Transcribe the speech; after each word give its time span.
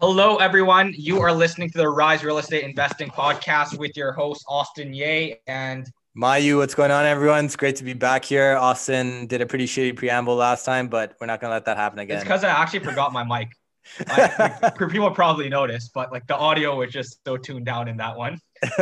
Hello, 0.00 0.36
everyone. 0.36 0.94
You 0.96 1.20
are 1.22 1.32
listening 1.32 1.70
to 1.70 1.78
the 1.78 1.88
Rise 1.88 2.22
Real 2.22 2.38
Estate 2.38 2.62
Investing 2.62 3.08
podcast 3.08 3.76
with 3.80 3.96
your 3.96 4.12
host, 4.12 4.44
Austin 4.46 4.94
Ye. 4.94 5.38
And 5.48 5.90
Mayu, 6.16 6.58
what's 6.58 6.76
going 6.76 6.92
on, 6.92 7.04
everyone? 7.04 7.46
It's 7.46 7.56
great 7.56 7.74
to 7.76 7.84
be 7.84 7.94
back 7.94 8.24
here. 8.24 8.56
Austin 8.56 9.26
did 9.26 9.40
a 9.40 9.46
pretty 9.46 9.66
shitty 9.66 9.96
preamble 9.96 10.36
last 10.36 10.64
time, 10.64 10.86
but 10.86 11.16
we're 11.20 11.26
not 11.26 11.40
going 11.40 11.50
to 11.50 11.54
let 11.54 11.64
that 11.64 11.76
happen 11.76 11.98
again. 11.98 12.18
It's 12.18 12.22
because 12.22 12.44
I 12.44 12.50
actually 12.50 12.78
forgot 12.78 13.12
my 13.12 13.24
mic. 13.24 13.50
I, 14.06 14.56
like, 14.62 14.78
people 14.88 15.10
probably 15.10 15.48
noticed, 15.48 15.92
but 15.92 16.12
like 16.12 16.28
the 16.28 16.36
audio 16.36 16.76
was 16.76 16.92
just 16.92 17.18
so 17.26 17.36
tuned 17.36 17.66
down 17.66 17.88
in 17.88 17.96
that 17.96 18.16
one. 18.16 18.38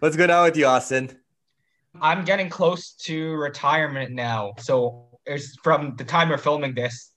what's 0.00 0.16
going 0.16 0.30
on 0.30 0.42
with 0.42 0.56
you, 0.56 0.66
Austin? 0.66 1.16
I'm 2.00 2.24
getting 2.24 2.48
close 2.48 2.94
to 3.04 3.36
retirement 3.36 4.10
now. 4.10 4.54
So 4.58 5.20
it's 5.24 5.54
from 5.62 5.94
the 5.94 6.02
time 6.02 6.30
we're 6.30 6.38
filming 6.38 6.74
this, 6.74 7.12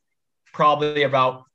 probably 0.54 1.04
about 1.04 1.46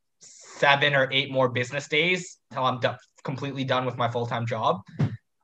seven 0.57 0.95
or 0.95 1.09
eight 1.13 1.31
more 1.31 1.49
business 1.49 1.89
days 1.89 2.39
until 2.51 2.65
I'm 2.65 2.97
completely 3.25 3.65
done 3.65 3.85
with 3.85 3.97
my 3.97 4.09
full 4.11 4.27
time 4.27 4.47
job. 4.47 4.81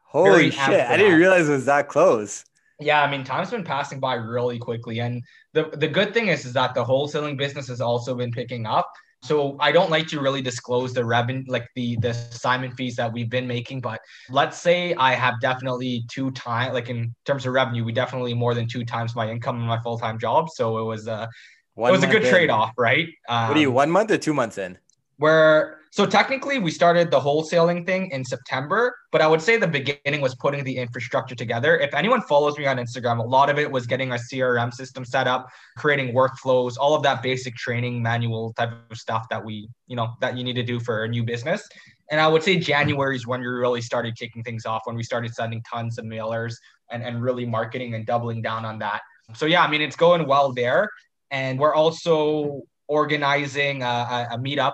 Holy 0.07 0.31
Very 0.31 0.51
shit! 0.51 0.87
I 0.89 0.97
didn't 0.97 1.19
realize 1.19 1.49
it 1.49 1.53
was 1.53 1.65
that 1.67 1.89
close. 1.89 2.45
Yeah, 2.81 3.03
I 3.03 3.11
mean, 3.11 3.25
time's 3.25 3.51
been 3.51 3.65
passing 3.65 4.01
by 4.01 4.15
really 4.15 4.59
quickly, 4.59 5.01
and 5.01 5.23
the 5.53 5.71
the 5.75 5.89
good 5.89 6.13
thing 6.13 6.29
is 6.29 6.45
is 6.45 6.53
that 6.55 6.75
the 6.75 6.85
wholesaling 6.85 7.39
business 7.39 7.69
has 7.69 7.81
also 7.81 8.15
been 8.15 8.31
picking 8.31 8.67
up. 8.67 8.91
So 9.25 9.57
I 9.61 9.71
don't 9.71 9.89
like 9.89 10.09
to 10.09 10.21
really 10.21 10.43
disclose 10.43 10.93
the 10.93 11.05
revenue, 11.05 11.45
like 11.47 11.69
the 11.77 11.97
the 12.01 12.11
assignment 12.11 12.75
fees 12.75 12.97
that 12.97 13.13
we've 13.13 13.31
been 13.31 13.47
making. 13.47 13.81
But 13.81 14.01
let's 14.31 14.59
say 14.59 14.95
I 14.95 15.15
have 15.15 15.41
definitely 15.41 16.05
two 16.11 16.33
times, 16.33 16.75
like 16.75 16.91
in 16.91 17.15
terms 17.25 17.47
of 17.47 17.53
revenue, 17.53 17.85
we 17.85 17.93
definitely 17.93 18.35
more 18.35 18.53
than 18.53 18.67
two 18.67 18.85
times 18.85 19.15
my 19.15 19.31
income 19.31 19.61
in 19.61 19.67
my 19.67 19.81
full 19.81 19.97
time 19.97 20.19
job. 20.19 20.51
So 20.51 20.79
it 20.79 20.85
was 20.85 21.07
a 21.07 21.29
one 21.75 21.91
it 21.91 21.93
was 21.93 22.03
a 22.03 22.09
good 22.09 22.25
trade 22.25 22.51
off, 22.51 22.73
right? 22.77 23.09
Um, 23.29 23.49
what 23.49 23.57
are 23.57 23.61
you 23.61 23.71
one 23.71 23.91
month 23.91 24.11
or 24.11 24.19
two 24.19 24.35
months 24.35 24.59
in? 24.59 24.77
Where 25.23 25.79
so 25.93 26.05
technically 26.05 26.59
we 26.59 26.73
started 26.73 27.13
the 27.13 27.21
wholesaling 27.21 27.87
thing 27.87 28.11
in 28.11 28.25
September, 28.25 28.97
but 29.13 29.21
I 29.21 29.29
would 29.29 29.41
say 29.41 29.57
the 29.57 29.69
beginning 29.69 30.21
was 30.21 30.35
putting 30.35 30.65
the 30.65 30.77
infrastructure 30.77 31.37
together. 31.37 31.79
If 31.79 31.95
anyone 31.95 32.23
follows 32.23 32.59
me 32.59 32.67
on 32.67 32.79
Instagram, 32.79 33.21
a 33.21 33.23
lot 33.23 33.49
of 33.49 33.57
it 33.57 33.71
was 33.71 33.87
getting 33.87 34.11
our 34.11 34.19
CRM 34.19 34.75
system 34.75 35.05
set 35.05 35.29
up, 35.29 35.49
creating 35.77 36.13
workflows, 36.13 36.77
all 36.77 36.97
of 36.97 37.05
that 37.05 37.23
basic 37.23 37.55
training 37.55 38.03
manual 38.03 38.53
type 38.55 38.73
of 38.91 38.97
stuff 38.97 39.29
that 39.31 39.45
we, 39.45 39.69
you 39.87 39.95
know, 39.95 40.09
that 40.21 40.37
you 40.37 40.43
need 40.43 40.55
to 40.55 40.65
do 40.65 40.81
for 40.81 41.05
a 41.05 41.09
new 41.09 41.23
business. 41.23 41.69
And 42.11 42.21
I 42.21 42.27
would 42.27 42.43
say 42.43 42.59
January 42.59 43.15
is 43.15 43.25
when 43.25 43.41
we 43.41 43.47
really 43.47 43.83
started 43.83 44.17
kicking 44.17 44.43
things 44.43 44.67
off, 44.67 44.81
when 44.85 44.97
we 44.97 45.05
started 45.05 45.33
sending 45.35 45.63
tons 45.71 45.99
of 45.99 46.05
mailers 46.05 46.55
and, 46.91 47.05
and 47.05 47.23
really 47.23 47.47
marketing 47.47 47.95
and 47.95 48.05
doubling 48.05 48.43
down 48.43 48.65
on 48.65 48.81
that. 48.81 49.03
So 49.37 49.47
yeah, 49.47 49.63
I 49.63 49.71
mean, 49.71 49.83
it's 49.83 49.97
going 49.97 50.27
well 50.27 50.53
there. 50.53 50.91
And 51.31 51.61
we're 51.61 51.75
also 51.75 52.63
organizing 52.89 53.83
a, 53.83 53.87
a, 53.87 54.29
a 54.33 54.39
meetup 54.39 54.73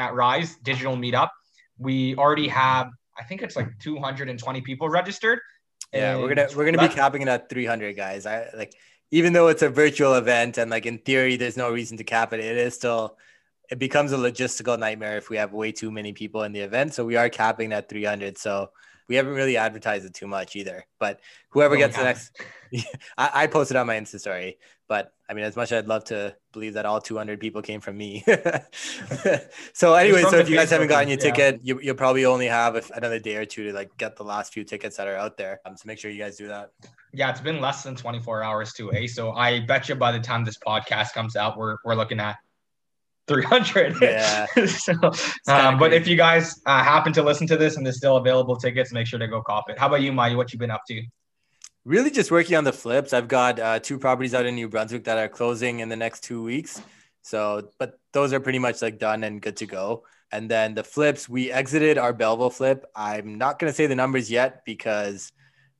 at 0.00 0.14
Rise 0.14 0.56
Digital 0.62 0.96
Meetup. 0.96 1.28
We 1.78 2.16
already 2.16 2.48
have, 2.48 2.88
I 3.18 3.24
think 3.24 3.42
it's 3.42 3.56
like 3.56 3.78
220 3.78 4.60
people 4.62 4.88
registered. 4.88 5.40
Yeah, 5.92 6.16
we're 6.16 6.28
gonna 6.28 6.48
we're 6.54 6.64
gonna 6.64 6.88
be 6.88 6.94
capping 6.94 7.22
it 7.22 7.28
at 7.28 7.48
300 7.48 7.96
guys. 7.96 8.24
I 8.24 8.48
like 8.56 8.74
even 9.10 9.32
though 9.32 9.48
it's 9.48 9.62
a 9.62 9.68
virtual 9.68 10.14
event 10.14 10.56
and 10.56 10.70
like 10.70 10.86
in 10.86 10.98
theory 10.98 11.36
there's 11.36 11.56
no 11.56 11.70
reason 11.70 11.96
to 11.96 12.04
cap 12.04 12.32
it, 12.32 12.38
it 12.38 12.56
is 12.56 12.74
still 12.74 13.18
it 13.70 13.78
becomes 13.78 14.12
a 14.12 14.16
logistical 14.16 14.78
nightmare 14.78 15.16
if 15.16 15.30
we 15.30 15.36
have 15.36 15.52
way 15.52 15.72
too 15.72 15.90
many 15.90 16.12
people 16.12 16.42
in 16.42 16.52
the 16.52 16.60
event. 16.60 16.94
So 16.94 17.04
we 17.04 17.16
are 17.16 17.28
capping 17.28 17.72
at 17.72 17.88
300. 17.88 18.38
So 18.38 18.70
we 19.10 19.16
haven't 19.16 19.34
really 19.34 19.56
advertised 19.56 20.06
it 20.06 20.14
too 20.14 20.28
much 20.28 20.54
either. 20.54 20.86
But 21.00 21.18
whoever 21.50 21.76
gets 21.76 21.96
the 21.96 22.04
next, 22.04 22.40
I, 23.18 23.30
I, 23.34 23.46
posted 23.48 23.76
on 23.76 23.88
my 23.88 23.96
Insta 23.96 24.20
story. 24.20 24.58
But 24.88 25.12
I 25.28 25.34
mean, 25.34 25.44
as 25.44 25.56
much 25.56 25.72
as 25.72 25.78
I'd 25.82 25.88
love 25.88 26.04
to 26.04 26.36
believe 26.52 26.74
that 26.74 26.86
all 26.86 27.00
200 27.00 27.40
people 27.40 27.60
came 27.60 27.80
from 27.80 27.98
me. 27.98 28.24
so 29.72 29.94
anyway, 29.94 30.22
so 30.22 30.36
if 30.38 30.48
you 30.48 30.54
guys 30.54 30.70
haven't 30.70 30.86
gotten 30.86 31.08
your 31.08 31.18
ticket, 31.18 31.58
you, 31.64 31.80
will 31.84 31.94
probably 31.94 32.24
only 32.24 32.46
have 32.46 32.88
another 32.94 33.18
day 33.18 33.34
or 33.34 33.44
two 33.44 33.64
to 33.64 33.72
like 33.72 33.96
get 33.96 34.14
the 34.14 34.22
last 34.22 34.52
few 34.52 34.62
tickets 34.62 34.96
that 34.96 35.08
are 35.08 35.16
out 35.16 35.36
there. 35.36 35.60
Um, 35.66 35.76
so 35.76 35.82
make 35.86 35.98
sure 35.98 36.12
you 36.12 36.22
guys 36.22 36.36
do 36.36 36.46
that. 36.46 36.70
Yeah, 37.12 37.30
it's 37.30 37.40
been 37.40 37.60
less 37.60 37.82
than 37.82 37.96
24 37.96 38.44
hours 38.44 38.72
to 38.74 38.92
a. 38.94 39.08
So 39.08 39.32
I 39.32 39.58
bet 39.66 39.88
you 39.88 39.96
by 39.96 40.12
the 40.12 40.20
time 40.20 40.44
this 40.44 40.58
podcast 40.64 41.14
comes 41.14 41.34
out, 41.34 41.58
we're 41.58 41.78
we're 41.84 41.96
looking 41.96 42.20
at 42.20 42.36
300. 43.30 43.94
Yeah. 44.02 44.46
so, 44.66 44.92
um, 45.46 45.78
but 45.78 45.92
if 45.92 46.08
you 46.08 46.16
guys 46.16 46.60
uh, 46.66 46.82
happen 46.82 47.12
to 47.12 47.22
listen 47.22 47.46
to 47.46 47.56
this 47.56 47.76
and 47.76 47.86
there's 47.86 47.96
still 47.96 48.16
available 48.16 48.56
tickets, 48.56 48.92
make 48.92 49.06
sure 49.06 49.20
to 49.20 49.28
go 49.28 49.40
cop 49.40 49.70
it. 49.70 49.78
How 49.78 49.86
about 49.86 50.02
you, 50.02 50.12
Maya? 50.12 50.36
What 50.36 50.52
you 50.52 50.58
been 50.58 50.72
up 50.72 50.82
to? 50.88 51.00
Really, 51.84 52.10
just 52.10 52.32
working 52.32 52.56
on 52.56 52.64
the 52.64 52.72
flips. 52.72 53.12
I've 53.12 53.28
got 53.28 53.60
uh, 53.60 53.78
two 53.78 53.98
properties 53.98 54.34
out 54.34 54.46
in 54.46 54.56
New 54.56 54.68
Brunswick 54.68 55.04
that 55.04 55.16
are 55.16 55.28
closing 55.28 55.78
in 55.78 55.88
the 55.88 55.96
next 55.96 56.24
two 56.24 56.42
weeks. 56.42 56.82
So, 57.22 57.70
but 57.78 58.00
those 58.12 58.32
are 58.32 58.40
pretty 58.40 58.58
much 58.58 58.82
like 58.82 58.98
done 58.98 59.22
and 59.22 59.40
good 59.40 59.56
to 59.58 59.66
go. 59.66 60.02
And 60.32 60.50
then 60.50 60.74
the 60.74 60.82
flips, 60.82 61.28
we 61.28 61.52
exited 61.52 61.98
our 61.98 62.12
Belleville 62.12 62.50
flip. 62.50 62.84
I'm 62.96 63.38
not 63.38 63.60
going 63.60 63.70
to 63.70 63.76
say 63.76 63.86
the 63.86 63.94
numbers 63.94 64.28
yet 64.28 64.64
because 64.64 65.30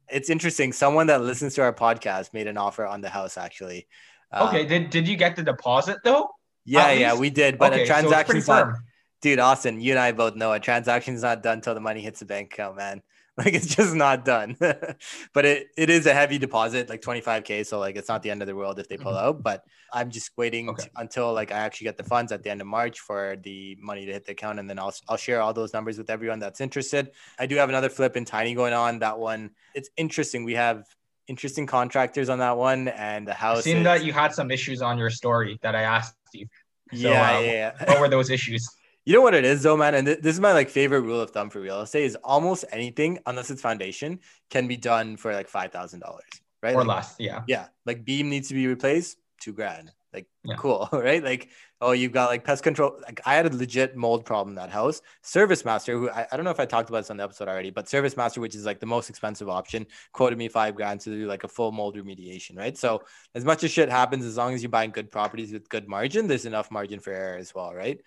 it's 0.08 0.30
interesting. 0.30 0.72
Someone 0.72 1.08
that 1.08 1.22
listens 1.22 1.54
to 1.54 1.62
our 1.62 1.72
podcast 1.72 2.32
made 2.32 2.46
an 2.46 2.56
offer 2.56 2.86
on 2.86 3.00
the 3.00 3.08
house 3.08 3.36
actually. 3.36 3.88
Okay. 4.32 4.62
Um, 4.62 4.68
did, 4.68 4.90
did 4.90 5.08
you 5.08 5.16
get 5.16 5.34
the 5.34 5.42
deposit 5.42 5.98
though? 6.04 6.28
Yeah, 6.70 6.92
yeah, 6.92 7.14
we 7.14 7.30
did. 7.30 7.58
But 7.58 7.72
okay, 7.72 7.82
a 7.82 7.86
transaction's 7.86 8.46
so 8.46 8.52
not, 8.52 8.74
dude, 9.20 9.38
Austin, 9.38 9.80
you 9.80 9.92
and 9.92 9.98
I 9.98 10.12
both 10.12 10.36
know 10.36 10.52
a 10.52 10.60
transaction's 10.60 11.22
not 11.22 11.42
done 11.42 11.58
until 11.58 11.74
the 11.74 11.80
money 11.80 12.00
hits 12.00 12.20
the 12.20 12.26
bank 12.26 12.52
account, 12.52 12.76
man. 12.76 13.02
Like 13.36 13.54
it's 13.54 13.74
just 13.74 13.94
not 13.94 14.26
done. 14.26 14.56
but 15.32 15.44
it, 15.46 15.68
it 15.78 15.88
is 15.88 16.04
a 16.04 16.12
heavy 16.12 16.36
deposit, 16.36 16.90
like 16.90 17.00
25K. 17.00 17.64
So 17.64 17.78
like 17.78 17.96
it's 17.96 18.08
not 18.08 18.22
the 18.22 18.30
end 18.30 18.42
of 18.42 18.48
the 18.48 18.54
world 18.54 18.78
if 18.78 18.86
they 18.86 18.98
pull 18.98 19.12
mm-hmm. 19.12 19.28
out. 19.28 19.42
But 19.42 19.64
I'm 19.90 20.10
just 20.10 20.32
waiting 20.36 20.68
okay. 20.68 20.82
t- 20.82 20.90
until 20.96 21.32
like 21.32 21.50
I 21.50 21.58
actually 21.58 21.86
get 21.86 21.96
the 21.96 22.04
funds 22.04 22.32
at 22.32 22.42
the 22.42 22.50
end 22.50 22.60
of 22.60 22.66
March 22.66 23.00
for 23.00 23.36
the 23.42 23.78
money 23.80 24.04
to 24.04 24.12
hit 24.12 24.26
the 24.26 24.32
account. 24.32 24.58
And 24.58 24.68
then 24.68 24.78
I'll 24.78 24.92
I'll 25.08 25.16
share 25.16 25.40
all 25.40 25.54
those 25.54 25.72
numbers 25.72 25.96
with 25.96 26.10
everyone 26.10 26.38
that's 26.40 26.60
interested. 26.60 27.12
I 27.38 27.46
do 27.46 27.56
have 27.56 27.70
another 27.70 27.88
flip 27.88 28.14
in 28.14 28.26
Tiny 28.26 28.52
going 28.52 28.74
on. 28.74 28.98
That 28.98 29.18
one, 29.18 29.52
it's 29.74 29.88
interesting. 29.96 30.44
We 30.44 30.54
have 30.54 30.84
interesting 31.26 31.66
contractors 31.66 32.28
on 32.28 32.40
that 32.40 32.58
one. 32.58 32.88
And 32.88 33.26
the 33.26 33.32
house. 33.32 33.58
I've 33.58 33.64
seen 33.64 33.78
is... 33.78 33.84
that 33.84 34.04
you 34.04 34.12
had 34.12 34.34
some 34.34 34.50
issues 34.50 34.82
on 34.82 34.98
your 34.98 35.08
story 35.08 35.58
that 35.62 35.74
I 35.74 35.82
asked 35.82 36.16
you. 36.34 36.46
So, 36.92 37.08
yeah, 37.08 37.36
uh, 37.36 37.40
yeah. 37.40 37.72
what 37.88 38.00
were 38.00 38.08
those 38.08 38.30
issues? 38.30 38.68
You 39.06 39.14
know 39.14 39.22
what 39.22 39.34
it 39.34 39.46
is 39.46 39.62
though, 39.62 39.78
man, 39.78 39.94
and 39.94 40.06
th- 40.06 40.20
this 40.20 40.34
is 40.34 40.40
my 40.40 40.52
like 40.52 40.68
favorite 40.68 41.00
rule 41.00 41.22
of 41.22 41.30
thumb 41.30 41.48
for 41.48 41.58
real 41.58 41.80
estate 41.80 42.04
is 42.04 42.16
almost 42.16 42.66
anything 42.70 43.18
unless 43.24 43.50
it's 43.50 43.62
foundation 43.62 44.20
can 44.50 44.68
be 44.68 44.76
done 44.76 45.16
for 45.16 45.32
like 45.32 45.48
five 45.48 45.72
thousand 45.72 46.00
dollars, 46.00 46.28
right? 46.62 46.74
Or 46.74 46.84
like, 46.84 46.96
less, 46.98 47.16
yeah. 47.18 47.42
Yeah, 47.48 47.68
like 47.86 48.04
beam 48.04 48.28
needs 48.28 48.48
to 48.48 48.54
be 48.54 48.66
replaced, 48.66 49.16
two 49.40 49.54
grand. 49.54 49.90
Like 50.12 50.26
yeah. 50.44 50.56
cool, 50.56 50.88
right? 50.92 51.24
Like 51.24 51.48
oh, 51.80 51.92
you've 51.92 52.12
got 52.12 52.28
like 52.28 52.44
pest 52.44 52.62
control. 52.62 52.98
Like 53.02 53.20
I 53.24 53.34
had 53.34 53.46
a 53.46 53.56
legit 53.56 53.96
mold 53.96 54.24
problem 54.24 54.50
in 54.50 54.54
that 54.56 54.70
house. 54.70 55.00
Service 55.22 55.64
Master, 55.64 55.92
who 55.92 56.10
I, 56.10 56.26
I 56.30 56.36
don't 56.36 56.44
know 56.44 56.50
if 56.50 56.60
I 56.60 56.66
talked 56.66 56.88
about 56.88 57.00
this 57.00 57.10
on 57.10 57.16
the 57.16 57.24
episode 57.24 57.48
already, 57.48 57.70
but 57.70 57.88
Service 57.88 58.16
Master, 58.16 58.40
which 58.40 58.54
is 58.54 58.66
like 58.66 58.80
the 58.80 58.86
most 58.86 59.10
expensive 59.10 59.48
option, 59.48 59.86
quoted 60.12 60.38
me 60.38 60.48
five 60.48 60.74
grand 60.74 61.00
to 61.00 61.10
do 61.10 61.26
like 61.26 61.44
a 61.44 61.48
full 61.48 61.72
mold 61.72 61.96
remediation, 61.96 62.56
right? 62.56 62.76
So 62.76 63.02
as 63.34 63.44
much 63.44 63.64
as 63.64 63.70
shit 63.70 63.88
happens, 63.88 64.24
as 64.24 64.36
long 64.36 64.54
as 64.54 64.62
you're 64.62 64.70
buying 64.70 64.90
good 64.90 65.10
properties 65.10 65.52
with 65.52 65.68
good 65.68 65.88
margin, 65.88 66.26
there's 66.26 66.46
enough 66.46 66.70
margin 66.70 67.00
for 67.00 67.12
error 67.12 67.38
as 67.38 67.54
well, 67.54 67.74
right? 67.74 68.00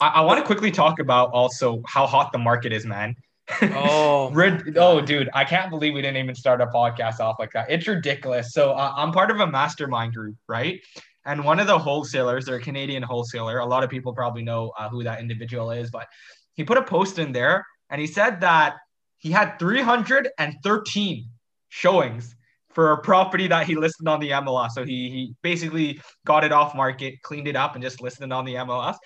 I, 0.00 0.08
I 0.08 0.20
want 0.22 0.40
to 0.40 0.46
quickly 0.46 0.70
talk 0.70 0.98
about 0.98 1.30
also 1.32 1.82
how 1.86 2.06
hot 2.06 2.32
the 2.32 2.38
market 2.38 2.72
is, 2.72 2.86
man. 2.86 3.16
Oh, 3.60 4.30
Rid- 4.34 4.76
oh, 4.78 5.00
dude, 5.00 5.28
I 5.34 5.44
can't 5.44 5.70
believe 5.70 5.94
we 5.94 6.02
didn't 6.02 6.16
even 6.16 6.34
start 6.34 6.60
a 6.60 6.66
podcast 6.66 7.20
off 7.20 7.36
like 7.38 7.52
that. 7.52 7.70
It's 7.70 7.86
ridiculous. 7.86 8.52
So 8.52 8.72
uh, 8.72 8.94
I'm 8.96 9.12
part 9.12 9.30
of 9.30 9.40
a 9.40 9.46
mastermind 9.46 10.14
group, 10.14 10.36
right? 10.48 10.80
And 11.24 11.44
one 11.44 11.60
of 11.60 11.66
the 11.66 11.78
wholesalers, 11.78 12.46
they're 12.46 12.56
a 12.56 12.60
Canadian 12.60 13.02
wholesaler. 13.02 13.58
A 13.58 13.66
lot 13.66 13.84
of 13.84 13.90
people 13.90 14.12
probably 14.12 14.42
know 14.42 14.72
uh, 14.78 14.88
who 14.88 15.04
that 15.04 15.20
individual 15.20 15.70
is, 15.70 15.90
but 15.90 16.06
he 16.54 16.64
put 16.64 16.78
a 16.78 16.82
post 16.82 17.18
in 17.18 17.32
there 17.32 17.64
and 17.90 18.00
he 18.00 18.06
said 18.06 18.40
that 18.40 18.76
he 19.18 19.30
had 19.30 19.58
313 19.58 21.28
showings 21.68 22.34
for 22.70 22.92
a 22.92 22.98
property 22.98 23.46
that 23.48 23.66
he 23.66 23.76
listed 23.76 24.08
on 24.08 24.18
the 24.18 24.30
MLS. 24.30 24.70
So 24.70 24.84
he, 24.84 25.10
he 25.10 25.34
basically 25.42 26.00
got 26.26 26.42
it 26.42 26.52
off 26.52 26.74
market, 26.74 27.22
cleaned 27.22 27.46
it 27.46 27.56
up, 27.56 27.74
and 27.74 27.84
just 27.84 28.02
listed 28.02 28.24
it 28.24 28.32
on 28.32 28.44
the 28.44 28.54
MLS. 28.54 28.96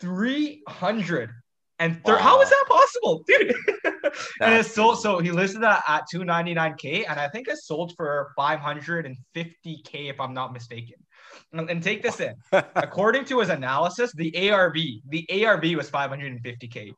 300 0.00 1.30
and 1.78 2.04
thir- 2.04 2.14
wow. 2.14 2.18
how 2.18 2.40
is 2.40 2.50
that 2.50 2.64
possible, 2.68 3.24
dude? 3.26 3.54
and 4.40 4.54
it's 4.54 4.72
sold. 4.72 5.00
So 5.00 5.18
he 5.18 5.30
listed 5.30 5.62
that 5.62 5.82
at 5.88 6.04
299k, 6.12 7.04
and 7.08 7.18
I 7.18 7.28
think 7.28 7.48
it 7.48 7.58
sold 7.58 7.94
for 7.96 8.32
550k 8.38 9.16
if 9.92 10.20
I'm 10.20 10.34
not 10.34 10.52
mistaken. 10.52 10.96
And, 11.52 11.68
and 11.70 11.82
take 11.82 12.02
this 12.02 12.20
in. 12.20 12.34
According 12.52 13.24
to 13.26 13.40
his 13.40 13.48
analysis, 13.48 14.12
the 14.12 14.50
ARV, 14.50 14.76
the 15.08 15.44
ARV 15.44 15.64
was 15.76 15.90
550k. 15.90 16.94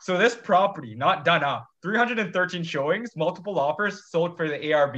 So 0.00 0.16
this 0.16 0.34
property, 0.34 0.94
not 0.94 1.24
done 1.24 1.42
up, 1.42 1.66
313 1.82 2.62
showings, 2.62 3.10
multiple 3.16 3.58
offers, 3.58 4.10
sold 4.10 4.36
for 4.36 4.48
the 4.48 4.72
ARV. 4.72 4.96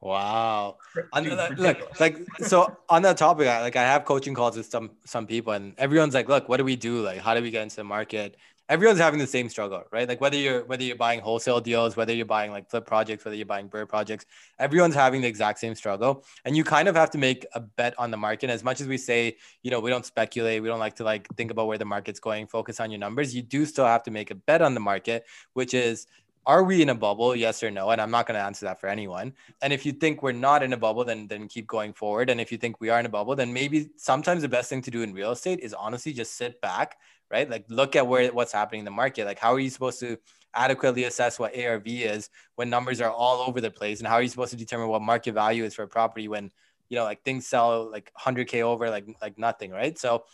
Wow. 0.00 0.76
Dude, 1.22 1.58
look, 1.58 1.98
like 1.98 2.18
so 2.40 2.76
on 2.88 3.02
that 3.02 3.16
topic, 3.16 3.48
I, 3.48 3.62
like 3.62 3.74
I 3.74 3.82
have 3.82 4.04
coaching 4.04 4.32
calls 4.32 4.56
with 4.56 4.66
some 4.66 4.92
some 5.04 5.26
people, 5.26 5.54
and 5.54 5.74
everyone's 5.76 6.14
like, 6.14 6.28
"Look, 6.28 6.48
what 6.48 6.58
do 6.58 6.64
we 6.64 6.76
do? 6.76 7.02
Like, 7.02 7.18
how 7.18 7.34
do 7.34 7.42
we 7.42 7.50
get 7.50 7.64
into 7.64 7.76
the 7.76 7.84
market?" 7.84 8.36
Everyone's 8.68 8.98
having 8.98 9.18
the 9.18 9.26
same 9.26 9.48
struggle, 9.48 9.84
right? 9.90 10.06
Like 10.06 10.20
whether 10.20 10.36
you're 10.36 10.64
whether 10.66 10.82
you're 10.82 10.96
buying 10.96 11.20
wholesale 11.20 11.60
deals, 11.60 11.96
whether 11.96 12.12
you're 12.12 12.26
buying 12.26 12.50
like 12.50 12.68
flip 12.68 12.86
projects, 12.86 13.24
whether 13.24 13.36
you're 13.36 13.46
buying 13.46 13.68
BRRRR 13.68 13.88
projects, 13.88 14.26
everyone's 14.58 14.94
having 14.94 15.22
the 15.22 15.28
exact 15.28 15.58
same 15.58 15.74
struggle, 15.74 16.24
and 16.44 16.56
you 16.56 16.64
kind 16.64 16.86
of 16.86 16.94
have 16.94 17.10
to 17.10 17.18
make 17.18 17.46
a 17.54 17.60
bet 17.60 17.94
on 17.98 18.10
the 18.10 18.16
market. 18.16 18.50
As 18.50 18.62
much 18.62 18.80
as 18.80 18.86
we 18.86 18.98
say, 18.98 19.36
you 19.62 19.70
know, 19.70 19.80
we 19.80 19.90
don't 19.90 20.04
speculate, 20.04 20.62
we 20.62 20.68
don't 20.68 20.78
like 20.78 20.96
to 20.96 21.04
like 21.04 21.28
think 21.36 21.50
about 21.50 21.66
where 21.66 21.78
the 21.78 21.84
market's 21.84 22.20
going, 22.20 22.46
focus 22.46 22.78
on 22.78 22.90
your 22.90 23.00
numbers. 23.00 23.34
You 23.34 23.42
do 23.42 23.64
still 23.64 23.86
have 23.86 24.02
to 24.04 24.10
make 24.10 24.30
a 24.30 24.34
bet 24.34 24.60
on 24.60 24.74
the 24.74 24.80
market, 24.80 25.24
which 25.54 25.72
is 25.72 26.06
are 26.48 26.64
we 26.64 26.80
in 26.80 26.88
a 26.88 26.94
bubble 26.94 27.36
yes 27.36 27.62
or 27.62 27.70
no 27.70 27.90
and 27.90 28.00
i'm 28.00 28.10
not 28.10 28.26
going 28.26 28.34
to 28.34 28.42
answer 28.42 28.64
that 28.64 28.80
for 28.80 28.88
anyone 28.88 29.32
and 29.60 29.70
if 29.70 29.84
you 29.84 29.92
think 29.92 30.22
we're 30.22 30.32
not 30.32 30.62
in 30.62 30.72
a 30.72 30.76
bubble 30.76 31.04
then 31.04 31.28
then 31.28 31.46
keep 31.46 31.66
going 31.66 31.92
forward 31.92 32.30
and 32.30 32.40
if 32.40 32.50
you 32.50 32.56
think 32.56 32.80
we 32.80 32.88
are 32.88 32.98
in 32.98 33.04
a 33.06 33.08
bubble 33.08 33.36
then 33.36 33.52
maybe 33.52 33.90
sometimes 33.96 34.40
the 34.40 34.48
best 34.48 34.70
thing 34.70 34.80
to 34.80 34.90
do 34.90 35.02
in 35.02 35.12
real 35.12 35.32
estate 35.32 35.60
is 35.60 35.74
honestly 35.74 36.12
just 36.12 36.36
sit 36.36 36.58
back 36.62 36.96
right? 37.30 37.48
Like 37.48 37.64
look 37.68 37.96
at 37.96 38.06
where 38.06 38.30
what's 38.32 38.52
happening 38.52 38.80
in 38.80 38.84
the 38.84 38.90
market. 38.90 39.24
Like 39.24 39.38
how 39.38 39.54
are 39.54 39.60
you 39.60 39.70
supposed 39.70 40.00
to 40.00 40.18
adequately 40.54 41.04
assess 41.04 41.38
what 41.38 41.56
arv 41.58 41.82
is 41.86 42.30
when 42.56 42.70
numbers 42.70 43.00
are 43.00 43.10
all 43.10 43.40
over 43.48 43.60
the 43.60 43.70
place? 43.70 43.98
And 43.98 44.08
how 44.08 44.14
are 44.14 44.22
you 44.22 44.28
supposed 44.28 44.50
to 44.50 44.56
determine 44.56 44.88
what 44.88 45.02
market 45.02 45.32
value 45.32 45.64
is 45.64 45.74
for 45.74 45.82
a 45.82 45.88
property 45.88 46.28
when 46.28 46.50
you 46.88 46.96
know 46.96 47.04
like 47.04 47.22
things 47.22 47.46
sell 47.46 47.90
like 47.90 48.10
100k 48.18 48.62
over 48.62 48.90
like 48.90 49.06
like 49.20 49.38
nothing 49.38 49.70
right? 49.70 49.98
So 49.98 50.24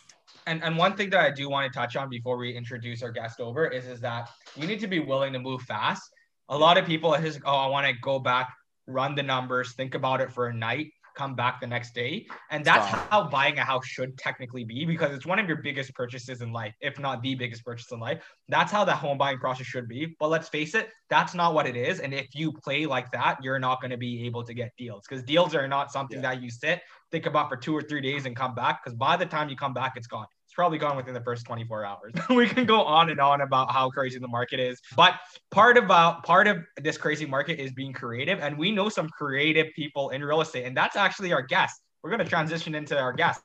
and 0.47 0.63
and 0.63 0.77
one 0.77 0.95
thing 0.95 1.09
that 1.11 1.19
I 1.19 1.31
do 1.31 1.49
want 1.49 1.71
to 1.71 1.77
touch 1.77 1.95
on 1.95 2.09
before 2.09 2.37
we 2.37 2.55
introduce 2.55 3.03
our 3.03 3.11
guest 3.11 3.39
over 3.39 3.67
is 3.67 3.85
is 3.87 3.99
that 4.01 4.29
you 4.55 4.67
need 4.67 4.79
to 4.79 4.87
be 4.87 4.99
willing 4.99 5.33
to 5.33 5.39
move 5.39 5.61
fast. 5.63 6.03
A 6.49 6.57
lot 6.57 6.77
of 6.77 6.85
people 6.85 7.13
are 7.13 7.21
just 7.21 7.39
oh 7.45 7.55
I 7.55 7.67
want 7.67 7.87
to 7.87 7.93
go 8.01 8.19
back, 8.19 8.49
run 8.87 9.15
the 9.15 9.23
numbers, 9.23 9.73
think 9.73 9.95
about 9.95 10.21
it 10.21 10.31
for 10.31 10.47
a 10.47 10.53
night, 10.53 10.87
come 11.15 11.35
back 11.35 11.59
the 11.61 11.67
next 11.67 11.95
day. 11.95 12.27
And 12.51 12.63
that's 12.63 12.91
wow. 12.91 13.07
how 13.09 13.29
buying 13.29 13.57
a 13.57 13.63
house 13.63 13.85
should 13.85 14.17
technically 14.17 14.63
be 14.63 14.85
because 14.85 15.15
it's 15.15 15.25
one 15.25 15.39
of 15.39 15.47
your 15.47 15.57
biggest 15.57 15.93
purchases 15.95 16.41
in 16.41 16.51
life, 16.51 16.75
if 16.81 16.99
not 16.99 17.21
the 17.21 17.35
biggest 17.35 17.63
purchase 17.65 17.91
in 17.91 17.99
life. 17.99 18.23
That's 18.49 18.71
how 18.71 18.85
the 18.85 18.95
home 18.95 19.17
buying 19.17 19.37
process 19.37 19.65
should 19.65 19.87
be. 19.87 20.15
But 20.19 20.29
let's 20.29 20.49
face 20.49 20.75
it, 20.75 20.89
that's 21.09 21.33
not 21.33 21.53
what 21.53 21.65
it 21.65 21.75
is. 21.75 21.99
And 21.99 22.13
if 22.13 22.35
you 22.35 22.51
play 22.51 22.85
like 22.85 23.11
that, 23.11 23.43
you're 23.43 23.59
not 23.59 23.81
going 23.81 23.91
to 23.91 23.97
be 23.97 24.25
able 24.25 24.43
to 24.43 24.53
get 24.53 24.71
deals 24.77 25.05
because 25.07 25.23
deals 25.23 25.55
are 25.55 25.67
not 25.67 25.91
something 25.91 26.21
yeah. 26.21 26.33
that 26.33 26.41
you 26.41 26.49
sit, 26.49 26.81
think 27.11 27.25
about 27.25 27.49
for 27.49 27.57
two 27.57 27.75
or 27.75 27.81
three 27.81 28.01
days 28.01 28.25
and 28.25 28.35
come 28.35 28.53
back. 28.53 28.83
Because 28.83 28.95
by 28.97 29.17
the 29.17 29.25
time 29.25 29.49
you 29.49 29.55
come 29.55 29.73
back, 29.73 29.93
it's 29.95 30.07
gone 30.07 30.27
probably 30.55 30.77
gone 30.77 30.95
within 30.97 31.13
the 31.13 31.21
first 31.21 31.45
24 31.45 31.85
hours. 31.85 32.13
we 32.29 32.47
can 32.47 32.65
go 32.65 32.81
on 32.81 33.09
and 33.09 33.19
on 33.19 33.41
about 33.41 33.71
how 33.71 33.89
crazy 33.89 34.17
the 34.17 34.27
market 34.27 34.59
is, 34.59 34.81
but 34.95 35.15
part 35.51 35.77
about 35.77 36.23
part 36.23 36.47
of 36.47 36.57
this 36.81 36.97
crazy 36.97 37.25
market 37.25 37.59
is 37.59 37.71
being 37.73 37.93
creative, 37.93 38.39
and 38.39 38.57
we 38.57 38.71
know 38.71 38.89
some 38.89 39.09
creative 39.09 39.67
people 39.75 40.09
in 40.09 40.23
real 40.23 40.41
estate, 40.41 40.65
and 40.65 40.75
that's 40.75 40.95
actually 40.95 41.33
our 41.33 41.41
guest. 41.41 41.81
We're 42.01 42.09
going 42.09 42.23
to 42.23 42.29
transition 42.29 42.75
into 42.75 42.97
our 42.97 43.13
guests. 43.13 43.43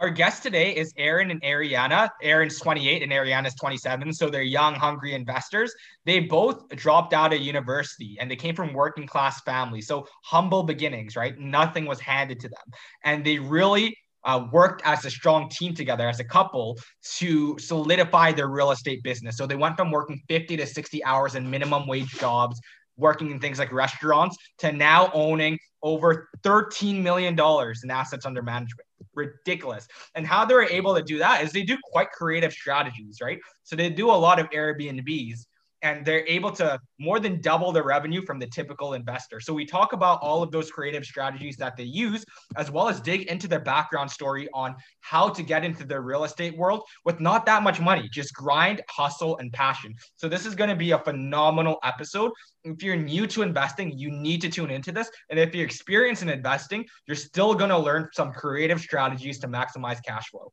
Our 0.00 0.08
guest 0.08 0.42
today 0.42 0.74
is 0.74 0.94
Aaron 0.96 1.30
and 1.30 1.42
Ariana. 1.42 2.08
Aaron's 2.22 2.58
28 2.58 3.02
and 3.02 3.12
Ariana's 3.12 3.54
27. 3.54 4.14
So 4.14 4.30
they're 4.30 4.40
young, 4.40 4.74
hungry 4.74 5.12
investors. 5.12 5.74
They 6.06 6.20
both 6.20 6.70
dropped 6.70 7.12
out 7.12 7.34
of 7.34 7.40
university 7.42 8.16
and 8.18 8.30
they 8.30 8.36
came 8.36 8.54
from 8.54 8.72
working 8.72 9.06
class 9.06 9.42
families. 9.42 9.86
So 9.86 10.06
humble 10.24 10.62
beginnings, 10.62 11.16
right? 11.16 11.38
Nothing 11.38 11.84
was 11.84 12.00
handed 12.00 12.40
to 12.40 12.48
them. 12.48 12.64
And 13.04 13.22
they 13.26 13.38
really 13.38 13.94
uh, 14.24 14.46
worked 14.52 14.82
as 14.84 15.04
a 15.04 15.10
strong 15.10 15.48
team 15.48 15.74
together 15.74 16.08
as 16.08 16.20
a 16.20 16.24
couple 16.24 16.78
to 17.16 17.58
solidify 17.58 18.32
their 18.32 18.48
real 18.48 18.70
estate 18.70 19.02
business. 19.02 19.36
So 19.36 19.46
they 19.46 19.56
went 19.56 19.76
from 19.76 19.90
working 19.90 20.20
50 20.28 20.56
to 20.58 20.66
60 20.66 21.04
hours 21.04 21.34
in 21.34 21.48
minimum 21.48 21.86
wage 21.86 22.10
jobs, 22.10 22.60
working 22.96 23.30
in 23.30 23.40
things 23.40 23.58
like 23.58 23.72
restaurants, 23.72 24.36
to 24.58 24.72
now 24.72 25.10
owning 25.14 25.58
over 25.82 26.28
$13 26.42 27.00
million 27.02 27.34
in 27.38 27.90
assets 27.90 28.26
under 28.26 28.42
management. 28.42 28.86
Ridiculous. 29.14 29.88
And 30.14 30.26
how 30.26 30.44
they're 30.44 30.62
able 30.62 30.94
to 30.94 31.02
do 31.02 31.18
that 31.18 31.42
is 31.42 31.52
they 31.52 31.62
do 31.62 31.76
quite 31.82 32.10
creative 32.12 32.52
strategies, 32.52 33.18
right? 33.22 33.38
So 33.64 33.74
they 33.74 33.88
do 33.88 34.10
a 34.10 34.12
lot 34.12 34.38
of 34.38 34.50
Airbnbs 34.50 35.46
and 35.82 36.04
they're 36.04 36.26
able 36.26 36.50
to 36.52 36.78
more 36.98 37.18
than 37.20 37.40
double 37.40 37.72
the 37.72 37.82
revenue 37.82 38.22
from 38.22 38.38
the 38.38 38.46
typical 38.46 38.94
investor. 38.94 39.40
So 39.40 39.52
we 39.52 39.64
talk 39.64 39.92
about 39.92 40.20
all 40.22 40.42
of 40.42 40.50
those 40.50 40.70
creative 40.70 41.04
strategies 41.04 41.56
that 41.56 41.76
they 41.76 41.84
use, 41.84 42.24
as 42.56 42.70
well 42.70 42.88
as 42.88 43.00
dig 43.00 43.22
into 43.28 43.48
their 43.48 43.60
background 43.60 44.10
story 44.10 44.48
on 44.54 44.74
how 45.00 45.28
to 45.28 45.42
get 45.42 45.64
into 45.64 45.84
the 45.84 46.00
real 46.00 46.24
estate 46.24 46.56
world 46.56 46.82
with 47.04 47.20
not 47.20 47.46
that 47.46 47.62
much 47.62 47.80
money, 47.80 48.08
just 48.12 48.34
grind, 48.34 48.82
hustle, 48.88 49.38
and 49.38 49.52
passion. 49.52 49.94
So 50.16 50.28
this 50.28 50.46
is 50.46 50.54
going 50.54 50.70
to 50.70 50.76
be 50.76 50.92
a 50.92 50.98
phenomenal 50.98 51.78
episode. 51.82 52.32
If 52.64 52.82
you're 52.82 52.96
new 52.96 53.26
to 53.28 53.42
investing, 53.42 53.96
you 53.98 54.10
need 54.10 54.40
to 54.42 54.50
tune 54.50 54.70
into 54.70 54.92
this. 54.92 55.10
And 55.30 55.38
if 55.38 55.54
you're 55.54 55.64
experienced 55.64 56.22
in 56.22 56.28
investing, 56.28 56.84
you're 57.06 57.16
still 57.16 57.54
going 57.54 57.70
to 57.70 57.78
learn 57.78 58.08
some 58.12 58.32
creative 58.32 58.80
strategies 58.80 59.38
to 59.40 59.48
maximize 59.48 60.02
cash 60.04 60.28
flow. 60.28 60.52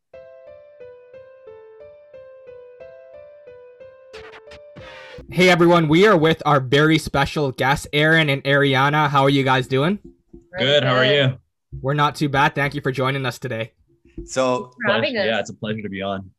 Hey 5.29 5.49
everyone, 5.49 5.89
we 5.89 6.07
are 6.07 6.15
with 6.15 6.41
our 6.45 6.61
very 6.61 6.97
special 6.97 7.51
guests, 7.51 7.85
Aaron 7.91 8.29
and 8.29 8.41
Ariana. 8.45 9.09
How 9.09 9.23
are 9.23 9.29
you 9.29 9.43
guys 9.43 9.67
doing? 9.67 9.99
Good. 10.57 10.83
How 10.83 10.95
are 10.95 11.05
you? 11.05 11.37
We're 11.81 11.95
not 11.95 12.15
too 12.15 12.29
bad. 12.29 12.55
Thank 12.55 12.73
you 12.73 12.81
for 12.81 12.93
joining 12.93 13.25
us 13.25 13.37
today. 13.37 13.73
So, 14.25 14.71
yeah, 14.87 15.39
it's 15.39 15.49
a 15.49 15.53
pleasure 15.53 15.81
to 15.81 15.89
be 15.89 16.01
on. 16.01 16.31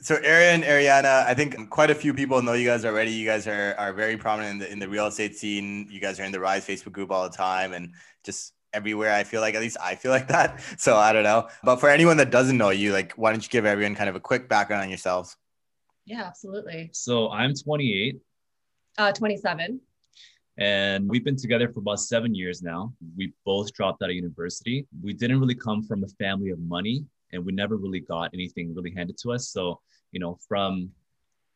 So, 0.00 0.16
Aaron, 0.22 0.62
Ariana, 0.62 1.24
I 1.24 1.32
think 1.32 1.70
quite 1.70 1.90
a 1.90 1.94
few 1.94 2.12
people 2.12 2.42
know 2.42 2.52
you 2.52 2.68
guys 2.68 2.84
already. 2.84 3.12
You 3.12 3.26
guys 3.26 3.46
are, 3.46 3.74
are 3.78 3.94
very 3.94 4.18
prominent 4.18 4.52
in 4.52 4.58
the, 4.58 4.72
in 4.72 4.78
the 4.78 4.88
real 4.88 5.06
estate 5.06 5.34
scene. 5.36 5.88
You 5.90 5.98
guys 5.98 6.20
are 6.20 6.24
in 6.24 6.30
the 6.30 6.40
Rise 6.40 6.66
Facebook 6.66 6.92
group 6.92 7.10
all 7.10 7.28
the 7.28 7.34
time 7.34 7.72
and 7.72 7.94
just 8.24 8.52
everywhere. 8.74 9.14
I 9.14 9.24
feel 9.24 9.40
like, 9.40 9.54
at 9.54 9.62
least 9.62 9.78
I 9.82 9.94
feel 9.94 10.10
like 10.10 10.28
that. 10.28 10.60
So, 10.78 10.96
I 10.96 11.14
don't 11.14 11.24
know. 11.24 11.48
But 11.62 11.76
for 11.76 11.88
anyone 11.88 12.18
that 12.18 12.30
doesn't 12.30 12.58
know 12.58 12.70
you, 12.70 12.92
like, 12.92 13.14
why 13.14 13.32
don't 13.32 13.42
you 13.42 13.48
give 13.48 13.64
everyone 13.64 13.94
kind 13.94 14.10
of 14.10 14.16
a 14.16 14.20
quick 14.20 14.50
background 14.50 14.82
on 14.82 14.90
yourselves? 14.90 15.34
Yeah, 16.04 16.24
absolutely. 16.24 16.90
So, 16.92 17.30
I'm 17.30 17.54
28. 17.54 18.20
Uh, 18.98 19.12
27. 19.12 19.80
And 20.56 21.08
we've 21.08 21.24
been 21.24 21.36
together 21.36 21.68
for 21.68 21.80
about 21.80 21.98
seven 21.98 22.34
years 22.34 22.62
now. 22.62 22.92
We 23.16 23.32
both 23.44 23.72
dropped 23.72 24.02
out 24.02 24.10
of 24.10 24.14
university. 24.14 24.86
We 25.02 25.12
didn't 25.12 25.40
really 25.40 25.56
come 25.56 25.82
from 25.82 26.04
a 26.04 26.08
family 26.08 26.50
of 26.50 26.60
money 26.60 27.04
and 27.32 27.44
we 27.44 27.52
never 27.52 27.76
really 27.76 28.00
got 28.00 28.30
anything 28.32 28.74
really 28.74 28.92
handed 28.96 29.18
to 29.18 29.32
us. 29.32 29.48
So, 29.48 29.80
you 30.12 30.20
know, 30.20 30.38
from 30.48 30.90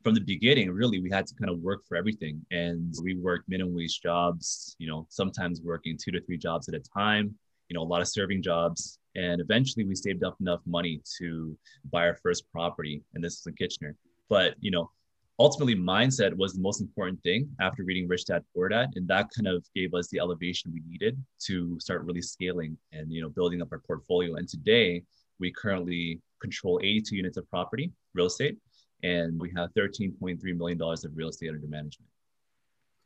from 0.04 0.14
the 0.14 0.20
beginning, 0.20 0.70
really, 0.70 1.00
we 1.00 1.10
had 1.10 1.26
to 1.26 1.34
kind 1.34 1.50
of 1.50 1.58
work 1.58 1.84
for 1.86 1.96
everything. 1.96 2.44
And 2.52 2.94
we 3.02 3.14
worked 3.16 3.48
minimum 3.48 3.74
wage 3.74 4.00
jobs, 4.00 4.76
you 4.78 4.88
know, 4.88 5.06
sometimes 5.10 5.60
working 5.60 5.98
two 6.02 6.12
to 6.12 6.20
three 6.20 6.38
jobs 6.38 6.68
at 6.68 6.74
a 6.74 6.80
time, 6.80 7.34
you 7.68 7.74
know, 7.74 7.82
a 7.82 7.84
lot 7.84 8.00
of 8.00 8.08
serving 8.08 8.42
jobs. 8.42 9.00
And 9.16 9.40
eventually 9.40 9.84
we 9.84 9.96
saved 9.96 10.22
up 10.22 10.36
enough 10.40 10.60
money 10.66 11.00
to 11.18 11.56
buy 11.90 12.06
our 12.06 12.16
first 12.22 12.50
property. 12.52 13.02
And 13.14 13.24
this 13.24 13.40
is 13.40 13.46
in 13.46 13.54
Kitchener. 13.54 13.96
But, 14.28 14.54
you 14.60 14.70
know, 14.70 14.90
ultimately 15.38 15.76
mindset 15.76 16.34
was 16.36 16.54
the 16.54 16.60
most 16.60 16.80
important 16.80 17.22
thing 17.22 17.48
after 17.60 17.84
reading 17.84 18.08
Rich 18.08 18.26
Dad 18.26 18.44
Poor 18.54 18.68
Dad, 18.68 18.90
and 18.96 19.06
that 19.08 19.28
kind 19.34 19.46
of 19.46 19.64
gave 19.74 19.94
us 19.94 20.08
the 20.08 20.18
elevation 20.18 20.72
we 20.72 20.82
needed 20.88 21.22
to 21.46 21.78
start 21.78 22.04
really 22.04 22.22
scaling 22.22 22.76
and 22.92 23.12
you 23.12 23.22
know 23.22 23.28
building 23.28 23.62
up 23.62 23.68
our 23.72 23.78
portfolio. 23.78 24.34
And 24.36 24.48
today 24.48 25.02
we 25.38 25.52
currently 25.52 26.20
control 26.40 26.80
82 26.82 27.16
units 27.16 27.36
of 27.36 27.48
property, 27.50 27.92
real 28.14 28.26
estate, 28.26 28.56
and 29.02 29.40
we 29.40 29.52
have 29.56 29.70
13.3 29.74 30.38
million 30.56 30.78
dollars 30.78 31.04
of 31.04 31.12
real 31.16 31.28
estate 31.28 31.50
under 31.50 31.66
management. 31.66 32.08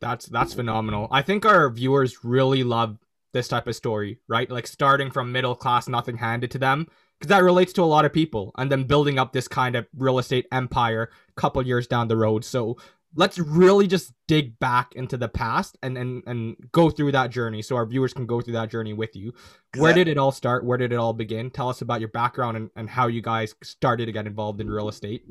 That's 0.01 0.27
that's 0.27 0.55
phenomenal. 0.55 1.09
I 1.11 1.23
think 1.23 1.45
our 1.45 1.71
viewers 1.71 2.25
really 2.25 2.65
love 2.65 2.99
this 3.33 3.49
type 3.49 3.67
of 3.67 3.77
story, 3.77 4.19
right? 4.29 4.51
Like 4.51 4.67
starting 4.67 5.11
from 5.11 5.33
middle 5.33 5.55
class, 5.55 5.89
nothing 5.89 6.19
handed 6.19 6.51
to 6.53 6.59
them, 6.59 6.87
because 7.23 7.37
that 7.37 7.45
relates 7.45 7.73
to 7.73 7.83
a 7.83 7.85
lot 7.85 8.05
of 8.05 8.13
people 8.13 8.51
and 8.59 8.71
then 8.71 8.83
building 8.83 9.17
up 9.17 9.33
this 9.33 9.47
kind 9.47 9.77
of 9.77 9.87
real 9.97 10.19
estate 10.19 10.45
empire 10.51 11.09
a 11.29 11.41
couple 11.41 11.65
years 11.65 11.87
down 11.87 12.09
the 12.09 12.17
road. 12.17 12.45
So 12.45 12.79
let's 13.15 13.39
really 13.39 13.87
just 13.87 14.13
dig 14.27 14.59
back 14.59 14.97
into 14.97 15.17
the 15.17 15.29
past 15.29 15.79
and 15.85 15.97
and 15.97 16.25
and 16.27 16.57
go 16.73 16.91
through 16.91 17.13
that 17.13 17.31
journey 17.31 17.63
so 17.63 17.77
our 17.77 17.87
viewers 17.87 18.13
can 18.13 18.27
go 18.27 18.41
through 18.41 18.55
that 18.55 18.71
journey 18.71 18.93
with 18.93 19.15
you. 19.15 19.33
Where 19.77 19.95
did 19.95 20.09
it 20.09 20.19
all 20.19 20.33
start? 20.33 20.65
Where 20.65 20.77
did 20.77 20.93
it 20.93 20.97
all 20.97 21.13
begin? 21.13 21.49
Tell 21.49 21.69
us 21.69 21.81
about 21.81 22.01
your 22.01 22.09
background 22.09 22.57
and, 22.57 22.71
and 22.75 22.91
how 22.91 23.07
you 23.07 23.23
guys 23.23 23.55
started 23.63 24.07
to 24.07 24.13
get 24.13 24.27
involved 24.27 24.61
in 24.61 24.69
real 24.69 24.89
estate. 24.89 25.23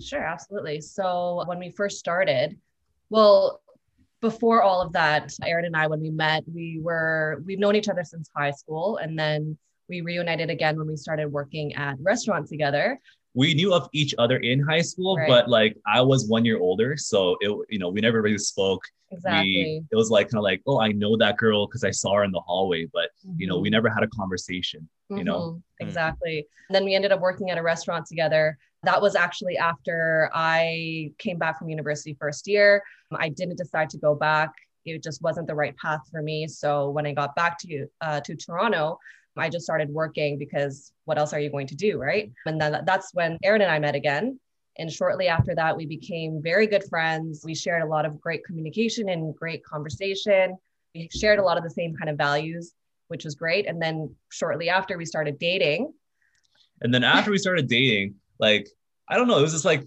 Sure 0.00 0.24
absolutely. 0.24 0.80
So 0.80 1.44
when 1.44 1.58
we 1.58 1.70
first 1.70 1.98
started 1.98 2.58
well 3.10 3.60
before 4.22 4.62
all 4.62 4.80
of 4.80 4.92
that 4.92 5.34
aaron 5.44 5.64
and 5.64 5.76
i 5.76 5.84
when 5.86 6.00
we 6.00 6.08
met 6.08 6.44
we 6.54 6.78
were 6.80 7.42
we've 7.44 7.58
known 7.58 7.74
each 7.74 7.88
other 7.88 8.04
since 8.04 8.30
high 8.36 8.52
school 8.52 8.98
and 8.98 9.18
then 9.18 9.58
we 9.92 10.00
reunited 10.00 10.48
again 10.48 10.78
when 10.78 10.86
we 10.86 10.96
started 10.96 11.28
working 11.28 11.74
at 11.74 11.96
restaurants 12.00 12.48
together. 12.48 12.98
We 13.34 13.52
knew 13.52 13.74
of 13.74 13.88
each 13.92 14.14
other 14.16 14.38
in 14.38 14.58
high 14.60 14.80
school 14.80 15.16
right. 15.16 15.28
but 15.28 15.48
like 15.48 15.74
i 15.86 16.00
was 16.02 16.28
one 16.28 16.44
year 16.44 16.58
older 16.58 16.98
so 16.98 17.36
it 17.40 17.50
you 17.70 17.78
know 17.78 17.88
we 17.88 18.00
never 18.00 18.20
really 18.22 18.38
spoke. 18.38 18.82
Exactly. 19.10 19.44
we, 19.44 19.84
it 19.92 19.96
was 19.96 20.10
like 20.10 20.26
kind 20.30 20.38
of 20.38 20.44
like 20.44 20.62
oh 20.66 20.80
i 20.80 20.90
know 20.92 21.16
that 21.18 21.36
girl 21.36 21.66
because 21.66 21.84
i 21.84 21.90
saw 21.90 22.10
her 22.16 22.24
in 22.24 22.32
the 22.32 22.40
hallway 22.40 22.82
but 22.92 23.08
mm-hmm. 23.26 23.40
you 23.40 23.46
know 23.46 23.58
we 23.58 23.68
mm-hmm. 23.68 23.74
never 23.76 23.88
had 23.90 24.02
a 24.02 24.08
conversation 24.20 24.88
you 25.18 25.24
know? 25.24 25.40
Mm-hmm. 25.40 25.86
exactly. 25.86 26.46
And 26.68 26.74
then 26.74 26.84
we 26.84 26.94
ended 26.94 27.12
up 27.12 27.20
working 27.20 27.50
at 27.50 27.58
a 27.58 27.62
restaurant 27.62 28.06
together. 28.06 28.56
That 28.84 29.00
was 29.00 29.14
actually 29.14 29.56
after 29.58 30.30
i 30.32 31.12
came 31.18 31.38
back 31.38 31.58
from 31.58 31.68
university 31.68 32.16
first 32.18 32.48
year. 32.48 32.82
I 33.14 33.28
didn't 33.28 33.56
decide 33.56 33.90
to 33.90 33.98
go 33.98 34.14
back. 34.14 34.50
It 34.84 35.02
just 35.02 35.22
wasn't 35.22 35.46
the 35.46 35.54
right 35.54 35.76
path 35.76 36.00
for 36.10 36.22
me. 36.22 36.48
So 36.48 36.90
when 36.90 37.06
i 37.06 37.12
got 37.12 37.36
back 37.36 37.58
to 37.60 37.86
uh, 38.00 38.20
to 38.26 38.34
toronto 38.34 38.98
i 39.36 39.48
just 39.48 39.64
started 39.64 39.88
working 39.90 40.38
because 40.38 40.92
what 41.04 41.18
else 41.18 41.32
are 41.32 41.40
you 41.40 41.50
going 41.50 41.66
to 41.66 41.74
do 41.74 41.98
right 41.98 42.32
and 42.46 42.60
then 42.60 42.82
that's 42.84 43.12
when 43.14 43.38
aaron 43.42 43.62
and 43.62 43.70
i 43.70 43.78
met 43.78 43.94
again 43.94 44.38
and 44.78 44.90
shortly 44.90 45.28
after 45.28 45.54
that 45.54 45.76
we 45.76 45.86
became 45.86 46.40
very 46.42 46.66
good 46.66 46.84
friends 46.84 47.42
we 47.44 47.54
shared 47.54 47.82
a 47.82 47.86
lot 47.86 48.06
of 48.06 48.20
great 48.20 48.44
communication 48.44 49.08
and 49.08 49.34
great 49.34 49.64
conversation 49.64 50.56
we 50.94 51.08
shared 51.10 51.38
a 51.38 51.42
lot 51.42 51.56
of 51.56 51.64
the 51.64 51.70
same 51.70 51.94
kind 51.94 52.10
of 52.10 52.16
values 52.16 52.74
which 53.12 53.24
was 53.24 53.34
great. 53.34 53.68
And 53.68 53.80
then 53.80 54.16
shortly 54.30 54.70
after, 54.70 54.96
we 54.96 55.04
started 55.04 55.38
dating. 55.38 55.92
And 56.80 56.92
then 56.92 57.04
after 57.04 57.30
we 57.30 57.36
started 57.36 57.68
dating, 57.68 58.14
like, 58.40 58.66
I 59.06 59.16
don't 59.16 59.28
know, 59.28 59.38
it 59.38 59.42
was 59.42 59.52
just 59.52 59.66
like 59.66 59.86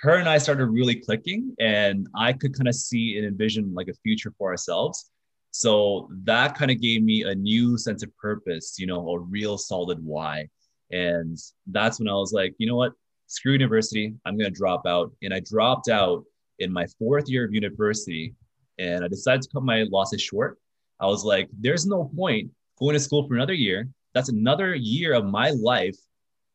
her 0.00 0.16
and 0.16 0.28
I 0.28 0.36
started 0.36 0.66
really 0.66 0.96
clicking, 0.96 1.56
and 1.58 2.06
I 2.14 2.34
could 2.34 2.54
kind 2.54 2.68
of 2.68 2.74
see 2.74 3.16
and 3.16 3.26
envision 3.26 3.72
like 3.74 3.88
a 3.88 3.94
future 4.04 4.30
for 4.36 4.50
ourselves. 4.50 5.10
So 5.58 6.10
that 6.24 6.54
kind 6.54 6.70
of 6.70 6.82
gave 6.82 7.02
me 7.02 7.22
a 7.22 7.34
new 7.34 7.78
sense 7.78 8.02
of 8.02 8.14
purpose, 8.18 8.78
you 8.78 8.86
know, 8.86 9.08
a 9.08 9.18
real 9.18 9.56
solid 9.56 10.04
why. 10.04 10.50
And 10.92 11.38
that's 11.66 11.98
when 11.98 12.08
I 12.08 12.12
was 12.12 12.34
like, 12.34 12.54
you 12.58 12.66
know 12.66 12.76
what? 12.76 12.92
Screw 13.26 13.52
university. 13.52 14.14
I'm 14.26 14.36
going 14.36 14.52
to 14.52 14.56
drop 14.56 14.82
out. 14.86 15.12
And 15.22 15.32
I 15.32 15.40
dropped 15.40 15.88
out 15.88 16.24
in 16.58 16.70
my 16.70 16.86
fourth 16.98 17.30
year 17.30 17.46
of 17.46 17.54
university 17.54 18.34
and 18.78 19.02
I 19.02 19.08
decided 19.08 19.40
to 19.42 19.48
cut 19.48 19.62
my 19.62 19.86
losses 19.90 20.20
short. 20.20 20.58
I 21.00 21.06
was 21.06 21.24
like, 21.24 21.48
there's 21.58 21.86
no 21.86 22.10
point 22.14 22.50
going 22.78 22.92
to 22.92 23.00
school 23.00 23.26
for 23.26 23.34
another 23.34 23.54
year. 23.54 23.88
That's 24.12 24.28
another 24.28 24.74
year 24.74 25.14
of 25.14 25.24
my 25.24 25.52
life 25.52 25.96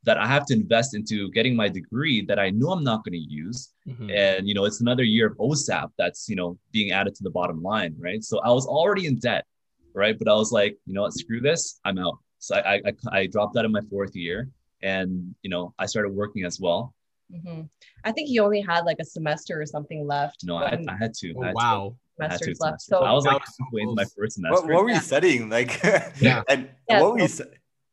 that 0.03 0.17
I 0.17 0.27
have 0.27 0.45
to 0.47 0.53
invest 0.53 0.95
into 0.95 1.29
getting 1.31 1.55
my 1.55 1.69
degree 1.69 2.25
that 2.25 2.39
I 2.39 2.49
know 2.49 2.71
I'm 2.71 2.83
not 2.83 3.03
going 3.03 3.13
to 3.13 3.19
use. 3.19 3.73
Mm-hmm. 3.87 4.09
And, 4.09 4.47
you 4.47 4.53
know, 4.53 4.65
it's 4.65 4.81
another 4.81 5.03
year 5.03 5.27
of 5.27 5.37
OSAP 5.37 5.89
that's, 5.97 6.27
you 6.27 6.35
know, 6.35 6.57
being 6.71 6.91
added 6.91 7.13
to 7.15 7.23
the 7.23 7.29
bottom 7.29 7.61
line. 7.61 7.95
Right. 7.99 8.23
So 8.23 8.39
I 8.39 8.49
was 8.49 8.65
already 8.65 9.05
in 9.05 9.19
debt. 9.19 9.45
Right. 9.93 10.17
But 10.17 10.27
I 10.27 10.33
was 10.33 10.51
like, 10.51 10.77
you 10.85 10.93
know 10.93 11.03
what, 11.03 11.13
screw 11.13 11.41
this. 11.41 11.79
I'm 11.85 11.99
out. 11.99 12.17
So 12.39 12.55
I, 12.55 12.81
I, 12.85 12.93
I 13.11 13.27
dropped 13.27 13.57
out 13.57 13.65
in 13.65 13.71
my 13.71 13.81
fourth 13.89 14.15
year 14.15 14.49
and, 14.81 15.35
you 15.43 15.49
know, 15.49 15.75
I 15.77 15.85
started 15.85 16.09
working 16.09 16.45
as 16.45 16.59
well. 16.59 16.95
Mm-hmm. 17.31 17.61
I 18.03 18.11
think 18.11 18.29
you 18.29 18.43
only 18.43 18.61
had 18.61 18.85
like 18.85 18.97
a 18.99 19.05
semester 19.05 19.61
or 19.61 19.65
something 19.65 20.07
left. 20.07 20.43
No, 20.43 20.57
I, 20.57 20.79
I, 20.87 20.97
had 20.99 21.13
to. 21.15 21.33
Oh, 21.37 21.43
I 21.43 21.47
had 21.47 21.55
wow. 21.55 21.95
To 22.19 22.23
semesters 22.23 22.59
left. 22.59 22.81
So 22.81 23.03
I 23.03 23.11
was 23.11 23.25
like 23.25 23.41
halfway 23.59 23.81
into 23.81 23.95
my 23.95 24.05
first 24.17 24.35
semester. 24.35 24.65
What, 24.65 24.73
what 24.73 24.83
were 24.83 24.89
you 24.89 24.99
studying? 24.99 25.49
Like, 25.49 25.81
yeah. 26.19 26.43
and 26.49 26.69
yeah, 26.89 27.01
what 27.01 27.13
were 27.13 27.19
you 27.19 27.29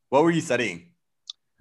what 0.09 0.23
were 0.23 0.31
you 0.31 0.41
studying? 0.41 0.88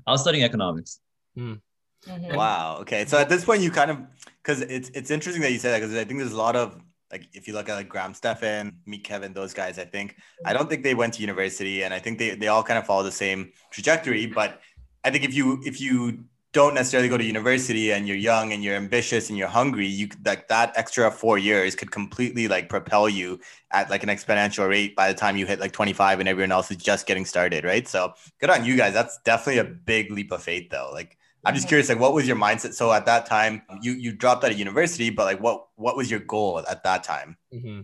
I 0.07 0.11
was 0.11 0.21
studying 0.21 0.43
economics. 0.43 0.99
Mm. 1.37 1.61
Mm-hmm. 2.07 2.35
Wow. 2.35 2.77
Okay. 2.81 3.05
So 3.05 3.17
at 3.17 3.29
this 3.29 3.43
point, 3.43 3.61
you 3.61 3.69
kind 3.69 3.91
of 3.91 3.99
because 4.41 4.61
it's 4.61 4.89
it's 4.93 5.11
interesting 5.11 5.41
that 5.43 5.51
you 5.51 5.59
say 5.59 5.71
that 5.71 5.81
because 5.81 5.95
I 5.95 6.05
think 6.05 6.19
there's 6.19 6.31
a 6.31 6.37
lot 6.37 6.55
of 6.55 6.81
like 7.11 7.27
if 7.33 7.47
you 7.47 7.53
look 7.53 7.69
at 7.69 7.75
like 7.75 7.89
Graham 7.89 8.13
Stephan, 8.13 8.77
Meet 8.85 9.03
Kevin, 9.03 9.33
those 9.33 9.53
guys. 9.53 9.77
I 9.77 9.85
think 9.85 10.15
I 10.45 10.53
don't 10.53 10.69
think 10.69 10.83
they 10.83 10.95
went 10.95 11.15
to 11.15 11.21
university, 11.21 11.83
and 11.83 11.93
I 11.93 11.99
think 11.99 12.17
they 12.17 12.35
they 12.35 12.47
all 12.47 12.63
kind 12.63 12.79
of 12.79 12.85
follow 12.85 13.03
the 13.03 13.11
same 13.11 13.51
trajectory. 13.71 14.25
But 14.25 14.61
I 15.03 15.11
think 15.11 15.25
if 15.25 15.33
you 15.33 15.61
if 15.65 15.81
you 15.81 16.25
don't 16.53 16.73
necessarily 16.73 17.09
go 17.09 17.17
to 17.17 17.23
university 17.23 17.91
and 17.91 18.07
you're 18.07 18.17
young 18.17 18.53
and 18.53 18.63
you're 18.63 18.75
ambitious 18.75 19.29
and 19.29 19.37
you're 19.37 19.47
hungry, 19.47 19.85
you 19.85 20.09
like 20.25 20.47
that 20.47 20.73
extra 20.75 21.11
four 21.11 21.37
years 21.37 21.75
could 21.75 21.91
completely 21.91 22.47
like 22.47 22.69
propel 22.69 23.09
you 23.09 23.39
at 23.71 23.89
like 23.89 24.03
an 24.03 24.09
exponential 24.09 24.67
rate 24.67 24.95
by 24.95 25.11
the 25.11 25.13
time 25.13 25.35
you 25.35 25.45
hit 25.45 25.59
like 25.59 25.71
25 25.71 26.19
and 26.19 26.29
everyone 26.29 26.51
else 26.51 26.71
is 26.71 26.77
just 26.77 27.05
getting 27.05 27.25
started, 27.25 27.63
right? 27.63 27.87
So 27.87 28.13
good 28.39 28.49
on 28.49 28.63
you 28.65 28.77
guys. 28.77 28.93
That's 28.93 29.19
definitely 29.19 29.59
a 29.59 29.65
big 29.65 30.11
leap 30.11 30.31
of 30.31 30.41
faith 30.41 30.69
though. 30.69 30.89
Like 30.93 31.17
I'm 31.45 31.53
just 31.53 31.67
curious, 31.67 31.89
like 31.89 31.99
what 31.99 32.13
was 32.13 32.27
your 32.27 32.37
mindset? 32.37 32.73
So 32.73 32.91
at 32.91 33.05
that 33.05 33.25
time, 33.25 33.61
you 33.81 33.93
you 33.93 34.11
dropped 34.11 34.43
out 34.43 34.51
of 34.51 34.57
university, 34.57 35.09
but 35.09 35.25
like 35.25 35.39
what 35.39 35.67
what 35.75 35.95
was 35.95 36.09
your 36.09 36.21
goal 36.21 36.59
at 36.69 36.83
that 36.83 37.03
time? 37.03 37.37
Mm-hmm. 37.53 37.81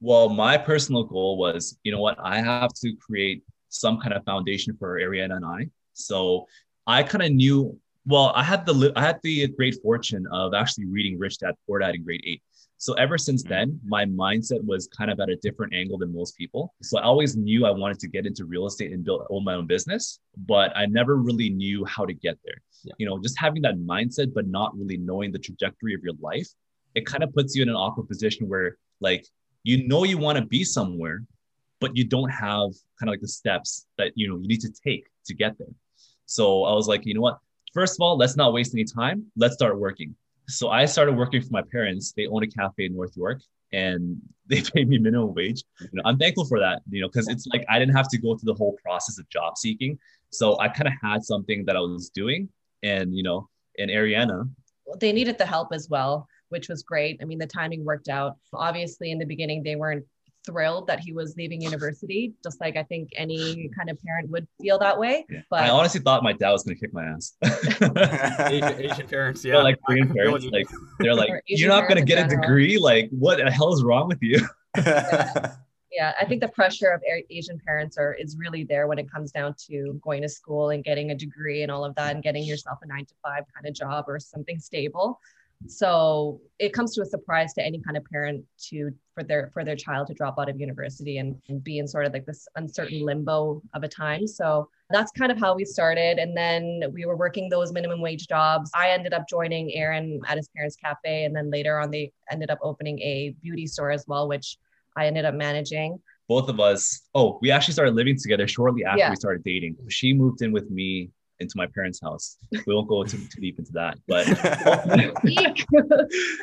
Well, 0.00 0.28
my 0.28 0.58
personal 0.58 1.04
goal 1.04 1.38
was, 1.38 1.78
you 1.82 1.92
know 1.92 2.00
what, 2.00 2.18
I 2.22 2.40
have 2.40 2.72
to 2.74 2.94
create 2.96 3.42
some 3.68 3.98
kind 4.00 4.14
of 4.14 4.24
foundation 4.24 4.76
for 4.78 4.98
Ariana 5.00 5.36
and 5.36 5.44
I. 5.44 5.70
So 5.94 6.46
I 6.86 7.02
kind 7.02 7.22
of 7.22 7.32
knew 7.32 7.78
well, 8.06 8.32
I 8.34 8.42
had 8.42 8.64
the 8.64 8.92
I 8.96 9.02
had 9.02 9.18
the 9.22 9.48
great 9.48 9.76
fortune 9.82 10.26
of 10.32 10.54
actually 10.54 10.86
reading 10.86 11.18
Rich 11.18 11.38
Dad 11.38 11.54
Poor 11.66 11.80
Dad 11.80 11.94
in 11.94 12.04
grade 12.04 12.22
eight. 12.24 12.42
So 12.78 12.92
ever 12.94 13.18
since 13.18 13.42
mm-hmm. 13.42 13.52
then, 13.52 13.80
my 13.84 14.04
mindset 14.04 14.62
was 14.64 14.88
kind 14.96 15.10
of 15.10 15.18
at 15.18 15.28
a 15.28 15.36
different 15.36 15.74
angle 15.74 15.98
than 15.98 16.14
most 16.14 16.36
people. 16.36 16.74
So 16.82 16.98
I 16.98 17.02
always 17.02 17.36
knew 17.36 17.66
I 17.66 17.70
wanted 17.70 17.98
to 18.00 18.08
get 18.08 18.26
into 18.26 18.44
real 18.44 18.66
estate 18.66 18.92
and 18.92 19.04
build 19.04 19.26
own 19.30 19.44
my 19.44 19.54
own 19.54 19.66
business, 19.66 20.20
but 20.46 20.76
I 20.76 20.86
never 20.86 21.16
really 21.16 21.50
knew 21.50 21.84
how 21.84 22.04
to 22.04 22.12
get 22.12 22.38
there. 22.44 22.62
Yeah. 22.84 22.92
You 22.98 23.06
know, 23.06 23.18
just 23.18 23.38
having 23.38 23.62
that 23.62 23.76
mindset, 23.76 24.32
but 24.34 24.46
not 24.46 24.76
really 24.76 24.98
knowing 24.98 25.32
the 25.32 25.38
trajectory 25.38 25.94
of 25.94 26.02
your 26.02 26.14
life, 26.20 26.48
it 26.94 27.06
kind 27.06 27.22
of 27.22 27.32
puts 27.32 27.56
you 27.56 27.62
in 27.62 27.68
an 27.68 27.74
awkward 27.74 28.08
position 28.08 28.48
where 28.48 28.76
like 29.00 29.26
you 29.64 29.88
know 29.88 30.04
you 30.04 30.18
want 30.18 30.38
to 30.38 30.44
be 30.44 30.62
somewhere, 30.62 31.24
but 31.80 31.96
you 31.96 32.04
don't 32.04 32.30
have 32.30 32.70
kind 32.98 33.08
of 33.08 33.14
like 33.14 33.20
the 33.20 33.28
steps 33.28 33.86
that 33.98 34.12
you 34.14 34.28
know 34.28 34.36
you 34.38 34.46
need 34.46 34.60
to 34.60 34.72
take 34.84 35.06
to 35.26 35.34
get 35.34 35.58
there. 35.58 35.74
So 36.26 36.64
I 36.64 36.72
was 36.74 36.88
like, 36.88 37.06
you 37.06 37.14
know 37.14 37.20
what? 37.20 37.38
First 37.74 37.96
of 37.96 38.00
all, 38.00 38.16
let's 38.16 38.36
not 38.36 38.52
waste 38.52 38.74
any 38.74 38.84
time. 38.84 39.26
Let's 39.36 39.54
start 39.54 39.78
working. 39.78 40.14
So 40.48 40.70
I 40.70 40.84
started 40.84 41.16
working 41.16 41.42
for 41.42 41.50
my 41.50 41.62
parents. 41.62 42.12
They 42.12 42.26
own 42.26 42.42
a 42.42 42.46
cafe 42.46 42.86
in 42.86 42.94
North 42.94 43.16
York 43.16 43.40
and 43.72 44.16
they 44.46 44.62
paid 44.62 44.88
me 44.88 44.98
minimum 44.98 45.34
wage. 45.34 45.64
You 45.80 45.88
know, 45.94 46.02
I'm 46.04 46.18
thankful 46.18 46.46
for 46.46 46.60
that, 46.60 46.82
you 46.90 47.00
know, 47.00 47.08
because 47.08 47.28
it's 47.28 47.46
like 47.48 47.64
I 47.68 47.78
didn't 47.78 47.96
have 47.96 48.08
to 48.10 48.18
go 48.18 48.36
through 48.36 48.52
the 48.52 48.58
whole 48.58 48.76
process 48.84 49.18
of 49.18 49.28
job 49.28 49.58
seeking. 49.58 49.98
So 50.30 50.58
I 50.60 50.68
kind 50.68 50.86
of 50.86 50.94
had 51.02 51.24
something 51.24 51.64
that 51.66 51.76
I 51.76 51.80
was 51.80 52.10
doing. 52.10 52.48
And, 52.82 53.16
you 53.16 53.22
know, 53.22 53.48
in 53.76 53.88
Ariana. 53.88 54.48
They 55.00 55.12
needed 55.12 55.38
the 55.38 55.46
help 55.46 55.68
as 55.72 55.88
well, 55.88 56.28
which 56.48 56.68
was 56.68 56.82
great. 56.82 57.18
I 57.20 57.24
mean, 57.24 57.38
the 57.38 57.46
timing 57.46 57.84
worked 57.84 58.08
out. 58.08 58.36
Obviously, 58.52 59.10
in 59.10 59.18
the 59.18 59.24
beginning, 59.24 59.62
they 59.62 59.76
weren't 59.76 60.04
thrilled 60.46 60.86
that 60.86 61.00
he 61.00 61.12
was 61.12 61.36
leaving 61.36 61.60
university, 61.60 62.32
just 62.42 62.60
like 62.60 62.76
I 62.76 62.84
think 62.84 63.10
any 63.16 63.68
kind 63.76 63.90
of 63.90 64.00
parent 64.02 64.30
would 64.30 64.46
feel 64.60 64.78
that 64.78 64.98
way. 64.98 65.26
Yeah. 65.28 65.40
But 65.50 65.64
I 65.64 65.70
honestly 65.70 66.00
thought 66.00 66.22
my 66.22 66.32
dad 66.32 66.52
was 66.52 66.62
going 66.62 66.76
to 66.76 66.80
kick 66.80 66.94
my 66.94 67.04
ass. 67.04 67.34
Asian, 68.50 68.80
Asian, 68.80 69.08
parents, 69.08 69.44
yeah, 69.44 69.54
they're 69.54 69.62
like 69.64 69.78
Korean 69.86 70.12
parents, 70.12 70.46
like 70.46 70.66
they're 71.00 71.14
like, 71.14 71.30
you're 71.46 71.68
not 71.68 71.88
going 71.88 71.98
to 71.98 72.04
get 72.04 72.24
a 72.24 72.28
degree. 72.28 72.78
Like, 72.78 73.10
what 73.10 73.38
the 73.38 73.50
hell 73.50 73.72
is 73.72 73.82
wrong 73.82 74.08
with 74.08 74.22
you? 74.22 74.46
yeah. 74.76 75.54
yeah, 75.92 76.12
I 76.20 76.24
think 76.24 76.40
the 76.40 76.48
pressure 76.48 76.90
of 76.90 77.02
Asian 77.30 77.58
parents 77.66 77.98
are 77.98 78.14
is 78.14 78.36
really 78.38 78.64
there 78.64 78.86
when 78.86 78.98
it 78.98 79.10
comes 79.10 79.32
down 79.32 79.54
to 79.66 79.98
going 80.02 80.22
to 80.22 80.28
school 80.28 80.70
and 80.70 80.84
getting 80.84 81.10
a 81.10 81.14
degree 81.14 81.62
and 81.62 81.72
all 81.72 81.84
of 81.84 81.94
that, 81.96 82.14
and 82.14 82.22
getting 82.22 82.44
yourself 82.44 82.78
a 82.82 82.86
nine 82.86 83.06
to 83.06 83.14
five 83.22 83.44
kind 83.54 83.66
of 83.66 83.74
job 83.74 84.04
or 84.08 84.20
something 84.20 84.58
stable 84.58 85.18
so 85.66 86.40
it 86.58 86.72
comes 86.72 86.94
to 86.94 87.02
a 87.02 87.04
surprise 87.04 87.52
to 87.54 87.64
any 87.64 87.80
kind 87.80 87.96
of 87.96 88.04
parent 88.04 88.44
to 88.68 88.90
for 89.14 89.22
their 89.22 89.50
for 89.52 89.64
their 89.64 89.76
child 89.76 90.06
to 90.08 90.14
drop 90.14 90.38
out 90.38 90.48
of 90.48 90.60
university 90.60 91.18
and, 91.18 91.36
and 91.48 91.64
be 91.64 91.78
in 91.78 91.88
sort 91.88 92.06
of 92.06 92.12
like 92.12 92.26
this 92.26 92.46
uncertain 92.56 93.04
limbo 93.04 93.62
of 93.74 93.82
a 93.82 93.88
time. 93.88 94.26
So 94.26 94.68
that's 94.90 95.10
kind 95.12 95.32
of 95.32 95.38
how 95.38 95.54
we 95.54 95.64
started. 95.64 96.18
And 96.18 96.36
then 96.36 96.82
we 96.92 97.06
were 97.06 97.16
working 97.16 97.48
those 97.48 97.72
minimum 97.72 98.00
wage 98.00 98.28
jobs. 98.28 98.70
I 98.74 98.90
ended 98.90 99.14
up 99.14 99.28
joining 99.28 99.74
aaron 99.74 100.20
at 100.28 100.36
his 100.36 100.48
parents 100.54 100.76
cafe. 100.76 101.24
And 101.24 101.34
then 101.34 101.50
later 101.50 101.78
on 101.78 101.90
they 101.90 102.12
ended 102.30 102.50
up 102.50 102.58
opening 102.62 103.00
a 103.00 103.34
beauty 103.42 103.66
store 103.66 103.90
as 103.90 104.04
well 104.06 104.28
which 104.28 104.58
i 104.96 105.06
ended 105.06 105.24
up 105.24 105.34
managing. 105.34 105.98
Both 106.28 106.48
of 106.48 106.60
us 106.60 107.08
oh 107.14 107.38
we 107.40 107.50
actually 107.50 107.74
started 107.74 107.94
living 107.94 108.18
together 108.20 108.46
shortly 108.46 108.84
after 108.84 108.98
yeah. 108.98 109.10
we 109.10 109.16
started 109.16 109.42
dating. 109.42 109.76
She 109.88 110.12
moved 110.12 110.42
in 110.42 110.52
with 110.52 110.70
me 110.70 111.10
into 111.40 111.52
my 111.56 111.66
parents' 111.66 112.00
house. 112.00 112.38
We 112.66 112.74
won't 112.74 112.88
go 112.88 113.04
too, 113.04 113.18
too 113.18 113.40
deep 113.40 113.58
into 113.58 113.72
that, 113.72 113.98
but 114.06 114.26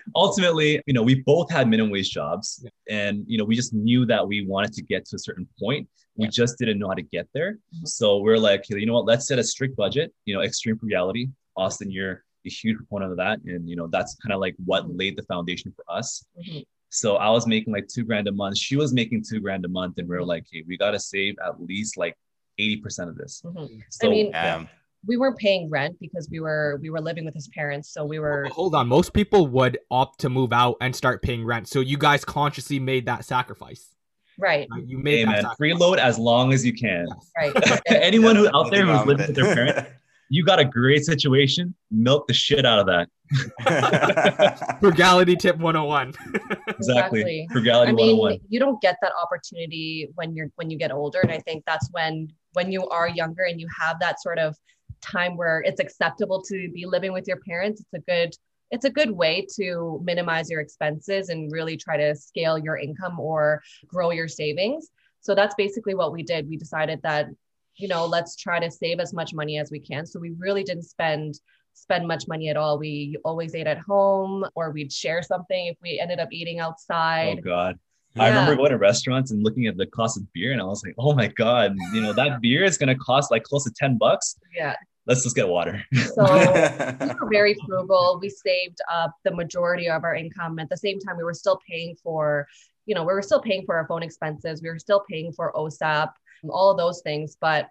ultimately, 0.15 0.81
you 0.85 0.93
know, 0.93 1.03
we 1.03 1.21
both 1.21 1.51
had 1.51 1.67
minimum 1.67 1.91
wage 1.91 2.11
jobs, 2.11 2.65
and 2.89 3.23
you 3.27 3.37
know, 3.37 3.43
we 3.43 3.55
just 3.55 3.73
knew 3.73 4.05
that 4.05 4.27
we 4.27 4.45
wanted 4.45 4.73
to 4.73 4.81
get 4.83 5.05
to 5.07 5.15
a 5.15 5.19
certain 5.19 5.47
point. 5.59 5.87
We 6.15 6.27
just 6.27 6.59
didn't 6.59 6.77
know 6.77 6.89
how 6.89 6.93
to 6.93 7.01
get 7.01 7.27
there. 7.33 7.53
Mm-hmm. 7.53 7.85
So 7.85 8.17
we're 8.17 8.37
like, 8.37 8.69
you 8.69 8.85
know 8.85 8.93
what? 8.93 9.05
Let's 9.05 9.27
set 9.27 9.39
a 9.39 9.43
strict 9.43 9.75
budget. 9.75 10.13
You 10.25 10.35
know, 10.35 10.41
extreme 10.41 10.77
frugality. 10.77 11.29
Austin, 11.55 11.91
you're 11.91 12.23
a 12.45 12.49
huge 12.49 12.77
proponent 12.77 13.11
of 13.11 13.17
that, 13.17 13.39
and 13.45 13.67
you 13.69 13.75
know, 13.75 13.87
that's 13.87 14.15
kind 14.15 14.33
of 14.33 14.39
like 14.39 14.55
what 14.65 14.83
mm-hmm. 14.83 14.97
laid 14.97 15.17
the 15.17 15.23
foundation 15.23 15.73
for 15.75 15.85
us. 15.89 16.25
Mm-hmm. 16.39 16.59
So 16.89 17.15
I 17.15 17.31
was 17.31 17.47
making 17.47 17.73
like 17.73 17.87
two 17.87 18.03
grand 18.03 18.27
a 18.27 18.31
month. 18.31 18.57
She 18.57 18.75
was 18.75 18.93
making 18.93 19.23
two 19.27 19.39
grand 19.39 19.65
a 19.65 19.69
month, 19.69 19.97
and 19.97 20.07
we 20.07 20.15
are 20.15 20.19
mm-hmm. 20.19 20.29
like, 20.29 20.45
hey, 20.51 20.63
we 20.67 20.77
gotta 20.77 20.99
save 20.99 21.35
at 21.43 21.59
least 21.59 21.97
like 21.97 22.15
80% 22.59 23.09
of 23.09 23.17
this. 23.17 23.41
Mm-hmm. 23.43 23.79
So, 23.89 24.07
I 24.07 24.11
mean, 24.11 24.27
yeah 24.27 24.65
we 25.05 25.17
weren't 25.17 25.37
paying 25.37 25.69
rent 25.69 25.97
because 25.99 26.29
we 26.29 26.39
were 26.39 26.79
we 26.81 26.89
were 26.89 27.01
living 27.01 27.25
with 27.25 27.33
his 27.33 27.47
parents 27.49 27.91
so 27.91 28.05
we 28.05 28.19
were 28.19 28.47
hold 28.51 28.75
on 28.75 28.87
most 28.87 29.13
people 29.13 29.47
would 29.47 29.77
opt 29.91 30.19
to 30.19 30.29
move 30.29 30.53
out 30.53 30.75
and 30.81 30.95
start 30.95 31.21
paying 31.21 31.45
rent 31.45 31.67
so 31.67 31.79
you 31.79 31.97
guys 31.97 32.23
consciously 32.23 32.79
made 32.79 33.05
that 33.05 33.25
sacrifice 33.25 33.95
right 34.39 34.67
you 34.85 34.97
made 34.97 35.19
hey, 35.19 35.25
that 35.25 35.43
man, 35.43 35.55
freeload 35.59 35.97
as 35.97 36.17
long 36.17 36.53
as 36.53 36.65
you 36.65 36.73
can 36.73 37.07
right 37.37 37.53
anyone 37.87 38.35
who 38.35 38.47
out 38.55 38.71
there 38.71 38.85
who's 38.85 39.05
living 39.05 39.27
with 39.27 39.35
their 39.35 39.53
parents 39.53 39.89
you 40.33 40.43
got 40.43 40.59
a 40.59 40.65
great 40.65 41.05
situation, 41.05 41.75
milk 41.91 42.27
the 42.27 42.33
shit 42.33 42.65
out 42.65 42.79
of 42.79 42.87
that. 42.87 44.77
Frugality 44.81 45.35
tip 45.35 45.57
101. 45.57 46.07
exactly. 46.09 46.65
Exactly. 46.69 47.47
Frugality 47.51 47.91
I 47.91 47.93
mean, 47.93 48.17
101. 48.17 48.39
you 48.49 48.59
don't 48.59 48.81
get 48.81 48.97
that 49.03 49.11
opportunity 49.21 50.09
when 50.15 50.35
you're 50.35 50.47
when 50.55 50.71
you 50.71 50.77
get 50.79 50.91
older, 50.91 51.19
and 51.19 51.31
I 51.31 51.37
think 51.37 51.63
that's 51.67 51.87
when 51.91 52.29
when 52.53 52.71
you 52.71 52.87
are 52.89 53.07
younger 53.07 53.43
and 53.43 53.61
you 53.61 53.67
have 53.79 53.99
that 53.99 54.23
sort 54.23 54.39
of 54.39 54.57
time 55.03 55.37
where 55.37 55.61
it's 55.61 55.79
acceptable 55.79 56.41
to 56.43 56.69
be 56.73 56.85
living 56.85 57.13
with 57.13 57.27
your 57.27 57.37
parents. 57.37 57.81
It's 57.81 57.93
a 57.93 57.99
good 57.99 58.35
it's 58.71 58.85
a 58.85 58.89
good 58.89 59.11
way 59.11 59.45
to 59.55 60.01
minimize 60.03 60.49
your 60.49 60.59
expenses 60.59 61.29
and 61.29 61.51
really 61.51 61.77
try 61.77 61.95
to 61.95 62.15
scale 62.15 62.57
your 62.57 62.75
income 62.77 63.19
or 63.19 63.61
grow 63.85 64.09
your 64.09 64.27
savings. 64.27 64.89
So 65.21 65.35
that's 65.35 65.53
basically 65.55 65.93
what 65.93 66.11
we 66.11 66.23
did. 66.23 66.49
We 66.49 66.57
decided 66.57 66.99
that 67.03 67.27
you 67.75 67.87
know 67.87 68.05
let's 68.05 68.35
try 68.35 68.59
to 68.59 68.71
save 68.71 68.99
as 68.99 69.13
much 69.13 69.33
money 69.33 69.59
as 69.59 69.69
we 69.69 69.79
can. 69.79 70.05
So 70.05 70.19
we 70.19 70.31
really 70.37 70.63
didn't 70.63 70.83
spend 70.83 71.39
spend 71.75 72.07
much 72.07 72.27
money 72.27 72.49
at 72.49 72.57
all. 72.57 72.77
We 72.77 73.17
always 73.25 73.55
ate 73.55 73.67
at 73.67 73.79
home 73.79 74.45
or 74.55 74.71
we'd 74.71 74.91
share 74.91 75.21
something 75.23 75.67
if 75.67 75.77
we 75.81 75.99
ended 75.99 76.19
up 76.19 76.29
eating 76.31 76.59
outside 76.59 76.63
Oh 76.63 77.31
outside. 77.31 77.43
God. 77.43 77.79
I 78.15 78.27
remember 78.29 78.55
going 78.55 78.71
to 78.71 78.77
restaurants 78.77 79.31
and 79.31 79.43
looking 79.43 79.65
at 79.65 79.75
the 79.75 79.87
cost 79.87 80.17
of 80.17 80.31
beer, 80.33 80.51
and 80.51 80.61
I 80.61 80.65
was 80.65 80.83
like, 80.85 80.93
"Oh 80.99 81.13
my 81.13 81.27
god, 81.27 81.75
you 81.93 82.01
know 82.01 82.13
that 82.13 82.41
beer 82.41 82.63
is 82.63 82.77
gonna 82.77 82.95
cost 82.95 83.31
like 83.31 83.43
close 83.43 83.63
to 83.63 83.71
ten 83.71 83.97
bucks. 83.97 84.37
Yeah. 84.55 84.75
Let's 85.05 85.23
just 85.23 85.35
get 85.35 85.47
water." 85.47 85.83
So 85.93 86.23
we 86.23 87.07
were 87.07 87.29
very 87.31 87.55
frugal. 87.65 88.19
We 88.21 88.29
saved 88.29 88.79
up 88.91 89.15
the 89.23 89.31
majority 89.31 89.89
of 89.89 90.03
our 90.03 90.15
income. 90.15 90.59
At 90.59 90.69
the 90.69 90.77
same 90.77 90.99
time, 90.99 91.17
we 91.17 91.23
were 91.23 91.33
still 91.33 91.59
paying 91.69 91.95
for, 92.03 92.47
you 92.85 92.95
know, 92.95 93.03
we 93.03 93.13
were 93.13 93.21
still 93.21 93.41
paying 93.41 93.65
for 93.65 93.75
our 93.75 93.87
phone 93.87 94.03
expenses. 94.03 94.61
We 94.61 94.69
were 94.69 94.79
still 94.79 95.03
paying 95.09 95.31
for 95.33 95.51
OSAP, 95.53 96.11
all 96.49 96.71
of 96.71 96.77
those 96.77 97.01
things. 97.01 97.37
But 97.39 97.69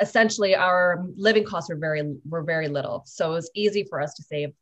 essentially, 0.00 0.54
our 0.54 1.04
living 1.16 1.44
costs 1.44 1.70
were 1.70 1.76
very 1.76 2.16
were 2.28 2.42
very 2.42 2.68
little. 2.68 3.02
So 3.06 3.30
it 3.30 3.34
was 3.34 3.50
easy 3.54 3.84
for 3.84 4.00
us 4.00 4.14
to 4.14 4.22
save 4.22 4.52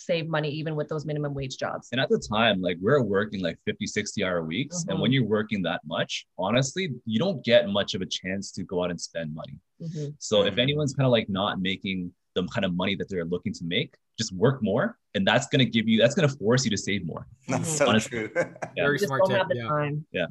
save 0.00 0.28
money 0.28 0.48
even 0.48 0.74
with 0.74 0.88
those 0.88 1.04
minimum 1.04 1.34
wage 1.34 1.58
jobs. 1.58 1.88
And 1.92 2.00
at 2.00 2.08
the 2.08 2.18
time, 2.18 2.60
like 2.62 2.78
we're 2.80 3.02
working 3.02 3.42
like 3.42 3.58
50, 3.66 3.86
60 3.86 4.24
hour 4.24 4.42
weeks. 4.42 4.84
And 4.88 4.96
Mhm. 4.98 5.02
when 5.02 5.12
you're 5.12 5.26
working 5.26 5.62
that 5.62 5.82
much, 5.86 6.26
honestly, 6.38 6.90
you 7.04 7.18
don't 7.18 7.44
get 7.44 7.68
much 7.68 7.94
of 7.94 8.00
a 8.00 8.06
chance 8.06 8.50
to 8.52 8.62
go 8.64 8.82
out 8.82 8.90
and 8.90 9.00
spend 9.00 9.34
money. 9.34 9.58
Mhm. 9.82 10.14
So 10.18 10.44
if 10.44 10.56
anyone's 10.58 10.94
kind 10.94 11.06
of 11.06 11.12
like 11.12 11.28
not 11.28 11.60
making 11.60 12.12
the 12.34 12.46
kind 12.48 12.64
of 12.64 12.74
money 12.74 12.94
that 12.94 13.08
they're 13.10 13.24
looking 13.26 13.52
to 13.52 13.64
make, 13.64 13.94
just 14.18 14.32
work 14.32 14.62
more. 14.62 14.96
And 15.14 15.26
that's 15.26 15.48
going 15.48 15.58
to 15.58 15.70
give 15.70 15.86
you, 15.88 16.00
that's 16.00 16.14
going 16.14 16.28
to 16.28 16.34
force 16.36 16.64
you 16.64 16.70
to 16.70 16.76
save 16.78 17.04
more. 17.04 17.26
That's 17.48 17.68
so 17.68 17.88
Honestly. 17.88 18.28
true. 18.28 18.30
Yeah. 18.76 18.84
Very 18.84 18.98
smart 19.00 19.22
tip. 19.26 19.42
Yeah. 19.52 19.68
time. 19.68 20.06
Yeah. 20.12 20.26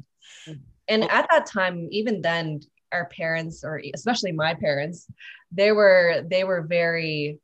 And 0.88 1.04
at 1.04 1.26
that 1.30 1.46
time, 1.46 1.86
even 1.90 2.22
then, 2.22 2.60
our 2.92 3.06
parents, 3.10 3.62
or 3.62 3.80
especially 3.94 4.32
my 4.32 4.54
parents, 4.54 5.06
they 5.52 5.70
were 5.70 6.24
they 6.28 6.42
were 6.42 6.62
very, 6.62 7.38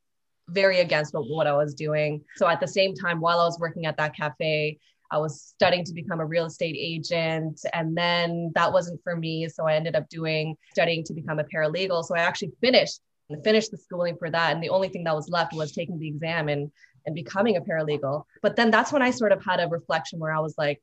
very 0.49 0.81
against 0.81 1.13
what, 1.15 1.47
I 1.47 1.55
was 1.55 1.75
doing. 1.75 2.23
So 2.37 2.47
at 2.47 2.61
the 2.61 2.69
same 2.69 2.95
time, 2.95 3.21
while 3.21 3.41
I 3.41 3.45
was 3.45 3.59
working 3.59 3.87
at 3.87 3.97
that 3.97 4.17
cafe, 4.17 4.79
I 5.11 5.19
was 5.19 5.43
studying 5.43 5.85
to 5.85 5.93
become 5.93 6.21
a 6.21 6.27
real 6.27 6.47
estate 6.47 6.77
agent. 6.79 7.61
And 7.73 7.97
then 7.97 8.53
that 8.55 8.73
wasn't 8.73 9.01
for 9.03 9.17
me. 9.17 9.49
So 9.49 9.67
I 9.67 9.75
ended 9.75 9.97
up 9.97 10.09
doing 10.09 10.57
studying 10.73 11.05
to 11.05 11.15
become 11.15 11.39
a 11.39 11.45
paralegal. 11.45 12.05
So 12.05 12.17
I 12.17 12.21
actually 12.21 12.53
finished 12.61 13.01
finished 13.43 13.73
the 13.73 13.77
schooling 13.77 14.17
for 14.17 14.31
that. 14.31 14.53
And 14.53 14.63
the 14.63 14.69
only 14.69 14.89
thing 14.89 15.05
that 15.05 15.15
was 15.15 15.29
left 15.29 15.53
was 15.53 15.73
taking 15.73 15.99
the 15.99 16.09
exam 16.09 16.49
and 16.49 16.71
and 17.07 17.15
becoming 17.15 17.57
a 17.57 17.61
paralegal. 17.61 18.25
But 18.43 18.57
then 18.57 18.71
that's 18.71 18.93
when 18.93 19.03
I 19.03 19.11
sort 19.11 19.33
of 19.33 19.45
had 19.45 19.61
a 19.61 19.69
reflection 19.69 20.19
where 20.19 20.33
I 20.33 20.41
was 20.41 20.55
like, 20.59 20.83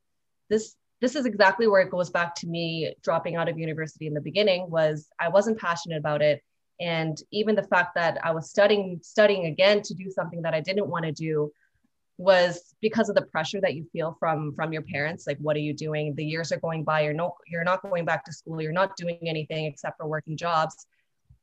this 0.50 0.76
this 1.02 1.16
is 1.16 1.26
exactly 1.26 1.68
where 1.68 1.82
it 1.82 1.92
goes 1.92 2.10
back 2.10 2.34
to 2.36 2.48
me 2.48 2.96
dropping 3.04 3.36
out 3.36 3.50
of 3.50 3.58
university 3.60 4.08
in 4.08 4.14
the 4.14 4.22
beginning 4.22 4.70
was 4.70 5.10
I 5.20 5.28
wasn't 5.28 5.60
passionate 5.60 5.98
about 5.98 6.22
it. 6.22 6.42
And 6.80 7.18
even 7.32 7.56
the 7.56 7.64
fact 7.64 7.96
that 7.96 8.18
I 8.24 8.32
was 8.32 8.50
studying 8.50 9.00
studying 9.04 9.46
again 9.46 9.82
to 9.84 9.94
do 9.94 10.10
something 10.10 10.42
that 10.42 10.54
I 10.54 10.62
didn't 10.62 10.88
want 10.88 11.06
to 11.06 11.12
do 11.12 11.52
was 12.18 12.76
because 12.82 13.10
of 13.10 13.16
the 13.16 13.24
pressure 13.24 13.60
that 13.62 13.74
you 13.74 13.86
feel 13.92 14.16
from 14.20 14.54
from 14.56 14.72
your 14.72 14.84
parents 14.84 15.26
like 15.26 15.38
what 15.40 15.56
are 15.56 15.60
you 15.60 15.74
doing? 15.74 16.14
The 16.16 16.26
years 16.26 16.52
are 16.52 16.60
going 16.60 16.84
by 16.84 17.02
you're 17.02 17.14
no 17.14 17.36
you're 17.48 17.64
not 17.64 17.82
going 17.82 18.06
back 18.06 18.24
to 18.26 18.34
school 18.34 18.62
you're 18.62 18.72
not 18.72 18.96
doing 18.98 19.20
anything 19.24 19.66
except 19.66 19.98
for 19.98 20.08
working 20.08 20.38
jobs. 20.38 20.88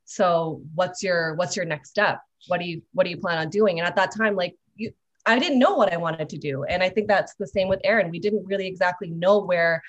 So 0.05 0.63
what's 0.75 1.03
your 1.03 1.35
what's 1.35 1.57
your 1.57 1.65
next 1.65 1.91
step? 1.91 2.21
What 2.49 2.61
do 2.61 2.67
you 2.67 2.83
what 2.93 3.05
do 3.05 3.11
you 3.11 3.19
plan 3.19 3.39
on 3.39 3.51
doing? 3.51 3.79
And 3.79 3.87
at 3.87 3.97
that 3.97 4.15
time 4.17 4.37
like 4.37 4.57
you 4.77 4.93
i 5.27 5.39
didn't 5.39 5.59
know 5.59 5.75
what 5.75 5.93
i 5.93 5.97
wanted 5.97 6.29
to 6.29 6.39
do. 6.39 6.65
And 6.65 6.83
i 6.83 6.89
think 6.89 7.09
that's 7.09 7.35
the 7.35 7.47
same 7.47 7.69
with 7.69 7.81
aaron 7.85 8.11
we 8.11 8.19
didn't 8.19 8.47
really 8.47 8.67
exactly 8.67 9.11
know 9.11 9.39
where 9.41 9.83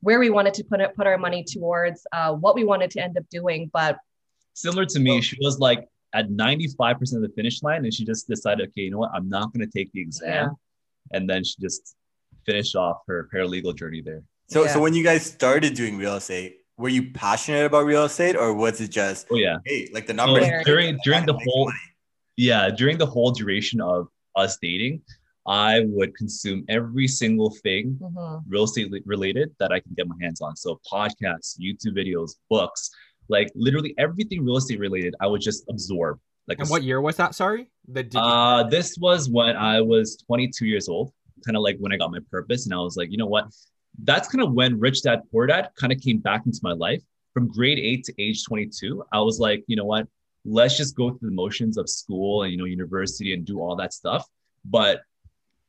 where 0.00 0.18
we 0.18 0.30
wanted 0.30 0.54
to 0.54 0.64
put 0.64 0.80
it 0.80 0.94
put 0.94 1.06
our 1.06 1.18
money 1.18 1.44
towards 1.44 2.06
uh, 2.12 2.32
what 2.32 2.54
we 2.54 2.64
wanted 2.64 2.90
to 2.92 3.00
end 3.02 3.16
up 3.16 3.24
doing 3.30 3.70
but 3.72 3.98
Similar 4.56 4.86
to 4.86 4.98
me, 5.00 5.20
she 5.20 5.36
was 5.40 5.58
like 5.58 5.86
at 6.14 6.30
95% 6.30 7.14
of 7.14 7.22
the 7.22 7.30
finish 7.36 7.62
line 7.62 7.84
and 7.84 7.92
she 7.92 8.04
just 8.06 8.26
decided, 8.26 8.68
okay, 8.68 8.82
you 8.82 8.90
know 8.90 8.98
what? 8.98 9.10
I'm 9.14 9.28
not 9.28 9.52
going 9.52 9.64
to 9.68 9.70
take 9.78 9.92
the 9.92 10.00
exam. 10.00 10.32
Yeah. 10.32 10.48
And 11.18 11.28
then 11.28 11.44
she 11.44 11.54
just 11.60 11.94
finished 12.46 12.74
off 12.74 12.98
her 13.06 13.28
paralegal 13.32 13.76
journey 13.76 14.00
there. 14.00 14.22
So, 14.48 14.64
Yeah. 14.64 14.72
so 14.72 14.80
when 14.80 14.94
you 14.94 15.04
guys 15.04 15.26
started 15.26 15.74
doing 15.74 15.98
real 15.98 16.16
estate, 16.16 16.56
were 16.78 16.88
you 16.88 17.10
passionate 17.12 17.66
about 17.66 17.84
real 17.84 18.04
estate, 18.04 18.34
or 18.34 18.54
was 18.54 18.80
it 18.80 18.88
just, 18.90 19.26
Oh, 19.30 19.36
yeah. 19.36 19.58
hey, 19.66 19.88
like 19.92 20.06
the 20.06 20.14
numbers? 20.14 20.46
So 20.46 20.62
during 20.64 20.98
during 21.04 21.26
the 21.26 21.38
whole 21.44 21.66
money. 21.66 21.78
yeah 22.36 22.70
during 22.70 22.96
the 22.98 23.06
whole 23.06 23.30
duration 23.32 23.80
of 23.80 24.08
us 24.36 24.58
dating 24.60 25.00
i 25.46 25.80
would 25.96 26.14
consume 26.14 26.58
every 26.68 27.08
single 27.08 27.50
thing 27.64 27.96
mhm, 28.02 28.42
real 28.46 28.64
estate 28.64 28.90
related 29.06 29.48
that 29.60 29.70
i 29.72 29.78
can 29.80 29.92
get 29.96 30.06
my 30.06 30.16
hands 30.20 30.40
on 30.42 30.52
so 30.54 30.78
podcasts 30.92 31.50
youtube 31.58 31.94
videos 32.00 32.32
books 32.50 32.90
like 33.28 33.50
literally 33.54 33.94
everything 33.98 34.44
real 34.44 34.56
estate 34.56 34.78
related 34.78 35.14
i 35.20 35.26
would 35.26 35.40
just 35.40 35.64
absorb 35.68 36.18
like 36.48 36.58
And 36.58 36.68
a 36.68 36.70
what 36.70 36.82
year 36.82 37.00
was 37.00 37.16
that? 37.16 37.34
Sorry. 37.34 37.68
The 37.88 38.02
did 38.04 38.16
uh, 38.16 38.64
this 38.64 38.96
was 38.98 39.28
when 39.28 39.56
I 39.56 39.80
was 39.80 40.16
22 40.26 40.66
years 40.66 40.88
old, 40.88 41.12
kind 41.44 41.56
of 41.56 41.62
like 41.62 41.76
when 41.78 41.92
I 41.92 41.96
got 41.96 42.10
my 42.10 42.20
purpose, 42.30 42.66
and 42.66 42.74
I 42.74 42.78
was 42.78 42.96
like, 42.96 43.10
you 43.10 43.16
know 43.16 43.26
what? 43.26 43.48
That's 44.04 44.28
kind 44.28 44.42
of 44.42 44.52
when 44.52 44.78
Rich 44.78 45.02
Dad 45.02 45.22
Poor 45.30 45.46
Dad 45.46 45.70
kind 45.78 45.92
of 45.92 46.00
came 46.00 46.18
back 46.18 46.46
into 46.46 46.60
my 46.62 46.72
life. 46.72 47.02
From 47.34 47.48
grade 47.48 47.78
eight 47.78 48.04
to 48.04 48.14
age 48.18 48.44
22, 48.44 49.04
I 49.12 49.20
was 49.20 49.38
like, 49.38 49.62
you 49.66 49.76
know 49.76 49.84
what? 49.84 50.06
Let's 50.44 50.76
just 50.76 50.96
go 50.96 51.10
through 51.10 51.30
the 51.30 51.34
motions 51.34 51.76
of 51.76 51.88
school 51.88 52.44
and 52.44 52.52
you 52.52 52.58
know 52.58 52.64
university 52.64 53.34
and 53.34 53.44
do 53.44 53.60
all 53.60 53.76
that 53.76 53.92
stuff, 53.92 54.26
but 54.64 55.00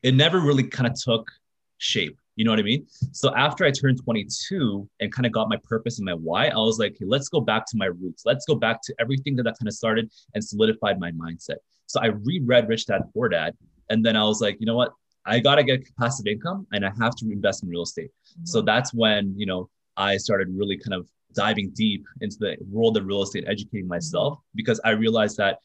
it 0.03 0.13
never 0.13 0.39
really 0.39 0.63
kind 0.63 0.87
of 0.87 0.93
took 1.01 1.29
shape. 1.77 2.17
You 2.37 2.45
know 2.45 2.51
what 2.51 2.59
I 2.59 2.63
mean? 2.63 2.85
So 3.11 3.35
after 3.35 3.65
I 3.65 3.71
turned 3.71 4.01
22 4.03 4.87
and 4.99 5.11
kind 5.11 5.25
of 5.25 5.31
got 5.31 5.49
my 5.49 5.57
purpose 5.63 5.97
and 5.97 6.05
my 6.05 6.13
why, 6.13 6.47
I 6.47 6.55
was 6.55 6.77
like, 6.77 6.95
hey, 6.97 7.05
let's 7.05 7.29
go 7.29 7.41
back 7.41 7.65
to 7.65 7.77
my 7.77 7.87
roots. 7.87 8.23
Let's 8.25 8.45
go 8.45 8.55
back 8.55 8.81
to 8.83 8.95
everything 8.99 9.35
that 9.37 9.47
I 9.47 9.51
kind 9.51 9.67
of 9.67 9.73
started 9.73 10.09
and 10.35 10.43
solidified 10.43 10.99
my 10.99 11.11
mindset. 11.11 11.57
So 11.87 11.99
I 11.99 12.07
reread 12.07 12.69
Rich 12.69 12.85
Dad 12.85 13.01
Poor 13.13 13.27
Dad, 13.27 13.57
and 13.89 14.05
then 14.05 14.15
I 14.15 14.23
was 14.23 14.39
like, 14.39 14.57
you 14.59 14.67
know 14.67 14.75
what? 14.75 14.93
I 15.25 15.39
gotta 15.39 15.63
get 15.63 15.83
passive 15.97 16.27
income, 16.27 16.67
and 16.71 16.85
I 16.85 16.91
have 17.01 17.15
to 17.15 17.25
invest 17.29 17.63
in 17.63 17.69
real 17.69 17.81
estate. 17.81 18.11
So 18.43 18.61
mhm. 18.61 18.65
that's 18.65 18.93
when 18.93 19.33
you 19.35 19.45
know 19.47 19.69
I 19.97 20.17
started 20.17 20.47
really 20.51 20.77
kind 20.77 20.93
of 20.93 21.09
diving 21.33 21.71
deep 21.71 22.05
into 22.21 22.37
the 22.39 22.57
world 22.69 22.97
of 22.97 23.05
real 23.05 23.23
estate, 23.23 23.45
educating 23.47 23.87
myself 23.87 24.39
because 24.55 24.79
I 24.85 24.91
realized 24.91 25.37
that 25.37 25.59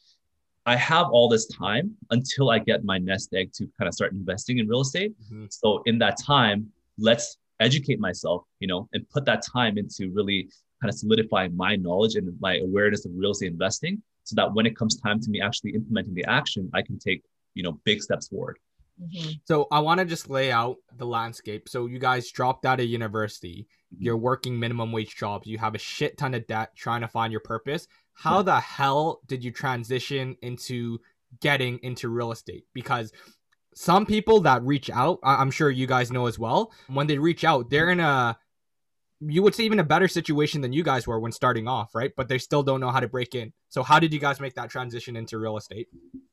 I 0.65 0.75
have 0.77 1.07
all 1.09 1.27
this 1.27 1.45
time 1.47 1.95
until 2.11 2.49
I 2.49 2.59
get 2.59 2.83
my 2.83 2.97
nest 2.97 3.33
egg 3.33 3.51
to 3.53 3.67
kind 3.77 3.87
of 3.87 3.93
start 3.93 4.13
investing 4.13 4.59
in 4.59 4.67
real 4.67 4.81
estate. 4.81 5.13
Mhm. 5.31 5.51
So 5.51 5.81
in 5.85 5.97
that 5.99 6.17
time, 6.17 6.71
let's 6.97 7.37
educate 7.59 7.99
myself, 7.99 8.43
you 8.59 8.67
know, 8.67 8.87
and 8.93 9.07
put 9.09 9.25
that 9.25 9.41
time 9.41 9.77
into 9.77 10.11
really 10.11 10.49
kind 10.81 10.89
of 10.89 10.95
solidifying 10.97 11.55
my 11.55 11.75
knowledge 11.75 12.15
and 12.15 12.29
my 12.39 12.57
awareness 12.57 13.05
of 13.05 13.11
real 13.15 13.31
estate 13.31 13.51
investing 13.51 14.01
so 14.23 14.35
that 14.35 14.53
when 14.53 14.65
it 14.65 14.75
comes 14.75 14.95
time 14.97 15.19
to 15.19 15.29
me 15.29 15.41
actually 15.41 15.71
implementing 15.71 16.13
the 16.13 16.25
action, 16.25 16.69
I 16.73 16.81
can 16.81 16.97
take, 16.97 17.23
you 17.55 17.63
know, 17.63 17.79
big 17.83 18.01
steps 18.01 18.27
forward. 18.29 18.57
Mhm. 19.01 19.39
So 19.45 19.67
I 19.71 19.79
want 19.79 19.99
to 19.99 20.05
just 20.05 20.29
lay 20.29 20.51
out 20.51 20.77
the 20.97 21.05
landscape. 21.05 21.67
So 21.67 21.87
you 21.87 21.99
guys 21.99 22.31
dropped 22.31 22.65
out 22.65 22.79
of 22.79 22.85
university. 22.85 23.67
Mhm. 23.93 23.97
You're 23.99 24.17
working 24.17 24.59
minimum 24.59 24.91
wage 24.91 25.15
jobs. 25.15 25.47
You 25.47 25.57
have 25.59 25.75
a 25.75 25.79
shit 25.79 26.17
ton 26.17 26.33
of 26.33 26.47
debt 26.47 26.75
trying 26.75 27.01
to 27.01 27.07
find 27.07 27.31
your 27.31 27.41
purpose. 27.41 27.87
How 28.13 28.41
the 28.41 28.59
hell 28.59 29.21
did 29.27 29.43
you 29.43 29.51
transition 29.51 30.37
into 30.41 30.99
getting 31.41 31.79
into 31.81 32.09
real 32.09 32.31
estate? 32.31 32.65
Because 32.73 33.11
some 33.73 34.05
people 34.05 34.41
that 34.41 34.61
reach 34.63 34.89
out, 34.91 35.19
I- 35.23 35.37
I'm 35.37 35.49
sure 35.49 35.69
you 35.71 35.87
guys 35.87 36.11
know 36.11 36.27
as 36.27 36.37
well, 36.37 36.71
when 36.87 37.07
they 37.07 37.17
reach 37.17 37.43
out, 37.43 37.69
they're 37.69 37.89
in 37.89 37.99
a 37.99 38.37
you 39.25 39.41
would 39.41 39.55
say 39.55 39.63
even 39.63 39.79
a 39.79 39.83
better 39.85 40.09
situation 40.09 40.59
than 40.59 40.73
you 40.73 40.83
guys 40.83 41.07
were 41.07 41.17
when 41.17 41.31
starting 41.31 41.65
off, 41.65 41.95
right? 41.95 42.11
But 42.17 42.27
they 42.27 42.37
still 42.37 42.61
don't 42.61 42.81
know 42.81 42.91
how 42.91 42.99
to 42.99 43.07
break 43.07 43.35
in. 43.35 43.53
So 43.69 43.81
how 43.81 43.97
did 43.97 44.11
you 44.13 44.19
guys 44.19 44.41
make 44.41 44.53
that 44.55 44.69
transition 44.69 45.15
into 45.15 45.37
real 45.37 45.55
estate? 45.55 45.87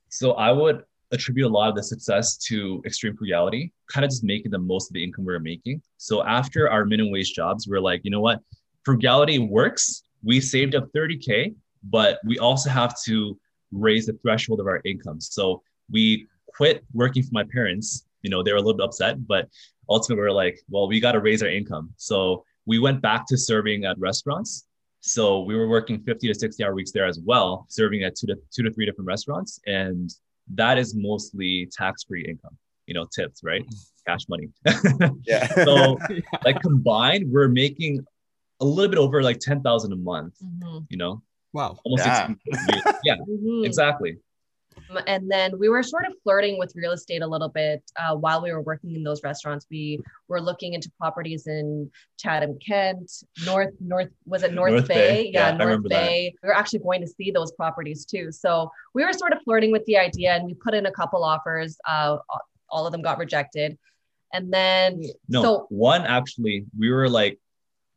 So 0.09 0.33
I 0.33 0.51
would 0.51 0.85
attribute 1.13 1.47
a 1.47 1.49
lot 1.49 1.69
of 1.69 1.75
the 1.77 1.83
success 1.83 2.37
to 2.37 2.83
extreme 2.87 3.17
frugality, 3.17 3.73
kind 3.89 4.05
of 4.05 4.11
just 4.11 4.25
making 4.25 4.51
the 4.51 4.59
most 4.59 4.91
of 4.91 4.95
the 4.95 5.03
income 5.03 5.25
we 5.25 5.33
were 5.33 5.41
making. 5.41 5.83
So 5.97 6.25
after 6.25 6.71
our 6.71 6.85
minimum 6.85 7.13
wage 7.13 7.35
jobs, 7.35 7.67
we're 7.69 7.81
like, 7.81 8.01
you 8.05 8.11
know 8.11 8.21
what? 8.21 8.41
Frugality 8.85 9.39
works. 9.39 10.03
We 10.23 10.41
saved 10.41 10.75
up 10.75 10.91
30K, 10.93 11.55
but 11.85 12.21
we 12.25 12.39
also 12.39 12.71
have 12.71 12.95
to 13.05 13.39
raise 13.73 14.07
the 14.07 14.15
threshold 14.23 14.61
of 14.61 14.67
our 14.67 14.81
income. 14.85 15.21
So 15.21 15.63
we 15.91 16.29
quit 16.47 16.85
working 16.93 17.23
for 17.23 17.31
my 17.33 17.45
parents. 17.45 18.07
You 18.23 18.31
know, 18.31 18.43
they 18.43 18.53
were 18.53 18.59
a 18.59 18.61
little 18.61 18.77
bit 18.77 18.85
upset, 18.85 19.27
but 19.27 19.49
ultimately 19.89 20.23
we 20.23 20.29
are 20.29 20.33
like, 20.33 20.61
well, 20.69 20.89
we 20.89 21.01
got 21.01 21.13
to 21.13 21.21
raise 21.21 21.43
our 21.43 21.49
income. 21.49 21.91
So 21.97 22.45
we 22.67 22.79
went 22.79 23.01
back 23.01 23.27
to 23.29 23.37
serving 23.39 23.85
at 23.85 23.99
restaurants 23.99 24.67
So 25.01 25.41
we 25.41 25.57
were 25.57 25.67
working 25.69 26.01
50 26.03 26.29
to 26.29 26.35
60 26.35 26.63
hour 26.63 26.75
weeks 26.75 26.93
there 26.93 27.07
as 27.07 27.19
well, 27.19 27.67
serving 27.69 28.05
at 28.05 28.17
two 28.17 28.27
to 28.29 28.37
two 28.53 28.63
to 28.63 28.71
three 28.73 28.87
different 28.87 29.07
restaurants. 29.07 29.61
And 29.67 30.15
that 30.55 30.79
is 30.79 30.95
mostly 30.95 31.69
tax-free 31.73 32.25
income, 32.27 32.57
you 32.87 32.95
know, 32.95 33.07
tips, 33.15 33.43
right? 33.43 33.65
Cash 34.07 34.29
money. 34.29 34.49
Yeah. 35.27 35.47
so 35.65 35.99
like 36.45 36.61
combined, 36.61 37.31
we're 37.31 37.49
making 37.49 38.05
a 38.61 38.65
little 38.65 38.91
bit 38.91 38.99
over 38.99 39.23
like 39.23 39.39
10,000 39.41 39.93
a 39.93 39.97
month, 39.97 40.35
Mhm. 40.43 40.87
you 40.91 40.97
know, 40.97 41.23
Wow. 41.53 41.79
almost 41.85 42.05
Yeah. 42.07 42.27
16 42.27 42.83
yeah, 43.03 43.17
Mhm. 43.17 43.65
exactly. 43.67 44.19
Um, 44.91 45.03
And 45.07 45.31
then 45.31 45.59
we 45.59 45.69
were 45.69 45.83
sort 45.83 46.07
of 46.07 46.15
flirting 46.23 46.59
with 46.59 46.73
real 46.75 46.93
estate 46.93 47.23
a 47.23 47.27
little 47.27 47.49
bit 47.49 47.83
uh, 47.97 48.15
while 48.17 48.43
we 48.43 48.53
were 48.53 48.61
working 48.63 48.95
in 48.95 49.03
those 49.03 49.23
restaurants. 49.23 49.67
We 49.71 50.01
were 50.29 50.41
looking 50.41 50.75
into 50.75 50.91
properties 50.99 51.47
in 51.47 51.91
Chatham, 52.19 52.59
Kent, 52.59 53.11
North, 53.45 53.75
North, 53.81 54.09
was 54.25 54.43
it 54.43 54.53
North, 54.53 54.73
North 54.73 54.89
Bay? 54.89 54.95
Bay. 54.95 55.31
Yeah, 55.33 55.49
Yeah, 55.49 55.51
North 55.53 55.61
remember 55.67 55.89
that. 55.91 56.07
Bay. 56.07 56.35
We 56.43 56.49
were 56.49 56.57
actually 56.57 56.81
going 56.81 57.01
to 57.03 57.07
see 57.07 57.31
those 57.31 57.53
properties 57.53 58.05
too. 58.05 58.33
So 58.33 58.71
we 58.95 59.05
were 59.05 59.13
sort 59.13 59.33
of 59.33 59.41
flirting 59.43 59.73
with 59.73 59.85
the 59.87 59.97
idea 59.99 60.35
and 60.35 60.45
we 60.47 60.55
put 60.55 60.75
in 60.75 60.87
a 60.87 60.93
couple 60.93 61.25
offers. 61.25 61.79
Uh, 61.87 62.19
all 62.69 62.87
of 62.87 62.93
them 62.93 63.03
got 63.03 63.19
rejected. 63.19 63.79
And 64.33 64.53
then, 64.53 65.03
No, 65.29 65.43
so 65.43 65.67
one 65.71 66.03
actually, 66.03 66.65
we 66.79 66.91
were 66.91 67.09
like, 67.09 67.41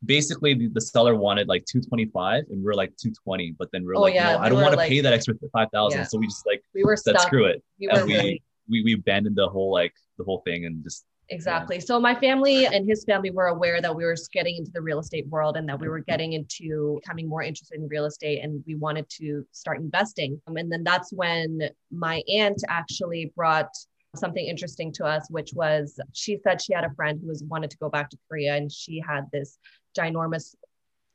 basically 0.06 0.54
the, 0.54 0.68
the 0.68 0.80
seller 0.80 1.14
wanted 1.14 1.48
like 1.48 1.64
225 1.66 2.44
and 2.50 2.62
we 2.64 2.70
are 2.70 2.74
like 2.74 2.90
220, 2.96 3.54
but 3.58 3.68
then 3.72 3.84
we 3.84 3.92
are 3.92 3.96
Oh, 3.96 4.00
like, 4.02 4.14
yeah, 4.14 4.32
no, 4.32 4.38
I 4.38 4.48
don't 4.48 4.60
want 4.60 4.72
to 4.72 4.78
like- 4.78 4.88
pay 4.88 5.00
that 5.00 5.12
extra 5.12 5.34
5,000. 5.52 5.98
Yeah. 5.98 6.04
So 6.04 6.18
we 6.18 6.26
just 6.26 6.46
like, 6.46 6.62
we 6.74 6.84
were 6.84 6.96
stuck. 6.96 7.20
screw 7.20 7.44
it. 7.46 7.62
We 7.80 7.88
And 7.88 8.00
were 8.00 8.06
we, 8.06 8.14
really 8.14 8.42
we, 8.68 8.82
we 8.82 8.94
abandoned 8.94 9.36
the 9.36 9.48
whole, 9.48 9.72
like 9.72 9.92
the 10.18 10.24
whole 10.24 10.42
thing 10.46 10.64
and 10.66 10.82
just, 10.82 11.04
Exactly. 11.30 11.80
So 11.80 11.98
my 11.98 12.14
family 12.14 12.66
and 12.66 12.86
his 12.86 13.02
family 13.04 13.30
were 13.30 13.46
aware 13.46 13.80
that 13.80 13.96
we 13.96 14.04
were 14.04 14.14
getting 14.34 14.56
into 14.56 14.70
the 14.72 14.82
real 14.82 14.98
estate 14.98 15.26
world 15.28 15.56
and 15.56 15.66
that 15.70 15.80
we 15.80 15.88
were 15.88 16.00
getting 16.00 16.34
into 16.34 17.00
becoming 17.02 17.26
more 17.30 17.42
interested 17.42 17.80
in 17.80 17.88
real 17.88 18.04
estate 18.04 18.40
and 18.42 18.62
we 18.66 18.74
wanted 18.74 19.08
to 19.20 19.42
start 19.50 19.78
investing. 19.80 20.38
Um, 20.46 20.58
and 20.58 20.70
then 20.70 20.84
that's 20.84 21.14
when 21.14 21.60
my 21.90 22.22
aunt 22.28 22.62
actually 22.68 23.32
brought 23.34 23.70
something 24.14 24.44
interesting 24.44 24.92
to 24.92 25.06
us, 25.06 25.26
which 25.30 25.52
was 25.54 25.98
she 26.12 26.36
said 26.44 26.60
she 26.60 26.74
had 26.74 26.84
a 26.84 26.90
friend 26.94 27.18
who 27.22 27.28
was 27.28 27.42
wanted 27.44 27.70
to 27.70 27.78
go 27.78 27.88
back 27.88 28.10
to 28.10 28.18
Korea 28.28 28.54
and 28.56 28.70
she 28.70 29.00
had 29.00 29.24
this 29.32 29.56
ginormous 29.94 30.54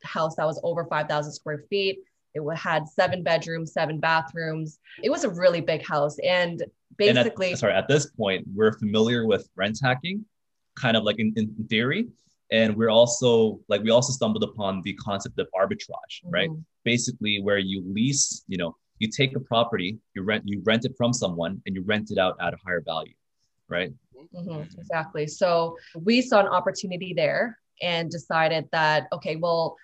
house 0.03 0.35
that 0.35 0.45
was 0.45 0.59
over 0.63 0.85
5,000 0.85 1.31
square 1.31 1.63
feet. 1.69 1.99
It 2.33 2.41
had 2.57 2.87
seven 2.87 3.23
bedrooms, 3.23 3.73
seven 3.73 3.99
bathrooms. 3.99 4.79
It 5.03 5.09
was 5.09 5.23
a 5.23 5.29
really 5.29 5.61
big 5.61 5.85
house. 5.85 6.17
And 6.19 6.61
and 6.61 7.17
at- 7.17 7.25
basically, 7.25 7.55
sorry, 7.55 7.73
at 7.73 7.87
this 7.87 8.07
point, 8.07 8.45
we're 8.53 8.73
familiar 8.73 9.25
with 9.25 9.49
rent 9.55 9.79
hacking, 9.81 10.25
kind 10.75 10.95
of 10.95 11.03
like 11.03 11.19
in, 11.19 11.33
in 11.35 11.53
theory. 11.69 12.07
And 12.51 12.75
we're 12.75 12.89
also 12.89 13.59
like, 13.67 13.83
we 13.83 13.91
also 13.91 14.11
stumbled 14.11 14.43
upon 14.43 14.81
the 14.83 14.93
concept 14.95 15.37
of 15.39 15.47
arbitrage, 15.55 16.21
right? 16.25 16.49
Mhm. 16.49 16.63
Basically, 16.83 17.41
where 17.41 17.59
you 17.59 17.83
lease, 17.85 18.43
you 18.47 18.57
know, 18.57 18.75
you 18.99 19.07
take 19.07 19.35
a 19.35 19.39
property, 19.39 19.99
you 20.15 20.23
rent, 20.23 20.43
you 20.45 20.61
rent 20.65 20.83
it 20.85 20.93
from 20.97 21.13
someone 21.13 21.61
and 21.65 21.75
you 21.75 21.83
rent 21.83 22.11
it 22.11 22.17
out 22.17 22.35
at 22.41 22.53
a 22.53 22.57
higher 22.65 22.81
value, 22.81 23.13
right? 23.69 23.91
Mhm, 24.35 24.77
exactly. 24.77 25.25
So 25.27 25.77
we 25.95 26.21
saw 26.21 26.39
an 26.41 26.47
opportunity 26.47 27.13
there 27.13 27.57
and 27.81 28.09
decided 28.09 28.67
that, 28.71 29.07
okay, 29.13 29.35
well, 29.35 29.75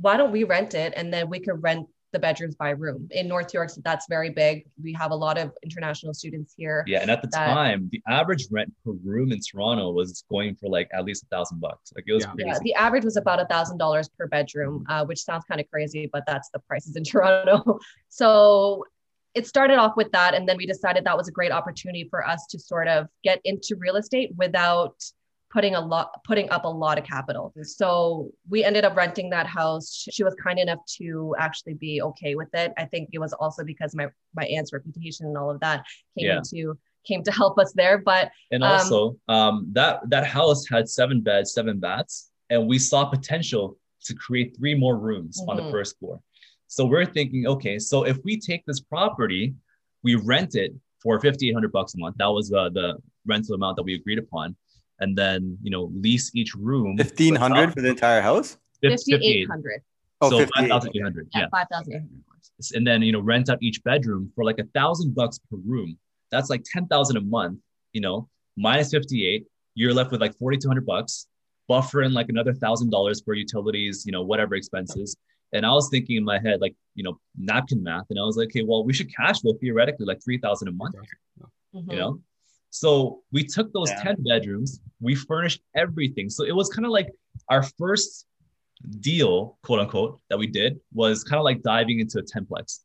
why 0.00 0.16
don't 0.16 0.32
we 0.32 0.44
rent 0.44 0.74
it 0.74 0.92
and 0.96 1.12
then 1.12 1.28
we 1.28 1.38
could 1.40 1.62
rent 1.62 1.86
the 2.12 2.18
bedrooms 2.20 2.54
by 2.54 2.70
room 2.70 3.08
in 3.10 3.26
North 3.26 3.52
York. 3.52 3.68
So 3.70 3.80
that's 3.84 4.06
very 4.08 4.30
big. 4.30 4.64
We 4.80 4.92
have 4.92 5.10
a 5.10 5.16
lot 5.16 5.36
of 5.36 5.50
international 5.64 6.14
students 6.14 6.54
here. 6.56 6.84
Yeah. 6.86 7.00
And 7.02 7.10
at 7.10 7.22
the 7.22 7.28
That- 7.28 7.52
time, 7.52 7.88
the 7.90 8.00
average 8.06 8.46
rent 8.52 8.72
per 8.84 8.92
room 8.92 9.32
in 9.32 9.40
Toronto 9.40 9.90
was 9.90 10.24
going 10.30 10.54
for 10.54 10.68
like 10.68 10.88
at 10.94 11.04
least 11.04 11.24
a 11.24 11.26
thousand 11.26 11.60
bucks. 11.60 11.92
Like 11.96 12.04
it 12.06 12.12
was 12.12 12.22
Yeah. 12.22 12.30
crazy. 12.32 12.48
Yeah, 12.48 12.58
the 12.62 12.74
average 12.74 13.04
was 13.04 13.16
about 13.16 13.40
a 13.40 13.46
thousand 13.46 13.78
dollars 13.78 14.08
per 14.08 14.28
bedroom, 14.28 14.84
uh, 14.88 15.04
which 15.04 15.22
sounds 15.24 15.44
kind 15.46 15.60
of 15.60 15.68
crazy, 15.68 16.08
but 16.12 16.22
that's 16.24 16.50
the 16.50 16.60
prices 16.60 16.94
in 16.94 17.02
Toronto. 17.10 17.80
So 18.08 18.84
it 19.34 19.48
started 19.48 19.78
off 19.78 19.96
with 19.96 20.12
that, 20.12 20.34
and 20.34 20.48
then 20.48 20.56
we 20.56 20.66
decided 20.66 21.02
that 21.04 21.16
was 21.16 21.26
a 21.26 21.32
great 21.32 21.50
opportunity 21.50 22.04
for 22.08 22.24
us 22.24 22.46
to 22.46 22.58
sort 22.60 22.86
of 22.86 23.08
get 23.24 23.40
into 23.44 23.74
real 23.76 23.96
estate 23.96 24.30
without 24.36 24.94
putting 25.54 25.76
a 25.76 25.80
lot 25.80 26.10
putting 26.24 26.50
up 26.50 26.64
a 26.64 26.68
lot 26.68 26.98
of 26.98 27.04
capital. 27.04 27.54
So 27.62 28.30
we 28.50 28.64
ended 28.64 28.84
up 28.84 28.96
renting 28.96 29.30
that 29.30 29.46
house. 29.46 30.06
She 30.12 30.24
was 30.24 30.34
kind 30.34 30.58
enough 30.58 30.80
to 30.98 31.34
actually 31.38 31.74
be 31.74 32.02
okay 32.02 32.34
with 32.34 32.52
it. 32.54 32.72
I 32.76 32.84
think 32.86 33.10
it 33.12 33.20
was 33.20 33.32
also 33.32 33.62
because 33.64 33.94
my 33.94 34.08
my 34.34 34.44
aunt's 34.46 34.72
reputation 34.72 35.26
and 35.26 35.38
all 35.38 35.50
of 35.50 35.60
that 35.60 35.84
came 36.18 36.26
Yeah. 36.26 36.38
into 36.38 36.76
came 37.06 37.22
to 37.22 37.30
help 37.30 37.58
us 37.58 37.72
there. 37.74 37.98
But 37.98 38.32
And 38.50 38.64
Um, 38.64 38.72
also, 38.72 39.16
um, 39.28 39.54
that 39.72 40.00
that 40.10 40.26
house 40.26 40.66
had 40.68 40.88
seven 40.88 41.20
beds, 41.20 41.52
seven 41.58 41.78
baths, 41.78 42.30
and 42.50 42.66
we 42.66 42.78
saw 42.78 43.04
potential 43.04 43.78
to 44.06 44.14
create 44.14 44.56
three 44.58 44.74
more 44.74 44.96
rooms 44.98 45.34
on 45.48 45.56
the 45.56 45.62
Mhm. 45.62 45.70
first 45.70 45.98
floor. 45.98 46.20
So 46.66 46.84
we're 46.84 47.06
thinking, 47.06 47.46
okay, 47.46 47.78
so 47.78 48.04
if 48.12 48.18
we 48.24 48.40
take 48.50 48.62
this 48.66 48.80
property, 48.80 49.54
we 50.02 50.16
rent 50.16 50.56
it 50.56 50.72
for 51.02 51.20
fifty 51.20 51.48
eight 51.48 51.54
hundred 51.58 51.72
bucks 51.72 51.94
a 51.94 51.98
month. 51.98 52.16
That 52.18 52.32
was 52.38 52.52
uh, 52.52 52.70
the 52.70 52.88
rental 53.26 53.54
amount 53.54 53.76
that 53.76 53.84
we 53.84 53.94
agreed 53.94 54.18
upon, 54.18 54.56
and 55.00 55.16
then 55.16 55.58
you 55.62 55.70
know 55.70 55.90
lease 55.94 56.30
each 56.34 56.54
room 56.54 56.96
Fifteen 56.96 57.34
hundred 57.34 57.72
for 57.72 57.80
the 57.80 57.88
entire 57.88 58.20
house. 58.20 58.58
fifty 58.80 59.14
eight 59.14 59.48
hundred. 59.48 59.82
Oh, 60.20 60.30
so 60.30 60.46
five 60.54 60.68
thousand 60.68 60.92
eight 60.94 61.02
hundred. 61.02 61.28
Yeah, 61.34 61.40
Yeah, 61.40 61.46
five 61.50 61.66
thousand 61.70 61.92
eight 61.94 61.98
hundred 62.00 62.24
and 62.74 62.86
then 62.86 63.02
you 63.02 63.12
know 63.12 63.20
rent 63.20 63.50
out 63.50 63.58
each 63.60 63.82
bedroom 63.84 64.30
for 64.34 64.44
like 64.44 64.58
a 64.58 64.64
thousand 64.74 65.14
bucks 65.14 65.38
per 65.50 65.56
room. 65.56 65.98
That's 66.30 66.50
like 66.50 66.64
ten 66.64 66.86
thousand 66.86 67.16
a 67.16 67.20
month. 67.20 67.58
You 67.92 68.00
know, 68.00 68.28
minus 68.56 68.90
fifty 68.90 69.26
eight, 69.26 69.46
you're 69.74 69.94
left 69.94 70.10
with 70.10 70.20
like 70.20 70.36
forty 70.38 70.56
two 70.56 70.68
hundred 70.68 70.86
bucks. 70.86 71.26
Buffer 71.66 72.02
in 72.02 72.12
like 72.12 72.28
another 72.28 72.52
thousand 72.52 72.90
dollars 72.90 73.22
for 73.22 73.34
utilities, 73.34 74.04
you 74.04 74.12
know, 74.12 74.22
whatever 74.22 74.54
expenses. 74.54 75.16
And 75.52 75.64
I 75.64 75.72
was 75.72 75.88
thinking 75.88 76.16
in 76.16 76.24
my 76.24 76.38
head, 76.38 76.60
like 76.60 76.74
you 76.94 77.04
know, 77.04 77.18
napkin 77.38 77.82
math, 77.82 78.06
and 78.10 78.18
I 78.18 78.22
was 78.22 78.36
like, 78.36 78.48
okay, 78.48 78.62
well, 78.62 78.84
we 78.84 78.92
should 78.92 79.14
cash 79.14 79.40
flow 79.40 79.54
theoretically 79.60 80.06
like 80.06 80.22
three 80.22 80.38
thousand 80.38 80.68
a 80.68 80.72
month. 80.72 80.96
Mm-hmm. 81.74 81.90
You 81.90 81.96
know, 81.96 82.20
so 82.74 83.22
we 83.30 83.44
took 83.44 83.72
those 83.72 83.88
Yeah. 83.90 84.02
ten 84.02 84.16
bedrooms, 84.24 84.80
we 85.00 85.14
furnished 85.14 85.60
everything. 85.76 86.28
So 86.28 86.44
it 86.44 86.50
was 86.60 86.68
kind 86.68 86.84
of 86.84 86.90
like 86.90 87.08
our 87.48 87.62
first 87.62 88.26
deal, 88.98 89.58
quote 89.62 89.78
unquote, 89.78 90.20
that 90.28 90.36
we 90.38 90.48
did 90.48 90.80
was 90.92 91.22
kind 91.22 91.38
of 91.38 91.44
like 91.44 91.62
diving 91.62 92.00
into 92.00 92.18
a 92.18 92.22
tenplex, 92.22 92.80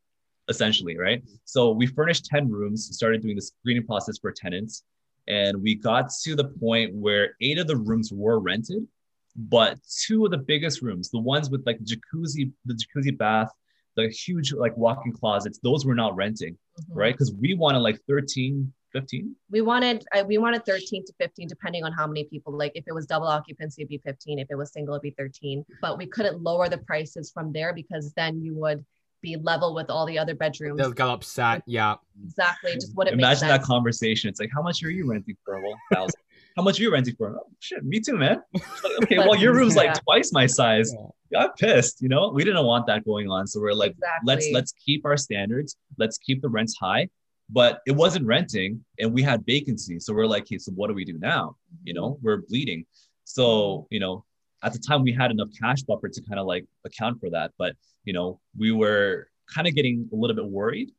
essentially, 0.47 0.95
right? 0.95 1.23
So 1.45 1.71
we 1.71 1.87
furnished 1.87 2.25
10 2.25 2.51
rooms, 2.51 2.95
started 2.95 3.23
doing 3.23 3.35
the 3.35 3.41
screening 3.41 3.83
process 3.83 4.19
for 4.19 4.31
tenants, 4.31 4.83
and 5.27 5.59
we 5.59 5.73
got 5.73 6.11
to 6.23 6.35
the 6.35 6.45
point 6.45 6.93
where 6.93 7.35
eight 7.41 7.57
of 7.57 7.65
the 7.65 7.75
rooms 7.77 8.13
were 8.13 8.39
rented, 8.39 8.87
but 9.35 9.79
two 10.05 10.23
of 10.23 10.29
the 10.29 10.37
biggest 10.37 10.83
rooms, 10.83 11.09
the 11.09 11.19
ones 11.19 11.49
with 11.49 11.65
like 11.65 11.79
jacuzzi, 11.79 12.51
the 12.65 12.75
jacuzzi 12.75 13.17
bath, 13.17 13.49
the 13.95 14.07
huge 14.09 14.53
like 14.53 14.77
walk-in 14.77 15.11
closets, 15.13 15.57
those 15.63 15.83
were 15.83 15.95
not 15.95 16.15
renting, 16.15 16.53
Mhm. 16.79 16.83
right? 16.89 17.13
Because 17.15 17.33
we 17.33 17.55
wanted 17.55 17.79
like 17.79 17.99
13, 18.07 18.71
15. 18.91 19.35
We 19.51 19.61
wanted 19.61 20.05
I, 20.13 20.23
we 20.23 20.37
wanted 20.37 20.65
13 20.65 21.05
to 21.05 21.13
15 21.19 21.47
depending 21.47 21.83
on 21.83 21.91
how 21.91 22.07
many 22.07 22.25
people 22.25 22.53
like 22.53 22.71
if 22.75 22.85
it 22.87 22.93
was 22.93 23.05
double 23.05 23.27
occupancy 23.27 23.81
it'd 23.81 23.89
be 23.89 24.01
15 24.05 24.39
if 24.39 24.47
it 24.49 24.55
was 24.55 24.71
single 24.71 24.95
it'd 24.95 25.03
be 25.03 25.11
13 25.11 25.65
but 25.81 25.97
we 25.97 26.05
couldn't 26.07 26.41
lower 26.41 26.69
the 26.69 26.77
prices 26.77 27.31
from 27.31 27.51
there 27.51 27.73
because 27.73 28.13
then 28.13 28.41
you 28.41 28.55
would 28.55 28.83
be 29.21 29.35
level 29.37 29.73
with 29.73 29.89
all 29.89 30.05
the 30.05 30.17
other 30.17 30.35
bedrooms 30.35 30.77
They'll 30.77 30.91
get 30.91 31.07
upset. 31.07 31.63
Yeah. 31.65 31.95
exactly 32.23 32.73
just 32.73 32.95
what 32.95 33.07
it 33.07 33.13
Imagine 33.13 33.47
that 33.47 33.63
conversation. 33.63 34.29
It's 34.29 34.39
like, 34.39 34.51
how 34.53 34.61
much 34.61 34.83
are 34.83 34.89
you 34.89 35.09
renting 35.09 35.37
for? 35.43 35.61
Well, 35.61 35.75
thousand. 35.93 36.15
how 36.55 36.63
much 36.63 36.79
are 36.79 36.83
you 36.83 36.91
renting 36.91 37.15
for? 37.15 37.35
Oh, 37.35 37.47
shit, 37.59 37.83
me 37.83 37.99
too, 37.99 38.17
man. 38.17 38.41
It's 38.53 38.83
like, 38.83 39.03
okay, 39.03 39.17
well, 39.17 39.35
your 39.35 39.53
room's 39.53 39.75
like 39.75 40.01
twice 40.03 40.31
my 40.31 40.45
size. 40.45 40.93
Yeah. 40.93 41.39
Got 41.41 41.57
pissed, 41.57 42.01
you 42.01 42.09
know. 42.09 42.29
We 42.29 42.43
didn't 42.43 42.65
want 42.65 42.87
that 42.87 43.05
going 43.05 43.29
on, 43.29 43.45
so 43.45 43.59
we're 43.59 43.73
like, 43.73 43.91
exactly. 43.91 44.25
let's 44.25 44.47
let's 44.51 44.71
keep 44.83 45.05
our 45.05 45.15
standards. 45.15 45.77
Let's 45.99 46.17
keep 46.17 46.41
the 46.41 46.49
rents 46.49 46.75
high. 46.79 47.09
But 47.51 47.81
it 47.87 47.91
wasn't 47.91 48.25
renting, 48.27 48.83
and 48.99 49.11
we 49.13 49.23
had 49.23 49.43
vacancy. 49.45 49.99
So 49.99 50.13
we're 50.13 50.27
like, 50.27 50.45
hey, 50.47 50.59
so 50.59 50.71
what 50.73 50.87
do 50.87 50.93
we 50.93 51.03
do 51.03 51.17
now? 51.17 51.55
You 51.83 51.93
know, 51.95 52.19
we're 52.21 52.37
bleeding. 52.47 52.85
So 53.23 53.87
you 53.89 53.99
know, 53.99 54.23
at 54.63 54.73
the 54.73 54.79
time 54.79 55.03
we 55.03 55.11
had 55.11 55.31
enough 55.31 55.49
cash 55.59 55.81
buffer 55.81 56.09
to 56.09 56.21
kind 56.21 56.39
of 56.39 56.45
like 56.45 56.65
account 56.85 57.19
for 57.19 57.29
that. 57.31 57.51
But 57.57 57.75
you 58.03 58.13
know, 58.13 58.39
we 58.57 58.71
were 58.71 59.27
kind 59.53 59.67
of 59.67 59.73
getting 59.73 60.07
a 60.13 60.15
little 60.15 60.35
bit 60.35 60.45
worried. 60.45 60.91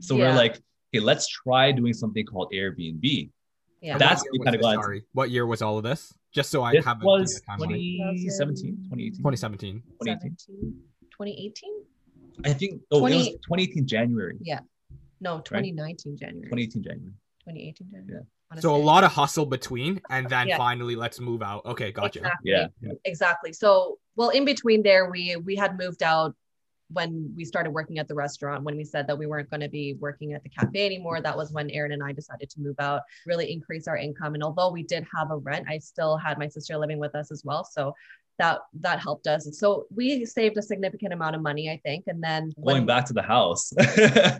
So 0.00 0.16
Yeah. 0.16 0.28
we're 0.30 0.36
like, 0.36 0.52
okay, 0.94 1.00
let's 1.04 1.26
try 1.28 1.72
doing 1.72 1.92
something 1.92 2.24
called 2.24 2.52
Airbnb. 2.52 3.30
yeah 3.80 3.92
And 3.92 4.00
That's 4.00 4.22
what 4.22 4.34
year 4.34 4.44
kinda 4.44 4.58
was 4.58 4.64
got 4.66 4.76
this? 4.76 4.84
Sorry. 4.84 5.02
What 5.12 5.30
year 5.30 5.46
was 5.46 5.62
all 5.62 5.76
of 5.78 5.82
this? 5.84 6.14
Just 6.32 6.50
so 6.50 6.62
I 6.62 6.72
This 6.72 6.84
have 6.84 7.02
a 7.02 7.04
was 7.04 7.40
clear 7.40 7.68
timeline. 7.68 7.98
2017, 7.98 8.76
2018. 8.90 9.16
2017. 9.18 9.82
2018. 10.00 10.36
2018 11.10 11.84
I 12.44 12.52
think 12.52 12.80
oh, 12.92 12.98
it 12.98 13.00
20 13.10 13.16
was 13.16 13.26
2018 13.28 13.86
January. 13.86 14.36
No 15.20 15.40
2019 15.40 16.16
January 16.16 16.48
2018 16.50 16.82
January. 16.82 17.12
2018 17.44 17.90
January 17.90 18.12
Yeah. 18.12 18.26
Wanna 18.50 18.62
So 18.62 18.74
a 18.74 18.76
lot 18.76 19.04
of 19.04 19.12
hustle 19.12 19.46
between, 19.46 20.00
and 20.08 20.28
then 20.28 20.48
Yeah. 20.48 20.56
finally 20.56 20.96
let's 20.96 21.20
move 21.20 21.42
out. 21.42 21.64
Okay, 21.66 21.92
gotcha. 21.92 22.20
Exactly. 22.20 22.50
Yeah. 22.50 22.92
Exactly. 23.04 23.52
So, 23.52 23.98
well, 24.16 24.30
in 24.30 24.44
between 24.44 24.82
there, 24.82 25.10
we 25.10 25.36
we 25.36 25.54
had 25.54 25.76
moved 25.78 26.02
out 26.02 26.34
when 26.90 27.34
we 27.36 27.44
started 27.44 27.70
working 27.70 27.98
at 27.98 28.08
the 28.08 28.14
restaurant. 28.14 28.64
When 28.64 28.76
we 28.76 28.84
said 28.84 29.06
that 29.06 29.18
we 29.18 29.26
weren't 29.26 29.50
going 29.50 29.60
to 29.60 29.68
be 29.68 29.94
working 30.00 30.32
at 30.32 30.42
the 30.42 30.48
cafe 30.48 30.86
anymore, 30.86 31.20
that 31.20 31.36
was 31.36 31.52
when 31.52 31.68
Aaron 31.70 31.92
and 31.92 32.02
I 32.02 32.12
decided 32.12 32.48
to 32.50 32.60
move 32.60 32.76
out, 32.78 33.02
really 33.26 33.52
increase 33.52 33.86
our 33.86 33.98
income. 33.98 34.32
And 34.34 34.42
although 34.42 34.70
we 34.70 34.82
did 34.82 35.06
have 35.14 35.30
a 35.30 35.36
rent, 35.36 35.66
I 35.68 35.78
still 35.78 36.16
had 36.16 36.38
my 36.38 36.48
sister 36.48 36.78
living 36.78 36.98
with 36.98 37.14
us 37.14 37.30
as 37.30 37.44
well. 37.44 37.64
So 37.64 37.94
that 38.38 38.60
that 38.80 39.00
helped 39.00 39.26
us. 39.26 39.48
So 39.58 39.86
we 39.94 40.24
saved 40.24 40.56
a 40.56 40.62
significant 40.62 41.12
amount 41.12 41.36
of 41.36 41.42
money, 41.42 41.70
I 41.70 41.80
think. 41.84 42.04
And 42.06 42.22
then 42.22 42.52
going 42.64 42.78
when- 42.78 42.86
back 42.86 43.04
to 43.06 43.12
the 43.12 43.22
house. 43.22 43.72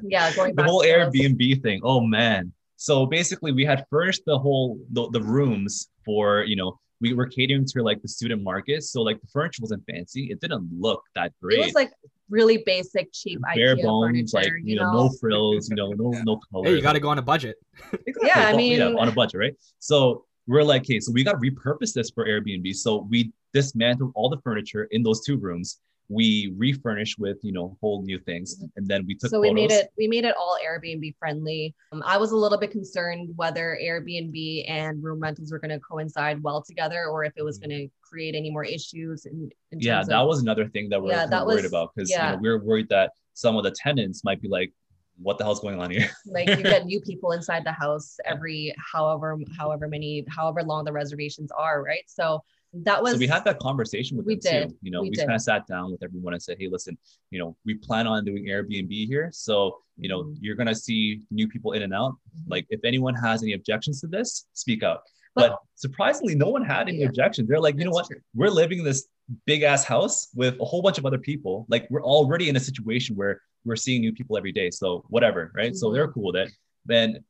yeah, 0.03 0.35
going 0.35 0.51
the 0.55 0.63
back 0.63 0.67
whole 0.67 0.83
to 0.83 0.89
the 0.89 0.99
house. 1.05 1.13
Airbnb 1.15 1.63
thing. 1.63 1.81
Oh 1.85 2.01
man. 2.01 2.53
So 2.77 3.07
basically 3.07 3.53
we 3.53 3.65
had 3.65 3.85
furnished 3.91 4.23
the 4.25 4.39
whole 4.39 4.79
the, 4.93 5.11
the 5.11 5.21
rooms 5.23 5.89
for, 6.05 6.45
you 6.45 6.55
know, 6.57 6.79
we 7.01 7.13
were 7.13 7.27
catering 7.27 7.65
to 7.67 7.83
like 7.83 8.01
the 8.03 8.09
student 8.09 8.43
market. 8.43 8.83
So 8.85 9.03
like 9.03 9.21
the 9.21 9.27
furniture 9.29 9.63
wasn't 9.63 9.85
fancy. 9.91 10.29
It 10.31 10.41
didn't 10.41 10.69
look 10.73 11.03
that 11.15 11.33
great. 11.43 11.59
It 11.61 11.67
was 11.67 11.75
like 11.75 11.93
really 12.31 12.63
basic, 12.67 13.13
cheap 13.13 13.41
bare 13.55 13.77
IKEA 13.77 13.83
bones, 13.83 14.33
like 14.33 14.53
you 14.63 14.77
know, 14.77 14.93
no 14.93 15.11
frills, 15.21 15.69
you 15.71 15.77
know, 15.77 15.91
no 15.93 16.11
no 16.25 16.41
color. 16.53 16.65
Hey, 16.69 16.75
you 16.77 16.83
got 16.83 16.93
to 16.93 17.01
go 17.01 17.09
on 17.09 17.19
a 17.19 17.23
budget. 17.23 17.57
Exactly. 18.07 18.29
Yeah, 18.29 18.49
I 18.49 18.53
Well, 18.53 18.57
mean- 18.57 18.83
on 18.83 19.09
a 19.09 19.13
budget, 19.13 19.39
right? 19.39 19.55
So 19.81 20.25
we're 20.47 20.63
like, 20.63 20.83
okay, 20.83 20.99
so 20.99 21.13
we 21.13 21.23
got 21.25 21.33
to 21.33 21.39
repurpose 21.39 21.93
this 21.93 22.11
for 22.11 22.27
Airbnb. 22.27 22.75
So 22.75 23.07
we 23.11 23.33
dismantled 23.53 24.13
all 24.15 24.29
the 24.29 24.39
furniture 24.43 24.85
in 24.91 25.03
those 25.03 25.25
two 25.25 25.37
rooms. 25.37 25.81
We 26.11 26.55
refurnished 26.57 27.19
with, 27.19 27.37
you 27.43 27.53
know, 27.53 27.77
whole 27.83 28.03
new 28.03 28.19
things, 28.19 28.65
and 28.77 28.87
then 28.89 29.05
we 29.07 29.15
took 29.15 29.29
so 29.29 29.41
we 29.41 29.49
photos. 29.49 29.61
made 29.69 29.71
it 29.73 29.91
we 29.99 30.09
made 30.09 30.25
it 30.25 30.35
all 30.39 30.57
Airbnb 30.67 31.15
friendly. 31.19 31.75
Um, 31.93 32.03
I 32.07 32.17
was 32.17 32.31
a 32.33 32.37
little 32.37 32.57
bit 32.57 32.71
concerned 32.71 33.29
whether 33.37 33.79
Airbnb 33.83 34.71
and 34.71 35.03
room 35.05 35.21
rentals 35.21 35.53
were 35.53 35.59
going 35.59 35.69
to 35.71 35.81
coincide 35.81 36.43
well 36.43 36.63
together, 36.63 37.05
or 37.11 37.25
if 37.25 37.35
it 37.37 37.43
was 37.43 37.59
going 37.59 37.71
to 37.71 37.89
create 38.01 38.35
any 38.35 38.51
more 38.51 38.65
issues. 38.65 39.27
In, 39.27 39.51
in 39.71 39.79
Mm-hmm. 39.81 39.87
yeah, 39.87 40.03
that 40.03 40.17
of, 40.21 40.27
was 40.29 40.41
another 40.41 40.67
thing 40.69 40.89
that 40.89 41.03
we're, 41.03 41.11
Yeah, 41.11 41.27
that 41.27 41.45
worried 41.47 41.57
was- 41.65 41.67
about 41.67 41.91
because 41.95 42.09
yeah. 42.09 42.31
you 42.31 42.37
know, 42.37 42.41
we 42.43 42.49
we're 42.49 42.65
worried 42.65 42.89
that 42.89 43.11
some 43.35 43.57
of 43.59 43.65
the 43.65 43.71
tenants 43.73 44.25
might 44.25 44.41
be 44.41 44.49
like, 44.49 44.73
"What 45.21 45.37
the 45.37 45.45
hell's 45.45 45.61
going 45.61 45.79
on 45.79 45.91
here?" 45.91 46.09
like 46.27 46.49
you 46.49 46.63
get 46.63 46.87
new 46.93 47.03
people 47.03 47.33
inside 47.33 47.65
the 47.67 47.73
house 47.73 48.17
every 48.25 48.75
however 48.93 49.37
however 49.59 49.89
many 49.89 50.25
however 50.31 50.63
long 50.63 50.87
the 50.87 50.93
reservations 50.93 51.51
are, 51.53 51.83
right? 51.83 52.05
So 52.07 52.43
that 52.73 53.03
was 53.03 53.13
so 53.13 53.19
we 53.19 53.27
had 53.27 53.45
that 53.45 53.59
conversation 53.59 54.17
with 54.17 54.27
we 54.27 54.35
them 54.37 54.53
did. 54.53 54.69
too. 54.71 54.77
You 54.83 54.91
know, 54.91 55.03
We 55.03 55.11
we, 55.11 55.17
kind 55.17 55.33
of 55.33 55.41
sat 55.41 55.67
down 55.67 55.91
with 55.91 56.03
everyone 56.03 56.35
and 56.35 56.43
said, 56.43 56.57
"Hey, 56.59 56.69
listen, 56.69 56.99
you 57.31 57.39
know, 57.39 57.57
we 57.65 57.75
plan 57.75 58.07
on 58.07 58.25
doing 58.25 58.45
Airbnb 58.47 59.07
here, 59.07 59.31
so 59.33 59.79
you 59.97 60.09
know, 60.09 60.25
Mhm. 60.25 60.37
you're 60.41 60.55
gonna 60.55 60.75
see 60.75 61.23
new 61.31 61.49
people 61.49 61.73
in 61.73 61.83
and 61.83 61.93
out. 61.95 62.13
Mhm. 62.13 62.45
Like, 62.49 62.67
if 62.71 62.81
anyone 62.85 63.15
has 63.15 63.43
any 63.43 63.55
objections 63.55 64.01
to 64.03 64.07
this, 64.07 64.47
speak 64.53 64.83
out." 64.83 65.01
But- 65.35 65.51
But, 65.51 65.59
surprisingly, 65.77 66.35
no 66.35 66.49
one 66.51 66.65
had 66.65 66.89
any 66.89 66.99
Yeah. 66.99 67.07
objections. 67.09 67.49
They're 67.49 67.61
like, 67.61 67.77
you 67.79 67.85
know 67.85 67.91
what? 67.93 68.07
true. 68.07 68.21
We're 68.35 68.51
living 68.51 68.79
in 68.81 68.85
this 68.85 69.07
big 69.47 69.63
ass 69.63 69.85
house 69.85 70.29
with 70.35 70.59
a 70.61 70.65
whole 70.65 70.83
bunch 70.83 70.99
of 70.99 71.07
other 71.07 71.19
people. 71.19 71.65
Like, 71.69 71.89
we're 71.91 72.03
already 72.03 72.49
in 72.49 72.57
a 72.57 72.61
situation 72.61 73.15
where 73.15 73.41
we're 73.65 73.77
seeing 73.77 74.01
new 74.01 74.13
people 74.13 74.37
every 74.37 74.53
day. 74.53 74.71
So 74.71 75.05
whatever, 75.11 75.53
right? 75.55 75.77
So 75.77 75.93
they're 75.93 76.09
cool 76.09 76.33
with 76.33 76.37
it. 76.37 76.51
Then 76.87 77.25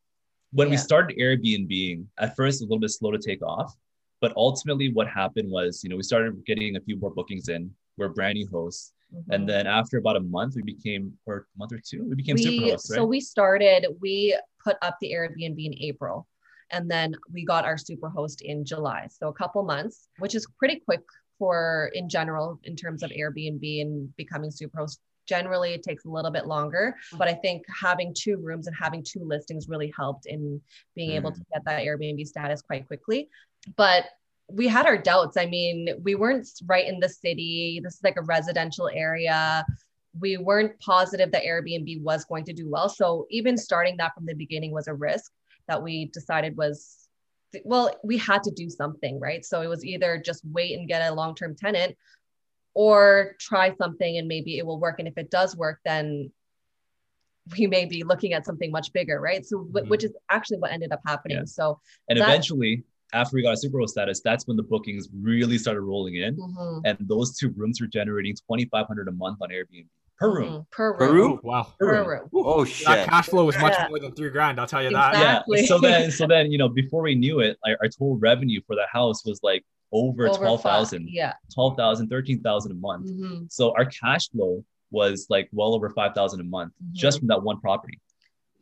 when 0.53 0.71
we 0.71 0.77
started 0.79 1.19
Airbnb, 1.19 2.07
at 2.19 2.35
first 2.37 2.61
a 2.63 2.65
little 2.65 2.79
bit 2.79 2.91
slow 2.91 3.11
to 3.11 3.19
take 3.19 3.43
off. 3.43 3.75
But 4.21 4.33
ultimately, 4.37 4.93
what 4.93 5.09
happened 5.09 5.51
was, 5.51 5.83
you 5.85 5.91
know, 5.91 5.97
we 5.97 6.03
started 6.03 6.45
getting 6.45 6.77
a 6.77 6.81
few 6.81 6.97
more 6.99 7.11
bookings 7.11 7.49
in. 7.49 7.71
We're 7.97 8.09
brand 8.09 8.35
new 8.35 8.49
hosts, 8.49 8.93
Mhm. 9.13 9.25
and 9.35 9.49
then 9.49 9.67
after 9.67 9.99
about 9.99 10.17
a 10.17 10.21
month, 10.21 10.55
we 10.57 10.63
became, 10.63 11.19
or 11.27 11.47
a 11.55 11.59
month 11.59 11.73
or 11.73 11.81
two, 11.81 12.05
we 12.05 12.15
became 12.15 12.37
super 12.39 12.63
hosts, 12.63 12.91
right? 12.91 12.97
so 12.97 13.05
we 13.05 13.21
started 13.21 13.87
we 14.01 14.37
put 14.63 14.77
up 14.83 14.97
the 15.01 15.13
airbnb 15.13 15.65
in 15.65 15.75
april. 15.81 16.27
And 16.71 16.91
then 16.91 17.15
we 17.33 17.47
got 17.47 17.65
our 17.65 17.77
superhost 17.77 18.43
in 18.43 18.63
july. 18.65 19.09
So 19.11 19.29
a 19.29 19.33
couple 19.33 19.63
months 19.63 20.09
which 20.19 20.35
is 20.35 20.47
pretty 20.59 20.81
quick 20.81 21.01
for 21.39 21.91
in 21.95 22.09
general 22.11 22.61
in 22.65 22.77
terms 22.77 23.03
of 23.03 23.11
airbnb 23.11 23.81
and 23.81 24.15
becoming 24.17 24.51
super 24.51 24.83
superhost 24.83 24.99
generally 25.27 25.73
it 25.75 25.83
takes 25.83 26.05
a 26.05 26.09
little 26.11 26.31
bit 26.31 26.47
longer. 26.47 26.95
But 27.21 27.29
i 27.29 27.35
think 27.35 27.63
having 27.87 28.13
two 28.15 28.37
rooms 28.37 28.67
and 28.67 28.77
having 28.77 29.03
two 29.03 29.23
listings 29.25 29.69
really 29.69 29.93
helped 29.97 30.27
in 30.27 30.61
being 30.95 31.13
able 31.13 31.33
to 31.33 31.43
get 31.53 31.65
that 31.65 31.83
airbnb 31.87 32.27
status 32.27 32.61
quite 32.63 32.87
quickly 32.87 33.29
but 33.77 34.05
we 34.51 34.67
had 34.67 34.87
our 34.87 34.97
doubts 34.97 35.37
i 35.37 35.45
mean 35.47 35.89
we 36.03 36.15
weren't 36.15 36.49
right 36.67 36.87
in 36.87 37.01
the 37.01 37.09
city 37.09 37.81
this 37.83 37.95
is 37.95 38.01
like 38.03 38.17
a 38.17 38.23
residential 38.23 38.89
area 38.95 39.65
we 40.21 40.37
weren't 40.37 40.79
positive 40.81 41.31
that 41.33 41.45
Airbnb 41.45 42.03
was 42.03 42.25
going 42.25 42.45
to 42.47 42.53
do 42.53 42.69
well. 42.69 42.89
So 42.89 43.27
even 43.31 43.57
starting 43.57 43.97
that 43.99 44.15
from 44.15 44.27
the 44.27 44.35
beginning 44.35 44.73
was 44.73 44.89
a 44.89 44.95
risk 44.95 45.31
that 45.69 45.83
we 45.83 46.07
decided 46.07 46.57
was 46.57 47.09
well, 47.65 47.95
we 48.03 48.19
had 48.19 48.43
to 48.43 48.51
do 48.51 48.69
something, 48.69 49.19
right? 49.21 49.45
So 49.45 49.63
it 49.63 49.69
was 49.69 49.85
either 49.85 50.21
just 50.25 50.43
wait 50.45 50.79
and 50.79 50.87
get 50.87 51.09
a 51.09 51.15
long-term 51.15 51.57
tenant 51.57 51.97
or 52.75 53.37
try 53.39 53.75
something 53.77 54.19
and 54.19 54.29
maybe 54.29 54.59
it 54.59 54.67
will 54.67 54.79
work. 54.79 54.99
And 54.99 55.09
if 55.09 55.17
it 55.17 55.31
does 55.31 55.57
work, 55.57 55.81
then 55.85 56.31
we 57.57 57.67
may 57.67 57.87
be 57.87 58.03
looking 58.03 58.35
at 58.35 58.45
something 58.45 58.71
much 58.71 58.93
bigger, 58.93 59.19
right? 59.21 59.47
So 59.47 59.65
Mhm. 59.65 59.89
which 59.89 60.05
is 60.05 60.15
actually 60.29 60.59
what 60.59 60.73
ended 60.73 60.93
up 60.93 61.01
happening. 61.07 61.39
Yeah. 61.39 61.45
So 61.45 61.81
and 62.09 62.21
that- 62.21 62.29
eventually, 62.29 62.85
after 63.13 63.35
we 63.37 63.43
got 63.43 63.53
a 63.55 63.57
super 63.57 63.79
host 63.79 63.93
status, 63.93 64.21
that's 64.21 64.47
when 64.47 64.57
the 64.57 64.63
bookings 64.63 65.09
really 65.13 65.59
started 65.59 65.81
rolling 65.81 66.17
in. 66.17 66.37
mhm, 66.37 66.83
And 66.85 66.97
those 67.01 67.37
two 67.37 67.51
rooms 67.51 67.81
were 67.81 67.87
generating 67.87 68.35
2500 68.35 69.09
a 69.09 69.13
month 69.13 69.39
on 69.41 69.49
Airbnb 69.51 69.87
per 70.19 70.35
room. 70.35 70.49
mhm, 70.53 70.71
per 70.71 70.95
Per 70.95 71.13
room, 71.13 71.31
room? 71.31 71.41
Wow. 71.43 71.63
Per 71.79 71.87
per 71.87 71.99
room. 72.01 72.09
room. 72.09 72.29
Oh 72.35 72.65
shit. 72.65 72.87
That 72.87 73.09
cash 73.09 73.27
flow 73.29 73.45
was 73.47 73.57
much 73.59 73.75
Yeah. 73.79 73.89
more 73.89 73.99
than 74.01 74.13
three 74.13 74.31
grand. 74.31 74.61
I'll 74.61 74.67
tell 74.67 74.83
you 74.83 74.91
that. 74.91 75.15
Exactly. 75.15 75.61
Yeah. 75.61 75.67
So 75.67 75.79
then, 75.79 76.11
so 76.11 76.27
then, 76.27 76.45
you 76.53 76.59
know, 76.59 76.69
before 76.69 77.03
we 77.03 77.15
knew 77.15 77.41
it, 77.41 77.57
our, 77.65 77.77
our 77.83 77.89
total 77.89 78.17
revenue 78.19 78.61
for 78.67 78.75
that 78.77 78.89
house 78.93 79.25
was 79.25 79.41
like 79.43 79.65
over, 79.93 80.29
Over 80.29 80.37
12,000, 80.39 81.09
Yeah. 81.09 81.33
12,000, 81.55 82.09
13,000 82.09 82.73
a 82.73 82.75
month. 82.75 83.07
mhm, 83.11 83.51
So 83.51 83.73
our 83.75 83.87
cash 83.87 84.29
flow 84.31 84.65
was 84.91 85.27
like 85.31 85.49
well 85.53 85.73
over 85.75 85.89
5,000 85.89 86.41
a 86.41 86.45
month 86.45 86.73
Mhm. 86.83 86.93
just 86.93 87.21
from 87.21 87.29
that 87.29 87.43
one 87.43 87.59
property. 87.61 87.99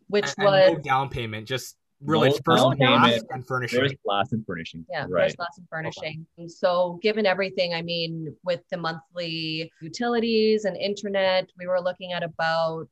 Which 0.09 0.27
And, 0.39 0.45
was 0.47 0.55
and 0.69 0.77
no 0.77 0.83
down 0.83 1.09
payment, 1.09 1.49
just 1.49 1.77
really 2.03 2.29
No 2.29 2.35
it's 2.35 2.45
first 2.45 2.63
down 2.63 2.77
class 2.77 3.11
payment, 3.11 3.27
and 3.31 3.47
furnishing. 3.47 3.81
First 3.81 3.95
class 4.07 4.33
and 4.33 4.45
furnishing. 4.47 4.85
Yeah, 4.91 5.07
Right. 5.09 5.25
first 5.25 5.37
class 5.39 5.59
and 5.59 5.69
furnishing. 5.69 6.27
And 6.39 6.51
So 6.51 6.99
given 7.03 7.27
everything, 7.27 7.75
I 7.75 7.83
mean, 7.83 8.35
with 8.45 8.61
the 8.71 8.77
monthly 8.77 9.73
utilities 9.81 10.65
and 10.65 10.77
internet, 10.77 11.51
we 11.59 11.67
were 11.67 11.81
looking 11.81 12.13
at 12.13 12.23
about 12.23 12.89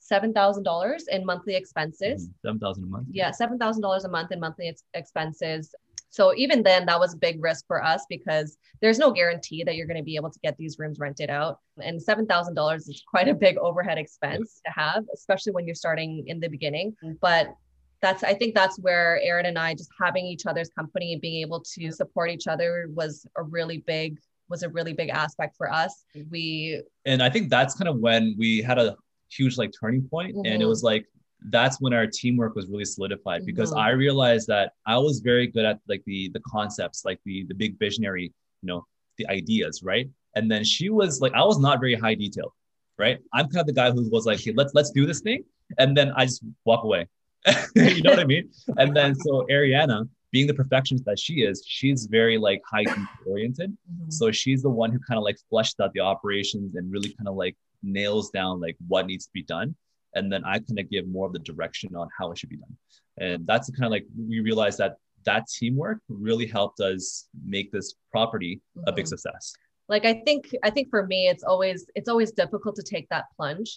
seven 0.00 0.32
thousand 0.32 0.62
dollars 0.62 1.06
in 1.08 1.24
monthly 1.24 1.54
expenses. 1.54 2.28
Mhm. 2.28 2.32
7,000 2.42 2.84
a 2.84 2.86
month. 2.86 3.08
Yeah, 3.10 3.30
seven 3.30 3.58
thousand 3.58 3.82
dollars 3.82 4.04
a 4.04 4.08
month 4.08 4.32
in 4.32 4.40
monthly 4.40 4.68
ex- 4.68 4.84
expenses. 4.94 5.74
So 6.10 6.34
even 6.34 6.62
then, 6.62 6.86
that 6.86 6.98
was 6.98 7.12
a 7.12 7.18
big 7.18 7.42
risk 7.42 7.66
for 7.66 7.84
us 7.84 8.06
because 8.08 8.56
there's 8.80 8.98
no 8.98 9.10
guarantee 9.12 9.62
that 9.64 9.76
you're 9.76 9.86
going 9.86 9.98
to 9.98 10.02
be 10.02 10.16
able 10.16 10.30
to 10.30 10.38
get 10.40 10.56
these 10.56 10.78
rooms 10.78 10.98
rented 10.98 11.28
out. 11.28 11.60
And 11.82 12.02
seven 12.02 12.24
thousand 12.26 12.54
dollars 12.54 12.88
is 12.88 13.02
quite 13.06 13.28
a 13.28 13.34
big 13.34 13.58
overhead 13.58 13.98
expense 13.98 14.62
to 14.64 14.72
have, 14.72 15.04
especially 15.12 15.52
when 15.52 15.66
you're 15.66 15.74
starting 15.74 16.26
in 16.26 16.40
the 16.40 16.48
beginning. 16.48 16.96
But 17.20 17.54
that's 18.00 18.22
I 18.22 18.34
think 18.34 18.54
that's 18.54 18.78
where 18.78 19.20
Aaron 19.22 19.46
and 19.46 19.58
I 19.58 19.74
just 19.74 19.90
having 20.00 20.24
each 20.26 20.46
other's 20.46 20.68
company 20.70 21.12
and 21.12 21.20
being 21.20 21.40
able 21.42 21.60
to 21.74 21.90
support 21.90 22.30
each 22.30 22.46
other 22.46 22.88
was 22.94 23.26
a 23.36 23.42
really 23.42 23.78
big 23.78 24.18
was 24.48 24.62
a 24.62 24.68
really 24.68 24.92
big 24.94 25.10
aspect 25.10 25.56
for 25.56 25.70
us. 25.72 26.04
We 26.30 26.82
and 27.04 27.22
I 27.22 27.28
think 27.28 27.50
that's 27.50 27.74
kind 27.74 27.88
of 27.88 27.98
when 27.98 28.34
we 28.38 28.62
had 28.62 28.78
a 28.78 28.96
huge 29.30 29.58
like 29.58 29.72
turning 29.78 30.08
point, 30.08 30.36
and 30.36 30.46
it 30.46 30.60
Mhm. 30.60 30.68
was 30.68 30.82
like 30.82 31.06
that's 31.50 31.80
when 31.80 31.92
our 31.92 32.06
teamwork 32.06 32.56
was 32.56 32.66
really 32.66 32.84
solidified 32.84 33.44
because 33.46 33.72
Mhm. 33.72 33.78
I 33.78 33.90
realized 33.90 34.48
that 34.48 34.72
I 34.86 34.98
was 34.98 35.20
very 35.20 35.46
good 35.46 35.64
at 35.64 35.80
like 35.88 36.02
the 36.04 36.30
the 36.30 36.40
concepts, 36.40 37.04
like 37.04 37.20
the 37.24 37.44
the 37.48 37.54
big 37.54 37.78
visionary, 37.78 38.32
you 38.62 38.66
know, 38.66 38.86
the 39.18 39.26
ideas, 39.28 39.82
right? 39.82 40.08
And 40.34 40.50
then 40.50 40.62
she 40.64 40.88
was 40.88 41.20
like, 41.20 41.32
I 41.34 41.44
was 41.44 41.58
not 41.58 41.80
very 41.80 41.94
high 41.94 42.14
detail, 42.14 42.54
right? 42.96 43.18
I'm 43.32 43.48
kind 43.48 43.60
of 43.60 43.66
the 43.66 43.72
guy 43.72 43.90
who 43.90 44.08
was 44.10 44.24
like, 44.24 44.40
hey, 44.40 44.52
let's 44.54 44.72
let's 44.74 44.90
do 44.90 45.04
this 45.06 45.20
thing, 45.20 45.44
and 45.78 45.96
then 45.96 46.12
I 46.16 46.24
just 46.26 46.42
walk 46.64 46.84
away. 46.84 47.06
you 47.74 48.02
know 48.02 48.10
what 48.10 48.18
I 48.20 48.24
mean? 48.24 48.50
And 48.76 48.96
then 48.96 49.14
so 49.14 49.46
Ariana, 49.50 50.08
being 50.32 50.46
the 50.46 50.54
perfectionist 50.54 51.04
that 51.06 51.18
she 51.18 51.42
is, 51.42 51.64
she's 51.66 52.06
very 52.06 52.36
like 52.38 52.60
high 52.70 52.84
oriented. 53.26 53.76
So 54.08 54.30
she's 54.30 54.62
the 54.62 54.70
one 54.70 54.92
who 54.92 54.98
kind 55.08 55.16
of 55.18 55.24
like 55.24 55.38
fleshed 55.48 55.80
out 55.80 55.92
the 55.94 56.00
operations 56.00 56.74
and 56.76 56.90
really 56.92 57.10
kind 57.14 57.28
of 57.28 57.34
like 57.36 57.56
nails 57.82 58.30
down 58.30 58.60
like 58.60 58.76
what 58.88 59.06
needs 59.06 59.26
to 59.26 59.32
be 59.32 59.42
done. 59.42 59.74
And 60.14 60.30
then 60.32 60.44
I 60.44 60.58
kind 60.58 60.78
of 60.78 60.90
give 60.90 61.06
more 61.08 61.26
of 61.26 61.32
the 61.32 61.38
direction 61.38 61.94
on 61.94 62.08
how 62.18 62.30
it 62.32 62.38
should 62.38 62.48
be 62.50 62.56
done. 62.56 62.76
And 63.18 63.46
that's 63.46 63.70
kind 63.70 63.84
of 63.84 63.90
like 63.90 64.06
we 64.28 64.40
realized 64.40 64.78
that 64.78 64.96
that 65.24 65.46
teamwork 65.48 65.98
really 66.08 66.46
helped 66.46 66.80
us 66.80 67.28
make 67.44 67.70
this 67.72 67.94
property 68.10 68.60
a 68.86 68.92
big 68.92 69.04
Mhm. 69.04 69.08
success. 69.08 69.52
like 69.90 70.04
i 70.04 70.14
think 70.26 70.54
i 70.62 70.70
think 70.70 70.86
for 70.90 71.06
me 71.06 71.28
it's 71.28 71.42
always 71.42 71.86
it's 71.94 72.10
always 72.10 72.30
difficult 72.32 72.74
to 72.76 72.82
take 72.82 73.06
that 73.08 73.24
plunge 73.36 73.70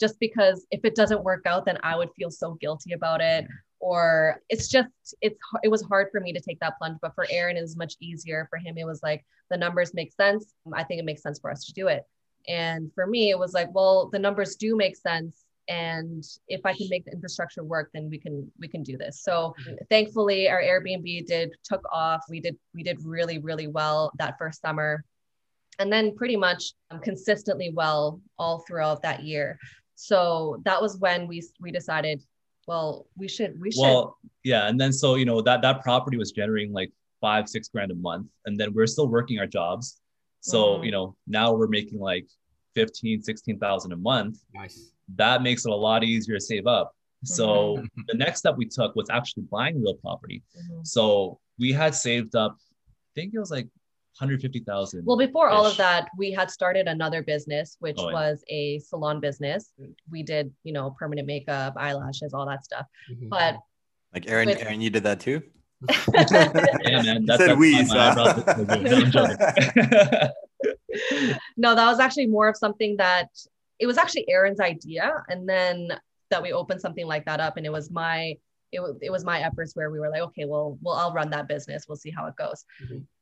just 0.00 0.18
because 0.20 0.66
if 0.70 0.84
it 0.84 0.94
doesn't 0.94 1.22
work 1.24 1.46
out 1.46 1.64
then 1.64 1.78
i 1.82 1.96
would 1.96 2.10
feel 2.16 2.30
so 2.30 2.54
guilty 2.54 2.92
about 2.92 3.20
it. 3.20 3.46
Or 3.80 4.40
it's 4.48 4.68
just 4.68 4.88
it's 5.20 5.38
it 5.62 5.68
was 5.68 5.82
hard 5.82 6.08
for 6.10 6.18
me 6.18 6.32
to 6.32 6.40
take 6.40 6.58
that 6.60 6.78
plunge 6.78 6.96
but 7.02 7.14
for 7.14 7.26
aaron 7.30 7.58
it 7.58 7.60
was 7.60 7.76
much 7.76 7.94
easier. 8.00 8.46
For 8.48 8.58
him 8.58 8.78
it 8.78 8.86
was 8.86 9.02
like 9.02 9.22
the 9.50 9.58
numbers 9.58 9.92
make 9.92 10.10
sense. 10.12 10.54
I 10.72 10.84
think 10.84 11.00
it 11.00 11.04
makes 11.04 11.22
sense 11.22 11.38
for 11.38 11.50
us 11.50 11.66
to 11.66 11.72
do 11.74 11.88
it. 11.88 12.02
And 12.48 12.90
for 12.94 13.06
me 13.06 13.28
it 13.28 13.38
was 13.38 13.52
like 13.52 13.74
well 13.74 14.08
the 14.10 14.18
numbers 14.18 14.56
do 14.56 14.74
make 14.74 14.96
sense. 14.96 15.44
And 15.68 16.24
if 16.48 16.62
i 16.64 16.72
can 16.72 16.88
make 16.88 17.04
the 17.04 17.12
infrastructure 17.12 17.62
work 17.62 17.90
then 17.92 18.08
we 18.08 18.18
can 18.18 18.50
we 18.58 18.68
can 18.68 18.82
do 18.82 18.96
this. 18.96 19.20
So 19.22 19.54
thankfully 19.90 20.48
our 20.48 20.62
airbnb 20.62 21.26
did 21.26 21.52
took 21.62 21.82
off. 21.92 22.22
We 22.30 22.40
did 22.40 22.56
we 22.74 22.82
did 22.82 23.04
really 23.04 23.36
really 23.38 23.66
well 23.66 24.12
that 24.18 24.38
first 24.38 24.62
summer. 24.62 25.04
And 25.78 25.92
then 25.92 26.16
pretty 26.16 26.36
much 26.36 26.72
um, 26.90 27.00
consistently 27.00 27.70
well 27.74 28.22
all 28.38 28.60
throughout 28.66 29.02
that 29.02 29.24
year. 29.24 29.58
So 29.94 30.60
that 30.64 30.80
was 30.80 30.98
when 30.98 31.26
we 31.26 31.42
we 31.60 31.70
decided, 31.70 32.22
well, 32.66 33.06
we 33.16 33.28
should 33.28 33.60
we 33.60 33.70
should 33.70 33.80
Well, 33.82 34.18
yeah. 34.42 34.68
And 34.68 34.80
then 34.80 34.92
so, 34.92 35.14
you 35.14 35.24
know, 35.24 35.40
that 35.42 35.62
that 35.62 35.82
property 35.82 36.16
was 36.16 36.32
generating 36.32 36.72
like 36.72 36.92
five, 37.20 37.48
six 37.48 37.68
grand 37.68 37.90
a 37.90 37.94
month. 37.94 38.26
And 38.46 38.58
then 38.58 38.72
we're 38.74 38.86
still 38.86 39.08
working 39.08 39.38
our 39.38 39.46
jobs. 39.46 40.00
So, 40.40 40.78
Mhm. 40.78 40.84
you 40.86 40.90
know, 40.90 41.16
now 41.26 41.54
we're 41.54 41.68
making 41.68 41.98
like 41.98 42.26
15, 42.74 43.22
16,000 43.22 43.92
a 43.92 43.96
month. 43.96 44.38
Nice. 44.52 44.92
That 45.16 45.42
makes 45.42 45.64
it 45.64 45.70
a 45.70 45.74
lot 45.74 46.04
easier 46.04 46.34
to 46.34 46.40
save 46.40 46.66
up. 46.66 46.94
So 47.24 47.82
the 48.08 48.14
next 48.14 48.40
step 48.40 48.56
we 48.56 48.66
took 48.66 48.94
was 48.96 49.08
actually 49.10 49.44
buying 49.44 49.80
real 49.82 49.94
property. 49.94 50.42
Mhm. 50.56 50.86
So 50.86 51.40
we 51.58 51.72
had 51.72 51.94
saved 51.94 52.34
up, 52.34 52.56
I 52.88 53.12
think 53.14 53.32
it 53.32 53.38
was 53.38 53.50
like 53.50 53.68
150,000. 54.18 55.04
Well, 55.04 55.16
before 55.16 55.48
all 55.48 55.66
of 55.66 55.76
that, 55.76 56.08
we 56.16 56.30
had 56.30 56.50
started 56.50 56.86
another 56.86 57.22
business, 57.22 57.76
which 57.80 57.96
Oh, 57.98 58.08
yeah. 58.08 58.14
was 58.14 58.44
a 58.48 58.78
salon 58.78 59.18
business. 59.20 59.72
We 60.10 60.22
did, 60.22 60.52
you 60.62 60.72
know, 60.72 60.94
permanent 60.98 61.26
makeup, 61.26 61.74
eyelashes, 61.76 62.32
all 62.32 62.46
that 62.46 62.64
stuff. 62.64 62.86
Mhm. 63.10 63.28
But 63.28 63.56
Like 64.12 64.28
Aaron, 64.30 64.46
With- 64.48 64.62
Aaron, 64.62 64.80
you 64.80 64.90
did 64.90 65.02
that 65.02 65.18
too. 65.18 65.42
yeah, 66.14 67.02
man. 67.02 67.24
That's 67.26 67.40
said 67.40 67.48
that's 67.50 67.58
we, 67.58 67.84
so- 67.84 67.98
eyebrows 67.98 68.36
look 68.36 68.46
so 68.46 69.26
good. 69.26 70.32
No, 71.12 71.32
no, 71.56 71.74
that 71.74 71.86
was 71.90 71.98
actually 71.98 72.26
more 72.28 72.48
of 72.48 72.56
something 72.56 72.96
that 72.98 73.28
it 73.80 73.86
was 73.86 73.98
actually 73.98 74.24
Aaron's 74.30 74.60
idea, 74.60 75.24
and 75.28 75.48
then 75.48 75.88
that 76.30 76.40
we 76.42 76.52
opened 76.52 76.80
something 76.80 77.06
like 77.06 77.24
that 77.26 77.40
up, 77.40 77.56
and 77.56 77.66
it 77.66 77.72
was 77.72 77.90
my 77.90 78.36
it 78.70 78.80
was 78.80 78.96
it 79.02 79.10
was 79.10 79.24
my 79.24 79.40
efforts 79.40 79.74
where 79.74 79.90
we 79.90 79.98
were 79.98 80.08
like, 80.10 80.22
okay, 80.22 80.44
well, 80.44 80.78
well, 80.80 80.94
I'll 80.94 81.12
run 81.12 81.30
that 81.30 81.48
business. 81.48 81.86
We'll 81.88 81.96
see 81.96 82.10
how 82.10 82.26
it 82.26 82.36
goes. 82.36 82.64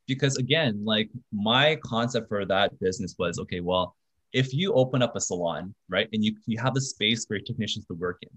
Because 0.06 0.36
again, 0.36 0.84
like 0.84 1.08
my 1.32 1.76
concept 1.84 2.28
for 2.28 2.44
that 2.46 2.78
business 2.80 3.14
was 3.18 3.38
okay, 3.38 3.60
well, 3.60 3.96
if 4.32 4.54
you 4.54 4.72
open 4.72 5.02
up 5.02 5.14
a 5.16 5.20
salon, 5.20 5.74
right, 5.88 6.08
and 6.12 6.24
you 6.24 6.34
you 6.46 6.58
have 6.58 6.74
the 6.74 6.80
space 6.80 7.24
for 7.26 7.34
your 7.36 7.44
technicians 7.44 7.84
to 7.86 7.94
work 7.94 8.18
in, 8.22 8.30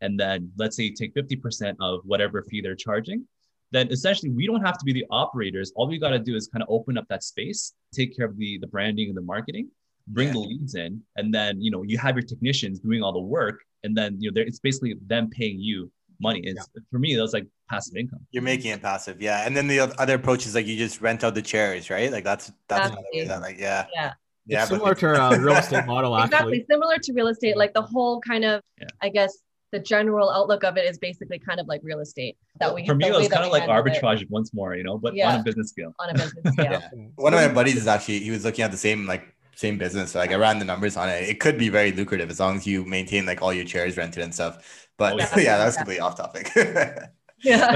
and 0.00 0.18
then 0.18 0.50
let's 0.56 0.76
say 0.76 0.84
you 0.84 0.94
take 0.94 1.14
50% 1.14 1.74
of 1.80 2.00
whatever 2.04 2.42
fee 2.48 2.60
they're 2.60 2.76
charging, 2.76 3.26
then 3.72 3.88
essentially 3.90 4.30
we 4.30 4.46
don't 4.46 4.64
have 4.64 4.78
to 4.78 4.84
be 4.84 4.92
the 4.92 5.04
operators. 5.10 5.72
All 5.76 5.88
we 5.88 5.98
got 5.98 6.10
to 6.10 6.18
do 6.18 6.36
is 6.36 6.48
kind 6.48 6.62
of 6.62 6.68
open 6.70 6.96
up 6.96 7.06
that 7.08 7.22
space, 7.22 7.74
take 7.92 8.16
care 8.16 8.26
of 8.26 8.36
the 8.36 8.58
the 8.58 8.66
branding 8.68 9.08
and 9.08 9.16
the 9.16 9.22
marketing, 9.22 9.68
bring 10.08 10.28
Yeah. 10.28 10.34
the 10.34 10.40
leads 10.40 10.74
in, 10.74 11.02
and 11.16 11.34
then 11.34 11.60
you 11.60 11.70
know 11.70 11.82
you 11.82 11.98
have 11.98 12.14
your 12.16 12.22
technicians 12.32 12.78
doing 12.80 13.02
all 13.02 13.12
the 13.12 13.20
work, 13.38 13.60
and 13.84 13.96
then 13.96 14.16
you 14.20 14.30
know 14.30 14.34
they're- 14.34 14.46
it's 14.46 14.60
basically 14.60 14.94
them 15.06 15.28
paying 15.30 15.60
you 15.60 15.90
money. 16.20 16.40
It's 16.44 16.68
for 16.90 16.98
me 16.98 17.14
that 17.16 17.22
was 17.22 17.32
like 17.32 17.46
passive 17.68 17.96
income. 17.96 18.20
You're 18.30 18.42
making 18.42 18.70
it 18.72 18.82
passive, 18.82 19.20
yeah. 19.22 19.46
And 19.46 19.56
then 19.56 19.66
the 19.66 19.80
other 19.80 20.14
approach 20.14 20.46
is 20.46 20.54
like 20.54 20.66
you 20.66 20.76
just 20.76 21.00
rent 21.00 21.24
out 21.24 21.34
the 21.34 21.42
chairs, 21.42 21.90
right? 21.90 22.10
Like 22.12 22.24
that's 22.24 22.52
that's 22.68 22.86
another 22.88 23.02
way 23.12 23.20
Exactly. 23.22 23.28
that 23.28 23.40
like 23.48 23.58
yeah, 23.58 23.86
Yeah. 23.94 24.12
yeah. 24.46 24.62
It's 24.62 24.70
but- 24.70 24.76
similar 24.76 24.94
to 24.94 25.06
a 25.36 25.40
real 25.40 25.56
estate 25.56 25.86
model, 25.86 26.16
exactly 26.16 26.58
actually. 26.60 26.66
similar 26.70 26.96
to 26.98 27.12
real 27.12 27.28
estate 27.28 27.56
like 27.56 27.72
the 27.74 27.82
whole 27.82 28.20
kind 28.20 28.44
of 28.44 28.62
Yeah. 28.80 28.88
i 29.00 29.08
guess 29.08 29.38
the 29.72 29.78
general 29.78 30.28
outlook 30.30 30.64
of 30.64 30.76
it 30.76 30.84
is 30.90 30.98
basically 30.98 31.38
kind 31.38 31.60
of 31.60 31.68
like 31.68 31.80
real 31.84 32.00
estate 32.00 32.36
that 32.58 32.74
we 32.74 32.84
for 32.84 32.94
me 32.96 33.08
the 33.08 33.14
it 33.14 33.18
was 33.18 33.28
kind 33.28 33.44
of 33.44 33.52
like 33.52 33.62
handle 33.68 33.86
it 33.86 33.92
arbitrage 34.02 34.28
once 34.28 34.52
more, 34.52 34.74
you 34.74 34.82
know, 34.82 34.98
but 34.98 35.12
on 35.20 35.40
a 35.40 35.42
business 35.44 35.68
scale. 35.68 35.94
on 36.00 36.10
a 36.10 36.14
business 36.14 36.52
scale 36.54 36.72
Yeah. 36.72 36.88
One 37.14 37.32
of 37.34 37.40
my 37.40 37.46
buddies 37.52 37.76
is 37.76 37.86
actually 37.86 38.18
he 38.18 38.32
was 38.32 38.44
looking 38.44 38.64
at 38.64 38.72
the 38.72 38.76
same 38.76 39.06
like 39.06 39.32
same 39.54 39.78
business. 39.78 40.10
So 40.12 40.18
like 40.18 40.32
I 40.32 40.36
ran 40.36 40.58
the 40.58 40.64
numbers 40.64 40.96
on 40.96 41.08
it. 41.08 41.28
It 41.28 41.38
could 41.38 41.56
be 41.56 41.68
very 41.68 41.92
lucrative 41.92 42.30
as 42.30 42.40
long 42.40 42.56
as 42.56 42.66
you 42.66 42.84
maintain 42.84 43.26
like 43.26 43.42
all 43.42 43.52
your 43.52 43.64
chairs 43.64 43.96
rented 43.96 44.24
and 44.24 44.34
stuff. 44.34 44.88
But 45.00 45.14
Oh, 45.14 45.16
yeah, 45.36 45.38
yeah. 45.42 45.56
that's 45.58 45.76
completely 45.76 46.00
off 46.00 46.16
topic. 46.16 46.50
yeah 47.42 47.72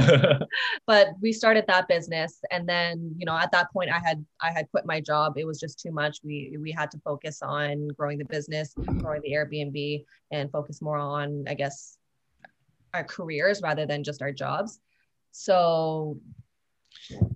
but 0.87 1.07
we 1.23 1.33
started 1.33 1.65
that 1.67 1.89
business 1.89 2.33
and 2.51 2.69
then 2.69 3.15
you 3.17 3.25
know 3.25 3.35
at 3.45 3.51
that 3.51 3.73
point 3.73 3.89
i 3.91 3.99
had 3.99 4.23
i 4.43 4.51
had 4.51 4.71
quit 4.71 4.85
my 4.85 5.01
job 5.01 5.39
it 5.39 5.47
was 5.47 5.59
just 5.59 5.81
too 5.81 5.91
much 5.91 6.19
we 6.23 6.55
we 6.61 6.71
had 6.71 6.91
to 6.91 6.99
focus 6.99 7.41
on 7.41 7.89
growing 7.99 8.19
the 8.19 8.27
business 8.27 8.75
growing 8.99 9.23
the 9.23 9.33
airbnb 9.33 10.05
and 10.33 10.51
focus 10.53 10.83
more 10.83 10.99
on 10.99 11.47
i 11.49 11.55
guess 11.55 11.97
our 12.93 13.05
careers 13.17 13.63
rather 13.63 13.87
than 13.87 14.05
just 14.05 14.21
our 14.21 14.33
jobs 14.33 14.81
so 15.33 16.21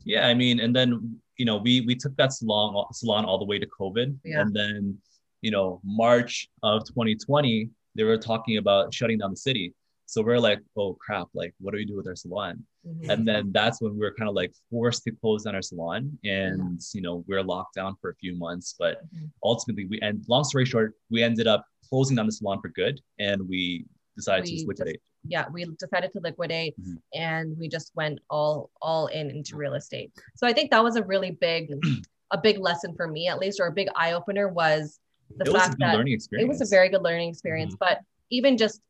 yeah, 0.04 0.26
I 0.26 0.34
mean, 0.34 0.60
and 0.60 0.74
then 0.74 1.20
you 1.36 1.44
know, 1.44 1.56
we 1.56 1.80
we 1.82 1.94
took 1.94 2.14
that 2.16 2.32
salon 2.32 2.84
salon 2.92 3.24
all 3.24 3.38
the 3.38 3.44
way 3.44 3.58
to 3.58 3.66
COVID, 3.66 4.16
Yeah. 4.24 4.40
and 4.42 4.54
then 4.54 4.98
you 5.42 5.50
know, 5.50 5.80
March 5.84 6.48
of 6.62 6.84
2020, 6.86 7.70
they 7.98 8.04
were 8.04 8.16
talking 8.16 8.56
about 8.58 8.94
shutting 8.94 9.18
down 9.18 9.30
the 9.32 9.36
city. 9.36 9.74
So 10.06 10.22
we're 10.22 10.38
like, 10.38 10.60
oh 10.78 10.96
crap, 11.04 11.26
like 11.34 11.52
what 11.60 11.72
do 11.72 11.76
we 11.78 11.84
do 11.84 11.96
with 11.96 12.06
our 12.06 12.16
salon? 12.16 12.64
mhm. 12.86 13.10
And 13.10 13.28
then 13.28 13.50
that's 13.52 13.82
when 13.82 13.92
we 13.92 13.98
were 13.98 14.14
kind 14.18 14.28
of 14.30 14.34
like 14.34 14.52
forced 14.70 15.02
to 15.04 15.10
close 15.20 15.42
down 15.44 15.54
our 15.54 15.60
salon, 15.60 16.16
and 16.24 16.80
you 16.94 17.02
know, 17.02 17.24
we 17.28 17.34
are 17.36 17.42
locked 17.42 17.74
down 17.74 17.96
for 18.00 18.08
a 18.10 18.14
few 18.14 18.34
months. 18.36 18.74
But 18.78 18.94
Mhm. 19.14 19.30
ultimately, 19.42 19.84
we 19.90 20.00
and 20.00 20.24
long 20.28 20.44
story 20.44 20.64
short, 20.64 20.94
we 21.10 21.22
ended 21.22 21.46
up 21.46 21.62
closing 21.90 22.16
down 22.16 22.26
the 22.26 22.32
salon 22.32 22.58
for 22.62 22.68
good, 22.70 23.00
and 23.18 23.46
we 23.48 23.84
decided 24.16 24.46
to 24.46 24.50
We 24.52 24.56
just 24.56 24.66
just- 24.66 24.68
liquidate. 24.68 25.00
yeah 25.24 25.44
we 25.52 25.64
decided 25.78 26.10
to 26.12 26.20
liquidate 26.20 26.74
Mhm. 26.80 26.96
and 27.14 27.58
we 27.58 27.68
just 27.68 27.88
went 27.96 28.18
all 28.30 28.70
all 28.80 29.04
in 29.08 29.30
into 29.30 29.56
real 29.56 29.74
estate 29.74 30.10
so 30.38 30.46
i 30.46 30.52
think 30.52 30.70
that 30.70 30.82
was 30.82 30.96
a 30.96 31.04
really 31.12 31.32
big 31.32 31.62
a 32.36 32.38
big 32.48 32.56
lesson 32.68 32.94
for 32.98 33.06
me 33.08 33.22
at 33.32 33.38
least 33.38 33.58
or 33.60 33.66
a 33.68 33.72
big 33.80 33.88
eye-opener 34.02 34.46
was 34.48 34.98
the 35.36 35.44
it 35.44 35.52
was 35.52 35.54
a 35.54 35.58
fact 35.58 35.70
good 35.78 35.80
that 35.86 35.96
learning 35.96 36.12
experience. 36.14 36.46
it 36.46 36.48
was 36.48 36.60
a 36.60 36.70
very 36.74 36.88
good 36.88 37.02
learning 37.02 37.28
experience 37.28 37.76
but 37.78 38.00
even 38.30 38.56
just 38.56 38.80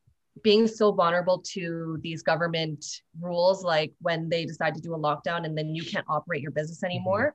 being 0.42 0.68
so 0.68 0.92
vulnerable 0.92 1.40
to 1.40 1.98
these 2.02 2.22
government 2.22 2.84
rules 3.20 3.64
like 3.64 3.92
when 4.00 4.28
they 4.28 4.44
decide 4.44 4.74
to 4.74 4.80
do 4.80 4.94
a 4.94 4.98
lockdown 4.98 5.44
and 5.44 5.58
then 5.58 5.74
you 5.74 5.82
can't 5.82 6.06
operate 6.08 6.40
your 6.40 6.52
business 6.52 6.84
anymore 6.84 7.34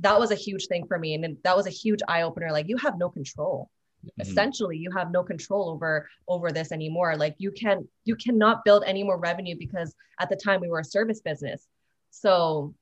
that 0.00 0.18
was 0.18 0.30
a 0.30 0.34
huge 0.34 0.66
thing 0.66 0.86
for 0.86 0.98
me. 0.98 1.14
And 1.14 1.36
that 1.44 1.56
was 1.56 1.66
a 1.66 1.70
huge 1.70 2.00
eye-opener 2.08 2.50
like 2.52 2.68
you 2.68 2.76
have 2.78 2.98
no 2.98 3.08
control. 3.08 3.70
Mhm. 4.02 4.22
essentially 4.22 4.78
you 4.78 4.90
have 4.92 5.10
no 5.10 5.22
control 5.22 5.68
over 5.68 6.08
over 6.26 6.50
this 6.50 6.72
anymore. 6.72 7.18
Like 7.18 7.34
you 7.36 7.50
can't, 7.52 7.86
you 8.06 8.16
cannot 8.16 8.64
build 8.64 8.82
any 8.86 9.02
more 9.02 9.18
revenue 9.18 9.56
because 9.58 9.94
at 10.18 10.30
the 10.30 10.36
time 10.36 10.62
we 10.62 10.70
were 10.70 10.78
a 10.78 10.84
service 10.84 11.20
business. 11.20 11.68
So 12.08 12.74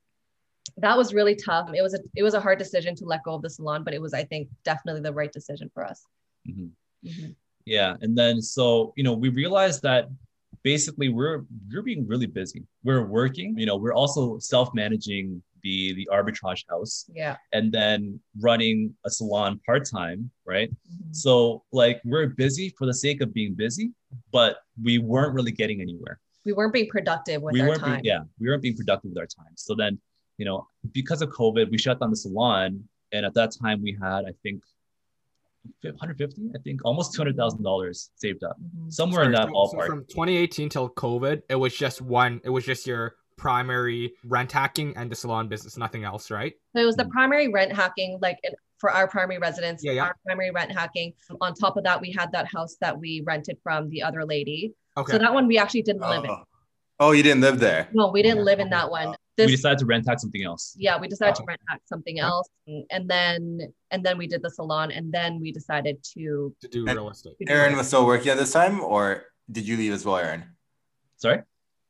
that 0.76 0.96
was 0.96 1.12
really 1.14 1.34
tough 1.34 1.70
it 1.74 1.82
was 1.82 1.94
a 1.94 1.98
it 2.14 2.22
was 2.22 2.34
a 2.34 2.40
hard 2.40 2.58
decision 2.58 2.94
to 2.94 3.04
let 3.04 3.22
go 3.22 3.34
of 3.34 3.42
the 3.42 3.50
salon 3.50 3.82
but 3.84 3.94
it 3.94 4.00
was 4.00 4.12
i 4.14 4.24
think 4.24 4.48
definitely 4.64 5.00
the 5.00 5.12
right 5.12 5.32
decision 5.32 5.70
for 5.74 5.84
us 5.84 6.04
Mhm. 6.48 6.70
Mhm. 7.04 7.34
Yeah, 7.66 7.96
and 8.00 8.16
then 8.16 8.40
so 8.40 8.92
you 8.96 9.04
know 9.04 9.12
we 9.12 9.28
realized 9.28 9.82
that 9.82 10.08
basically 10.62 11.08
we're 11.10 11.44
we're 11.70 11.82
being 11.82 12.06
really 12.06 12.26
busy. 12.26 12.64
We're 12.82 13.04
working, 13.06 13.58
you 13.58 13.66
know, 13.66 13.76
we're 13.76 13.92
also 13.92 14.38
self-managing 14.38 15.42
the 15.62 15.92
the 15.98 16.08
arbitrage 16.12 16.62
house 16.70 17.04
yeah 17.22 17.36
and 17.52 17.70
then 17.72 18.20
running 18.40 18.94
a 19.04 19.10
salon 19.10 19.60
part-time, 19.66 20.30
right? 20.46 20.70
Mhm. 20.70 21.14
So 21.24 21.62
like 21.72 22.00
we're 22.04 22.28
busy 22.28 22.66
for 22.78 22.86
the 22.86 22.94
sake 22.94 23.20
of 23.20 23.34
being 23.34 23.52
busy, 23.54 23.92
but 24.32 24.52
we 24.82 24.98
weren't 24.98 25.34
really 25.34 25.52
getting 25.52 25.80
anywhere. 25.82 26.16
we 26.46 26.52
weren't 26.54 26.72
being 26.72 26.88
productive 26.88 27.42
with 27.42 27.52
we 27.52 27.60
our 27.60 27.74
time 27.76 27.92
being, 28.00 28.04
yeah, 28.12 28.22
we 28.40 28.48
weren't 28.48 28.62
being 28.62 28.76
productive 28.76 29.10
with 29.10 29.18
our 29.18 29.26
time. 29.26 29.52
So 29.56 29.74
then, 29.74 30.00
you 30.38 30.44
know, 30.44 30.66
because 30.92 31.20
of 31.22 31.28
COVID, 31.30 31.70
we 31.70 31.78
shut 31.78 32.00
down 32.00 32.10
the 32.10 32.16
salon 32.16 32.88
and 33.12 33.26
at 33.26 33.34
that 33.34 33.50
time 33.60 33.82
we 33.82 33.96
had 34.00 34.24
I 34.24 34.32
think 34.42 34.62
150, 35.82 36.50
I 36.54 36.58
think 36.62 36.80
almost 36.84 37.14
$200,000 37.14 38.10
saved 38.16 38.42
up. 38.44 38.56
Mhm. 38.60 38.92
Somewhere 38.92 39.24
in 39.24 39.32
that 39.32 39.48
so- 39.48 39.66
so 39.70 39.76
ballpark. 39.76 39.86
from 39.86 40.04
2018 40.06 40.68
till 40.68 40.88
COVID, 40.90 41.42
it 41.48 41.56
was 41.56 41.76
just 41.76 42.00
one. 42.00 42.40
It 42.44 42.50
was 42.50 42.64
just 42.64 42.86
your 42.86 43.16
primary 43.36 44.14
rent 44.24 44.50
hacking 44.50 44.96
and 44.96 45.10
the 45.10 45.14
salon 45.14 45.48
business, 45.48 45.76
nothing 45.76 46.04
else, 46.04 46.30
right? 46.30 46.54
So 46.74 46.82
it 46.82 46.84
was 46.86 46.96
the 46.96 47.04
Mhm. 47.04 47.10
primary 47.10 47.48
rent 47.48 47.72
hacking, 47.72 48.18
like 48.22 48.38
for 48.78 48.90
our 48.90 49.06
primary 49.08 49.38
residence, 49.38 49.82
Yeah, 49.84 49.92
yeah. 49.92 50.04
our 50.04 50.16
primary 50.24 50.50
rent 50.52 50.72
hacking. 50.72 51.12
On 51.40 51.52
top 51.54 51.76
of 51.76 51.84
that, 51.84 52.00
we 52.00 52.12
had 52.12 52.32
that 52.32 52.46
house 52.46 52.76
that 52.80 52.98
we 52.98 53.20
rented 53.26 53.58
from 53.62 53.88
the 53.90 54.02
other 54.02 54.24
lady. 54.24 54.74
Okay. 54.96 55.12
So 55.12 55.18
that 55.18 55.34
one 55.34 55.46
we 55.46 55.58
actually 55.58 55.82
didn't 55.82 56.02
live 56.02 56.24
in. 56.24 56.30
oh. 56.30 56.44
oh, 57.00 57.12
you 57.12 57.22
didn't 57.22 57.40
live 57.42 57.58
there. 57.60 57.88
No, 57.92 58.08
we 58.08 58.22
didn't 58.22 58.44
live 58.44 58.58
in 58.60 58.70
that 58.70 58.90
one. 58.90 59.14
We 59.46 59.52
decided 59.52 59.78
to 59.78 59.86
rent 59.86 60.08
out 60.08 60.20
something 60.20 60.42
else. 60.42 60.74
yeah, 60.78 60.98
we 60.98 61.08
decided 61.08 61.34
to 61.36 61.42
oh. 61.42 61.46
rent 61.46 61.60
hack 61.68 61.80
something 61.84 62.18
else, 62.18 62.48
and, 62.66 62.84
and 62.90 63.08
then 63.08 63.60
and 63.90 64.04
then 64.04 64.18
we 64.18 64.26
did 64.26 64.42
the 64.42 64.50
salon, 64.50 64.90
and 64.90 65.12
then 65.12 65.40
we 65.40 65.52
decided 65.52 66.02
to. 66.14 66.54
to 66.60 66.68
do 66.68 66.84
real 66.84 67.10
estate. 67.10 67.34
do 67.38 67.46
Aaron 67.48 67.74
it. 67.74 67.76
was 67.76 67.86
still 67.86 68.06
working 68.06 68.30
at 68.30 68.38
this 68.38 68.52
time, 68.52 68.80
or 68.80 69.24
did 69.50 69.66
you 69.66 69.76
leave 69.76 69.92
as 69.92 70.04
well, 70.04 70.16
Aaron? 70.16 70.44
Sorry, 71.16 71.42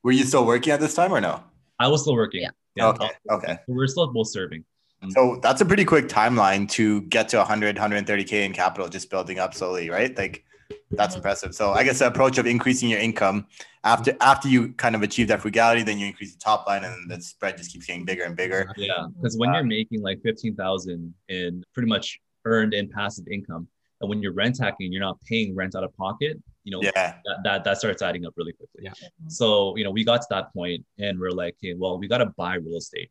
Were 0.02 0.12
you 0.12 0.24
still 0.24 0.46
working 0.46 0.72
at 0.72 0.80
this 0.80 0.94
time 0.94 1.12
or 1.12 1.20
no? 1.20 1.42
I 1.78 1.88
was 1.88 2.02
still 2.02 2.14
working. 2.14 2.42
Yeah. 2.76 2.88
Okay, 2.90 3.10
okay. 3.30 3.58
We're 3.66 3.88
still 3.88 4.06
both 4.12 4.28
serving. 4.28 4.64
Mm-hmm. 5.02 5.10
So 5.10 5.38
that's 5.42 5.60
a 5.60 5.64
pretty 5.64 5.84
quick 5.84 6.08
timeline 6.08 6.68
to 6.70 7.02
get 7.02 7.28
to 7.30 7.38
100, 7.38 7.76
130K 7.76 8.44
in 8.44 8.52
capital, 8.52 8.88
just 8.88 9.10
building 9.10 9.38
up 9.38 9.54
slowly, 9.54 9.90
right? 9.90 10.16
Like 10.16 10.44
that's 10.90 11.16
impressive. 11.16 11.54
So 11.54 11.72
I 11.72 11.84
guess 11.84 11.98
the 11.98 12.06
approach 12.06 12.38
of 12.38 12.46
increasing 12.46 12.88
your 12.88 12.98
income 12.98 13.46
after 13.84 14.16
after 14.20 14.48
you 14.48 14.72
kind 14.74 14.94
of 14.94 15.02
achieve 15.02 15.28
that 15.28 15.40
frugality, 15.40 15.82
then 15.82 15.98
you 15.98 16.06
increase 16.06 16.32
the 16.34 16.40
top 16.40 16.66
line 16.66 16.84
and 16.84 17.10
the 17.10 17.20
spread 17.20 17.56
just 17.56 17.72
keeps 17.72 17.86
getting 17.86 18.04
bigger 18.04 18.24
and 18.24 18.36
bigger. 18.36 18.70
Yeah, 18.76 19.06
because 19.16 19.36
when 19.38 19.52
you're 19.52 19.62
uh, 19.62 19.66
making 19.66 20.02
like 20.02 20.20
fifteen 20.22 20.54
thousand 20.54 21.14
in 21.28 21.64
pretty 21.74 21.88
much 21.88 22.18
earned 22.44 22.74
and 22.74 22.90
passive 22.90 23.26
income, 23.28 23.68
and 24.00 24.08
when 24.08 24.22
you're 24.22 24.32
rent 24.32 24.58
hacking, 24.60 24.92
you're 24.92 25.02
not 25.02 25.20
paying 25.22 25.54
rent 25.54 25.74
out 25.74 25.84
of 25.84 25.96
pocket. 25.96 26.40
You 26.64 26.72
know, 26.72 26.82
Yeah. 26.82 26.92
that, 27.24 27.36
that 27.44 27.64
that 27.64 27.78
starts 27.78 28.02
adding 28.02 28.26
up 28.26 28.34
really 28.36 28.52
quickly. 28.52 28.82
Yeah. 28.84 28.92
So 29.28 29.76
you 29.76 29.84
know, 29.84 29.90
we 29.90 30.04
got 30.04 30.20
to 30.22 30.26
that 30.30 30.52
point, 30.52 30.84
and 30.98 31.18
we're 31.18 31.30
like, 31.30 31.56
okay, 31.62 31.74
well, 31.74 31.98
we 31.98 32.08
got 32.08 32.18
to 32.18 32.26
buy 32.36 32.56
real 32.56 32.76
estate. 32.76 33.10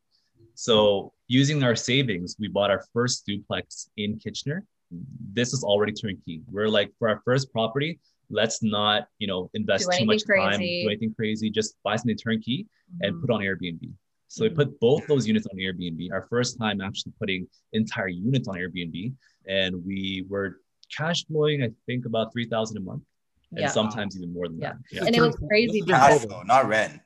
So 0.54 1.14
using 1.28 1.64
our 1.64 1.76
savings, 1.76 2.36
we 2.40 2.48
bought 2.48 2.72
our 2.72 2.84
first 2.94 3.26
duplex 3.26 3.90
in 3.98 4.18
Kitchener. 4.18 4.66
This 4.92 5.54
is 5.54 5.64
already 5.64 5.92
turnkey. 5.92 6.42
We're 6.50 6.70
like, 6.70 6.92
for 6.98 7.10
our 7.10 7.22
first 7.26 7.52
property, 7.52 8.00
let's 8.30 8.64
not, 8.64 9.08
you 9.20 9.28
know, 9.28 9.50
invest 9.54 9.90
too 9.98 10.06
much 10.06 10.24
anything 10.30 10.50
time, 10.52 10.60
do 10.60 10.88
anything 10.88 11.14
crazy. 11.14 11.50
Just 11.50 11.76
buy 11.84 11.96
something 11.96 12.18
turnkey 12.18 12.68
and 13.02 13.16
Mhm. 13.16 13.22
put 13.22 13.30
on 13.30 13.42
Airbnb. 13.42 13.92
So 14.30 14.44
we 14.44 14.50
put 14.50 14.78
both 14.80 15.08
those 15.08 15.26
units 15.28 15.48
on 15.48 15.58
Airbnb. 15.58 16.12
Our 16.12 16.24
first 16.28 16.58
time 16.60 16.82
actually 16.82 17.14
putting 17.20 17.48
entire 17.74 18.10
units 18.10 18.48
on 18.48 18.56
Airbnb, 18.56 19.14
and 19.48 19.86
we 19.86 20.26
were 20.28 20.62
cash 20.96 21.26
flowing, 21.26 21.64
I 21.64 21.70
think, 21.86 22.06
about 22.06 22.34
three 22.34 22.46
thousand 22.48 22.78
a 22.78 22.82
month, 22.82 23.04
and 23.52 23.62
Yeah. 23.62 23.68
sometimes 23.68 24.18
even 24.18 24.34
more 24.34 24.48
than 24.50 24.60
Yeah. 24.60 24.74
that. 24.74 24.78
Yeah. 24.92 25.06
And 25.06 25.16
it 25.16 25.22
was 25.22 25.36
crazy 25.48 25.82
Cash 25.82 26.26
flow, 26.26 26.44
not 26.44 26.68
rent. 26.68 27.02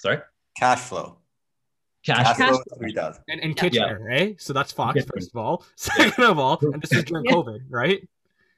Sorry, 0.00 0.18
Cash 0.56 0.80
flow. 0.80 1.21
Cash. 2.04 2.36
Cash 2.36 2.36
flow. 2.36 2.48
flow 2.68 2.78
three 2.78 2.92
thousand. 2.94 3.22
And 3.28 3.40
in 3.40 3.50
Yeah. 3.50 3.54
Kitchener, 3.62 4.10
eh? 4.10 4.32
So 4.38 4.52
that's 4.52 4.72
Fox, 4.72 4.94
Kitchener. 4.94 5.10
first 5.14 5.30
of 5.34 5.36
all. 5.36 5.64
Second 5.76 6.24
of 6.24 6.38
all, 6.38 6.58
and 6.62 6.80
this 6.82 6.92
is 6.92 7.04
during 7.04 7.24
Yeah. 7.28 7.32
COVID, 7.32 7.60
right? 7.68 8.08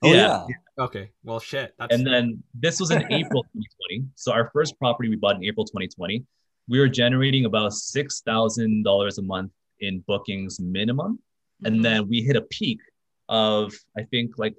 Oh 0.03 0.13
Yeah. 0.13 0.45
yeah. 0.49 0.85
Okay. 0.85 1.11
Well, 1.23 1.41
shit. 1.41 1.75
That's 1.79 1.95
And 1.95 2.07
then 2.07 2.43
this 2.55 2.81
was 2.81 2.91
in 2.91 3.03
April 3.13 3.43
2020. 3.55 4.07
So 4.17 4.33
our 4.33 4.51
first 4.53 4.79
property 4.79 5.09
we 5.09 5.17
bought 5.17 5.37
in 5.37 5.45
April 5.45 5.65
2020. 5.65 6.25
We 6.69 6.79
were 6.79 6.89
generating 6.89 7.45
about 7.45 7.73
six 7.75 8.21
thousand 8.23 8.85
dollars 8.85 9.19
a 9.19 9.23
month 9.23 9.53
in 9.81 10.01
bookings 10.07 10.61
minimum, 10.61 11.19
Mm-hmm. 11.63 11.67
and 11.75 11.85
then 11.85 12.09
we 12.09 12.21
hit 12.21 12.35
a 12.37 12.41
peak 12.43 12.81
of 13.29 13.73
I 13.97 14.03
think 14.03 14.39
like 14.39 14.55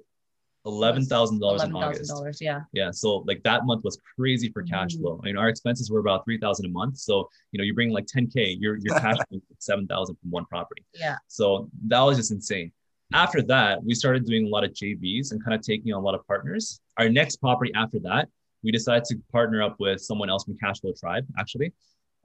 eleven 0.66 1.04
thousand 1.04 1.38
dollars 1.40 1.62
in 1.62 1.72
August. 1.74 2.42
Yeah. 2.42 2.62
Yeah, 2.72 2.90
so 2.90 3.18
like 3.26 3.42
that 3.44 3.64
month 3.64 3.84
was 3.84 3.98
crazy 4.18 4.50
for 4.52 4.62
cash 4.62 4.94
Mhm. 4.94 5.00
flow. 5.00 5.20
I 5.22 5.26
mean, 5.26 5.36
our 5.36 5.48
expenses 5.48 5.90
were 5.90 6.00
about 6.00 6.24
three 6.24 6.38
thousand 6.38 6.66
a 6.66 6.68
month. 6.68 6.98
So 6.98 7.28
you 7.52 7.58
know, 7.58 7.64
you 7.64 7.72
bring 7.74 7.90
like 7.90 8.06
ten 8.06 8.26
k. 8.26 8.56
Your 8.60 8.76
your 8.76 8.94
cash 9.00 9.16
flow 9.16 9.38
is 9.38 9.42
seven 9.58 9.86
thousand 9.86 10.16
from 10.16 10.30
one 10.30 10.44
property. 10.46 10.84
Yeah. 10.94 11.16
So 11.28 11.70
that 11.88 12.00
was 12.00 12.16
just 12.16 12.30
insane. 12.32 12.72
After 13.12 13.40
that, 13.42 13.82
we 13.84 13.94
started 13.94 14.26
doing 14.26 14.46
a 14.46 14.48
lot 14.48 14.64
of 14.64 14.72
JVs 14.72 15.30
and 15.30 15.42
kind 15.44 15.54
of 15.54 15.60
taking 15.62 15.92
on 15.92 16.02
a 16.02 16.04
lot 16.04 16.16
of 16.16 16.26
partners. 16.26 16.80
Our 16.98 17.08
next 17.08 17.36
property 17.36 17.70
after 17.76 18.00
that, 18.00 18.28
we 18.64 18.72
decided 18.72 19.04
to 19.04 19.16
partner 19.30 19.62
up 19.62 19.76
with 19.78 20.00
someone 20.00 20.28
else 20.28 20.42
from 20.44 20.56
Cashflow 20.58 20.98
Tribe, 20.98 21.24
actually. 21.38 21.72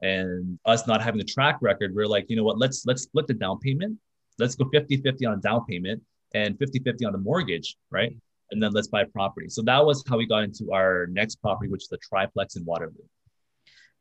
And 0.00 0.58
us 0.64 0.88
not 0.88 1.00
having 1.00 1.18
the 1.18 1.24
track 1.24 1.58
record, 1.60 1.94
we're 1.94 2.06
like, 2.08 2.26
you 2.28 2.34
know 2.34 2.42
what, 2.42 2.58
let's 2.58 2.84
let's 2.84 3.02
split 3.02 3.28
the 3.28 3.34
down 3.34 3.60
payment. 3.60 3.96
Let's 4.40 4.56
go 4.56 4.64
50-50 4.64 5.24
on 5.28 5.34
a 5.34 5.36
down 5.40 5.64
payment 5.66 6.02
and 6.34 6.58
50-50 6.58 7.06
on 7.06 7.12
the 7.12 7.18
mortgage, 7.18 7.76
right? 7.90 8.16
And 8.52 8.62
then 8.62 8.72
let's 8.72 8.88
buy 8.88 9.04
property. 9.04 9.48
So 9.48 9.62
that 9.62 9.84
was 9.84 10.04
how 10.08 10.18
we 10.18 10.26
got 10.26 10.44
into 10.44 10.72
our 10.72 11.06
next 11.08 11.36
property, 11.36 11.70
which 11.70 11.84
is 11.84 11.88
the 11.88 11.98
triplex 11.98 12.56
in 12.56 12.64
Waterloo. 12.64 12.92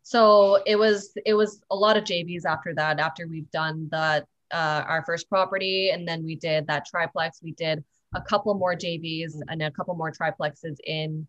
So 0.03 0.61
it 0.65 0.75
was 0.75 1.11
it 1.25 1.33
was 1.33 1.61
a 1.71 1.75
lot 1.75 1.95
of 1.97 2.03
JVs 2.03 2.45
after 2.45 2.73
that. 2.75 2.99
After 2.99 3.27
we've 3.27 3.49
done 3.51 3.87
that 3.91 4.25
uh, 4.51 4.83
our 4.87 5.03
first 5.05 5.29
property, 5.29 5.91
and 5.91 6.07
then 6.07 6.25
we 6.25 6.35
did 6.35 6.67
that 6.67 6.85
triplex. 6.85 7.39
We 7.41 7.53
did 7.53 7.83
a 8.13 8.21
couple 8.21 8.53
more 8.55 8.75
JVs 8.75 9.35
and 9.47 9.61
a 9.61 9.71
couple 9.71 9.95
more 9.95 10.11
triplexes 10.11 10.77
in 10.85 11.27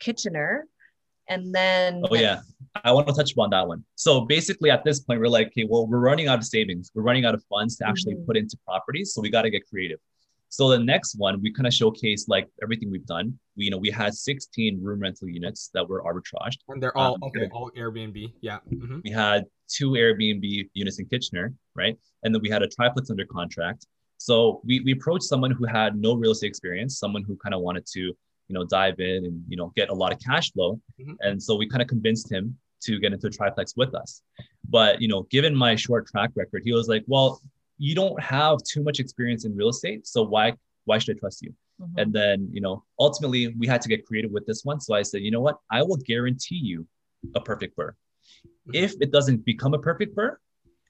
Kitchener, 0.00 0.66
and 1.28 1.54
then 1.54 2.02
Oh 2.10 2.14
yeah, 2.14 2.40
I 2.84 2.92
want 2.92 3.06
to 3.08 3.14
touch 3.14 3.32
upon 3.32 3.50
that 3.50 3.66
one. 3.66 3.84
So 3.94 4.22
basically, 4.22 4.70
at 4.70 4.84
this 4.84 5.00
point, 5.00 5.20
we're 5.20 5.28
like, 5.28 5.46
okay, 5.48 5.64
well, 5.64 5.86
we're 5.86 6.00
running 6.00 6.28
out 6.28 6.38
of 6.38 6.44
savings. 6.44 6.90
We're 6.94 7.02
running 7.02 7.24
out 7.24 7.34
of 7.34 7.42
funds 7.44 7.76
to 7.76 7.88
actually 7.88 8.16
Mhm. 8.16 8.26
put 8.26 8.36
into 8.36 8.58
properties, 8.66 9.14
so 9.14 9.22
we 9.22 9.30
got 9.30 9.42
to 9.42 9.50
get 9.50 9.66
creative. 9.70 10.00
So 10.52 10.68
the 10.68 10.78
next 10.80 11.14
one, 11.16 11.40
we 11.40 11.52
kind 11.52 11.66
of 11.68 11.72
showcase 11.72 12.26
like 12.28 12.48
everything 12.60 12.90
we've 12.90 13.06
done. 13.06 13.38
We, 13.56 13.64
you 13.66 13.70
know, 13.70 13.78
we 13.78 13.90
had 13.90 14.12
16 14.14 14.82
room 14.82 14.98
rental 15.00 15.28
units 15.28 15.70
that 15.74 15.88
were 15.88 16.02
arbitraged. 16.02 16.58
and 16.68 16.82
they're 16.82 16.96
all 16.98 17.14
Um, 17.14 17.22
okay. 17.24 17.48
All 17.52 17.70
Airbnb. 17.76 18.32
Yeah. 18.40 18.58
hmm 18.68 18.98
We 19.04 19.10
had 19.10 19.44
two 19.68 19.90
Airbnb 19.92 20.68
units 20.74 20.98
in 20.98 21.06
Kitchener, 21.06 21.54
right? 21.76 21.96
And 22.24 22.34
then 22.34 22.42
we 22.42 22.50
had 22.50 22.62
a 22.62 22.68
triplex 22.68 23.10
under 23.10 23.24
contract. 23.24 23.86
So 24.18 24.60
we, 24.64 24.80
we 24.80 24.92
approached 24.92 25.24
someone 25.24 25.52
who 25.52 25.64
had 25.66 25.96
no 25.96 26.14
real 26.14 26.32
estate 26.32 26.48
experience, 26.48 26.98
someone 26.98 27.22
who 27.22 27.36
kind 27.36 27.54
of 27.54 27.60
wanted 27.60 27.86
to, 27.94 28.00
you 28.00 28.14
know, 28.50 28.64
dive 28.64 28.98
in 28.98 29.24
and, 29.26 29.42
you 29.48 29.56
know, 29.56 29.72
get 29.76 29.88
a 29.88 29.94
lot 29.94 30.12
of 30.12 30.18
cash 30.18 30.50
flow. 30.52 30.80
Mhm. 31.00 31.14
And 31.20 31.40
so 31.40 31.54
we 31.54 31.68
kind 31.68 31.80
of 31.80 31.86
convinced 31.86 32.30
him 32.30 32.58
to 32.86 32.98
get 32.98 33.12
into 33.12 33.28
a 33.28 33.30
triplex 33.30 33.76
with 33.76 33.94
us. 33.94 34.22
But, 34.68 35.00
you 35.00 35.06
know, 35.06 35.22
given 35.30 35.54
my 35.54 35.76
short 35.76 36.08
track 36.08 36.30
record, 36.34 36.62
he 36.64 36.72
was 36.72 36.88
like, 36.88 37.04
well, 37.06 37.40
you 37.80 37.94
don't 37.94 38.20
have 38.22 38.58
too 38.62 38.82
much 38.82 39.00
experience 39.00 39.46
in 39.46 39.56
real 39.56 39.70
estate. 39.70 40.06
So 40.06 40.22
why, 40.22 40.52
why 40.84 40.98
should 40.98 41.16
I 41.16 41.18
trust 41.18 41.40
you? 41.42 41.52
Mhm. 41.80 41.94
And 42.02 42.12
then, 42.12 42.48
you 42.52 42.60
know, 42.60 42.84
ultimately 42.98 43.48
we 43.58 43.66
had 43.66 43.80
to 43.80 43.88
get 43.88 44.04
creative 44.06 44.30
with 44.30 44.44
this 44.46 44.60
one. 44.66 44.78
So 44.80 44.94
I 44.94 45.02
said, 45.02 45.22
you 45.22 45.30
know 45.30 45.40
what? 45.40 45.56
I 45.70 45.82
will 45.82 45.96
guarantee 45.96 46.60
you 46.70 46.86
a 47.34 47.40
perfect 47.40 47.74
BRRRR. 47.78 47.92
If 48.74 48.94
it 49.00 49.10
doesn't 49.10 49.46
become 49.46 49.72
a 49.72 49.78
perfect 49.78 50.14
BRRRR, 50.14 50.36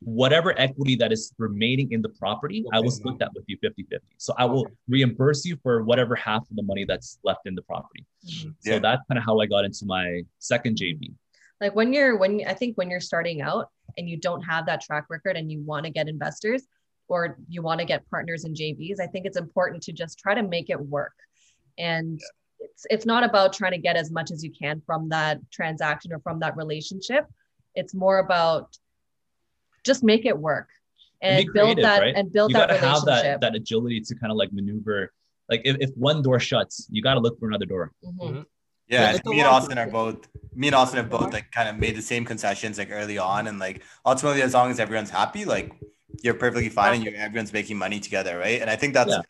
whatever 0.02 0.50
equity 0.58 0.96
that 0.96 1.12
is 1.12 1.32
remaining 1.38 1.92
in 1.92 2.02
the 2.02 2.08
property, 2.08 2.64
I 2.72 2.80
will 2.80 2.90
split 2.90 3.18
that 3.20 3.30
with 3.34 3.44
you 3.46 3.56
50 3.60 3.84
50. 3.84 4.08
So 4.16 4.34
I 4.36 4.46
will 4.46 4.62
Okay. 4.62 4.74
reimburse 4.88 5.44
you 5.44 5.56
for 5.62 5.84
whatever 5.84 6.16
half 6.16 6.42
of 6.50 6.56
the 6.56 6.62
money 6.64 6.84
that's 6.84 7.18
left 7.22 7.46
in 7.46 7.54
the 7.54 7.62
property. 7.62 8.04
Mhm. 8.24 8.54
So 8.58 8.72
Yeah. 8.72 8.78
that's 8.80 9.02
kind 9.06 9.18
of 9.18 9.24
how 9.24 9.38
I 9.38 9.46
got 9.46 9.64
into 9.64 9.86
my 9.86 10.24
second 10.40 10.76
JV. 10.76 11.14
like 11.62 11.76
when 11.76 11.92
you're 11.92 12.16
when 12.16 12.32
I 12.46 12.54
think 12.54 12.78
when 12.78 12.88
you're 12.90 13.06
starting 13.12 13.42
out 13.42 13.68
and 13.98 14.08
you 14.08 14.16
don't 14.16 14.40
have 14.40 14.64
that 14.64 14.80
track 14.80 15.04
record 15.10 15.36
and 15.36 15.52
you 15.52 15.60
want 15.60 15.84
to 15.84 15.90
get 15.92 16.08
investors 16.08 16.62
or 17.10 17.36
you 17.48 17.60
want 17.60 17.80
to 17.80 17.84
get 17.84 18.08
partners 18.08 18.44
in 18.44 18.54
JVs, 18.54 19.00
I 19.00 19.06
think 19.06 19.26
it's 19.26 19.36
important 19.36 19.82
to 19.82 19.92
just 19.92 20.18
try 20.18 20.34
to 20.34 20.42
make 20.42 20.70
it 20.70 20.80
work. 20.80 21.12
And 21.76 22.20
it's 22.60 22.86
it's 22.88 23.04
not 23.06 23.24
about 23.24 23.52
trying 23.52 23.72
to 23.72 23.78
get 23.78 23.96
as 23.96 24.10
much 24.10 24.30
as 24.30 24.44
you 24.44 24.50
can 24.52 24.80
from 24.86 25.08
that 25.10 25.40
transaction 25.50 26.12
or 26.12 26.20
from 26.20 26.38
that 26.40 26.56
relationship. 26.56 27.26
It's 27.74 27.94
more 27.94 28.18
about 28.18 28.68
just 29.84 30.02
make 30.04 30.24
it 30.24 30.38
work 30.38 30.68
And 31.22 31.38
and, 31.38 31.46
be 31.46 31.52
build 31.52 31.66
creative, 31.76 31.82
that 31.84 32.00
right? 32.00 32.14
and 32.16 32.32
build 32.32 32.50
You 32.50 32.58
that 32.58 32.68
got 32.68 32.74
to 32.74 32.80
have 32.86 33.02
relationship. 33.02 33.40
that, 33.40 33.52
that 33.52 33.54
agility 33.56 34.00
to 34.00 34.14
kind 34.14 34.30
of 34.30 34.36
like 34.36 34.52
maneuver. 34.52 35.12
Like 35.48 35.62
if, 35.64 35.76
if 35.80 35.90
one 35.96 36.22
door 36.22 36.38
shuts, 36.38 36.86
you 36.90 37.02
got 37.02 37.14
to 37.14 37.20
look 37.20 37.38
for 37.40 37.48
another 37.48 37.66
door. 37.66 37.92
Mhm. 38.04 38.44
Yeah, 38.86 39.02
Yeah, 39.02 39.06
I 39.06 39.10
it's 39.10 39.18
think 39.18 39.26
a 39.26 39.30
me 39.30 39.38
and 39.40 39.48
Austin 39.48 39.78
are 39.78 39.88
both 39.88 40.28
me 40.54 40.66
and 40.68 40.76
Austin 40.76 40.98
have 40.98 41.10
both 41.10 41.32
like 41.32 41.50
kind 41.50 41.68
of 41.68 41.76
made 41.78 41.96
the 41.96 42.02
same 42.02 42.24
concessions 42.24 42.76
like 42.78 42.90
early 42.92 43.18
on 43.18 43.46
and 43.48 43.58
like 43.58 43.82
ultimately 44.04 44.42
as 44.42 44.52
long 44.54 44.70
as 44.70 44.78
everyone's 44.78 45.10
happy, 45.10 45.44
like 45.44 45.72
you're 46.22 46.34
perfectly 46.34 46.68
fine 46.68 46.94
and 46.96 47.04
you're 47.04 47.14
everyone's 47.14 47.52
making 47.52 47.78
money 47.78 48.00
together, 48.00 48.38
right? 48.38 48.60
And 48.60 48.68
I 48.70 48.76
think 48.76 48.94
that's 48.94 49.10
Yeah. 49.10 49.22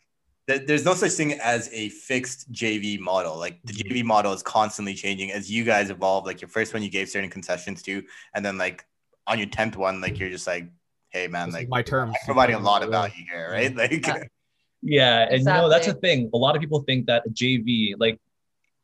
th- 0.47 0.67
there's 0.67 0.85
no 0.85 0.93
such 0.93 1.11
thing 1.11 1.33
as 1.39 1.69
a 1.71 1.89
fixed 1.89 2.51
JV 2.51 2.99
model. 2.99 3.37
Like 3.37 3.61
the 3.63 3.73
Mm-hmm. 3.73 3.93
JV 3.93 4.03
model 4.03 4.33
is 4.33 4.43
constantly 4.43 4.93
changing 4.93 5.31
as 5.31 5.49
you 5.51 5.63
guys 5.63 5.89
evolve. 5.89 6.25
Like 6.25 6.41
your 6.41 6.49
first 6.49 6.73
one 6.73 6.83
you 6.83 6.89
gave 6.89 7.09
certain 7.09 7.29
concessions 7.29 7.81
to, 7.83 8.03
and 8.35 8.45
then 8.45 8.57
like 8.57 8.85
on 9.27 9.37
your 9.37 9.47
tenth 9.47 9.77
one, 9.77 10.01
like 10.01 10.19
you're 10.19 10.29
just 10.29 10.47
like, 10.47 10.67
hey 11.09 11.27
man, 11.27 11.47
This 11.49 11.55
like 11.55 11.69
my 11.69 11.81
terms. 11.81 12.15
I'm 12.19 12.25
providing 12.25 12.55
a 12.55 12.59
lot 12.59 12.83
of 12.83 12.89
value 12.89 13.23
here, 13.29 13.49
right? 13.51 13.75
Like 13.83 14.05
Yeah. 14.07 14.23
Yeah, 14.83 15.27
and 15.29 15.39
you 15.39 15.45
know 15.45 15.69
that's 15.69 15.87
a 15.87 15.93
thing. 15.93 16.29
A 16.33 16.37
lot 16.37 16.55
of 16.55 16.61
people 16.61 16.81
think 16.81 17.05
that 17.05 17.23
a 17.27 17.29
JV, 17.29 17.93
like 17.99 18.17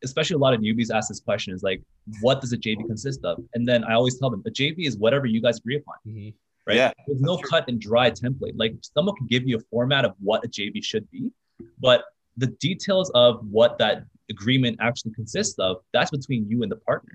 especially 0.04 0.36
a 0.36 0.38
lot 0.38 0.54
of 0.54 0.62
newbies 0.62 0.92
ask 0.94 1.08
this 1.10 1.20
question, 1.20 1.56
is 1.56 1.64
like, 1.64 1.82
what 2.22 2.40
does 2.40 2.54
a 2.54 2.58
JV 2.58 2.86
consist 2.86 3.26
of? 3.26 3.40
And 3.56 3.68
then 3.68 3.84
I 3.84 3.94
always 3.96 4.20
tell 4.20 4.30
them, 4.30 4.44
a 4.46 4.52
JV 4.52 4.86
is 4.86 4.96
whatever 4.96 5.26
you 5.26 5.42
guys 5.42 5.58
agree 5.58 5.78
upon, 5.78 5.96
Mhm. 6.08 6.34
Right? 6.68 6.76
Yeah, 6.76 6.92
There's 7.08 7.22
no 7.22 7.38
true. 7.38 7.50
cut 7.50 7.68
and 7.68 7.80
dry 7.80 8.12
template. 8.12 8.54
Like 8.56 8.76
someone 8.82 9.16
can 9.16 9.28
give 9.28 9.48
you 9.48 9.58
a 9.58 9.62
format 9.72 10.06
of 10.06 10.14
what 10.20 10.44
a 10.44 10.48
JV 10.48 10.84
should 10.84 11.10
be, 11.10 11.32
but 11.80 12.04
the 12.36 12.48
details 12.48 13.10
of 13.16 13.46
what 13.50 13.78
that 13.80 14.04
agreement 14.30 14.78
actually 14.80 15.14
consists 15.14 15.58
of, 15.60 15.78
that's 15.94 16.12
between 16.12 16.48
you 16.50 16.64
and 16.64 16.72
the 16.72 16.76
partner, 16.76 17.14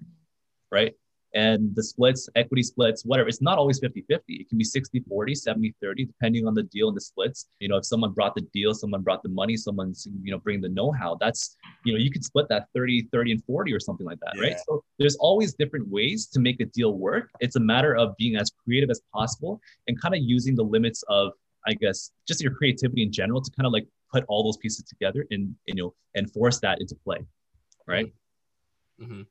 right? 0.71 0.95
And 1.35 1.75
the 1.75 1.83
splits, 1.83 2.29
equity 2.35 2.63
splits, 2.63 3.05
whatever, 3.05 3.29
it's 3.29 3.41
not 3.41 3.57
always 3.57 3.79
50 3.79 4.03
50. 4.03 4.35
It 4.35 4.49
can 4.49 4.59
be 4.59 4.65
60 4.65 5.01
40, 5.09 5.35
70 5.35 5.75
30, 5.81 6.05
depending 6.05 6.47
on 6.47 6.55
the 6.55 6.65
deal 6.65 6.89
and 6.89 6.97
the 6.97 7.01
splits. 7.01 7.47
You 7.59 7.69
know, 7.69 7.77
if 7.77 7.87
someone 7.87 8.13
brought 8.13 8.35
the 8.35 8.43
deal, 8.53 8.75
someone 8.75 9.01
brought 9.03 9.23
the 9.23 9.31
money, 9.31 9.57
someone's, 9.57 10.07
you 10.23 10.31
know, 10.31 10.39
bringing 10.39 10.61
the 10.61 10.69
know 10.69 10.91
how, 10.93 11.17
that's, 11.21 11.57
you 11.85 11.93
know, 11.93 11.99
you 11.99 12.11
could 12.11 12.25
split 12.25 12.49
that 12.51 12.67
30, 12.75 13.09
30, 13.13 13.33
and 13.33 13.45
40 13.45 13.73
or 13.73 13.81
something 13.81 14.07
like 14.07 14.21
that, 14.21 14.35
right? 14.39 14.57
So 14.67 14.85
there's 14.99 15.17
always 15.17 15.55
different 15.55 15.89
ways 15.89 16.27
to 16.27 16.41
make 16.41 16.61
a 16.61 16.67
deal 16.67 16.95
work. 16.99 17.31
It's 17.41 17.57
a 17.57 17.61
matter 17.61 17.97
of 17.97 18.15
being 18.19 18.37
as 18.37 18.51
creative 18.65 18.91
as 18.91 19.01
possible 19.13 19.61
and 19.89 20.01
kind 20.01 20.15
of 20.15 20.21
using 20.23 20.55
the 20.55 20.65
limits 20.65 21.03
of, 21.09 21.33
I 21.67 21.73
guess, 21.75 22.11
just 22.29 22.43
your 22.43 22.55
creativity 22.55 23.03
in 23.03 23.13
general 23.13 23.41
to 23.41 23.51
kind 23.53 23.67
of 23.67 23.73
like 23.73 23.87
put 24.13 24.25
all 24.29 24.45
those 24.45 24.59
pieces 24.59 24.85
together 24.85 25.27
and, 25.31 25.55
you 25.67 25.75
know, 25.75 25.95
and 26.15 26.31
force 26.31 26.61
that 26.61 26.81
into 26.81 26.95
play, 26.97 27.25
right? 27.87 28.13
Mhm. 29.01 29.27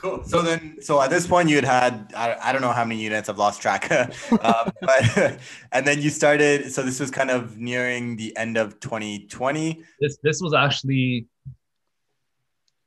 Cool. 0.00 0.24
So 0.24 0.42
then, 0.42 0.76
so 0.80 1.00
at 1.00 1.10
this 1.10 1.26
point, 1.26 1.48
you 1.48 1.56
had 1.56 1.64
had 1.64 2.12
I, 2.14 2.36
I 2.42 2.52
don't 2.52 2.60
know 2.60 2.72
how 2.72 2.84
many 2.84 3.00
units. 3.02 3.28
I've 3.28 3.38
lost 3.38 3.62
track. 3.62 3.90
um, 3.90 4.72
but 4.82 5.38
and 5.72 5.86
then 5.86 6.00
you 6.02 6.10
started. 6.10 6.72
So 6.72 6.82
this 6.82 7.00
was 7.00 7.10
kind 7.10 7.30
of 7.30 7.56
nearing 7.56 8.16
the 8.16 8.36
end 8.36 8.56
of 8.56 8.78
2020. 8.80 9.82
This 10.00 10.18
this 10.22 10.40
was 10.40 10.54
actually 10.54 11.26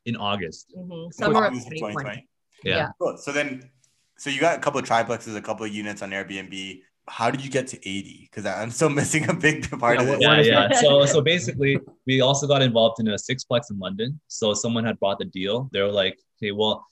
in 0.05 0.15
August. 0.15 0.73
Mhm. 0.77 1.13
Summer 1.13 1.45
August 1.45 1.67
of 1.67 1.73
2020. 1.73 2.27
Yeah. 2.63 2.75
Yeah. 2.75 2.87
Cool. 2.99 3.17
So 3.17 3.31
then, 3.31 3.69
so 4.17 4.29
you 4.29 4.39
got 4.39 4.57
a 4.57 4.61
couple 4.61 4.79
of 4.79 4.85
triplexes, 4.85 5.35
a 5.35 5.41
couple 5.41 5.65
of 5.65 5.73
units 5.73 6.01
on 6.01 6.11
Airbnb. 6.11 6.81
How 7.09 7.29
did 7.31 7.43
you 7.43 7.49
get 7.49 7.67
to 7.67 7.77
80? 7.77 8.29
Because 8.29 8.45
I'm 8.45 8.71
still 8.71 8.89
missing 9.01 9.29
a 9.29 9.33
big 9.33 9.69
part 9.79 9.97
Yeah, 9.97 10.03
of 10.03 10.07
it. 10.09 10.19
this. 10.19 10.21
Yeah, 10.21 10.39
is 10.39 10.47
yeah. 10.47 10.67
that? 10.67 10.75
So 10.83 11.05
so 11.05 11.21
basically 11.21 11.77
we 12.07 12.21
also 12.21 12.47
got 12.47 12.61
involved 12.61 12.99
in 12.99 13.07
a 13.09 13.15
sixplex 13.15 13.71
in 13.71 13.79
London. 13.79 14.19
So 14.27 14.53
someone 14.53 14.85
had 14.85 14.99
bought 14.99 15.19
the 15.19 15.25
deal. 15.25 15.69
They 15.73 15.81
were 15.81 15.91
like, 15.91 16.17
okay, 16.37 16.51
well, 16.51 16.85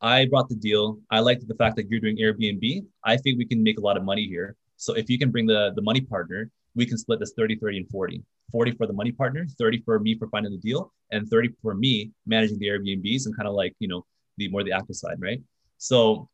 I 0.00 0.26
brought 0.26 0.48
the 0.48 0.56
deal. 0.56 0.98
I 1.10 1.20
like 1.20 1.40
the 1.46 1.54
fact 1.54 1.76
that 1.76 1.88
you're 1.88 2.00
doing 2.00 2.18
Airbnb. 2.18 2.84
I 3.04 3.16
think 3.16 3.38
we 3.38 3.46
can 3.46 3.62
make 3.62 3.78
a 3.78 3.80
lot 3.88 3.96
of 3.96 4.04
money 4.04 4.26
here. 4.26 4.56
So 4.76 4.94
if 4.94 5.08
you 5.08 5.18
can 5.18 5.30
bring 5.30 5.46
the 5.46 5.72
the 5.76 5.82
money 5.82 6.00
partner, 6.00 6.50
we 6.74 6.84
can 6.86 6.98
split 6.98 7.18
this 7.20 7.32
30, 7.36 7.56
30, 7.56 7.78
and 7.78 7.88
40. 7.90 8.22
40 8.50 8.72
for 8.72 8.86
the 8.86 8.92
money 8.92 9.12
partner, 9.12 9.46
30 9.58 9.82
for 9.86 9.98
me 9.98 10.14
for 10.18 10.28
finding 10.28 10.52
the 10.52 10.58
deal, 10.58 10.92
and 11.10 11.28
30 11.28 11.50
for 11.62 11.74
me 11.74 12.10
managing 12.26 12.58
the 12.58 12.66
Airbnbs 12.66 13.26
and 13.26 13.36
kind 13.36 13.48
of 13.48 13.54
like, 13.54 13.74
you 13.78 13.88
know, 13.88 14.04
the 14.36 14.48
more 14.48 14.62
the 14.64 14.72
active 14.72 14.96
side, 14.96 15.18
right? 15.20 15.40
So 15.78 16.28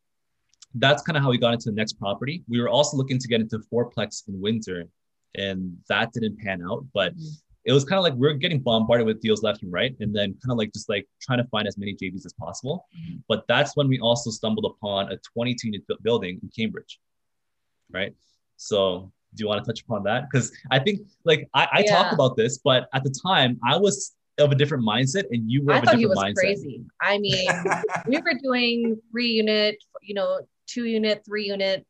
that's 0.75 1.03
kind 1.03 1.17
of 1.17 1.23
how 1.23 1.31
we 1.31 1.39
got 1.39 1.55
into 1.55 1.71
the 1.71 1.77
next 1.77 1.95
property. 1.95 2.43
We 2.49 2.61
were 2.61 2.69
also 2.69 2.97
looking 2.97 3.19
to 3.19 3.29
get 3.29 3.41
into 3.41 3.59
fourplex 3.73 4.29
in 4.29 4.41
Windsor, 4.41 4.85
and 5.35 5.77
that 5.89 6.13
didn't 6.13 6.39
pan 6.39 6.63
out. 6.69 6.85
But 6.93 7.15
mm-hmm. 7.15 7.29
it 7.65 7.73
was 7.73 7.85
kind 7.85 7.99
of 7.99 8.05
like 8.05 8.15
we 8.15 8.29
are 8.29 8.35
getting 8.35 8.61
bombarded 8.61 9.07
with 9.07 9.21
deals 9.21 9.43
left 9.43 9.63
and 9.63 9.73
right, 9.73 9.95
and 10.01 10.15
then 10.15 10.35
kind 10.45 10.53
of 10.53 10.59
like 10.59 10.73
just 10.73 10.89
like 10.89 11.07
trying 11.21 11.39
to 11.39 11.49
find 11.49 11.67
as 11.67 11.79
many 11.79 11.95
JVs 11.95 12.27
as 12.27 12.35
possible. 12.35 12.87
Mm-hmm. 12.97 13.19
But 13.29 13.45
that's 13.49 13.77
when 13.77 13.89
we 13.89 13.99
also 14.01 14.31
stumbled 14.31 14.67
upon 14.67 15.13
a 15.13 15.17
22 15.35 15.69
unit 15.69 15.83
building 16.03 16.39
in 16.43 16.51
Cambridge, 16.57 17.01
right? 17.91 18.15
So 18.57 19.13
do 19.35 19.43
you 19.43 19.49
want 19.49 19.65
to 19.65 19.71
touch 19.71 19.83
upon 19.83 20.03
that? 20.05 20.29
Because 20.31 20.53
I 20.71 20.79
think 20.79 21.01
like 21.25 21.49
I, 21.55 21.69
I 21.73 21.83
yeah. 21.85 21.97
talk 21.97 22.13
about 22.13 22.37
this, 22.37 22.59
but 22.59 22.89
at 22.95 23.05
the 23.05 23.15
time 23.23 23.59
I 23.65 23.77
was 23.77 24.15
of 24.39 24.53
a 24.53 24.55
different 24.55 24.85
mindset 24.85 25.25
and 25.31 25.51
you 25.51 25.65
were 25.65 25.73
I 25.73 25.81
thought 25.81 25.99
he 25.99 26.07
was 26.07 26.19
mindset. 26.19 26.35
crazy. 26.35 26.85
I 27.01 27.19
mean, 27.19 27.49
we 28.07 28.19
were 28.19 28.35
doing 28.43 29.01
three 29.11 29.29
unit, 29.29 29.77
you 30.03 30.15
know, 30.15 30.41
two 30.69 30.85
unit, 30.85 31.23
three 31.25 31.47
unit 31.47 31.85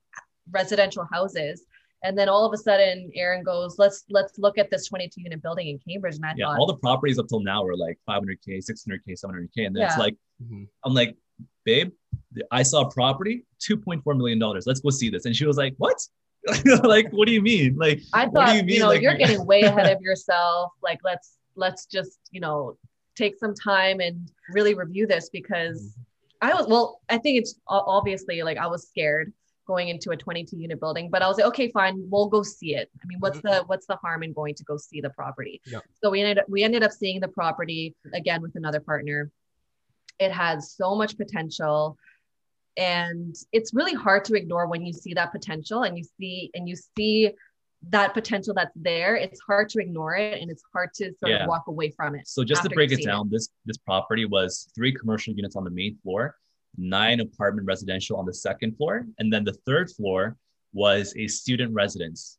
residential 0.50 1.06
houses. 1.12 1.64
And 2.04 2.16
then 2.16 2.28
all 2.28 2.46
of 2.46 2.52
a 2.52 2.56
sudden 2.56 3.10
Aaron 3.14 3.42
goes, 3.42 3.76
let's 3.78 4.04
let's 4.08 4.38
look 4.38 4.56
at 4.56 4.70
this 4.70 4.86
22 4.86 5.20
unit 5.20 5.42
building 5.42 5.68
in 5.68 5.78
Cambridge. 5.78 6.14
And 6.14 6.24
I 6.24 6.34
yeah, 6.36 6.46
thought 6.46 6.58
all 6.58 6.66
the 6.66 6.76
properties 6.76 7.18
up 7.18 7.26
till 7.28 7.40
now 7.40 7.64
are 7.64 7.76
like 7.76 7.98
500k, 8.08 8.58
600k, 8.58 9.00
700k. 9.08 9.66
And 9.66 9.74
then 9.74 9.82
yeah. 9.82 9.86
it's 9.86 9.98
like, 9.98 10.14
mm-hmm. 10.42 10.64
I'm 10.84 10.94
like, 10.94 11.16
babe, 11.64 11.90
I 12.50 12.62
saw 12.62 12.82
a 12.82 12.90
property, 12.90 13.44
2.4 13.68 14.16
million 14.16 14.38
dollars. 14.38 14.64
Let's 14.66 14.80
go 14.80 14.90
see 14.90 15.10
this. 15.10 15.24
And 15.24 15.34
she 15.34 15.44
was 15.44 15.56
like, 15.56 15.74
what? 15.78 15.96
like, 16.84 17.10
what 17.10 17.26
do 17.26 17.32
you 17.32 17.42
mean? 17.42 17.76
Like, 17.76 18.00
I 18.12 18.28
thought, 18.28 18.54
you, 18.54 18.62
you, 18.74 18.80
know, 18.80 18.88
like, 18.88 19.02
you're 19.02 19.14
getting 19.18 19.44
way 19.44 19.62
ahead 19.62 19.90
of 19.94 20.00
yourself. 20.00 20.72
Like, 20.82 21.00
let's 21.04 21.36
let's 21.56 21.86
just, 21.86 22.18
you 22.30 22.40
know, 22.40 22.76
take 23.16 23.36
some 23.36 23.54
time 23.54 23.98
and 23.98 24.30
really 24.50 24.74
review 24.74 25.06
this 25.06 25.28
because 25.30 25.82
mm-hmm. 25.82 26.02
I 26.40 26.54
was 26.54 26.66
well, 26.66 27.00
I 27.08 27.18
think 27.18 27.38
it's 27.38 27.54
obviously 27.66 28.42
like 28.42 28.58
I 28.58 28.66
was 28.66 28.88
scared 28.88 29.32
going 29.66 29.88
into 29.88 30.10
a 30.10 30.16
22 30.16 30.56
unit 30.56 30.80
building, 30.80 31.10
but 31.10 31.22
I 31.22 31.28
was 31.28 31.36
like, 31.36 31.46
okay, 31.46 31.68
fine, 31.70 32.06
we'll 32.10 32.28
go 32.28 32.42
see 32.42 32.74
it. 32.74 32.90
I 33.02 33.06
mean, 33.06 33.18
what's 33.20 33.38
mm-hmm. 33.38 33.48
the 33.48 33.64
what's 33.66 33.86
the 33.86 33.96
harm 33.96 34.22
in 34.22 34.32
going 34.32 34.54
to 34.54 34.64
go 34.64 34.76
see 34.76 35.00
the 35.00 35.10
property? 35.10 35.60
Yep. 35.66 35.84
So 36.02 36.10
we 36.10 36.20
ended 36.20 36.38
up 36.38 36.46
we 36.48 36.62
ended 36.62 36.82
up 36.82 36.92
seeing 36.92 37.20
the 37.20 37.28
property 37.28 37.94
again 38.14 38.42
with 38.42 38.56
another 38.56 38.80
partner. 38.80 39.30
It 40.18 40.32
has 40.32 40.72
so 40.72 40.96
much 40.96 41.16
potential 41.16 41.96
and 42.76 43.34
it's 43.52 43.74
really 43.74 43.94
hard 43.94 44.24
to 44.26 44.34
ignore 44.34 44.68
when 44.68 44.84
you 44.84 44.92
see 44.92 45.12
that 45.14 45.32
potential 45.32 45.82
and 45.82 45.98
you 45.98 46.04
see 46.18 46.50
and 46.54 46.68
you 46.68 46.76
see 46.96 47.32
that 47.90 48.12
potential 48.12 48.52
that's 48.54 48.74
there 48.76 49.16
it's 49.16 49.40
hard 49.40 49.68
to 49.68 49.78
ignore 49.78 50.16
it 50.16 50.40
and 50.40 50.50
it's 50.50 50.62
hard 50.72 50.92
to 50.92 51.04
sort 51.18 51.30
yeah. 51.30 51.42
of 51.42 51.48
walk 51.48 51.64
away 51.68 51.90
from 51.90 52.14
it 52.14 52.26
so 52.26 52.42
just 52.42 52.62
to 52.62 52.68
break 52.70 52.90
it 52.90 53.04
down 53.04 53.26
it. 53.26 53.30
this 53.30 53.50
this 53.66 53.76
property 53.78 54.24
was 54.24 54.68
three 54.74 54.92
commercial 54.92 55.32
units 55.32 55.54
on 55.54 55.62
the 55.62 55.70
main 55.70 55.96
floor 56.02 56.36
nine 56.76 57.20
apartment 57.20 57.66
residential 57.66 58.16
on 58.16 58.26
the 58.26 58.34
second 58.34 58.76
floor 58.76 59.06
and 59.18 59.32
then 59.32 59.44
the 59.44 59.52
third 59.64 59.90
floor 59.92 60.36
was 60.72 61.14
a 61.16 61.28
student 61.28 61.72
residence 61.72 62.38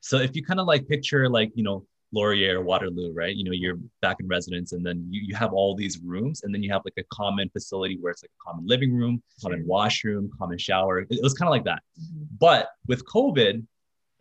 so 0.00 0.18
if 0.18 0.36
you 0.36 0.44
kind 0.44 0.60
of 0.60 0.66
like 0.66 0.86
picture 0.86 1.28
like 1.28 1.50
you 1.56 1.64
know 1.64 1.84
Laurier 2.12 2.60
or 2.60 2.62
Waterloo, 2.62 3.12
right? 3.12 3.34
You 3.34 3.44
know, 3.44 3.52
you're 3.52 3.78
back 4.00 4.18
in 4.20 4.28
residence 4.28 4.72
and 4.72 4.84
then 4.84 5.06
you, 5.10 5.22
you 5.22 5.34
have 5.34 5.52
all 5.52 5.74
these 5.74 5.98
rooms 5.98 6.42
and 6.42 6.54
then 6.54 6.62
you 6.62 6.72
have 6.72 6.82
like 6.84 6.94
a 6.98 7.04
common 7.12 7.50
facility 7.50 7.98
where 8.00 8.12
it's 8.12 8.22
like 8.22 8.30
a 8.30 8.50
common 8.50 8.66
living 8.66 8.94
room, 8.94 9.22
common 9.42 9.66
washroom, 9.66 10.30
common 10.38 10.56
shower. 10.56 11.00
It, 11.00 11.08
it 11.10 11.22
was 11.22 11.34
kind 11.34 11.48
of 11.48 11.50
like 11.50 11.64
that. 11.64 11.82
Mm-hmm. 12.00 12.24
But 12.38 12.68
with 12.86 13.04
COVID, 13.06 13.64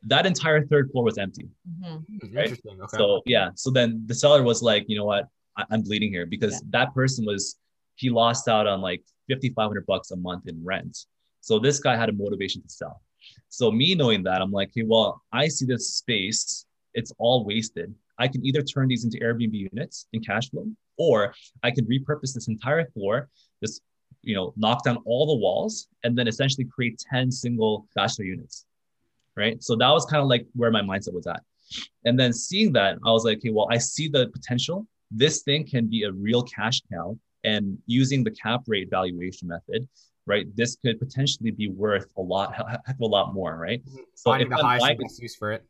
that 0.08 0.26
entire 0.26 0.66
third 0.66 0.92
floor 0.92 1.04
was 1.04 1.18
empty. 1.18 1.48
Mm-hmm. 1.70 2.36
Right? 2.36 2.46
Interesting. 2.46 2.80
Okay. 2.82 2.98
So 2.98 3.22
yeah. 3.26 3.50
So 3.56 3.72
then 3.72 4.04
the 4.06 4.16
seller 4.16 4.44
was 4.44 4.62
like, 4.62 4.86
you 4.88 4.98
know 4.98 5.06
what? 5.06 5.28
I, 5.58 5.66
am 5.72 5.82
bleeding 5.82 6.12
here 6.12 6.26
because 6.26 6.54
yeah. 6.54 6.68
that 6.72 6.94
person 6.94 7.26
was 7.26 7.58
he 7.96 8.10
lost 8.10 8.48
out 8.48 8.68
on 8.68 8.82
like 8.82 9.04
5,500 9.30 9.86
bucks 9.86 10.12
a 10.12 10.18
month 10.18 10.48
in 10.48 10.64
rent. 10.64 10.98
So 11.42 11.60
this 11.60 11.80
guy 11.80 11.96
had 11.96 12.10
a 12.10 12.14
motivation 12.14 12.62
to 12.62 12.70
sell. 12.70 13.02
So 13.50 13.72
me 13.72 13.96
knowing 13.96 14.24
that, 14.24 14.42
I'm 14.42 14.52
like, 14.52 14.72
hey, 14.76 14.84
well, 14.86 15.22
I 15.32 15.48
see 15.48 15.66
this 15.66 15.96
space 15.96 16.66
it's 16.96 17.12
all 17.20 17.46
wasted. 17.46 17.94
I 18.18 18.28
can 18.28 18.44
either 18.46 18.64
turn 18.64 18.88
these 18.88 19.04
into 19.04 19.20
Airbnb 19.20 19.54
units 19.54 20.08
in 20.14 20.22
cash 20.22 20.50
flow, 20.50 20.66
or 20.98 21.36
I 21.62 21.70
can 21.70 21.86
repurpose 21.86 22.34
this 22.34 22.48
entire 22.48 22.86
floor, 22.92 23.30
this, 23.62 23.82
you 24.22 24.34
know, 24.34 24.54
knock 24.56 24.84
down 24.84 24.98
all 25.06 25.28
the 25.28 25.36
walls, 25.36 25.88
and 26.04 26.18
then 26.18 26.28
essentially 26.28 26.66
create 26.66 27.04
10 27.12 27.32
single 27.32 27.88
bachelor 27.96 28.26
units. 28.26 28.66
Right. 29.38 29.62
So 29.62 29.76
that 29.76 29.90
was 29.90 30.06
kind 30.06 30.22
of 30.22 30.28
like 30.28 30.46
where 30.54 30.72
my 30.72 30.82
mindset 30.82 31.14
was 31.14 31.28
at. 31.28 31.42
And 32.06 32.18
then 32.18 32.32
seeing 32.32 32.72
that, 32.74 32.98
I 33.06 33.12
was 33.12 33.26
like, 33.26 33.40
okay, 33.40 33.50
well, 33.50 33.68
I 33.70 33.78
see 33.78 34.08
the 34.08 34.28
potential. 34.30 34.88
This 35.12 35.42
thing 35.44 35.68
can 35.68 35.88
be 35.88 36.04
a 36.04 36.12
real 36.12 36.44
cash 36.44 36.82
cow. 36.92 37.18
And 37.44 37.78
using 37.86 38.24
the 38.24 38.32
cap 38.32 38.62
rate 38.66 38.90
valuation 38.90 39.48
method, 39.48 39.88
right? 40.26 40.48
This 40.56 40.78
could 40.78 41.00
potentially 41.00 41.52
be 41.52 41.68
worth 41.68 42.08
a 42.18 42.22
lot, 42.22 42.56
heck 42.56 42.96
of 42.96 43.02
a 43.02 43.06
lot 43.06 43.36
more, 43.36 43.56
right? 43.56 43.86
Mm-hmm. 43.86 43.98
So 44.16 44.32
Finding 44.32 44.50
the 44.50 44.56
highest 44.56 44.82
buying, 44.84 44.98
use 45.20 45.36
for 45.36 45.52
it. 45.52 45.64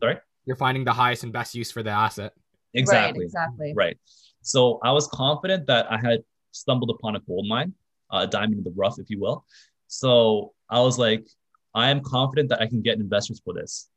Sorry 0.00 0.18
you're 0.46 0.56
finding 0.56 0.84
the 0.84 0.92
highest 0.92 1.24
and 1.24 1.32
best 1.32 1.54
use 1.54 1.70
for 1.70 1.82
the 1.82 1.90
asset. 1.90 2.32
Exactly. 2.74 3.20
Right, 3.20 3.24
exactly. 3.24 3.72
Right. 3.74 3.98
So 4.42 4.78
I 4.82 4.92
was 4.92 5.06
confident 5.08 5.66
that 5.66 5.90
I 5.90 5.98
had 5.98 6.20
stumbled 6.52 6.90
upon 6.90 7.16
a 7.16 7.20
gold 7.20 7.46
mine, 7.48 7.72
uh, 8.12 8.24
a 8.24 8.26
diamond 8.26 8.58
in 8.58 8.64
the 8.64 8.72
rough, 8.76 8.98
if 8.98 9.08
you 9.08 9.20
will. 9.20 9.44
So 9.86 10.52
I 10.68 10.80
was 10.80 10.98
like, 10.98 11.26
I 11.74 11.90
am 11.90 12.00
confident 12.00 12.48
that 12.50 12.60
I 12.60 12.66
can 12.66 12.82
get 12.82 12.98
investors 12.98 13.40
for 13.44 13.54
this, 13.54 13.88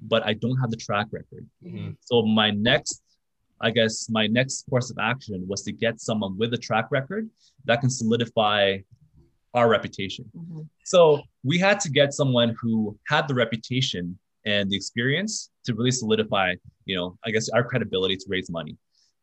but 0.00 0.24
I 0.26 0.32
don't 0.34 0.56
have 0.56 0.70
the 0.70 0.76
track 0.76 1.06
record. 1.12 1.46
Mm-hmm. 1.64 1.90
So 2.00 2.22
my 2.22 2.50
next, 2.50 3.02
I 3.60 3.70
guess, 3.70 4.08
my 4.10 4.26
next 4.26 4.66
course 4.68 4.90
of 4.90 4.98
action 5.00 5.44
was 5.46 5.62
to 5.62 5.72
get 5.72 6.00
someone 6.00 6.36
with 6.36 6.52
a 6.54 6.58
track 6.58 6.86
record 6.90 7.28
that 7.64 7.80
can 7.80 7.90
solidify 7.90 8.78
our 9.54 9.68
reputation. 9.68 10.24
Mm-hmm. 10.36 10.62
So 10.84 11.22
we 11.44 11.58
had 11.58 11.78
to 11.80 11.90
get 11.90 12.12
someone 12.12 12.56
who 12.60 12.98
had 13.06 13.28
the 13.28 13.34
reputation 13.34 14.18
and 14.44 14.68
the 14.70 14.76
experience 14.76 15.50
to 15.64 15.74
really 15.74 15.90
solidify, 15.92 16.54
you 16.86 16.96
know, 16.96 17.16
I 17.24 17.30
guess 17.30 17.48
our 17.50 17.62
credibility 17.62 18.16
to 18.16 18.24
raise 18.28 18.50
money. 18.50 18.76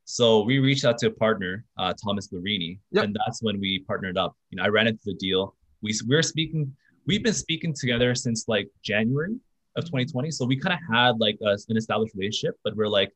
So 0.06 0.42
we 0.44 0.60
reached 0.60 0.86
out 0.86 0.98
to 1.00 1.08
a 1.08 1.12
partner, 1.12 1.66
uh, 1.78 1.94
Thomas 2.04 2.30
Larini, 2.30 2.80
yep. 2.92 3.04
and 3.04 3.16
that's 3.16 3.44
when 3.44 3.60
we 3.60 3.80
partnered 3.80 4.18
up. 4.18 4.36
You 4.50 4.58
know, 4.58 4.64
I 4.64 4.68
ran 4.68 4.88
into 4.88 5.02
the 5.06 5.14
deal. 5.16 5.56
We 5.82 5.94
we 6.08 6.16
are 6.16 6.24
speaking. 6.24 6.76
We've 7.10 7.24
been 7.24 7.34
speaking 7.34 7.74
together 7.74 8.14
since 8.14 8.48
like 8.48 8.70
January 8.84 9.36
of 9.76 9.84
2020. 9.86 10.30
So 10.30 10.46
we 10.46 10.56
kind 10.56 10.78
of 10.80 10.96
had 10.96 11.20
like 11.20 11.40
a, 11.42 11.58
an 11.68 11.76
established 11.76 12.14
relationship, 12.14 12.56
but 12.64 12.76
we're 12.76 12.88
like, 12.88 13.12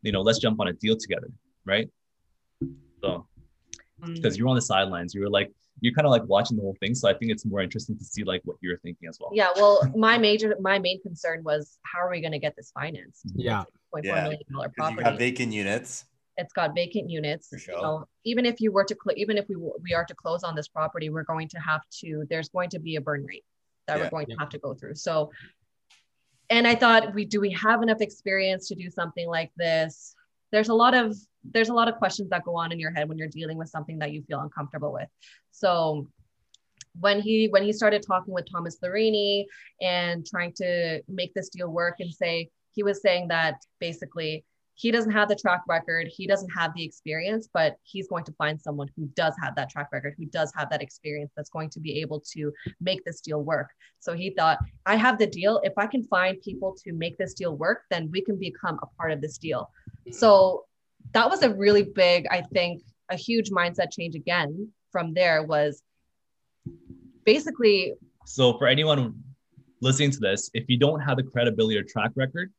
you 0.00 0.12
know, 0.12 0.22
let's 0.22 0.38
jump 0.38 0.58
on 0.60 0.68
a 0.68 0.72
deal 0.72 0.96
together, 0.96 1.28
right? 1.66 1.90
So 3.02 3.26
because 4.00 4.34
mm. 4.34 4.38
you're 4.38 4.48
on 4.48 4.54
the 4.54 4.62
sidelines, 4.62 5.12
you 5.12 5.20
were 5.20 5.28
like, 5.28 5.52
you're 5.82 5.92
kind 5.92 6.06
of 6.06 6.10
like 6.10 6.24
watching 6.24 6.56
the 6.56 6.62
whole 6.62 6.78
thing. 6.80 6.94
So 6.94 7.06
I 7.06 7.12
think 7.12 7.30
it's 7.30 7.44
more 7.44 7.60
interesting 7.60 7.98
to 7.98 8.04
see 8.04 8.24
like 8.24 8.40
what 8.46 8.56
you're 8.62 8.78
thinking 8.78 9.10
as 9.10 9.18
well. 9.20 9.28
Yeah. 9.34 9.48
Well, 9.56 9.82
my 9.94 10.16
major, 10.16 10.56
my 10.58 10.78
main 10.78 10.98
concern 11.02 11.44
was 11.44 11.76
how 11.82 12.00
are 12.00 12.08
we 12.08 12.22
going 12.22 12.32
to 12.32 12.38
get 12.38 12.56
this 12.56 12.70
financed? 12.70 13.24
Yeah. 13.34 13.64
yeah. 14.02 14.30
property. 14.74 15.00
You 15.00 15.04
have 15.04 15.18
vacant 15.18 15.52
units. 15.52 16.06
It's 16.38 16.52
got 16.52 16.74
vacant 16.74 17.10
units. 17.10 17.48
For 17.48 17.58
sure. 17.58 17.74
You 17.74 17.82
know, 17.82 18.08
even 18.24 18.46
if 18.46 18.60
you 18.60 18.72
were 18.72 18.84
to, 18.84 18.96
cl- 19.04 19.18
even 19.18 19.36
if 19.36 19.46
we 19.48 19.56
we 19.56 19.92
are 19.92 20.04
to 20.04 20.14
close 20.14 20.44
on 20.44 20.54
this 20.54 20.68
property, 20.68 21.10
we're 21.10 21.24
going 21.24 21.48
to 21.48 21.58
have 21.58 21.82
to. 22.00 22.24
There's 22.30 22.48
going 22.48 22.70
to 22.70 22.78
be 22.78 22.96
a 22.96 23.00
burn 23.00 23.24
rate 23.26 23.44
that 23.86 23.98
yeah. 23.98 24.04
we're 24.04 24.10
going 24.10 24.26
to 24.28 24.36
have 24.36 24.48
to 24.50 24.58
go 24.58 24.72
through. 24.72 24.94
So, 24.94 25.32
and 26.48 26.66
I 26.66 26.76
thought, 26.76 27.14
we 27.14 27.24
do 27.24 27.40
we 27.40 27.50
have 27.50 27.82
enough 27.82 28.00
experience 28.00 28.68
to 28.68 28.76
do 28.76 28.88
something 28.88 29.28
like 29.28 29.50
this? 29.56 30.14
There's 30.52 30.68
a 30.68 30.74
lot 30.74 30.94
of 30.94 31.16
there's 31.44 31.68
a 31.70 31.74
lot 31.74 31.88
of 31.88 31.96
questions 31.96 32.30
that 32.30 32.44
go 32.44 32.56
on 32.56 32.72
in 32.72 32.78
your 32.78 32.92
head 32.92 33.08
when 33.08 33.18
you're 33.18 33.28
dealing 33.28 33.58
with 33.58 33.68
something 33.68 33.98
that 33.98 34.12
you 34.12 34.22
feel 34.22 34.40
uncomfortable 34.40 34.92
with. 34.92 35.08
So 35.50 36.06
when 37.00 37.20
he 37.20 37.48
when 37.48 37.62
he 37.62 37.72
started 37.72 38.02
talking 38.06 38.34
with 38.34 38.46
Thomas 38.50 38.78
Larini 38.82 39.46
and 39.80 40.26
trying 40.26 40.52
to 40.54 41.02
make 41.08 41.34
this 41.34 41.48
deal 41.48 41.68
work 41.68 41.96
and 42.00 42.12
say 42.12 42.50
he 42.74 42.82
was 42.82 43.02
saying 43.02 43.28
that 43.28 43.56
basically 43.80 44.44
he 44.78 44.92
doesn't 44.92 45.10
have 45.10 45.28
the 45.28 45.34
track 45.34 45.62
record, 45.66 46.06
he 46.06 46.24
doesn't 46.24 46.50
have 46.50 46.72
the 46.72 46.84
experience, 46.84 47.48
but 47.52 47.74
he's 47.82 48.06
going 48.06 48.22
to 48.22 48.32
find 48.34 48.60
someone 48.60 48.88
who 48.96 49.06
does 49.16 49.34
have 49.42 49.56
that 49.56 49.68
track 49.68 49.88
record, 49.90 50.14
who 50.16 50.26
does 50.26 50.52
have 50.54 50.70
that 50.70 50.80
experience 50.80 51.32
that's 51.36 51.50
going 51.50 51.68
to 51.68 51.80
be 51.80 52.00
able 52.00 52.20
to 52.20 52.52
make 52.80 53.04
this 53.04 53.20
deal 53.20 53.42
work. 53.42 53.70
So 53.98 54.12
he 54.12 54.30
thought, 54.30 54.58
I 54.86 54.94
have 54.94 55.18
the 55.18 55.26
deal. 55.26 55.60
If 55.64 55.72
I 55.76 55.88
can 55.88 56.04
find 56.04 56.40
people 56.42 56.76
to 56.84 56.92
make 56.92 57.18
this 57.18 57.34
deal 57.34 57.56
work, 57.56 57.86
then 57.90 58.08
we 58.12 58.20
can 58.20 58.38
become 58.38 58.78
a 58.80 58.86
part 58.96 59.10
of 59.10 59.20
this 59.20 59.36
deal. 59.36 59.68
Mm. 60.08 60.14
So 60.14 60.66
that 61.12 61.28
was 61.28 61.42
a 61.42 61.52
really 61.52 61.82
big, 61.82 62.28
I 62.30 62.42
think, 62.42 62.80
a 63.10 63.16
huge 63.16 63.50
mindset 63.50 63.90
change 63.90 64.14
again 64.14 64.70
from 64.92 65.12
there 65.12 65.42
was 65.42 65.82
basically. 67.24 67.94
So 68.26 68.56
for 68.58 68.68
anyone 68.68 69.20
listening 69.80 70.12
to 70.12 70.20
this, 70.20 70.50
if 70.54 70.66
you 70.68 70.78
don't 70.78 71.00
have 71.00 71.16
the 71.16 71.24
credibility 71.24 71.76
or 71.76 71.82
track 71.82 72.12
record, 72.14 72.52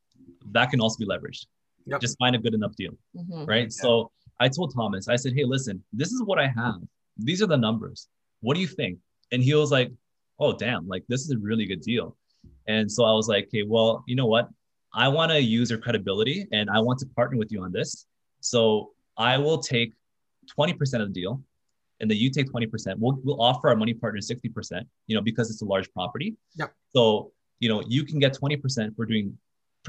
that 0.52 0.70
can 0.70 0.82
also 0.82 0.98
be 0.98 1.06
leveraged. 1.06 1.46
Yep. 1.90 2.00
Just 2.00 2.18
find 2.18 2.34
a 2.36 2.38
good 2.38 2.54
enough 2.54 2.74
deal, 2.76 2.92
mm-hmm. 3.16 3.44
right? 3.44 3.64
Yeah. 3.64 3.68
So 3.82 4.10
I 4.38 4.48
told 4.48 4.74
Thomas, 4.74 5.08
I 5.08 5.16
said, 5.16 5.32
"Hey, 5.34 5.44
listen, 5.44 5.82
this 5.92 6.12
is 6.12 6.22
what 6.22 6.38
I 6.38 6.48
have. 6.48 6.76
These 7.18 7.42
are 7.42 7.46
the 7.46 7.56
numbers. 7.56 8.08
What 8.40 8.54
do 8.54 8.60
you 8.60 8.66
think?" 8.66 8.98
And 9.32 9.42
he 9.42 9.54
was 9.54 9.70
like, 9.70 9.90
"Oh, 10.38 10.52
damn! 10.52 10.86
Like 10.86 11.04
this 11.08 11.22
is 11.22 11.30
a 11.30 11.38
really 11.38 11.66
good 11.66 11.80
deal." 11.82 12.16
And 12.66 12.90
so 12.90 13.04
I 13.04 13.12
was 13.12 13.28
like, 13.28 13.46
"Okay, 13.46 13.64
well, 13.64 14.04
you 14.06 14.16
know 14.16 14.26
what? 14.26 14.48
I 14.94 15.08
want 15.08 15.32
to 15.32 15.40
use 15.40 15.70
your 15.70 15.78
credibility, 15.78 16.46
and 16.52 16.70
I 16.70 16.80
want 16.80 16.98
to 17.00 17.06
partner 17.16 17.38
with 17.38 17.52
you 17.52 17.62
on 17.62 17.72
this. 17.72 18.06
So 18.40 18.92
I 19.16 19.36
will 19.36 19.58
take 19.58 19.92
20% 20.58 20.80
of 21.02 21.08
the 21.08 21.20
deal 21.20 21.42
and 22.00 22.10
then 22.10 22.18
you 22.18 22.30
take 22.30 22.50
20%. 22.50 22.94
We'll, 22.98 23.20
we'll 23.22 23.40
offer 23.40 23.68
our 23.68 23.76
money 23.76 23.94
partner 23.94 24.20
60%, 24.20 24.82
you 25.06 25.14
know, 25.14 25.22
because 25.22 25.50
it's 25.50 25.62
a 25.62 25.66
large 25.66 25.92
property. 25.92 26.34
Yeah. 26.54 26.66
So, 26.94 27.32
you 27.60 27.68
know, 27.68 27.82
you 27.86 28.04
can 28.04 28.18
get 28.18 28.32
20% 28.34 28.96
for 28.96 29.04
doing 29.04 29.36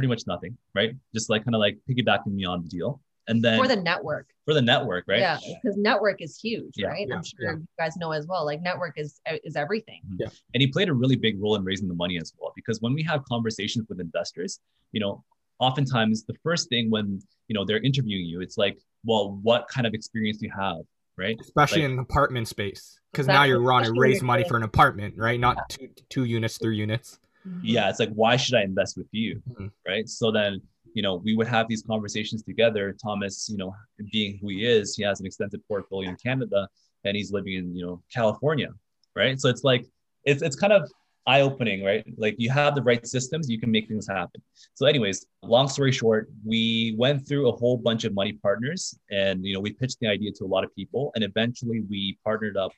pretty 0.02 0.10
much 0.10 0.24
nothing, 0.26 0.58
right? 0.74 0.96
Just 1.14 1.30
like 1.30 1.46
kind 1.46 1.54
of 1.54 1.60
like 1.60 1.78
piggybacking 1.88 2.34
me 2.34 2.44
on 2.44 2.64
the 2.64 2.70
deal. 2.70 3.00
And 3.28 3.44
then 3.44 3.60
for 3.60 3.68
the 3.68 3.76
network. 3.76 4.28
For 4.46 4.56
the 4.56 4.62
network, 4.64 5.06
right? 5.08 5.20
Yeah, 5.20 5.38
because 5.62 5.78
network 5.78 6.24
is 6.24 6.40
huge, 6.40 6.74
Yeah, 6.76 6.88
right? 6.88 7.08
yeah, 7.08 7.16
I'm 7.18 7.24
sure 7.24 7.40
yeah. 7.40 7.52
you 7.52 7.68
guys 7.78 7.96
know 7.98 8.12
as 8.12 8.26
well. 8.26 8.44
Like 8.44 8.62
network 8.64 8.98
is 8.98 9.22
is 9.44 9.56
everything. 9.56 10.02
Mm-hmm. 10.08 10.22
Yeah. 10.22 10.30
And 10.56 10.62
he 10.62 10.68
played 10.68 10.90
a 10.90 10.94
really 10.94 11.16
big 11.16 11.40
role 11.40 11.56
in 11.56 11.64
raising 11.64 11.88
the 11.88 11.94
money 11.94 12.18
as 12.18 12.34
well. 12.40 12.52
Because 12.56 12.82
when 12.82 12.94
we 12.96 13.04
have 13.04 13.24
conversations 13.26 13.86
with 13.90 14.00
investors, 14.00 14.60
you 14.92 15.00
know, 15.00 15.24
oftentimes 15.60 16.24
the 16.24 16.34
first 16.42 16.68
thing 16.70 16.90
when 16.90 17.22
you 17.48 17.54
know 17.54 17.64
they're 17.64 17.84
interviewing 17.84 18.26
you, 18.26 18.42
it's 18.42 18.58
like, 18.58 18.80
well, 19.06 19.40
what 19.44 19.68
kind 19.68 19.86
of 19.86 19.94
experience 19.94 20.40
do 20.40 20.48
you 20.48 20.54
have, 20.58 20.78
right? 21.16 21.38
especially 21.40 21.84
Like- 21.84 21.92
in 21.92 22.00
apartment 22.00 22.48
space 22.48 23.00
because 23.12 23.28
now 23.28 23.44
you're 23.44 23.62
trying 23.64 23.86
to 23.86 23.94
raise 23.96 24.24
money 24.24 24.46
for 24.48 24.58
an 24.58 24.64
apartment 24.64 25.14
right 25.18 25.40
not 25.40 25.70
two 25.70 25.90
two 26.10 26.24
units 26.24 26.58
three 26.58 26.78
units 26.78 27.20
yeah 27.64 27.90
it's 27.90 28.00
like 28.00 28.12
why 28.14 28.36
should 28.36 28.56
i 28.56 28.64
invest 28.64 28.98
with 28.98 29.08
you? 29.12 29.42
Mhm. 29.50 29.72
right? 29.88 30.08
So 30.08 30.32
then 30.32 30.62
you 30.94 31.02
know 31.02 31.16
we 31.16 31.36
would 31.36 31.48
have 31.48 31.68
these 31.68 31.84
conversations 31.84 32.44
together. 32.44 32.96
Thomas 33.04 33.50
you 33.50 33.58
know 33.58 33.74
being 34.12 34.38
who 34.40 34.50
he 34.50 34.66
is 34.66 34.96
he 34.96 35.04
has 35.04 35.20
an 35.20 35.26
extensive 35.26 35.62
portfolio 35.68 36.10
in 36.10 36.18
canada 36.18 36.68
and 37.06 37.16
he's 37.18 37.32
living 37.32 37.54
in 37.54 37.76
you 37.76 37.86
know 37.86 38.02
california 38.14 38.70
right? 39.16 39.40
So 39.42 39.50
it's 39.50 39.64
like 39.64 39.86
it's, 40.24 40.42
it's 40.42 40.56
kind 40.56 40.72
of 40.74 40.90
eye-opening 41.28 41.84
right? 41.84 42.06
Like 42.18 42.36
you 42.40 42.50
have 42.50 42.76
the 42.76 42.82
right 42.82 43.06
systems 43.06 43.50
you 43.50 43.60
can 43.60 43.72
make 43.72 43.88
things 43.88 44.08
happen. 44.08 44.42
So 44.74 44.86
anyways 44.86 45.26
long 45.44 45.68
story 45.68 45.92
short 45.92 46.30
we 46.46 46.96
went 46.98 47.28
through 47.28 47.50
a 47.50 47.52
whole 47.52 47.78
bunch 47.78 48.04
of 48.06 48.14
money 48.14 48.34
partners 48.34 48.82
and 49.10 49.46
you 49.46 49.54
know 49.54 49.60
we 49.60 49.72
pitched 49.72 50.00
the 50.02 50.08
idea 50.08 50.32
to 50.38 50.44
a 50.46 50.52
lot 50.56 50.64
of 50.64 50.74
people. 50.76 51.12
And 51.16 51.24
eventually 51.24 51.82
we 51.90 52.18
partnered 52.24 52.58
up 52.58 52.72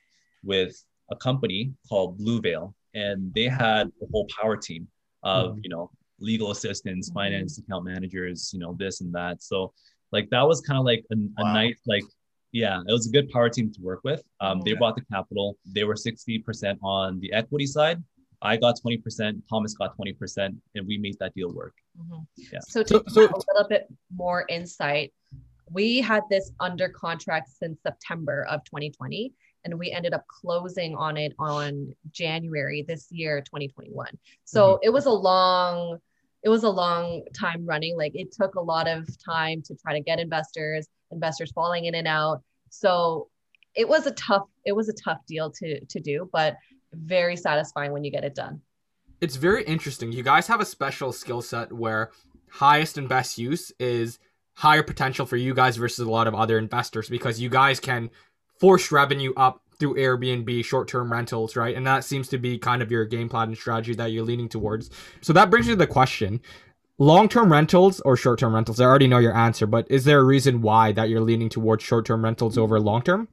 with 0.43 0.73
a 1.11 1.15
company 1.15 1.73
called 1.89 2.17
blue 2.17 2.41
veil 2.41 2.73
and 2.93 3.33
they 3.33 3.45
had 3.47 3.87
a 4.01 4.05
whole 4.11 4.27
power 4.39 4.55
team 4.57 4.87
of 5.23 5.57
you 5.63 5.69
know 5.69 5.89
legal 6.19 6.51
assistants 6.51 7.09
Mhm. 7.09 7.13
finance 7.13 7.57
account 7.57 7.85
managers 7.85 8.51
you 8.53 8.59
know 8.59 8.73
this 8.79 9.01
and 9.01 9.13
that 9.13 9.41
so 9.41 9.73
like 10.11 10.29
that 10.29 10.43
was 10.47 10.61
kind 10.61 10.79
of 10.79 10.85
like 10.85 11.03
a, 11.11 11.15
a 11.15 11.43
Wow. 11.43 11.53
nice 11.53 11.79
like 11.87 12.03
yeah 12.51 12.79
it 12.87 12.91
was 12.91 13.07
a 13.07 13.11
good 13.11 13.29
power 13.29 13.49
team 13.49 13.71
to 13.73 13.81
work 13.81 14.01
with 14.03 14.21
um, 14.39 14.61
they 14.61 14.71
Mhm. 14.73 14.79
bought 14.79 14.95
the 14.95 15.05
capital 15.11 15.57
they 15.65 15.83
were 15.83 15.95
60% 15.95 16.77
on 16.83 17.19
the 17.19 17.33
equity 17.33 17.65
side 17.65 18.01
i 18.41 18.55
got 18.57 18.75
20% 18.85 19.41
thomas 19.49 19.73
got 19.73 19.95
20% 19.97 20.55
and 20.75 20.87
we 20.87 20.97
made 20.97 21.17
that 21.19 21.33
deal 21.33 21.51
work 21.53 21.73
Mhm. 21.97 22.25
Yeah. 22.51 22.59
So 22.61 22.83
to 22.83 22.87
So- 22.89 22.99
give 22.99 23.13
so- 23.13 23.21
a 23.25 23.53
little 23.53 23.67
bit 23.69 23.83
more 24.23 24.45
insight, 24.49 25.13
we 25.71 26.01
had 26.01 26.23
this 26.29 26.51
under 26.59 26.89
contract 26.89 27.49
since 27.49 27.81
September 27.81 28.45
of 28.53 28.63
2020, 28.65 29.31
and 29.65 29.77
we 29.79 29.91
ended 29.91 30.13
up 30.13 30.25
closing 30.27 30.95
on 30.95 31.17
it 31.17 31.33
on 31.39 31.93
January 32.11 32.83
this 32.87 33.07
year, 33.11 33.41
2021. 33.41 34.07
So 34.43 34.73
mm-hmm. 34.73 34.79
it 34.83 34.93
was 34.93 35.05
a 35.05 35.11
long, 35.11 35.97
it 36.43 36.49
was 36.49 36.63
a 36.63 36.69
long 36.69 37.23
time 37.33 37.65
running. 37.65 37.97
Like 37.97 38.13
it 38.15 38.31
took 38.31 38.55
a 38.55 38.61
lot 38.61 38.87
of 38.87 39.07
time 39.23 39.61
to 39.63 39.75
try 39.75 39.93
to 39.93 40.01
get 40.01 40.19
investors, 40.19 40.87
investors 41.11 41.51
falling 41.51 41.85
in 41.85 41.95
and 41.95 42.07
out. 42.07 42.41
So 42.69 43.29
it 43.75 43.87
was 43.87 44.05
a 44.05 44.11
tough, 44.11 44.43
it 44.65 44.73
was 44.73 44.89
a 44.89 44.93
tough 44.93 45.19
deal 45.27 45.51
to 45.51 45.83
to 45.85 45.99
do, 45.99 46.29
but 46.31 46.57
very 46.93 47.35
satisfying 47.35 47.91
when 47.91 48.03
you 48.03 48.11
get 48.11 48.23
it 48.23 48.35
done. 48.35 48.61
it's 49.21 49.35
very 49.35 49.63
interesting 49.63 50.11
you 50.11 50.21
guys 50.23 50.47
have 50.47 50.59
a 50.61 50.65
special 50.65 51.11
skill 51.11 51.41
set 51.41 51.71
where 51.71 52.11
highest 52.49 52.97
and 52.97 53.09
best 53.09 53.37
use 53.37 53.71
is 53.79 54.19
higher 54.55 54.83
potential 54.83 55.25
for 55.25 55.37
you 55.37 55.53
guys 55.53 55.77
versus 55.77 56.05
a 56.05 56.11
lot 56.11 56.27
of 56.27 56.35
other 56.35 56.57
investors 56.57 57.09
because 57.09 57.39
you 57.39 57.49
guys 57.49 57.79
can 57.79 58.09
force 58.59 58.91
revenue 58.91 59.33
up 59.35 59.61
through 59.79 59.95
Airbnb 59.95 60.63
short-term 60.63 61.11
rentals, 61.11 61.55
right? 61.55 61.75
And 61.75 61.85
that 61.85 62.03
seems 62.03 62.27
to 62.29 62.37
be 62.37 62.57
kind 62.57 62.81
of 62.81 62.91
your 62.91 63.05
game 63.05 63.27
plan 63.27 63.49
and 63.49 63.57
strategy 63.57 63.93
that 63.95 64.11
you're 64.11 64.23
leaning 64.23 64.47
towards. 64.47 64.89
So 65.21 65.33
that 65.33 65.49
brings 65.49 65.67
me 65.67 65.73
to 65.73 65.77
the 65.77 65.87
question. 65.87 66.41
Long-term 66.99 67.51
rentals 67.51 67.99
or 68.01 68.15
short-term 68.15 68.53
rentals? 68.53 68.79
I 68.79 68.85
already 68.85 69.07
know 69.07 69.17
your 69.17 69.35
answer, 69.35 69.65
but 69.65 69.89
is 69.89 70.05
there 70.05 70.19
a 70.19 70.23
reason 70.23 70.61
why 70.61 70.91
that 70.93 71.09
you're 71.09 71.21
leaning 71.21 71.49
towards 71.49 71.83
short-term 71.83 72.23
rentals 72.23 72.57
over 72.57 72.79
long-term? 72.79 73.27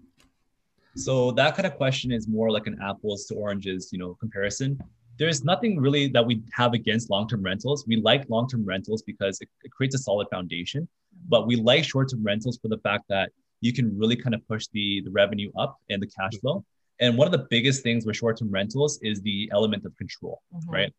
So 0.97 1.31
that 1.33 1.55
kind 1.55 1.67
of 1.67 1.77
question 1.77 2.11
is 2.11 2.27
more 2.27 2.51
like 2.51 2.67
an 2.67 2.79
apples 2.83 3.27
to 3.27 3.35
oranges, 3.35 3.91
you 3.93 3.99
know, 3.99 4.15
comparison. 4.15 4.81
There's 5.19 5.45
nothing 5.45 5.79
really 5.79 6.09
that 6.09 6.25
we 6.25 6.43
have 6.55 6.73
against 6.73 7.11
long-term 7.11 7.43
rentals. 7.43 7.85
We 7.87 7.97
like 7.97 8.29
long-term 8.29 8.65
rentals 8.65 9.03
because 9.03 9.41
it, 9.41 9.49
it 9.63 9.71
creates 9.71 9.95
a 9.95 9.99
solid 9.99 10.29
foundation, 10.31 10.89
but 11.29 11.47
we 11.47 11.57
like 11.57 11.85
short-term 11.85 12.25
rentals 12.25 12.59
for 12.61 12.69
the 12.69 12.79
fact 12.79 13.05
that 13.09 13.31
you 13.61 13.73
can 13.73 13.97
really 13.99 14.17
kind 14.17 14.35
of 14.35 14.47
push 14.49 14.67
the, 14.73 15.03
the 15.05 15.11
revenue 15.11 15.51
up 15.59 15.79
and 15.91 16.03
the 16.03 16.07
cash 16.07 16.33
flow. 16.41 16.65
And 17.01 17.17
one 17.17 17.27
of 17.27 17.33
the 17.33 17.47
biggest 17.51 17.83
things 17.83 18.05
with 18.07 18.17
short-term 18.17 18.51
rentals 18.51 18.99
is 19.03 19.21
the 19.23 19.49
element 19.53 19.85
of 19.85 19.97
control, 19.97 20.43
Mhm. 20.55 20.69
right? 20.69 20.95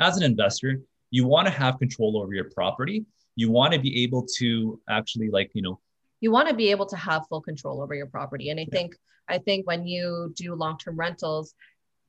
As 0.00 0.16
an 0.16 0.22
investor, 0.22 0.80
you 1.10 1.26
want 1.26 1.46
to 1.46 1.52
have 1.52 1.78
control 1.78 2.20
over 2.20 2.34
your 2.34 2.50
property. 2.50 3.04
You 3.36 3.50
want 3.50 3.72
to 3.72 3.78
be 3.78 4.02
able 4.02 4.26
to 4.38 4.80
actually 4.88 5.30
like, 5.30 5.50
you 5.54 5.62
know, 5.62 5.80
you 6.20 6.30
want 6.32 6.48
to 6.48 6.54
be 6.54 6.70
able 6.70 6.86
to 6.86 6.96
have 6.96 7.26
full 7.28 7.40
control 7.40 7.80
over 7.80 7.94
your 7.94 8.06
property 8.08 8.50
and 8.50 8.58
i 8.58 8.64
think 8.72 8.96
i 9.28 9.38
think 9.38 9.64
when 9.68 9.86
you 9.86 10.32
do 10.34 10.52
long-term 10.52 10.96
rentals 10.98 11.54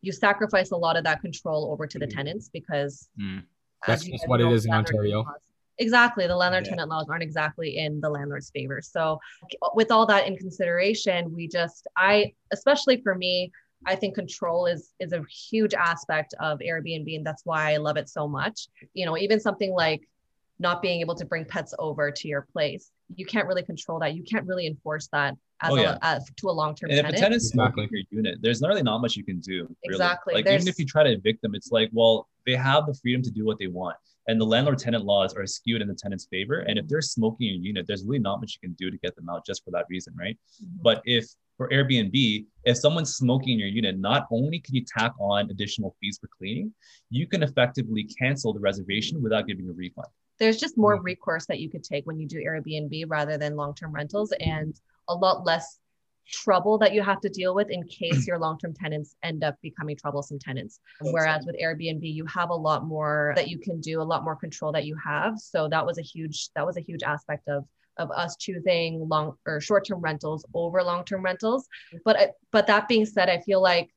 you 0.01 0.11
sacrifice 0.11 0.71
a 0.71 0.75
lot 0.75 0.97
of 0.97 1.03
that 1.03 1.21
control 1.21 1.71
over 1.71 1.85
to 1.85 1.99
the 1.99 2.07
tenants 2.07 2.49
because 2.51 3.07
Mm. 3.21 3.43
That's 3.85 4.03
just 4.03 4.27
what 4.27 4.41
it 4.41 4.45
know, 4.45 4.53
is 4.53 4.65
in 4.65 4.73
Ontario. 4.73 5.17
laws- 5.21 5.35
exactly 5.79 6.27
the 6.27 6.35
landlord 6.35 6.65
Yeah. 6.65 6.71
tenant 6.71 6.89
laws 6.89 7.07
aren't 7.09 7.23
exactly 7.23 7.77
in 7.77 7.99
the 8.01 8.09
landlord's 8.09 8.49
favor 8.51 8.81
so 8.81 9.19
with 9.73 9.91
all 9.91 10.05
that 10.05 10.27
in 10.27 10.35
consideration 10.37 11.33
we 11.33 11.47
just 11.47 11.87
i 11.97 12.31
especially 12.51 13.01
for 13.01 13.15
me 13.15 13.51
i 13.85 13.95
think 13.95 14.13
control 14.15 14.65
is 14.65 14.93
is 14.99 15.13
a 15.13 15.23
huge 15.49 15.73
aspect 15.73 16.33
of 16.39 16.59
airbnb 16.59 17.15
and 17.15 17.25
that's 17.25 17.45
why 17.45 17.73
i 17.73 17.77
love 17.77 17.97
it 17.97 18.09
so 18.09 18.27
much 18.27 18.67
you 18.93 19.05
know 19.05 19.17
even 19.17 19.39
something 19.39 19.71
like 19.71 20.01
not 20.61 20.81
being 20.81 20.99
able 20.99 21.15
to 21.15 21.25
bring 21.25 21.45
pets 21.45 21.73
over 21.79 22.11
to 22.11 22.27
your 22.27 22.45
place 22.53 22.91
you 23.15 23.25
can't 23.25 23.47
really 23.47 23.63
control 23.63 23.99
that 23.99 24.13
you 24.13 24.23
can't 24.23 24.45
really 24.45 24.67
enforce 24.67 25.07
that 25.13 25.33
as 25.61 25.71
Oh, 25.71 25.75
a 25.75 25.97
as 26.01 26.29
to 26.37 26.49
a 26.49 26.51
long-term 26.51 26.89
And 26.89 26.99
if 26.99 27.03
tenant 27.05 27.17
a 27.17 27.19
tenant's 27.19 27.45
Exactly. 27.49 27.83
smoking 27.85 28.05
your 28.11 28.23
unit, 28.23 28.39
there's 28.41 28.61
not 28.61 28.69
really 28.69 28.83
not 28.83 28.99
much 28.99 29.15
you 29.17 29.25
can 29.25 29.39
do. 29.39 29.63
Really. 29.63 29.75
Exactly. 29.83 30.33
Like 30.35 30.47
even 30.47 30.67
if 30.67 30.79
you 30.79 30.85
try 30.85 31.03
to 31.03 31.11
evict 31.11 31.41
them, 31.41 31.53
it's 31.53 31.71
like, 31.71 31.89
well, 31.91 32.29
they 32.45 32.55
have 32.55 32.85
the 32.85 32.93
freedom 32.93 33.21
to 33.23 33.31
do 33.31 33.45
what 33.45 33.59
they 33.59 33.67
want. 33.67 33.97
And 34.29 34.39
the 34.39 34.45
landlord-tenant 34.45 35.03
laws 35.05 35.33
are 35.33 35.47
skewed 35.47 35.81
in 35.81 35.87
the 35.87 35.95
tenant's 35.95 36.27
favor. 36.29 36.59
And 36.59 36.77
if 36.77 36.87
they're 36.87 37.01
smoking 37.01 37.47
in 37.47 37.55
your 37.55 37.63
unit, 37.71 37.87
there's 37.87 38.05
really 38.05 38.19
not 38.19 38.39
much 38.41 38.51
you 38.61 38.67
can 38.67 38.75
do 38.75 38.91
to 38.91 38.97
get 38.99 39.15
them 39.15 39.27
out 39.27 39.43
just 39.43 39.63
for 39.65 39.71
that 39.71 39.85
reason, 39.89 40.13
right? 40.15 40.37
But 40.83 41.01
if 41.05 41.25
for 41.57 41.67
Airbnb, 41.69 42.45
if 42.63 42.77
someone's 42.77 43.15
smoking 43.15 43.53
in 43.53 43.59
your 43.59 43.67
unit, 43.69 43.97
not 43.97 44.27
only 44.31 44.59
can 44.59 44.75
you 44.75 44.85
tack 44.85 45.13
on 45.19 45.49
additional 45.49 45.95
fees 45.99 46.19
for 46.21 46.29
cleaning, 46.37 46.71
you 47.09 47.25
can 47.25 47.41
effectively 47.41 48.03
cancel 48.03 48.53
the 48.53 48.59
reservation 48.59 49.19
without 49.23 49.47
giving 49.47 49.67
a 49.67 49.71
refund. 49.71 50.07
there's 50.37 50.57
just 50.57 50.77
more 50.77 50.95
Mm-hmm. 50.97 51.05
recourse 51.05 51.45
that 51.47 51.59
you 51.59 51.69
could 51.69 51.83
take 51.83 52.05
when 52.05 52.19
you 52.19 52.27
do 52.27 52.37
Airbnb 52.37 53.05
rather 53.07 53.35
than 53.37 53.55
long-term 53.55 53.91
rentals 53.91 54.31
and 54.39 54.79
a 55.09 55.15
lot 55.15 55.43
less 55.43 55.79
trouble 56.31 56.77
that 56.77 56.93
you 56.93 57.01
have 57.01 57.19
to 57.21 57.29
deal 57.29 57.53
with 57.55 57.69
in 57.69 57.83
case 57.83 58.27
your 58.27 58.39
long-term 58.39 58.73
tenants 58.73 59.15
end 59.23 59.43
up 59.43 59.55
becoming 59.61 59.95
troublesome 59.97 60.39
tenants. 60.39 60.79
Whereas 61.01 61.45
with 61.45 61.55
Airbnb, 61.61 62.01
you 62.01 62.25
have 62.25 62.49
a 62.49 62.55
lot 62.55 62.85
more 62.85 63.33
that 63.35 63.49
you 63.49 63.59
can 63.59 63.79
do, 63.81 64.01
a 64.01 64.03
lot 64.03 64.23
more 64.23 64.35
control 64.35 64.71
that 64.73 64.85
you 64.85 64.95
have. 65.03 65.37
So 65.39 65.67
that 65.69 65.85
was 65.85 65.97
a 65.97 66.01
huge 66.01 66.49
that 66.55 66.65
was 66.65 66.77
a 66.77 66.81
huge 66.81 67.03
aspect 67.03 67.47
of 67.47 67.65
of 67.97 68.11
us 68.11 68.37
choosing 68.37 69.07
long 69.09 69.33
or 69.45 69.59
short-term 69.59 69.99
rentals 69.99 70.45
over 70.53 70.81
long-term 70.81 71.21
rentals. 71.21 71.63
Mm-hmm. 71.63 71.97
But 72.05 72.19
I- 72.19 72.31
but 72.51 72.67
that 72.67 72.87
being 72.87 73.05
said, 73.05 73.29
I 73.29 73.39
feel 73.39 73.61
like 73.61 73.89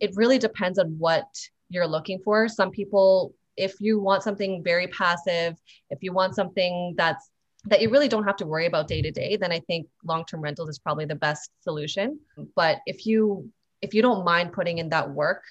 it 0.00 0.12
really 0.14 0.38
depends 0.38 0.78
on 0.78 0.96
what 0.98 1.26
you're 1.70 1.86
looking 1.86 2.20
for. 2.24 2.48
Some 2.48 2.70
people 2.70 3.34
if 3.56 3.74
you 3.80 3.98
want 3.98 4.22
something 4.22 4.62
very 4.62 4.86
passive, 4.86 5.56
if 5.90 5.98
you 6.00 6.12
want 6.12 6.34
something 6.34 6.94
that's 6.96 7.28
that 7.68 7.80
you 7.82 7.90
really 7.90 8.08
don't 8.08 8.24
have 8.24 8.36
to 8.36 8.46
worry 8.46 8.66
about 8.66 8.88
day 8.88 9.02
to 9.02 9.10
day, 9.10 9.36
then 9.36 9.52
I 9.52 9.60
think 9.60 9.86
long-term 10.04 10.40
rentals 10.40 10.68
is 10.68 10.78
probably 10.78 11.04
the 11.04 11.14
best 11.14 11.50
solution. 11.60 12.18
But 12.56 12.78
if 12.86 13.06
you 13.06 13.50
if 13.82 13.94
you 13.94 14.02
don't 14.02 14.24
mind 14.24 14.52
putting 14.52 14.78
in 14.78 14.88
that 14.88 15.08
work 15.10 15.44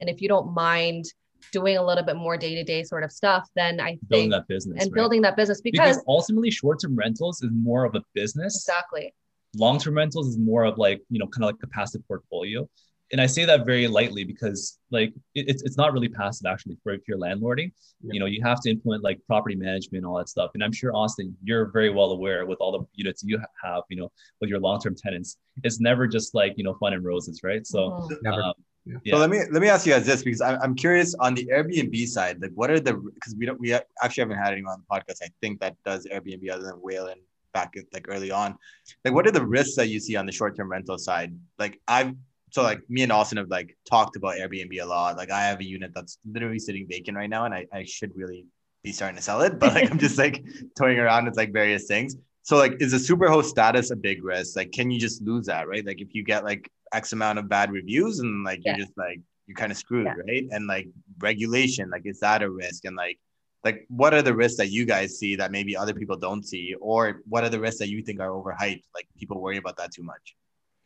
and 0.00 0.08
if 0.08 0.22
you 0.22 0.28
don't 0.28 0.54
mind 0.54 1.04
doing 1.52 1.76
a 1.76 1.84
little 1.84 2.02
bit 2.04 2.16
more 2.16 2.38
day-to-day 2.38 2.82
sort 2.84 3.04
of 3.04 3.12
stuff, 3.12 3.46
then 3.54 3.78
I 3.78 3.98
Building 4.08 4.30
think 4.30 4.32
that 4.32 4.48
business. 4.48 4.82
and 4.82 4.90
right? 4.90 4.94
building 4.98 5.20
that 5.22 5.36
business 5.36 5.60
because 5.60 5.96
because, 5.96 6.04
ultimately 6.08 6.50
short-term 6.50 6.96
rentals 6.96 7.42
is 7.42 7.50
more 7.52 7.84
of 7.84 7.94
a 7.94 8.02
business 8.14 8.56
exactly. 8.56 9.12
long-term 9.56 9.94
rentals 9.94 10.28
is 10.28 10.38
more 10.38 10.64
of 10.64 10.78
like 10.78 11.02
you 11.10 11.18
know 11.18 11.26
kind 11.26 11.44
of 11.44 11.48
like 11.48 11.62
a 11.62 11.66
passive 11.66 12.06
portfolio 12.08 12.66
and 13.12 13.20
i 13.20 13.26
say 13.26 13.44
that 13.44 13.64
very 13.66 13.86
lightly 13.86 14.24
because 14.24 14.78
like 14.90 15.12
it, 15.34 15.48
it's, 15.48 15.62
it's 15.62 15.76
not 15.76 15.92
really 15.92 16.08
passive 16.08 16.46
actually 16.46 16.76
for 16.82 16.92
if 16.92 17.02
you're 17.06 17.18
landlording 17.18 17.70
you 18.02 18.18
know 18.20 18.26
you 18.26 18.42
have 18.42 18.60
to 18.60 18.70
implement 18.70 19.02
like 19.02 19.18
property 19.26 19.54
management 19.54 19.98
and 20.02 20.06
all 20.06 20.16
that 20.16 20.28
stuff 20.28 20.50
and 20.54 20.62
i'm 20.64 20.72
sure 20.72 20.94
austin 20.94 21.36
you're 21.42 21.66
very 21.72 21.90
well 21.90 22.10
aware 22.12 22.46
with 22.46 22.58
all 22.60 22.72
the 22.72 22.84
units 22.94 23.22
you 23.24 23.38
have 23.62 23.82
you 23.90 23.96
know 23.96 24.10
with 24.40 24.48
your 24.50 24.58
long-term 24.60 24.94
tenants 24.96 25.36
it's 25.62 25.80
never 25.80 26.06
just 26.06 26.34
like 26.34 26.54
you 26.56 26.64
know 26.64 26.74
fun 26.74 26.92
and 26.92 27.04
roses 27.04 27.40
right 27.42 27.66
so 27.66 27.90
Mhm. 27.90 28.22
Never. 28.22 28.42
um, 28.42 28.54
Yeah. 28.86 28.98
Yeah. 29.02 29.12
So 29.14 29.18
let 29.24 29.30
me 29.30 29.38
let 29.54 29.60
me 29.64 29.68
ask 29.74 29.86
you 29.86 29.92
guys 29.94 30.04
this 30.04 30.22
because 30.22 30.42
I'm, 30.42 30.56
I'm 30.62 30.74
curious 30.74 31.14
on 31.26 31.34
the 31.34 31.44
Airbnb 31.54 31.96
side, 32.16 32.34
like 32.42 32.52
what 32.60 32.68
are 32.70 32.78
the 32.88 32.92
because 33.16 33.34
we 33.38 33.46
don't 33.46 33.58
we 33.58 33.72
actually 34.02 34.20
haven't 34.24 34.36
had 34.44 34.52
anyone 34.52 34.72
on 34.76 34.80
the 34.84 34.90
podcast 34.94 35.18
I 35.24 35.30
think 35.40 35.54
that 35.62 35.74
does 35.86 36.00
Airbnb 36.12 36.44
other 36.54 36.64
than 36.68 36.76
Whale 36.86 37.06
and 37.06 37.20
back 37.54 37.72
like 37.94 38.06
early 38.14 38.30
on. 38.30 38.58
Like, 39.02 39.14
what 39.14 39.26
are 39.26 39.30
the 39.30 39.46
risks 39.58 39.74
that 39.76 39.88
you 39.88 40.00
see 40.00 40.16
on 40.16 40.26
the 40.26 40.32
short 40.32 40.54
term 40.56 40.68
rental 40.70 40.98
side? 40.98 41.30
Like, 41.58 41.80
I've 41.88 42.12
so 42.54 42.62
like 42.62 42.88
me 42.88 43.02
and 43.02 43.10
Austin 43.10 43.38
have 43.38 43.48
like 43.48 43.76
talked 43.84 44.14
about 44.14 44.36
Airbnb 44.36 44.80
a 44.80 44.84
lot. 44.84 45.16
Like, 45.16 45.32
I 45.32 45.40
have 45.40 45.58
a 45.58 45.64
unit 45.64 45.90
that's 45.92 46.18
literally 46.24 46.60
sitting 46.60 46.86
vacant 46.88 47.16
right 47.16 47.28
now, 47.28 47.46
and 47.46 47.52
I, 47.52 47.66
I 47.72 47.82
should 47.82 48.12
really 48.14 48.46
be 48.84 48.92
starting 48.92 49.16
to 49.16 49.22
sell 49.22 49.42
it, 49.42 49.58
but 49.58 49.74
like 49.74 49.90
I'm 49.90 49.98
just 49.98 50.18
like 50.18 50.44
toying 50.78 51.00
around 51.00 51.24
with 51.24 51.36
like 51.36 51.52
various 51.52 51.88
things. 51.88 52.14
So 52.42 52.56
like, 52.56 52.76
is 52.78 52.92
a 52.92 52.96
superhost 52.96 53.46
status 53.46 53.90
a 53.90 53.96
big 53.96 54.22
risk? 54.22 54.54
Like, 54.54 54.70
can 54.70 54.88
you 54.88 55.00
just 55.00 55.20
lose 55.20 55.46
that, 55.46 55.66
right? 55.66 55.84
Like, 55.84 56.00
if 56.00 56.14
you 56.14 56.22
get 56.22 56.44
like 56.44 56.70
X 56.92 57.12
amount 57.12 57.40
of 57.40 57.48
bad 57.48 57.72
reviews 57.72 58.20
and 58.20 58.44
like 58.44 58.60
yeah. 58.64 58.76
you're 58.76 58.86
just 58.86 58.96
like 58.96 59.18
you're 59.48 59.56
kind 59.56 59.72
of 59.72 59.78
screwed, 59.78 60.06
yeah. 60.06 60.14
right? 60.24 60.46
And 60.52 60.68
like 60.68 60.86
regulation, 61.18 61.90
like 61.90 62.02
is 62.06 62.20
that 62.20 62.40
a 62.40 62.48
risk? 62.48 62.84
And 62.84 62.94
like 62.94 63.18
like 63.64 63.84
what 63.88 64.14
are 64.14 64.22
the 64.22 64.32
risks 64.32 64.58
that 64.58 64.70
you 64.70 64.84
guys 64.84 65.18
see 65.18 65.34
that 65.34 65.50
maybe 65.50 65.76
other 65.76 65.92
people 65.92 66.16
don't 66.16 66.46
see 66.46 66.76
or 66.80 67.20
what 67.28 67.42
are 67.42 67.48
the 67.48 67.58
risks 67.58 67.80
that 67.80 67.88
you 67.88 68.00
think 68.00 68.20
are 68.20 68.28
overhyped 68.28 68.82
like 68.94 69.08
people 69.18 69.40
worry 69.40 69.56
about 69.56 69.76
that 69.78 69.90
too 69.90 70.02
much 70.02 70.36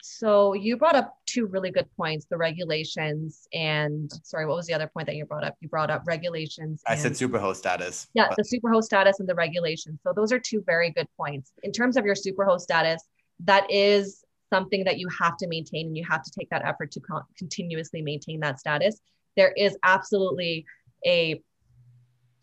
so 0.03 0.55
you 0.55 0.77
brought 0.77 0.95
up 0.95 1.17
two 1.27 1.47
really 1.47 1.71
good 1.71 1.87
points 1.97 2.27
the 2.31 2.37
regulations 2.37 3.49
and 3.53 4.11
sorry 4.23 4.47
what 4.47 4.57
was 4.57 4.67
the 4.67 4.75
other 4.75 4.87
point 4.87 5.07
that 5.07 5.17
you 5.17 5.25
brought 5.25 5.45
up 5.45 5.57
you 5.61 5.69
brought 5.69 5.91
up 5.91 6.03
regulations 6.07 6.83
i 6.87 6.95
said 6.95 7.13
superhost 7.13 7.57
status 7.57 8.09
yeah 8.15 8.29
but... 8.29 8.37
the 8.37 8.59
superhost 8.59 8.85
status 8.85 9.21
and 9.21 9.29
the 9.29 9.35
regulations 9.35 9.99
so 10.03 10.13
those 10.15 10.33
are 10.33 10.39
two 10.39 10.63
very 10.67 10.91
good 10.91 11.09
points 11.17 11.53
in 11.63 11.73
terms 11.73 11.97
of 11.97 12.05
your 12.05 12.15
superhost 12.15 12.61
status 12.61 13.03
that 13.41 13.69
is 13.71 14.25
something 14.53 14.85
that 14.85 14.99
you 14.99 15.09
have 15.21 15.37
to 15.37 15.47
maintain 15.47 15.87
and 15.87 15.97
you 15.97 16.05
have 16.09 16.23
to 16.23 16.31
take 16.31 16.49
that 16.51 16.65
effort 16.65 16.91
to 16.91 17.01
con- 17.01 17.25
continuously 17.37 18.01
maintain 18.01 18.41
that 18.41 18.59
status 18.59 19.01
there 19.37 19.53
is 19.57 19.77
absolutely 19.85 20.65
a 21.07 21.41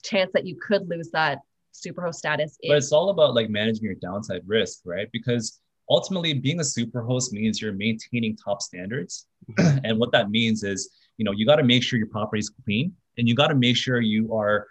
chance 0.04 0.32
that 0.34 0.46
you 0.46 0.56
could 0.56 0.88
lose 0.88 1.10
that 1.12 1.40
superhost 1.74 2.16
status. 2.16 2.58
But 2.66 2.78
it's 2.78 2.92
all 2.92 3.10
about 3.10 3.36
like 3.36 3.50
managing 3.50 3.84
your 3.84 3.96
downside 3.96 4.42
risk, 4.46 4.80
right? 4.86 5.08
Because 5.12 5.60
ultimately 5.90 6.34
being 6.34 6.60
a 6.60 6.64
super 6.64 7.02
host 7.02 7.34
means 7.34 7.62
you're 7.62 7.74
maintaining 7.74 8.36
top 8.36 8.62
standards. 8.62 9.28
Mm-hmm. 9.52 9.80
and 9.84 10.00
what 10.00 10.12
that 10.12 10.30
means 10.30 10.64
is, 10.64 10.90
you 11.18 11.26
know, 11.26 11.32
you 11.32 11.46
got 11.46 11.58
to 11.58 11.64
make 11.64 11.84
sure 11.84 11.98
your 11.98 12.08
property 12.08 12.40
is 12.40 12.52
clean 12.64 12.94
and 13.18 13.28
you 13.28 13.36
got 13.36 13.48
to 13.48 13.56
make 13.56 13.78
sure 13.78 14.02
you 14.02 14.34
are 14.36 14.68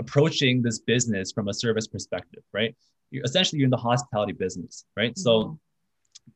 approaching 0.00 0.62
this 0.62 0.78
business 0.80 1.32
from 1.32 1.48
a 1.48 1.54
service 1.54 1.86
perspective, 1.86 2.42
right? 2.52 2.74
You're 3.10 3.24
essentially 3.24 3.58
you're 3.58 3.66
in 3.66 3.70
the 3.70 3.76
hospitality 3.76 4.32
business, 4.32 4.84
right? 4.96 5.12
Mm-hmm. 5.12 5.20
So 5.20 5.58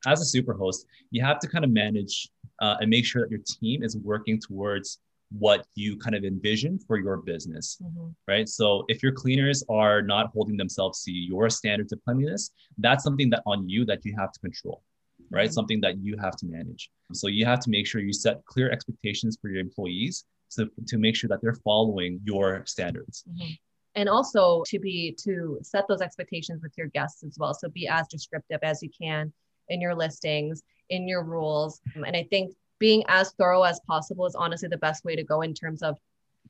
as 0.06 0.20
a 0.20 0.24
super 0.24 0.54
host 0.54 0.86
you 1.10 1.22
have 1.22 1.38
to 1.38 1.48
kind 1.48 1.64
of 1.64 1.70
manage 1.70 2.28
uh, 2.60 2.76
and 2.80 2.88
make 2.88 3.04
sure 3.04 3.22
that 3.22 3.30
your 3.30 3.40
team 3.46 3.82
is 3.82 3.96
working 3.96 4.40
towards 4.40 4.98
what 5.38 5.66
you 5.74 5.96
kind 5.96 6.14
of 6.14 6.24
envision 6.24 6.78
for 6.78 6.98
your 6.98 7.16
business, 7.18 7.78
mm-hmm. 7.82 8.08
right? 8.28 8.48
So 8.48 8.84
if 8.88 9.02
your 9.02 9.12
cleaners 9.12 9.62
are 9.68 10.02
not 10.02 10.30
holding 10.32 10.56
themselves 10.56 11.02
to 11.04 11.12
your 11.12 11.48
standards 11.50 11.92
of 11.92 12.00
cleanliness, 12.04 12.50
that's 12.78 13.04
something 13.04 13.30
that 13.30 13.42
on 13.46 13.68
you 13.68 13.84
that 13.86 14.04
you 14.04 14.14
have 14.18 14.32
to 14.32 14.40
control, 14.40 14.82
right? 15.30 15.46
Mm-hmm. 15.46 15.52
Something 15.52 15.80
that 15.82 15.98
you 15.98 16.16
have 16.18 16.36
to 16.36 16.46
manage. 16.46 16.90
So 17.12 17.28
you 17.28 17.44
have 17.46 17.60
to 17.60 17.70
make 17.70 17.86
sure 17.86 18.00
you 18.00 18.12
set 18.12 18.44
clear 18.44 18.70
expectations 18.70 19.38
for 19.40 19.48
your 19.48 19.60
employees 19.60 20.24
so 20.48 20.68
to 20.86 20.98
make 20.98 21.16
sure 21.16 21.28
that 21.28 21.40
they're 21.40 21.54
following 21.64 22.20
your 22.24 22.62
standards. 22.66 23.24
Mm-hmm. 23.30 23.52
And 23.94 24.08
also 24.08 24.62
to 24.66 24.78
be 24.78 25.16
to 25.22 25.58
set 25.62 25.86
those 25.88 26.00
expectations 26.00 26.62
with 26.62 26.72
your 26.76 26.88
guests 26.88 27.22
as 27.24 27.36
well. 27.38 27.54
So 27.54 27.68
be 27.68 27.88
as 27.88 28.06
descriptive 28.08 28.60
as 28.62 28.82
you 28.82 28.90
can 28.90 29.32
in 29.68 29.80
your 29.80 29.94
listings, 29.94 30.62
in 30.90 31.08
your 31.08 31.24
rules. 31.24 31.80
And 31.94 32.16
I 32.16 32.26
think 32.30 32.54
being 32.82 33.04
as 33.06 33.30
thorough 33.38 33.62
as 33.62 33.78
possible 33.86 34.26
is 34.26 34.34
honestly 34.34 34.68
the 34.68 34.76
best 34.76 35.04
way 35.04 35.14
to 35.14 35.22
go 35.22 35.42
in 35.42 35.54
terms 35.54 35.84
of 35.84 35.96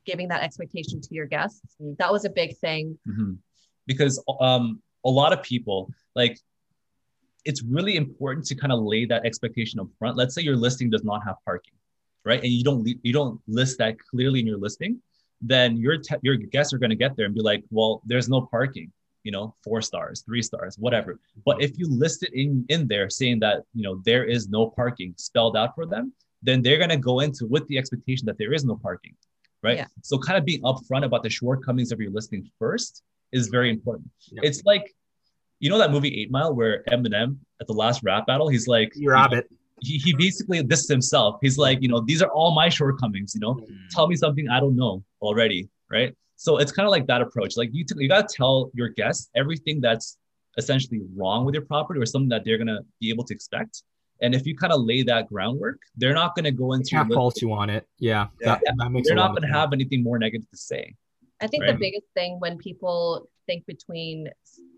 giving 0.03 0.27
that 0.29 0.41
expectation 0.41 0.99
to 0.99 1.13
your 1.13 1.27
guests. 1.27 1.61
That 1.99 2.11
was 2.11 2.25
a 2.25 2.29
big 2.41 2.57
thing. 2.57 2.97
Mm-hmm. 3.07 3.33
Because 3.85 4.21
um, 4.39 4.81
a 5.05 5.09
lot 5.09 5.31
of 5.31 5.43
people 5.43 5.91
like 6.15 6.39
it's 7.45 7.61
really 7.61 7.97
important 7.97 8.47
to 8.47 8.55
kind 8.55 8.73
of 8.73 8.79
lay 8.79 9.05
that 9.05 9.25
expectation 9.25 9.79
up 9.79 9.87
front. 9.99 10.17
Let's 10.17 10.33
say 10.33 10.41
your 10.41 10.55
listing 10.55 10.89
does 10.89 11.03
not 11.03 11.23
have 11.23 11.35
parking, 11.45 11.75
right? 12.25 12.41
And 12.41 12.51
you 12.51 12.63
don't 12.63 12.81
you 13.03 13.13
don't 13.13 13.39
list 13.47 13.77
that 13.77 13.99
clearly 13.99 14.39
in 14.39 14.47
your 14.47 14.57
listing, 14.57 14.99
then 15.39 15.77
your 15.77 15.97
te- 15.97 16.23
your 16.23 16.37
guests 16.37 16.73
are 16.73 16.79
going 16.79 16.95
to 16.97 17.01
get 17.05 17.15
there 17.15 17.27
and 17.27 17.35
be 17.35 17.41
like, 17.41 17.63
well, 17.69 18.01
there's 18.07 18.27
no 18.27 18.41
parking 18.41 18.91
you 19.23 19.31
know 19.31 19.55
four 19.63 19.81
stars 19.81 20.21
three 20.21 20.41
stars 20.41 20.77
whatever 20.77 21.19
but 21.45 21.61
if 21.61 21.71
you 21.79 21.87
list 21.89 22.23
it 22.23 22.33
in 22.33 22.65
in 22.69 22.87
there 22.87 23.09
saying 23.09 23.39
that 23.39 23.63
you 23.73 23.81
know 23.81 24.01
there 24.05 24.25
is 24.25 24.49
no 24.49 24.69
parking 24.69 25.13
spelled 25.17 25.55
out 25.55 25.73
for 25.75 25.85
them 25.85 26.13
then 26.43 26.61
they're 26.61 26.77
going 26.77 26.89
to 26.89 26.97
go 26.97 27.19
into 27.21 27.45
with 27.47 27.67
the 27.67 27.77
expectation 27.77 28.25
that 28.25 28.37
there 28.37 28.53
is 28.53 28.63
no 28.65 28.75
parking 28.75 29.15
right 29.61 29.77
yeah. 29.77 29.85
so 30.01 30.17
kind 30.17 30.37
of 30.37 30.45
being 30.45 30.61
upfront 30.61 31.05
about 31.05 31.23
the 31.23 31.29
shortcomings 31.29 31.91
of 31.91 31.99
your 31.99 32.11
listing 32.11 32.49
first 32.59 33.03
is 33.31 33.47
very 33.47 33.69
important 33.69 34.09
yeah. 34.31 34.41
it's 34.43 34.63
like 34.65 34.93
you 35.59 35.69
know 35.69 35.77
that 35.77 35.91
movie 35.91 36.21
eight 36.21 36.31
mile 36.31 36.53
where 36.53 36.83
eminem 36.89 37.37
at 37.61 37.67
the 37.67 37.73
last 37.73 38.01
rap 38.03 38.25
battle 38.27 38.47
he's 38.47 38.67
like 38.67 38.91
you 38.95 39.09
rabbit 39.09 39.47
he, 39.81 39.97
he 39.97 40.13
basically 40.13 40.61
dissed 40.63 40.89
himself 40.89 41.37
he's 41.41 41.57
like 41.57 41.81
you 41.81 41.87
know 41.87 41.99
these 41.99 42.21
are 42.21 42.29
all 42.31 42.53
my 42.53 42.69
shortcomings 42.69 43.33
you 43.33 43.41
know 43.41 43.55
mm. 43.55 43.67
tell 43.89 44.07
me 44.07 44.15
something 44.15 44.47
i 44.49 44.59
don't 44.59 44.75
know 44.75 45.03
already 45.21 45.67
right 45.89 46.15
so 46.43 46.57
it's 46.57 46.73
kind 46.73 46.85
of 46.85 46.91
like 46.91 47.07
that 47.07 47.21
approach. 47.21 47.55
Like 47.55 47.69
you, 47.71 47.85
t- 47.85 47.95
you 47.97 48.09
got 48.09 48.27
to 48.27 48.35
tell 48.35 48.69
your 48.73 48.89
guests 48.89 49.29
everything 49.33 49.79
that's 49.79 50.17
essentially 50.57 50.99
wrong 51.15 51.45
with 51.45 51.55
your 51.55 51.63
property 51.63 52.01
or 52.01 52.05
something 52.05 52.27
that 52.29 52.43
they're 52.43 52.57
going 52.57 52.67
to 52.67 52.81
be 52.99 53.09
able 53.09 53.23
to 53.23 53.33
expect. 53.33 53.83
And 54.21 54.33
if 54.33 54.45
you 54.45 54.55
kind 54.55 54.71
of 54.71 54.81
lay 54.81 55.03
that 55.03 55.27
groundwork, 55.27 55.79
they're 55.97 56.13
not 56.13 56.35
going 56.35 56.45
to 56.45 56.51
go 56.51 56.73
into. 56.73 56.91
Can't 56.91 57.13
fault 57.13 57.41
you 57.41 57.51
on 57.51 57.69
it. 57.69 57.87
Yeah, 57.99 58.27
yeah. 58.39 58.59
That, 58.65 58.75
that 58.77 58.89
makes. 58.89 59.07
They're 59.07 59.15
not 59.15 59.31
going 59.31 59.41
to 59.41 59.53
have 59.53 59.73
anything 59.73 60.03
more 60.03 60.17
negative 60.17 60.49
to 60.49 60.57
say. 60.57 60.95
I 61.41 61.47
think 61.47 61.63
right? 61.63 61.73
the 61.73 61.77
biggest 61.79 62.07
thing 62.13 62.39
when 62.39 62.57
people 62.57 63.27
think 63.47 63.65
between 63.65 64.29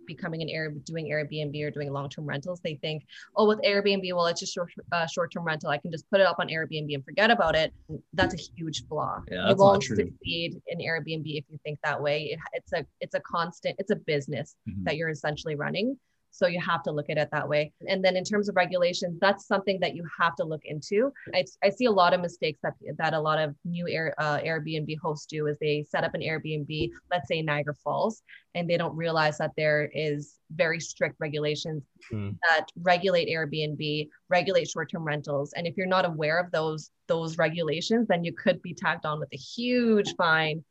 becoming 0.08 0.42
an 0.42 0.50
Air 0.50 0.72
doing 0.72 1.08
Airbnb 1.08 1.62
or 1.64 1.72
doing 1.72 1.92
long-term 1.92 2.26
rentals, 2.26 2.60
they 2.64 2.76
think, 2.76 3.06
oh, 3.36 3.48
with 3.48 3.60
Airbnb, 3.62 4.14
well, 4.14 4.28
it's 4.28 4.40
just 4.40 4.54
short, 4.54 4.72
uh, 4.92 5.06
short-term 5.08 5.44
rental. 5.44 5.70
I 5.70 5.78
can 5.78 5.92
just 5.92 6.10
put 6.10 6.20
it 6.20 6.26
up 6.26 6.38
on 6.40 6.48
Airbnb 6.48 6.94
and 6.94 7.04
forget 7.04 7.32
about 7.32 7.56
it. 7.56 7.74
That's 8.14 8.34
a 8.34 8.38
huge 8.38 8.88
flaw. 8.88 9.22
Yeah, 9.30 9.50
you 9.50 9.56
won't 9.56 9.84
succeed 9.84 10.62
in 10.68 10.80
Airbnb 10.80 11.26
if 11.26 11.46
you 11.50 11.60
think 11.64 11.80
that 11.84 12.02
way. 12.02 12.26
It, 12.26 12.40
it's 12.54 12.74
a 12.74 12.86
it's 13.00 13.16
a 13.16 13.20
constant. 13.20 13.76
It's 13.80 13.92
a 13.92 13.96
business 13.96 14.56
mm-hmm. 14.68 14.84
that 14.86 14.96
you're 14.96 15.10
essentially 15.10 15.56
running. 15.56 15.98
So 16.36 16.48
you 16.48 16.60
have 16.60 16.84
to 16.84 16.92
look 16.92 17.10
at 17.10 17.18
it 17.18 17.30
that 17.32 17.48
way. 17.48 17.72
And 17.88 18.04
then 18.04 18.18
in 18.18 18.26
terms 18.26 18.50
of 18.50 18.58
regulations, 18.58 19.18
that's 19.22 19.48
something 19.48 19.80
that 19.80 19.96
you 19.96 20.06
have 20.20 20.36
to 20.36 20.44
look 20.44 20.66
into. 20.66 21.14
I, 21.34 21.46
I 21.64 21.70
see 21.70 21.86
a 21.86 21.92
lot 21.92 22.14
of 22.14 22.20
mistakes 22.20 22.60
that, 22.62 22.74
that 22.98 23.14
a 23.14 23.20
lot 23.20 23.40
of 23.40 23.56
new 23.64 23.88
Air, 23.88 24.14
uh, 24.18 24.40
Airbnb 24.40 24.98
hosts 25.00 25.28
do 25.28 25.48
is 25.48 25.58
they 25.60 25.86
set 25.90 26.04
up 26.04 26.14
an 26.14 26.20
Airbnb, 26.20 26.92
let's 27.10 27.30
say 27.30 27.42
Niagara 27.42 27.74
Falls, 27.76 28.22
and 28.54 28.70
they 28.70 28.76
don't 28.76 28.96
realize 28.98 29.38
that 29.38 29.52
there 29.56 29.90
is 29.94 30.36
very 30.54 30.80
strict 30.80 31.16
regulations 31.20 31.84
mm. 32.12 32.36
that 32.50 32.66
regulate 32.82 33.30
Airbnb, 33.30 34.10
regulate 34.28 34.68
short-term 34.68 35.06
rentals. 35.06 35.54
And 35.56 35.66
if 35.66 35.78
you're 35.78 35.88
not 35.88 36.06
aware 36.06 36.38
of 36.38 36.52
those 36.52 36.92
those 37.08 37.38
regulations, 37.38 38.08
then 38.08 38.24
you 38.24 38.34
could 38.34 38.62
be 38.62 38.74
tagged 38.74 39.06
on 39.06 39.20
with 39.20 39.30
a 39.32 39.38
huge 39.38 40.16
fine. 40.16 40.64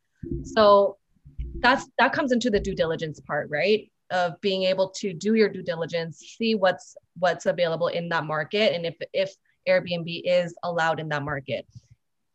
So 0.43 0.97
that's 1.59 1.87
that 1.97 2.13
comes 2.13 2.31
into 2.31 2.49
the 2.49 2.59
due 2.59 2.75
diligence 2.75 3.19
part, 3.19 3.49
right? 3.49 3.89
Of 4.11 4.39
being 4.41 4.63
able 4.63 4.89
to 4.89 5.13
do 5.13 5.35
your 5.35 5.49
due 5.49 5.63
diligence, 5.63 6.19
see 6.37 6.55
what's 6.55 6.95
what's 7.19 7.45
available 7.45 7.87
in 7.87 8.09
that 8.09 8.25
market, 8.25 8.73
and 8.73 8.85
if 8.85 8.95
if 9.13 9.33
Airbnb 9.67 10.21
is 10.23 10.55
allowed 10.63 10.99
in 10.99 11.09
that 11.09 11.23
market. 11.23 11.65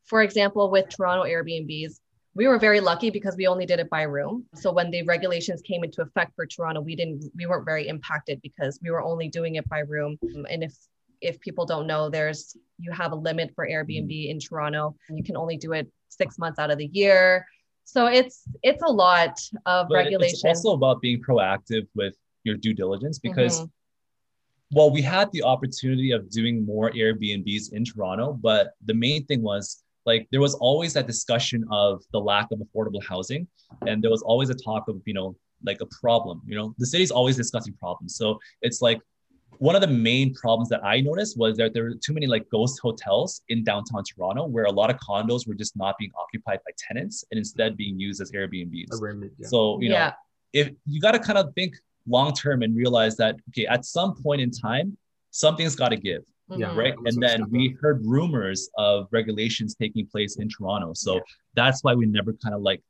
For 0.04 0.22
example, 0.22 0.70
with 0.70 0.88
Toronto 0.88 1.24
Airbnbs, 1.24 2.00
we 2.34 2.48
were 2.48 2.58
very 2.58 2.80
lucky 2.80 3.10
because 3.10 3.36
we 3.36 3.46
only 3.46 3.66
did 3.66 3.80
it 3.80 3.90
by 3.90 4.02
room. 4.02 4.46
So 4.54 4.72
when 4.72 4.90
the 4.90 5.02
regulations 5.02 5.62
came 5.62 5.84
into 5.84 6.02
effect 6.02 6.32
for 6.34 6.46
Toronto, 6.46 6.80
we 6.80 6.96
didn't 6.96 7.30
we 7.34 7.46
weren't 7.46 7.64
very 7.64 7.88
impacted 7.88 8.40
because 8.42 8.78
we 8.82 8.90
were 8.90 9.02
only 9.02 9.28
doing 9.28 9.56
it 9.56 9.68
by 9.68 9.80
room. 9.80 10.18
And 10.48 10.62
if 10.62 10.74
if 11.20 11.38
people 11.40 11.66
don't 11.66 11.86
know, 11.86 12.08
there's 12.08 12.56
you 12.78 12.92
have 12.92 13.12
a 13.12 13.16
limit 13.16 13.52
for 13.54 13.66
Airbnb 13.66 14.30
in 14.30 14.38
Toronto. 14.38 14.96
You 15.08 15.22
can 15.22 15.36
only 15.36 15.56
do 15.56 15.72
it 15.72 15.90
six 16.08 16.38
months 16.38 16.58
out 16.58 16.70
of 16.70 16.78
the 16.78 16.86
year. 16.86 17.46
So 17.90 18.06
it's 18.06 18.42
it's 18.62 18.82
a 18.82 18.92
lot 19.04 19.40
of 19.66 19.88
but 19.88 19.94
regulation. 19.94 20.34
It's 20.34 20.44
also 20.44 20.74
about 20.74 21.00
being 21.00 21.20
proactive 21.20 21.88
with 21.96 22.14
your 22.44 22.56
due 22.56 22.72
diligence 22.72 23.18
because 23.18 23.60
mm-hmm. 23.60 24.76
well, 24.76 24.90
we 24.92 25.02
had 25.02 25.30
the 25.32 25.42
opportunity 25.42 26.12
of 26.12 26.30
doing 26.30 26.64
more 26.64 26.92
Airbnbs 26.92 27.72
in 27.72 27.84
Toronto, 27.84 28.32
but 28.32 28.74
the 28.84 28.94
main 28.94 29.26
thing 29.26 29.42
was 29.42 29.82
like 30.06 30.28
there 30.30 30.40
was 30.40 30.54
always 30.54 30.92
that 30.94 31.08
discussion 31.08 31.64
of 31.72 32.02
the 32.12 32.20
lack 32.20 32.46
of 32.52 32.60
affordable 32.60 33.02
housing, 33.02 33.48
and 33.88 34.02
there 34.02 34.10
was 34.10 34.22
always 34.22 34.50
a 34.50 34.54
talk 34.54 34.86
of 34.86 35.02
you 35.04 35.14
know 35.14 35.36
like 35.64 35.80
a 35.80 35.86
problem. 35.86 36.42
You 36.46 36.56
know, 36.58 36.74
the 36.78 36.86
city's 36.86 37.10
always 37.10 37.36
discussing 37.36 37.74
problems, 37.74 38.14
so 38.14 38.38
it's 38.62 38.80
like 38.80 39.00
one 39.60 39.74
of 39.74 39.82
the 39.82 39.88
main 39.88 40.32
problems 40.32 40.70
that 40.70 40.82
I 40.82 41.02
noticed 41.02 41.36
was 41.38 41.58
that 41.58 41.74
there 41.74 41.84
were 41.84 41.94
too 41.94 42.14
many 42.14 42.26
like 42.26 42.48
ghost 42.48 42.80
hotels 42.80 43.42
in 43.50 43.62
downtown 43.62 44.02
Toronto 44.02 44.46
where 44.46 44.64
a 44.64 44.72
lot 44.72 44.88
of 44.88 44.96
condos 44.96 45.46
were 45.46 45.52
just 45.52 45.76
not 45.76 45.98
being 45.98 46.10
occupied 46.18 46.60
by 46.64 46.72
tenants 46.78 47.26
and 47.30 47.36
instead 47.36 47.76
being 47.76 48.00
used 48.00 48.22
as 48.22 48.32
Airbnbs. 48.32 48.86
Yeah. 49.38 49.46
So, 49.46 49.78
you 49.82 49.90
know, 49.90 49.96
yeah. 49.96 50.12
if 50.54 50.70
you 50.86 50.98
got 50.98 51.12
to 51.12 51.18
kind 51.18 51.36
of 51.36 51.52
think 51.54 51.76
long 52.08 52.32
term 52.32 52.62
and 52.62 52.74
realize 52.74 53.18
that, 53.18 53.36
okay, 53.50 53.66
at 53.66 53.84
some 53.84 54.14
point 54.14 54.40
in 54.40 54.50
time, 54.50 54.96
something's 55.30 55.76
got 55.76 55.90
to 55.90 55.96
give. 55.98 56.22
Yeah. 56.48 56.68
Mm-hmm. 56.68 56.78
Right. 56.78 56.94
And 57.04 57.22
then 57.22 57.50
we 57.50 57.76
heard 57.82 58.00
rumors 58.02 58.70
of 58.78 59.08
regulations 59.10 59.74
taking 59.74 60.06
place 60.06 60.36
in 60.36 60.48
Toronto. 60.48 60.94
So 60.94 61.16
yeah. 61.16 61.20
that's 61.54 61.84
why 61.84 61.94
we 61.94 62.06
never 62.06 62.32
kind 62.32 62.54
of 62.54 62.62
like, 62.62 62.80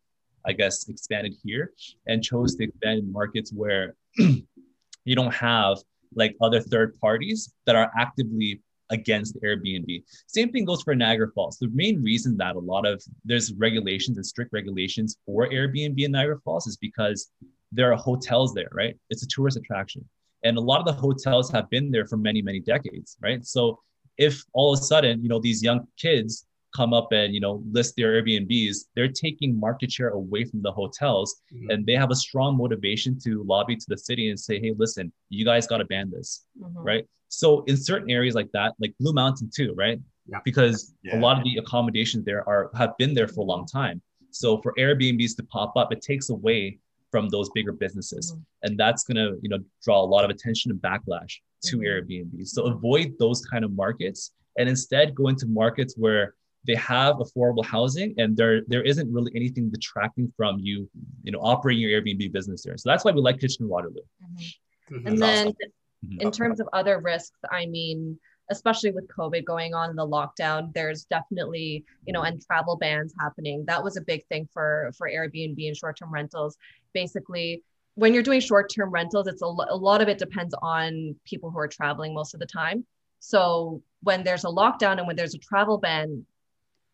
I 0.46 0.52
guess, 0.52 0.88
expanded 0.88 1.34
here 1.42 1.72
and 2.06 2.22
chose 2.22 2.54
to 2.54 2.62
expand 2.62 3.00
in 3.00 3.10
markets 3.10 3.52
where 3.52 3.96
you 4.16 5.16
don't 5.16 5.34
have 5.34 5.78
like 6.14 6.36
other 6.40 6.60
third 6.60 6.98
parties 7.00 7.52
that 7.66 7.76
are 7.76 7.90
actively 7.98 8.60
against 8.90 9.40
Airbnb. 9.42 10.02
Same 10.26 10.50
thing 10.50 10.64
goes 10.64 10.82
for 10.82 10.94
Niagara 10.94 11.28
Falls. 11.34 11.58
The 11.58 11.70
main 11.72 12.02
reason 12.02 12.36
that 12.38 12.56
a 12.56 12.58
lot 12.58 12.86
of 12.86 13.02
there's 13.24 13.52
regulations 13.54 14.16
and 14.16 14.26
strict 14.26 14.52
regulations 14.52 15.16
for 15.24 15.48
Airbnb 15.48 15.98
in 15.98 16.12
Niagara 16.12 16.40
Falls 16.44 16.66
is 16.66 16.76
because 16.76 17.30
there 17.72 17.92
are 17.92 17.96
hotels 17.96 18.52
there, 18.52 18.68
right? 18.72 18.96
It's 19.10 19.22
a 19.22 19.28
tourist 19.28 19.56
attraction. 19.56 20.04
And 20.42 20.56
a 20.56 20.60
lot 20.60 20.80
of 20.80 20.86
the 20.86 20.92
hotels 20.92 21.50
have 21.52 21.70
been 21.70 21.90
there 21.90 22.06
for 22.06 22.16
many, 22.16 22.42
many 22.42 22.60
decades, 22.60 23.16
right? 23.20 23.44
So 23.44 23.78
if 24.18 24.42
all 24.52 24.72
of 24.72 24.80
a 24.80 24.82
sudden, 24.82 25.22
you 25.22 25.28
know, 25.28 25.38
these 25.38 25.62
young 25.62 25.86
kids 25.96 26.46
come 26.74 26.92
up 26.92 27.08
and 27.12 27.34
you 27.34 27.40
know 27.40 27.62
list 27.70 27.96
their 27.96 28.22
Airbnbs, 28.22 28.76
they're 28.94 29.08
taking 29.08 29.58
market 29.58 29.90
share 29.90 30.10
away 30.10 30.44
from 30.44 30.62
the 30.62 30.72
hotels, 30.72 31.40
mm-hmm. 31.52 31.70
and 31.70 31.86
they 31.86 31.94
have 31.94 32.10
a 32.10 32.14
strong 32.14 32.56
motivation 32.56 33.18
to 33.24 33.42
lobby 33.44 33.76
to 33.76 33.86
the 33.88 33.98
city 33.98 34.30
and 34.30 34.38
say, 34.38 34.60
"Hey, 34.60 34.72
listen, 34.76 35.12
you 35.28 35.44
guys 35.44 35.66
got 35.66 35.78
to 35.78 35.84
ban 35.84 36.10
this," 36.10 36.44
mm-hmm. 36.60 36.78
right? 36.78 37.06
So 37.28 37.62
in 37.64 37.76
certain 37.76 38.10
areas 38.10 38.34
like 38.34 38.50
that, 38.52 38.74
like 38.80 38.94
Blue 38.98 39.12
Mountain 39.12 39.50
too, 39.54 39.74
right? 39.76 40.00
Yeah. 40.26 40.38
Because 40.44 40.94
yeah. 41.02 41.18
a 41.18 41.20
lot 41.20 41.38
of 41.38 41.44
the 41.44 41.56
accommodations 41.56 42.24
there 42.24 42.48
are 42.48 42.70
have 42.74 42.96
been 42.98 43.14
there 43.14 43.28
for 43.28 43.40
a 43.40 43.44
long 43.44 43.66
time. 43.66 44.00
So 44.30 44.60
for 44.62 44.74
Airbnbs 44.78 45.36
to 45.36 45.42
pop 45.44 45.76
up, 45.76 45.92
it 45.92 46.02
takes 46.02 46.30
away 46.30 46.78
from 47.10 47.28
those 47.28 47.50
bigger 47.50 47.72
businesses, 47.72 48.32
mm-hmm. 48.32 48.42
and 48.62 48.78
that's 48.78 49.04
gonna 49.04 49.32
you 49.42 49.48
know 49.48 49.58
draw 49.82 50.00
a 50.00 50.08
lot 50.14 50.24
of 50.24 50.30
attention 50.30 50.70
and 50.70 50.80
backlash 50.80 51.34
to 51.64 51.78
mm-hmm. 51.78 51.86
Airbnb. 51.86 52.46
So 52.46 52.66
avoid 52.66 53.14
those 53.18 53.44
kind 53.44 53.64
of 53.64 53.72
markets 53.72 54.32
and 54.58 54.68
instead 54.68 55.14
go 55.14 55.28
into 55.28 55.46
markets 55.46 55.94
where 55.96 56.34
they 56.66 56.74
have 56.74 57.16
affordable 57.16 57.64
housing 57.64 58.14
and 58.18 58.36
there 58.36 58.62
there 58.66 58.82
isn't 58.82 59.10
really 59.12 59.32
anything 59.34 59.70
detracting 59.70 60.32
from 60.36 60.58
you 60.58 60.88
you 61.22 61.32
know 61.32 61.38
operating 61.40 61.82
your 61.82 62.00
airbnb 62.00 62.32
business 62.32 62.62
there 62.64 62.76
so 62.76 62.88
that's 62.88 63.04
why 63.04 63.10
we 63.10 63.20
like 63.20 63.38
kitchener 63.38 63.68
waterloo 63.68 63.94
mm-hmm. 64.22 64.94
mm-hmm. 64.94 65.06
and 65.06 65.20
then 65.20 65.48
awesome. 65.48 65.56
in 66.02 66.18
mm-hmm. 66.18 66.30
terms 66.30 66.60
of 66.60 66.68
other 66.72 67.00
risks 67.00 67.38
i 67.50 67.66
mean 67.66 68.18
especially 68.50 68.90
with 68.90 69.08
covid 69.08 69.44
going 69.44 69.74
on 69.74 69.90
in 69.90 69.96
the 69.96 70.06
lockdown 70.06 70.72
there's 70.74 71.04
definitely 71.04 71.84
you 72.06 72.12
know 72.12 72.22
and 72.22 72.44
travel 72.44 72.76
bans 72.76 73.14
happening 73.18 73.64
that 73.66 73.82
was 73.82 73.96
a 73.96 74.02
big 74.02 74.24
thing 74.26 74.48
for 74.52 74.90
for 74.96 75.08
airbnb 75.08 75.66
and 75.66 75.76
short-term 75.76 76.12
rentals 76.12 76.56
basically 76.92 77.62
when 77.94 78.14
you're 78.14 78.22
doing 78.22 78.40
short-term 78.40 78.90
rentals 78.90 79.26
it's 79.26 79.42
a, 79.42 79.46
lo- 79.46 79.66
a 79.68 79.76
lot 79.76 80.02
of 80.02 80.08
it 80.08 80.18
depends 80.18 80.54
on 80.62 81.14
people 81.24 81.50
who 81.50 81.58
are 81.58 81.68
traveling 81.68 82.14
most 82.14 82.34
of 82.34 82.40
the 82.40 82.46
time 82.46 82.84
so 83.18 83.82
when 84.02 84.24
there's 84.24 84.44
a 84.44 84.48
lockdown 84.48 84.98
and 84.98 85.06
when 85.06 85.16
there's 85.16 85.34
a 85.34 85.38
travel 85.38 85.78
ban 85.78 86.24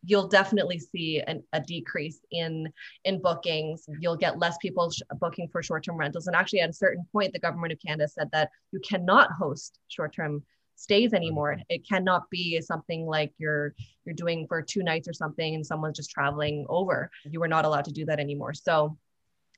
you'll 0.07 0.29
definitely 0.29 0.79
see 0.79 1.21
an, 1.27 1.43
a 1.53 1.61
decrease 1.61 2.21
in 2.31 2.73
in 3.05 3.21
bookings. 3.21 3.85
You'll 4.01 4.17
get 4.17 4.39
less 4.39 4.57
people 4.59 4.91
sh- 4.91 5.03
booking 5.21 5.49
for 5.49 5.63
short-term 5.63 5.97
rentals. 5.97 6.29
And 6.29 6.37
actually 6.37 6.61
at 6.61 6.71
a 6.71 6.75
certain 6.75 7.05
point 7.13 7.33
the 7.33 7.41
government 7.41 7.73
of 7.73 7.81
canada 7.85 8.09
said 8.09 8.31
that 8.33 8.51
you 8.73 8.81
cannot 8.81 9.33
host 9.33 9.81
short-term 9.89 10.43
stays 10.77 11.13
anymore. 11.13 11.55
Mm-hmm. 11.55 11.63
It 11.69 11.89
cannot 11.89 12.31
be 12.31 12.61
something 12.61 13.07
like 13.07 13.33
you're 13.39 13.75
you're 14.05 14.15
doing 14.15 14.47
for 14.47 14.63
two 14.63 14.83
nights 14.83 15.09
or 15.09 15.13
something 15.13 15.55
and 15.57 15.67
someone's 15.67 15.97
just 15.97 16.11
traveling 16.11 16.65
over. 16.69 17.11
You 17.25 17.43
are 17.43 17.49
not 17.49 17.65
allowed 17.65 17.87
to 17.87 17.93
do 17.93 18.05
that 18.07 18.21
anymore. 18.21 18.55
So 18.55 18.97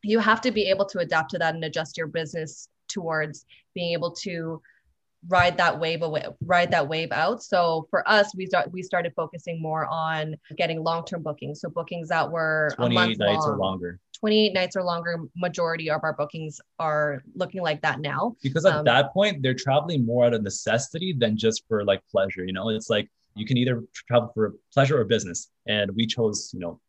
you 0.03 0.18
have 0.20 0.40
to 0.42 0.51
be 0.51 0.70
able 0.70 0.86
to 0.86 1.01
adapt 1.01 1.30
to 1.32 1.38
that 1.38 1.55
and 1.55 1.64
adjust 1.64 1.99
your 1.99 2.07
business 2.07 2.68
towards 2.88 3.44
being 3.74 3.92
able 3.92 4.12
to 4.12 4.62
ride 5.27 5.57
that 5.57 5.79
wave 5.79 6.03
away 6.03 6.25
ride 6.45 6.71
that 6.71 6.89
wave 6.89 7.11
out. 7.12 7.43
So 7.43 7.87
for 7.91 8.09
us 8.09 8.35
we 8.37 8.47
start 8.47 8.71
we 8.73 8.83
started 8.83 9.12
focusing 9.16 9.61
more 9.61 9.87
on 9.87 10.37
getting 10.57 10.83
long-term 10.83 11.23
bookings. 11.23 11.61
So 11.61 11.69
bookings 11.69 12.09
that 12.09 12.31
were 12.31 12.71
28 12.77 13.19
nights 13.19 13.41
long. 13.41 13.51
or 13.51 13.57
longer. 13.57 14.01
28 14.21 14.53
nights 14.53 14.77
or 14.77 14.83
longer 14.83 15.25
majority 15.37 15.91
of 15.91 16.01
our 16.03 16.12
bookings 16.12 16.61
are 16.79 17.23
looking 17.35 17.62
like 17.62 17.81
that 17.83 18.01
now. 18.01 18.37
Because 18.43 18.64
at 18.64 18.75
um, 18.75 18.85
that 18.85 19.12
point 19.12 19.43
they're 19.43 19.55
traveling 19.55 20.05
more 20.07 20.27
out 20.27 20.35
of 20.35 20.43
necessity 20.43 21.14
than 21.16 21.37
just 21.37 21.64
for 21.69 21.85
like 21.85 22.03
pleasure 22.11 22.45
you 22.45 22.53
know? 22.53 22.69
It's 22.71 22.91
like 22.91 23.09
you 23.35 23.47
can 23.47 23.57
either 23.57 23.83
travel 24.09 24.31
for 24.35 24.55
pleasure 24.73 25.01
or 25.01 25.05
business 25.05 25.51
and 25.66 25.91
we 25.95 26.07
chose 26.07 26.51
you 26.55 26.61
know 26.61 26.81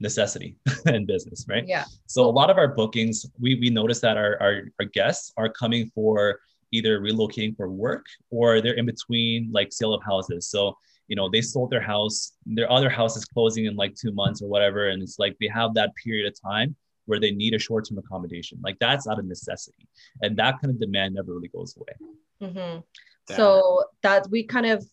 necessity 0.00 0.56
and 0.86 1.06
business 1.06 1.46
right? 1.48 1.64
Yeah. 1.66 1.84
So 2.06 2.24
a 2.24 2.30
lot 2.30 2.50
of 2.50 2.58
our 2.58 2.68
bookings 2.68 3.26
we 3.38 3.54
we 3.54 3.70
notice 3.70 4.00
that 4.00 4.16
our, 4.16 4.40
our 4.42 4.62
our 4.80 4.86
guests 4.86 5.32
are 5.36 5.48
coming 5.48 5.90
for 5.94 6.40
either 6.72 7.00
relocating 7.00 7.56
for 7.56 7.70
work 7.70 8.06
or 8.30 8.60
they're 8.60 8.74
in 8.74 8.86
between 8.86 9.50
like 9.52 9.72
sale 9.72 9.94
of 9.94 10.02
houses. 10.02 10.48
So, 10.48 10.76
you 11.08 11.16
know, 11.16 11.28
they 11.28 11.40
sold 11.40 11.70
their 11.70 11.80
house, 11.80 12.32
their 12.44 12.70
other 12.70 12.90
house 12.90 13.16
is 13.16 13.24
closing 13.24 13.66
in 13.66 13.76
like 13.76 13.94
two 13.94 14.12
months 14.12 14.42
or 14.42 14.48
whatever. 14.48 14.88
And 14.88 15.02
it's 15.02 15.18
like 15.18 15.36
they 15.40 15.48
have 15.48 15.74
that 15.74 15.92
period 16.02 16.26
of 16.26 16.40
time 16.40 16.74
where 17.06 17.20
they 17.20 17.30
need 17.30 17.54
a 17.54 17.58
short 17.58 17.88
term 17.88 17.98
accommodation. 17.98 18.58
Like 18.62 18.78
that's 18.80 19.06
out 19.06 19.18
of 19.18 19.24
necessity. 19.24 19.88
And 20.22 20.36
that 20.36 20.60
kind 20.60 20.70
of 20.70 20.80
demand 20.80 21.14
never 21.14 21.32
really 21.32 21.48
goes 21.48 21.76
away. 21.76 22.50
Mm-hmm. 22.50 22.80
So 23.34 23.84
that 24.02 24.28
we 24.30 24.44
kind 24.44 24.66
of 24.66 24.86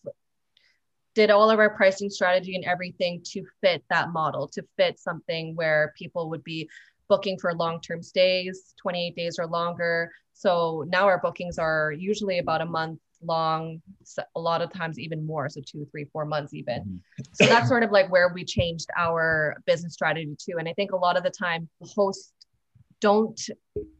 did 1.14 1.30
all 1.30 1.50
of 1.50 1.60
our 1.60 1.70
pricing 1.70 2.10
strategy 2.10 2.56
and 2.56 2.64
everything 2.64 3.22
to 3.24 3.44
fit 3.60 3.84
that 3.90 4.10
model, 4.10 4.48
to 4.48 4.64
fit 4.76 4.98
something 4.98 5.54
where 5.54 5.94
people 5.96 6.30
would 6.30 6.42
be 6.42 6.68
booking 7.08 7.38
for 7.38 7.54
long 7.54 7.80
term 7.80 8.02
stays, 8.02 8.74
28 8.80 9.14
days 9.14 9.38
or 9.38 9.46
longer, 9.46 10.10
so 10.34 10.84
now 10.88 11.06
our 11.06 11.18
bookings 11.18 11.58
are 11.58 11.92
usually 11.92 12.38
about 12.38 12.60
a 12.60 12.66
month 12.66 13.00
long, 13.22 13.80
a 14.36 14.40
lot 14.40 14.60
of 14.60 14.72
times 14.72 14.98
even 14.98 15.24
more. 15.24 15.48
So 15.48 15.62
two, 15.66 15.86
three, 15.90 16.04
four 16.12 16.26
months 16.26 16.52
even. 16.52 16.80
Mm-hmm. 16.80 17.22
So 17.32 17.46
that's 17.46 17.68
sort 17.68 17.82
of 17.82 17.90
like 17.90 18.10
where 18.10 18.28
we 18.28 18.44
changed 18.44 18.90
our 18.98 19.56
business 19.64 19.94
strategy 19.94 20.36
too. 20.38 20.56
And 20.58 20.68
I 20.68 20.74
think 20.74 20.92
a 20.92 20.96
lot 20.96 21.16
of 21.16 21.22
the 21.22 21.30
time 21.30 21.68
hosts 21.80 22.32
don't 23.00 23.40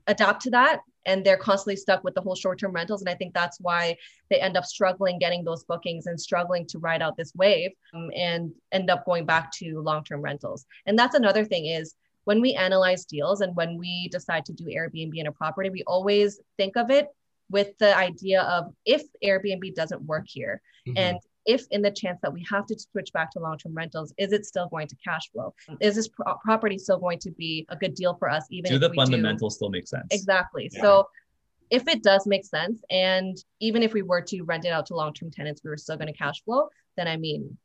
adapt 0.07 0.43
to 0.43 0.51
that 0.51 0.80
and 1.07 1.24
they're 1.24 1.37
constantly 1.37 1.76
stuck 1.76 2.03
with 2.05 2.14
the 2.14 2.20
whole 2.20 2.35
short-term 2.35 2.72
rentals 2.72 3.03
and 3.03 3.09
i 3.11 3.14
think 3.14 3.35
that's 3.35 3.59
why 3.61 3.95
they 4.30 4.41
end 4.41 4.57
up 4.57 4.64
struggling 4.64 5.18
getting 5.18 5.45
those 5.45 5.64
bookings 5.64 6.07
and 6.07 6.18
struggling 6.18 6.66
to 6.66 6.78
ride 6.78 7.03
out 7.03 7.16
this 7.16 7.32
wave 7.35 7.70
um, 7.93 8.09
and 8.16 8.51
end 8.72 8.89
up 8.89 9.05
going 9.05 9.26
back 9.26 9.51
to 9.53 9.80
long-term 9.80 10.22
rentals 10.22 10.64
and 10.87 10.99
that's 10.99 11.14
another 11.14 11.45
thing 11.45 11.66
is 11.66 11.95
when 12.24 12.40
we 12.40 12.54
analyze 12.54 13.04
deals 13.04 13.40
and 13.40 13.54
when 13.56 13.78
we 13.78 14.08
decide 14.08 14.44
to 14.46 14.52
do 14.52 14.64
Airbnb 14.64 15.16
in 15.16 15.26
a 15.26 15.32
property, 15.32 15.70
we 15.70 15.82
always 15.86 16.40
think 16.56 16.76
of 16.76 16.90
it 16.90 17.08
with 17.50 17.76
the 17.78 17.96
idea 17.96 18.42
of 18.42 18.72
if 18.84 19.02
Airbnb 19.22 19.74
doesn't 19.74 20.02
work 20.02 20.24
here 20.26 20.62
mm-hmm. 20.88 20.96
and 20.96 21.18
if 21.46 21.66
in 21.70 21.82
the 21.82 21.90
chance 21.90 22.18
that 22.22 22.32
we 22.32 22.44
have 22.50 22.66
to 22.66 22.78
switch 22.78 23.12
back 23.12 23.30
to 23.32 23.38
long-term 23.38 23.74
rentals, 23.74 24.14
is 24.16 24.32
it 24.32 24.46
still 24.46 24.66
going 24.68 24.88
to 24.88 24.96
cash 25.04 25.30
flow? 25.30 25.54
Is 25.80 25.94
this 25.96 26.08
pro- 26.08 26.36
property 26.42 26.78
still 26.78 26.98
going 26.98 27.18
to 27.18 27.30
be 27.32 27.66
a 27.68 27.76
good 27.76 27.94
deal 27.94 28.14
for 28.14 28.30
us? 28.30 28.46
Even 28.50 28.72
do 28.72 28.78
the 28.78 28.92
fundamentals 28.94 29.54
do... 29.54 29.56
still 29.56 29.68
make 29.70 29.86
sense? 29.86 30.06
Exactly. 30.10 30.70
Yeah. 30.72 30.80
So 30.80 31.08
if 31.70 31.86
it 31.88 32.02
does 32.02 32.26
make 32.26 32.44
sense, 32.44 32.82
and 32.90 33.36
even 33.60 33.82
if 33.82 33.92
we 33.92 34.02
were 34.02 34.22
to 34.22 34.42
rent 34.42 34.64
it 34.64 34.70
out 34.70 34.86
to 34.86 34.94
long-term 34.94 35.30
tenants, 35.30 35.62
we 35.62 35.70
were 35.70 35.76
still 35.76 35.96
going 35.96 36.06
to 36.06 36.16
cash 36.16 36.42
flow, 36.44 36.68
then 36.96 37.08
I 37.08 37.16
mean, 37.16 37.56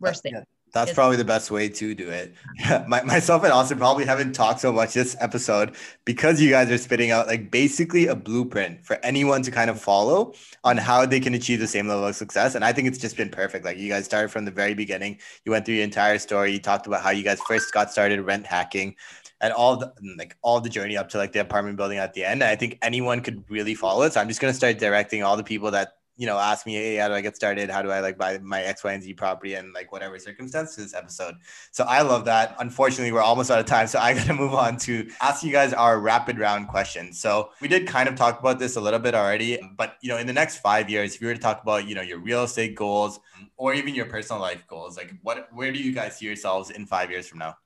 we're 0.00 0.14
staying. 0.14 0.36
Yeah. 0.36 0.44
That's 0.72 0.92
probably 0.94 1.18
the 1.18 1.24
best 1.24 1.50
way 1.50 1.68
to 1.68 1.94
do 1.94 2.08
it. 2.08 2.34
My, 2.88 3.02
myself 3.02 3.44
and 3.44 3.52
Austin 3.52 3.76
probably 3.76 4.06
haven't 4.06 4.32
talked 4.32 4.60
so 4.60 4.72
much 4.72 4.94
this 4.94 5.14
episode 5.20 5.76
because 6.06 6.40
you 6.40 6.48
guys 6.50 6.70
are 6.70 6.78
spitting 6.78 7.10
out 7.10 7.26
like 7.26 7.50
basically 7.50 8.06
a 8.06 8.16
blueprint 8.16 8.84
for 8.84 8.98
anyone 9.02 9.42
to 9.42 9.50
kind 9.50 9.68
of 9.68 9.78
follow 9.80 10.32
on 10.64 10.78
how 10.78 11.04
they 11.04 11.20
can 11.20 11.34
achieve 11.34 11.60
the 11.60 11.66
same 11.66 11.88
level 11.88 12.06
of 12.06 12.16
success. 12.16 12.54
And 12.54 12.64
I 12.64 12.72
think 12.72 12.88
it's 12.88 12.98
just 12.98 13.18
been 13.18 13.28
perfect. 13.28 13.66
Like 13.66 13.76
you 13.76 13.90
guys 13.90 14.06
started 14.06 14.30
from 14.30 14.46
the 14.46 14.50
very 14.50 14.72
beginning. 14.72 15.18
You 15.44 15.52
went 15.52 15.66
through 15.66 15.74
your 15.74 15.84
entire 15.84 16.18
story. 16.18 16.52
You 16.52 16.58
talked 16.58 16.86
about 16.86 17.02
how 17.02 17.10
you 17.10 17.22
guys 17.22 17.40
first 17.46 17.72
got 17.72 17.90
started 17.90 18.20
rent 18.22 18.46
hacking 18.46 18.96
and 19.42 19.52
all 19.52 19.76
the 19.76 19.92
like 20.16 20.36
all 20.40 20.60
the 20.60 20.70
journey 20.70 20.96
up 20.96 21.10
to 21.10 21.18
like 21.18 21.32
the 21.32 21.40
apartment 21.40 21.76
building 21.76 21.98
at 21.98 22.14
the 22.14 22.24
end. 22.24 22.42
And 22.42 22.50
I 22.50 22.56
think 22.56 22.78
anyone 22.80 23.20
could 23.20 23.44
really 23.50 23.74
follow 23.74 24.04
it. 24.04 24.14
So 24.14 24.20
I'm 24.20 24.28
just 24.28 24.40
gonna 24.40 24.54
start 24.54 24.78
directing 24.78 25.22
all 25.22 25.36
the 25.36 25.44
people 25.44 25.70
that 25.72 25.98
you 26.16 26.26
know, 26.26 26.38
ask 26.38 26.66
me, 26.66 26.74
hey, 26.74 26.96
how 26.96 27.08
do 27.08 27.14
I 27.14 27.20
get 27.20 27.36
started? 27.36 27.70
How 27.70 27.82
do 27.82 27.90
I 27.90 28.00
like 28.00 28.18
buy 28.18 28.38
my 28.38 28.62
X, 28.62 28.84
Y, 28.84 28.92
and 28.92 29.02
Z 29.02 29.14
property 29.14 29.54
and 29.54 29.72
like 29.72 29.92
whatever 29.92 30.18
circumstance 30.18 30.76
this 30.76 30.94
episode. 30.94 31.36
So 31.70 31.84
I 31.84 32.02
love 32.02 32.26
that. 32.26 32.54
Unfortunately, 32.58 33.12
we're 33.12 33.22
almost 33.22 33.50
out 33.50 33.58
of 33.58 33.66
time. 33.66 33.86
So 33.86 33.98
I 33.98 34.14
gotta 34.18 34.34
move 34.34 34.54
on 34.54 34.76
to 34.78 35.08
ask 35.20 35.42
you 35.42 35.52
guys 35.52 35.72
our 35.72 35.98
rapid 35.98 36.38
round 36.38 36.68
questions. 36.68 37.18
So 37.18 37.50
we 37.60 37.68
did 37.68 37.86
kind 37.86 38.08
of 38.08 38.14
talk 38.14 38.40
about 38.40 38.58
this 38.58 38.76
a 38.76 38.80
little 38.80 39.00
bit 39.00 39.14
already, 39.14 39.58
but 39.76 39.96
you 40.02 40.08
know, 40.08 40.18
in 40.18 40.26
the 40.26 40.32
next 40.32 40.58
five 40.58 40.90
years, 40.90 41.14
if 41.14 41.20
you 41.20 41.28
were 41.28 41.34
to 41.34 41.40
talk 41.40 41.62
about, 41.62 41.88
you 41.88 41.94
know, 41.94 42.02
your 42.02 42.18
real 42.18 42.44
estate 42.44 42.74
goals 42.74 43.18
or 43.56 43.74
even 43.74 43.94
your 43.94 44.06
personal 44.06 44.40
life 44.40 44.66
goals, 44.66 44.96
like 44.96 45.14
what 45.22 45.48
where 45.52 45.72
do 45.72 45.78
you 45.78 45.92
guys 45.92 46.18
see 46.18 46.26
yourselves 46.26 46.70
in 46.70 46.86
five 46.86 47.10
years 47.10 47.26
from 47.26 47.38
now? 47.38 47.56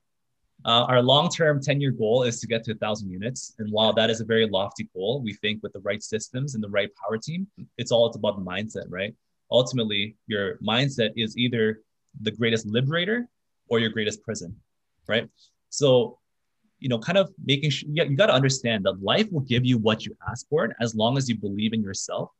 Uh, 0.67 0.85
our 0.89 1.01
long-term 1.01 1.61
10-year 1.61 1.93
goal 1.93 2.25
is 2.25 2.41
to 2.41 2.47
get 2.49 2.65
to 2.65 2.73
1,000 2.73 3.09
units. 3.09 3.55
And 3.61 3.71
while 3.71 3.93
that 3.93 4.11
is 4.11 4.21
a 4.21 4.25
very 4.25 4.49
lofty 4.49 4.89
goal, 4.93 5.23
we 5.23 5.33
think 5.33 5.63
with 5.63 5.73
the 5.73 5.79
right 5.81 6.03
systems 6.03 6.57
and 6.57 6.65
the 6.65 6.69
right 6.69 6.91
power 7.01 7.19
team, 7.19 7.47
it's 7.79 7.93
all 7.93 8.09
it's 8.09 8.17
about 8.17 8.37
the 8.37 8.45
mindset, 8.45 8.87
right? 8.89 9.15
Ultimately, 9.53 10.17
your 10.27 10.59
mindset 10.59 11.11
is 11.15 11.39
either 11.39 11.83
the 12.21 12.33
greatest 12.33 12.67
liberator 12.67 13.29
or 13.69 13.79
your 13.79 13.91
greatest 13.91 14.23
prison, 14.25 14.57
right? 15.07 15.29
So, 15.71 16.19
you 16.81 16.89
know, 16.89 16.99
kind 16.99 17.17
of 17.17 17.33
making 17.45 17.71
sure 17.71 17.89
you, 17.93 18.05
you 18.05 18.17
got 18.17 18.27
to 18.27 18.35
understand 18.35 18.85
that 18.87 19.01
life 19.01 19.31
will 19.31 19.43
give 19.43 19.65
you 19.65 19.79
what 19.79 20.05
you 20.05 20.17
ask 20.29 20.49
for 20.49 20.75
as 20.81 20.97
long 20.97 21.17
as 21.17 21.29
you 21.29 21.37
believe 21.37 21.75
in 21.75 21.83
yourself 21.83 22.31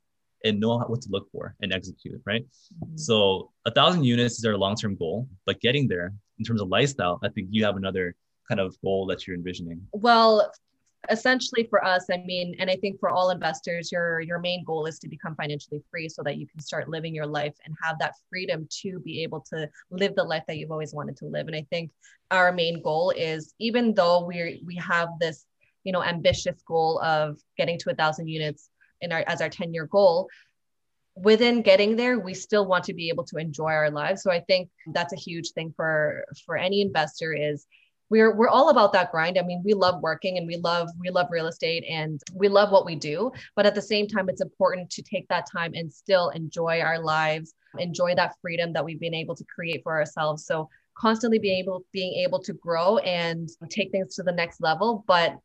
and 0.45 0.59
know 0.59 0.79
what 0.81 1.01
to 1.03 1.11
look 1.11 1.31
for 1.31 1.55
and 1.61 1.73
execute, 1.73 2.21
right? 2.25 2.45
Mm-hmm. 2.83 2.97
So 2.97 3.53
a 3.65 3.71
thousand 3.71 4.03
units 4.03 4.39
is 4.39 4.45
our 4.45 4.57
long-term 4.57 4.97
goal, 4.97 5.29
but 5.45 5.61
getting 5.61 5.87
there 5.87 6.13
in 6.39 6.45
terms 6.45 6.61
of 6.61 6.69
lifestyle, 6.69 7.19
I 7.23 7.29
think 7.29 7.49
you 7.51 7.65
have 7.65 7.77
another 7.77 8.15
kind 8.49 8.61
of 8.61 8.77
goal 8.83 9.07
that 9.07 9.27
you're 9.27 9.37
envisioning. 9.37 9.87
Well, 9.93 10.51
essentially 11.11 11.65
for 11.69 11.85
us 11.85 12.07
i 12.13 12.17
mean 12.17 12.55
and 12.59 12.71
i 12.71 12.77
think 12.77 12.99
for 12.99 13.09
all 13.09 13.31
investors 13.31 13.93
your 13.93 14.21
your 14.21 14.39
main 14.39 14.65
goal 14.65 14.87
is 14.87 14.99
to 14.99 15.09
become 15.09 15.35
financially 15.37 15.81
free 15.91 16.09
so 16.09 16.23
that 16.23 16.37
you 16.37 16.47
can 16.47 16.61
start 16.61 16.89
living 16.89 17.15
your 17.15 17.27
life 17.27 17.55
and 17.65 17.75
have 17.83 17.99
that 17.99 18.15
freedom 18.29 18.67
to 18.71 18.99
be 19.01 19.23
able 19.23 19.41
to 19.41 19.69
live 19.91 20.15
the 20.15 20.25
life 20.25 20.43
that 20.47 20.57
you've 20.57 20.71
always 20.71 20.95
wanted 20.95 21.17
to 21.17 21.27
live 21.27 21.47
and 21.47 21.57
i 21.57 21.65
think 21.71 21.91
our 22.31 22.53
main 22.53 22.83
goal 22.83 23.11
is 23.11 23.55
even 23.59 23.95
though 23.95 24.25
we 24.25 24.63
we 24.65 24.75
have 24.77 25.09
this 25.21 25.47
you 25.85 25.93
know 25.93 26.03
ambitious 26.03 26.63
goal 26.67 27.01
of 27.03 27.39
getting 27.57 27.79
to 27.79 27.91
a 27.91 27.95
thousand 27.95 28.27
units 28.27 28.71
in 29.01 29.13
our 29.13 29.23
as 29.27 29.41
our 29.41 29.49
10 29.49 29.73
year 29.73 29.87
goal 29.87 30.29
within 31.17 31.63
getting 31.63 31.97
there 31.97 32.19
we 32.19 32.35
still 32.35 32.67
want 32.67 32.85
to 32.85 32.95
be 32.95 33.09
able 33.09 33.25
to 33.25 33.37
enjoy 33.39 33.71
our 33.71 33.91
lives 33.91 34.23
so 34.23 34.31
i 34.31 34.41
think 34.41 34.69
mm-hmm. 34.69 34.93
that's 34.93 35.13
a 35.13 35.17
huge 35.17 35.51
thing 35.53 35.73
for 35.77 36.25
for 36.45 36.57
any 36.57 36.81
investor 36.81 37.33
is 37.33 37.67
we're 38.09 38.35
we're 38.35 38.49
all 38.49 38.71
about 38.71 38.93
that 38.93 39.11
grind. 39.11 39.39
I 39.39 39.43
mean, 39.43 39.63
we 39.65 39.75
love 39.75 40.01
working 40.01 40.39
and 40.39 40.47
we 40.47 40.57
love 40.57 40.89
we 40.99 41.11
love 41.11 41.27
real 41.31 41.47
estate 41.47 41.85
and 41.89 42.21
we 42.35 42.49
love 42.49 42.71
what 42.71 42.87
we 42.87 42.95
do, 42.95 43.33
but 43.55 43.67
at 43.67 43.75
the 43.75 43.83
same 43.83 44.07
time 44.07 44.29
it's 44.29 44.41
important 44.41 44.91
to 44.91 45.03
take 45.03 45.27
that 45.29 45.51
time 45.51 45.73
and 45.75 45.93
still 45.93 46.31
enjoy 46.31 46.81
our 46.81 46.99
lives, 46.99 47.55
enjoy 47.79 48.15
that 48.15 48.35
freedom 48.41 48.73
that 48.73 48.85
we've 48.85 49.01
been 49.01 49.15
able 49.15 49.35
to 49.35 49.45
create 49.45 49.83
for 49.83 49.97
ourselves. 49.97 50.47
So 50.47 50.69
constantly 50.97 51.39
being 51.39 51.59
able 51.59 51.85
being 51.93 52.15
able 52.25 52.41
to 52.41 52.53
grow 52.55 52.99
and 52.99 53.49
take 53.71 53.91
things 53.91 54.15
to 54.17 54.23
the 54.23 54.33
next 54.33 54.61
level, 54.61 55.05
but 55.07 55.37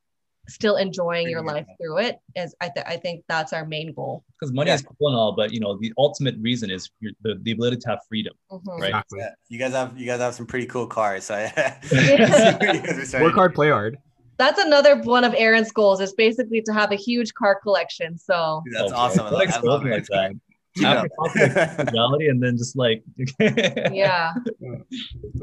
still 0.48 0.76
enjoying 0.76 1.30
your 1.30 1.44
life 1.44 1.66
through 1.80 2.00
it 2.00 2.20
is 2.36 2.56
I, 2.62 2.70
th- 2.70 2.86
I 2.88 2.98
think 2.98 3.24
that's 3.28 3.54
our 3.54 3.66
main 3.66 3.94
goal. 3.94 4.24
Because 4.40 4.54
money 4.54 4.70
yeah. 4.70 4.76
is 4.76 4.82
cool 4.82 5.10
and 5.10 5.16
all 5.16 5.34
but 5.34 5.52
you 5.52 5.60
know 5.60 5.78
the 5.80 5.94
ultimate 5.98 6.36
reason 6.40 6.70
is 6.72 6.90
the, 7.22 7.40
the 7.42 7.52
ability 7.52 7.78
to 7.78 7.90
have 7.90 8.00
freedom 8.08 8.34
mm-hmm. 8.52 8.70
right? 8.82 8.90
Exactly. 8.90 9.20
yeah. 9.20 9.30
you 9.50 9.60
guys 9.60 9.74
have 9.74 9.98
you 9.98 10.06
guys 10.06 10.20
have 10.20 10.34
some 10.34 10.46
pretty 10.46 10.66
cool 10.66 10.88
cars 10.88 11.26
so 11.26 11.36
work 13.20 13.34
hard 13.34 13.54
play 13.56 13.70
hard. 13.70 13.98
That's 14.38 14.60
another 14.60 15.00
one 15.02 15.24
of 15.24 15.34
aaron's 15.36 15.72
goals 15.72 16.02
is 16.02 16.14
basically 16.14 16.62
to 16.64 16.74
have 16.74 16.92
a 16.92 16.96
huge 16.96 17.34
car 17.34 17.60
collection 17.62 18.18
so. 18.18 18.62
Dude, 18.66 18.76
that's 18.76 18.92
okay. 18.92 19.02
awesome. 19.02 19.26
I 19.28 19.30
like, 19.30 19.50
I 19.52 19.60
love 19.62 19.84
like 19.84 20.06
that. 20.08 20.34
Reality 21.92 22.28
and 22.30 22.42
then 22.42 22.58
just 22.58 22.78
like 22.78 23.04
yeah. 23.52 24.34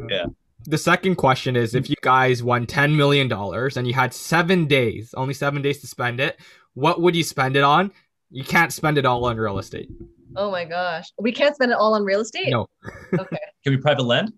Yeah 0.09 0.27
the 0.65 0.79
second 0.79 1.17
question 1.17 1.57
is 1.57 1.75
if 1.75 1.85
mm. 1.85 1.91
you 1.91 1.97
guys 2.03 2.43
won 2.43 2.67
$10 2.67 2.97
million 2.97 3.31
and 3.33 3.87
you 3.87 3.95
had 3.95 4.13
seven 4.13 4.67
days, 4.67 5.15
only 5.17 5.35
seven 5.35 5.63
days 5.63 5.81
to 5.81 5.87
spend 5.87 6.21
it, 6.21 6.39
what 6.75 7.01
would 7.01 7.17
you 7.17 7.25
spend 7.25 7.57
it 7.57 7.65
on? 7.65 7.91
You 8.31 8.45
can't 8.45 8.73
spend 8.73 8.99
it 8.99 9.07
all 9.07 9.25
on 9.25 9.37
real 9.37 9.59
estate. 9.59 9.89
Oh 10.37 10.51
my 10.51 10.65
gosh. 10.65 11.11
We 11.19 11.33
can't 11.33 11.55
spend 11.55 11.73
it 11.73 11.79
all 11.79 11.95
on 11.95 12.05
real 12.05 12.21
estate? 12.21 12.51
No. 12.51 12.67
okay. 13.19 13.39
Can 13.65 13.73
we 13.73 13.77
private 13.79 14.03
lend? 14.03 14.33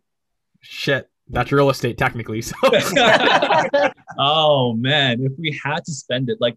Shit. 0.60 1.08
That's 1.28 1.52
real 1.52 1.70
estate 1.70 1.98
technically. 1.98 2.42
So 2.42 2.56
Oh 4.18 4.74
man, 4.74 5.20
if 5.22 5.32
we 5.38 5.58
had 5.64 5.84
to 5.84 5.92
spend 5.92 6.28
it, 6.28 6.38
like 6.40 6.56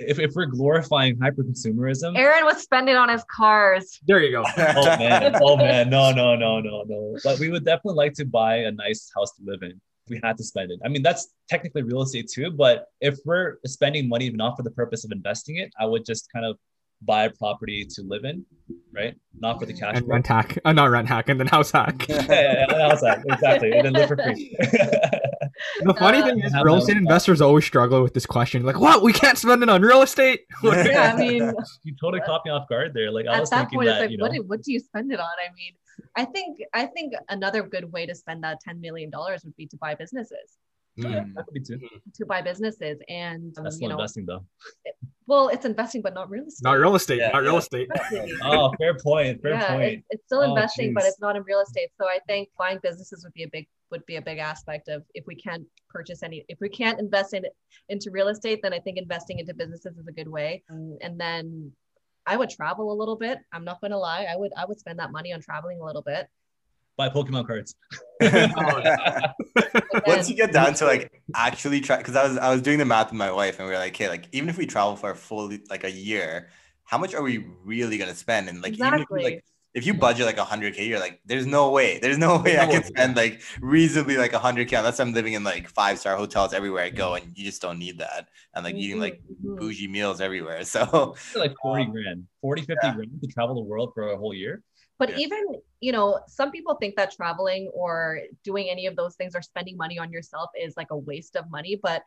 if, 0.00 0.18
if 0.18 0.34
we're 0.34 0.46
glorifying 0.46 1.18
hyper 1.20 1.42
consumerism, 1.42 2.16
Aaron 2.16 2.44
was 2.44 2.62
spending 2.62 2.96
on 2.96 3.08
his 3.08 3.24
cars. 3.24 4.00
There 4.06 4.22
you 4.22 4.32
go. 4.32 4.44
oh 4.58 4.84
man, 4.98 5.36
oh 5.40 5.56
man, 5.56 5.90
no, 5.90 6.12
no, 6.12 6.34
no, 6.36 6.60
no, 6.60 6.84
no. 6.86 7.16
But 7.22 7.38
we 7.38 7.50
would 7.50 7.64
definitely 7.64 7.96
like 7.96 8.14
to 8.14 8.24
buy 8.24 8.56
a 8.56 8.72
nice 8.72 9.10
house 9.14 9.32
to 9.36 9.42
live 9.44 9.62
in. 9.62 9.70
If 9.70 10.10
we 10.10 10.20
had 10.22 10.36
to 10.38 10.44
spend 10.44 10.70
it. 10.70 10.80
I 10.84 10.88
mean, 10.88 11.02
that's 11.02 11.28
technically 11.48 11.82
real 11.82 12.02
estate 12.02 12.30
too. 12.32 12.50
But 12.50 12.86
if 13.00 13.18
we're 13.24 13.58
spending 13.66 14.08
money 14.08 14.30
not 14.30 14.56
for 14.56 14.62
the 14.62 14.70
purpose 14.70 15.04
of 15.04 15.12
investing 15.12 15.56
it, 15.56 15.72
I 15.78 15.86
would 15.86 16.04
just 16.04 16.28
kind 16.32 16.46
of 16.46 16.56
buy 17.02 17.24
a 17.24 17.30
property 17.30 17.86
to 17.86 18.02
live 18.02 18.24
in, 18.24 18.44
right? 18.92 19.14
Not 19.38 19.58
for 19.58 19.66
the 19.66 19.72
cash. 19.72 19.96
And 19.96 20.08
rent 20.08 20.26
hack, 20.26 20.58
uh, 20.64 20.72
not 20.72 20.90
rent 20.90 21.08
hack, 21.08 21.28
and 21.28 21.40
then 21.40 21.46
house 21.46 21.70
hack. 21.70 22.06
yeah, 22.08 22.24
yeah, 22.28 22.66
yeah, 22.68 22.88
house 22.88 23.02
hack, 23.02 23.22
exactly, 23.28 23.72
and 23.72 23.86
then 23.86 23.92
live 23.94 24.08
for 24.08 24.16
free. 24.16 24.56
the 25.82 25.94
funny 25.94 26.18
uh, 26.18 26.26
thing 26.26 26.40
is, 26.40 26.54
real 26.62 26.76
estate 26.76 26.96
investors 26.96 27.40
always 27.40 27.64
struggle 27.64 28.02
with 28.02 28.14
this 28.14 28.26
question. 28.26 28.64
Like, 28.64 28.78
what? 28.78 29.02
We 29.02 29.12
can't 29.12 29.38
spend 29.38 29.62
it 29.62 29.68
on 29.68 29.82
real 29.82 30.02
estate? 30.02 30.42
yeah, 30.62 31.12
I 31.14 31.16
mean, 31.20 31.52
you 31.82 31.94
totally 32.00 32.22
caught 32.22 32.44
me 32.44 32.50
off 32.50 32.68
guard 32.68 32.92
there. 32.94 33.10
Like, 33.10 33.26
I 33.26 33.40
was 33.40 33.50
that 33.50 33.60
thinking 33.60 33.78
point, 33.78 33.86
that, 33.86 33.94
it's 33.94 34.00
like, 34.02 34.10
you 34.10 34.18
know, 34.18 34.28
what, 34.28 34.48
what 34.48 34.62
do 34.62 34.72
you 34.72 34.80
spend 34.80 35.12
it 35.12 35.20
on? 35.20 35.26
I 35.26 35.52
mean, 35.54 35.74
I 36.16 36.24
think 36.24 36.58
I 36.72 36.86
think 36.86 37.14
another 37.28 37.62
good 37.62 37.90
way 37.92 38.06
to 38.06 38.14
spend 38.14 38.44
that 38.44 38.58
ten 38.60 38.80
million 38.80 39.10
dollars 39.10 39.44
would 39.44 39.56
be 39.56 39.66
to 39.66 39.76
buy 39.76 39.94
businesses. 39.94 40.56
Yeah, 40.96 41.24
that 41.34 41.46
could 41.46 41.54
be 41.54 41.60
too. 41.60 41.78
To 42.14 42.26
buy 42.26 42.42
businesses 42.42 42.98
and 43.08 43.54
that's 43.54 43.76
um, 43.76 43.82
you 43.82 43.88
know, 43.88 43.94
investing 43.94 44.26
though. 44.26 44.44
It, 44.84 44.94
well, 45.26 45.48
it's 45.48 45.64
investing, 45.64 46.02
but 46.02 46.12
not 46.12 46.28
real 46.28 46.44
estate. 46.44 46.64
Not 46.64 46.72
real 46.72 46.96
estate. 46.96 47.18
Yeah, 47.18 47.30
not 47.30 47.42
real 47.42 47.58
estate. 47.58 47.88
oh, 48.42 48.72
fair 48.78 48.94
point. 48.94 49.40
Fair 49.40 49.52
yeah, 49.52 49.68
point. 49.68 49.84
It's, 49.84 50.06
it's 50.10 50.24
still 50.26 50.40
oh, 50.40 50.54
investing, 50.54 50.88
geez. 50.88 50.94
but 50.94 51.04
it's 51.04 51.20
not 51.20 51.36
in 51.36 51.44
real 51.44 51.60
estate. 51.60 51.90
So 52.00 52.06
I 52.06 52.18
think 52.26 52.48
buying 52.58 52.80
businesses 52.82 53.22
would 53.24 53.32
be 53.32 53.44
a 53.44 53.48
big 53.48 53.68
would 53.90 54.04
be 54.06 54.16
a 54.16 54.22
big 54.22 54.38
aspect 54.38 54.88
of 54.88 55.04
if 55.14 55.26
we 55.26 55.34
can't 55.34 55.64
purchase 55.88 56.22
any 56.22 56.44
if 56.48 56.58
we 56.60 56.68
can't 56.68 57.00
invest 57.00 57.34
in 57.34 57.44
into 57.88 58.10
real 58.10 58.28
estate, 58.28 58.60
then 58.62 58.72
I 58.72 58.78
think 58.78 58.98
investing 58.98 59.38
into 59.38 59.54
businesses 59.54 59.96
is 59.96 60.06
a 60.06 60.12
good 60.12 60.28
way. 60.28 60.62
Um, 60.70 60.98
and 61.00 61.20
then 61.20 61.72
I 62.26 62.36
would 62.36 62.50
travel 62.50 62.92
a 62.92 62.96
little 62.96 63.16
bit. 63.16 63.38
I'm 63.52 63.64
not 63.64 63.80
going 63.80 63.90
to 63.92 63.98
lie. 63.98 64.26
I 64.30 64.36
would 64.36 64.52
I 64.56 64.64
would 64.64 64.78
spend 64.78 64.98
that 64.98 65.12
money 65.12 65.32
on 65.32 65.40
traveling 65.40 65.80
a 65.80 65.84
little 65.84 66.02
bit 66.02 66.28
buy 67.00 67.08
Pokemon 67.08 67.46
cards. 67.46 67.74
Once 70.06 70.28
you 70.28 70.36
get 70.36 70.52
down 70.52 70.74
to 70.74 70.84
like 70.84 71.22
actually 71.34 71.80
try, 71.80 71.96
because 71.96 72.14
I 72.14 72.28
was 72.28 72.36
I 72.36 72.50
was 72.50 72.60
doing 72.60 72.78
the 72.78 72.84
math 72.84 73.06
with 73.06 73.18
my 73.18 73.32
wife, 73.32 73.58
and 73.58 73.66
we 73.66 73.72
were 73.72 73.78
like, 73.78 73.94
okay, 73.94 74.08
like 74.08 74.28
even 74.32 74.48
if 74.48 74.58
we 74.58 74.66
travel 74.66 74.96
for 74.96 75.10
a 75.10 75.16
full 75.16 75.50
like 75.70 75.84
a 75.84 75.90
year, 75.90 76.48
how 76.84 76.98
much 76.98 77.14
are 77.14 77.22
we 77.22 77.46
really 77.64 77.96
gonna 77.96 78.14
spend? 78.14 78.48
And 78.48 78.60
like 78.60 78.74
exactly. 78.74 79.00
even 79.00 79.06
if 79.18 79.24
you, 79.24 79.30
like 79.30 79.44
if 79.72 79.86
you 79.86 79.94
budget 79.94 80.26
like 80.26 80.36
a 80.38 80.44
hundred 80.44 80.74
k, 80.74 80.86
you're 80.86 80.98
like, 80.98 81.20
there's 81.24 81.46
no 81.46 81.70
way, 81.70 81.98
there's 81.98 82.18
no 82.18 82.38
way 82.38 82.58
I 82.58 82.66
can 82.66 82.82
spend 82.84 83.16
like 83.16 83.40
reasonably 83.60 84.16
like 84.16 84.32
a 84.32 84.38
hundred 84.38 84.68
k 84.68 84.76
unless 84.76 84.98
I'm 84.98 85.12
living 85.12 85.34
in 85.34 85.44
like 85.44 85.68
five 85.68 85.98
star 85.98 86.16
hotels 86.16 86.52
everywhere 86.52 86.84
I 86.84 86.90
go, 86.90 87.14
and 87.14 87.36
you 87.36 87.44
just 87.44 87.62
don't 87.62 87.78
need 87.78 87.98
that, 87.98 88.28
and 88.54 88.64
like 88.64 88.74
eating 88.74 89.00
like 89.00 89.20
mm-hmm. 89.20 89.56
bougie 89.56 89.88
meals 89.88 90.20
everywhere. 90.20 90.64
So 90.70 91.14
like 91.34 91.54
forty 91.60 91.86
grand, 91.86 92.26
40, 92.40 92.62
50 92.62 92.74
yeah. 92.82 92.94
grand 92.94 93.20
to 93.22 93.28
travel 93.28 93.54
the 93.54 93.62
world 93.62 93.92
for 93.94 94.12
a 94.12 94.16
whole 94.16 94.34
year. 94.34 94.62
But 95.00 95.10
yeah. 95.10 95.24
even, 95.24 95.44
you 95.80 95.92
know, 95.92 96.20
some 96.28 96.50
people 96.50 96.74
think 96.74 96.94
that 96.96 97.10
traveling 97.10 97.70
or 97.72 98.20
doing 98.44 98.68
any 98.68 98.86
of 98.86 98.96
those 98.96 99.16
things 99.16 99.34
or 99.34 99.40
spending 99.40 99.76
money 99.78 99.98
on 99.98 100.12
yourself 100.12 100.50
is 100.54 100.76
like 100.76 100.90
a 100.90 100.96
waste 100.96 101.36
of 101.36 101.50
money. 101.50 101.80
But 101.82 102.02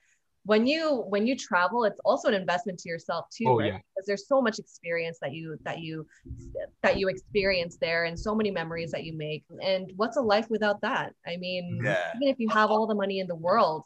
when 0.46 0.68
you 0.68 1.06
when 1.08 1.26
you 1.26 1.38
travel, 1.38 1.86
it's 1.86 2.00
also 2.04 2.28
an 2.28 2.34
investment 2.34 2.78
to 2.80 2.90
yourself 2.90 3.28
too, 3.30 3.46
oh, 3.48 3.60
right? 3.60 3.74
Yeah. 3.74 3.78
Because 3.78 4.06
there's 4.06 4.28
so 4.28 4.42
much 4.42 4.60
experience 4.60 5.18
that 5.22 5.34
you 5.34 5.58
that 5.64 5.80
you 5.80 6.06
that 6.82 6.98
you 6.98 7.08
experience 7.08 7.78
there 7.80 8.04
and 8.06 8.20
so 8.20 8.36
many 8.36 8.52
memories 8.52 8.92
that 8.92 9.04
you 9.06 9.14
make. 9.18 9.46
And 9.62 9.92
what's 9.96 10.18
a 10.18 10.22
life 10.22 10.50
without 10.50 10.82
that? 10.82 11.14
I 11.26 11.38
mean, 11.38 11.82
yeah. 11.84 12.12
even 12.16 12.28
if 12.28 12.40
you 12.40 12.50
have 12.50 12.72
all 12.72 12.88
the 12.88 12.96
money 12.96 13.20
in 13.20 13.28
the 13.28 13.36
world. 13.36 13.86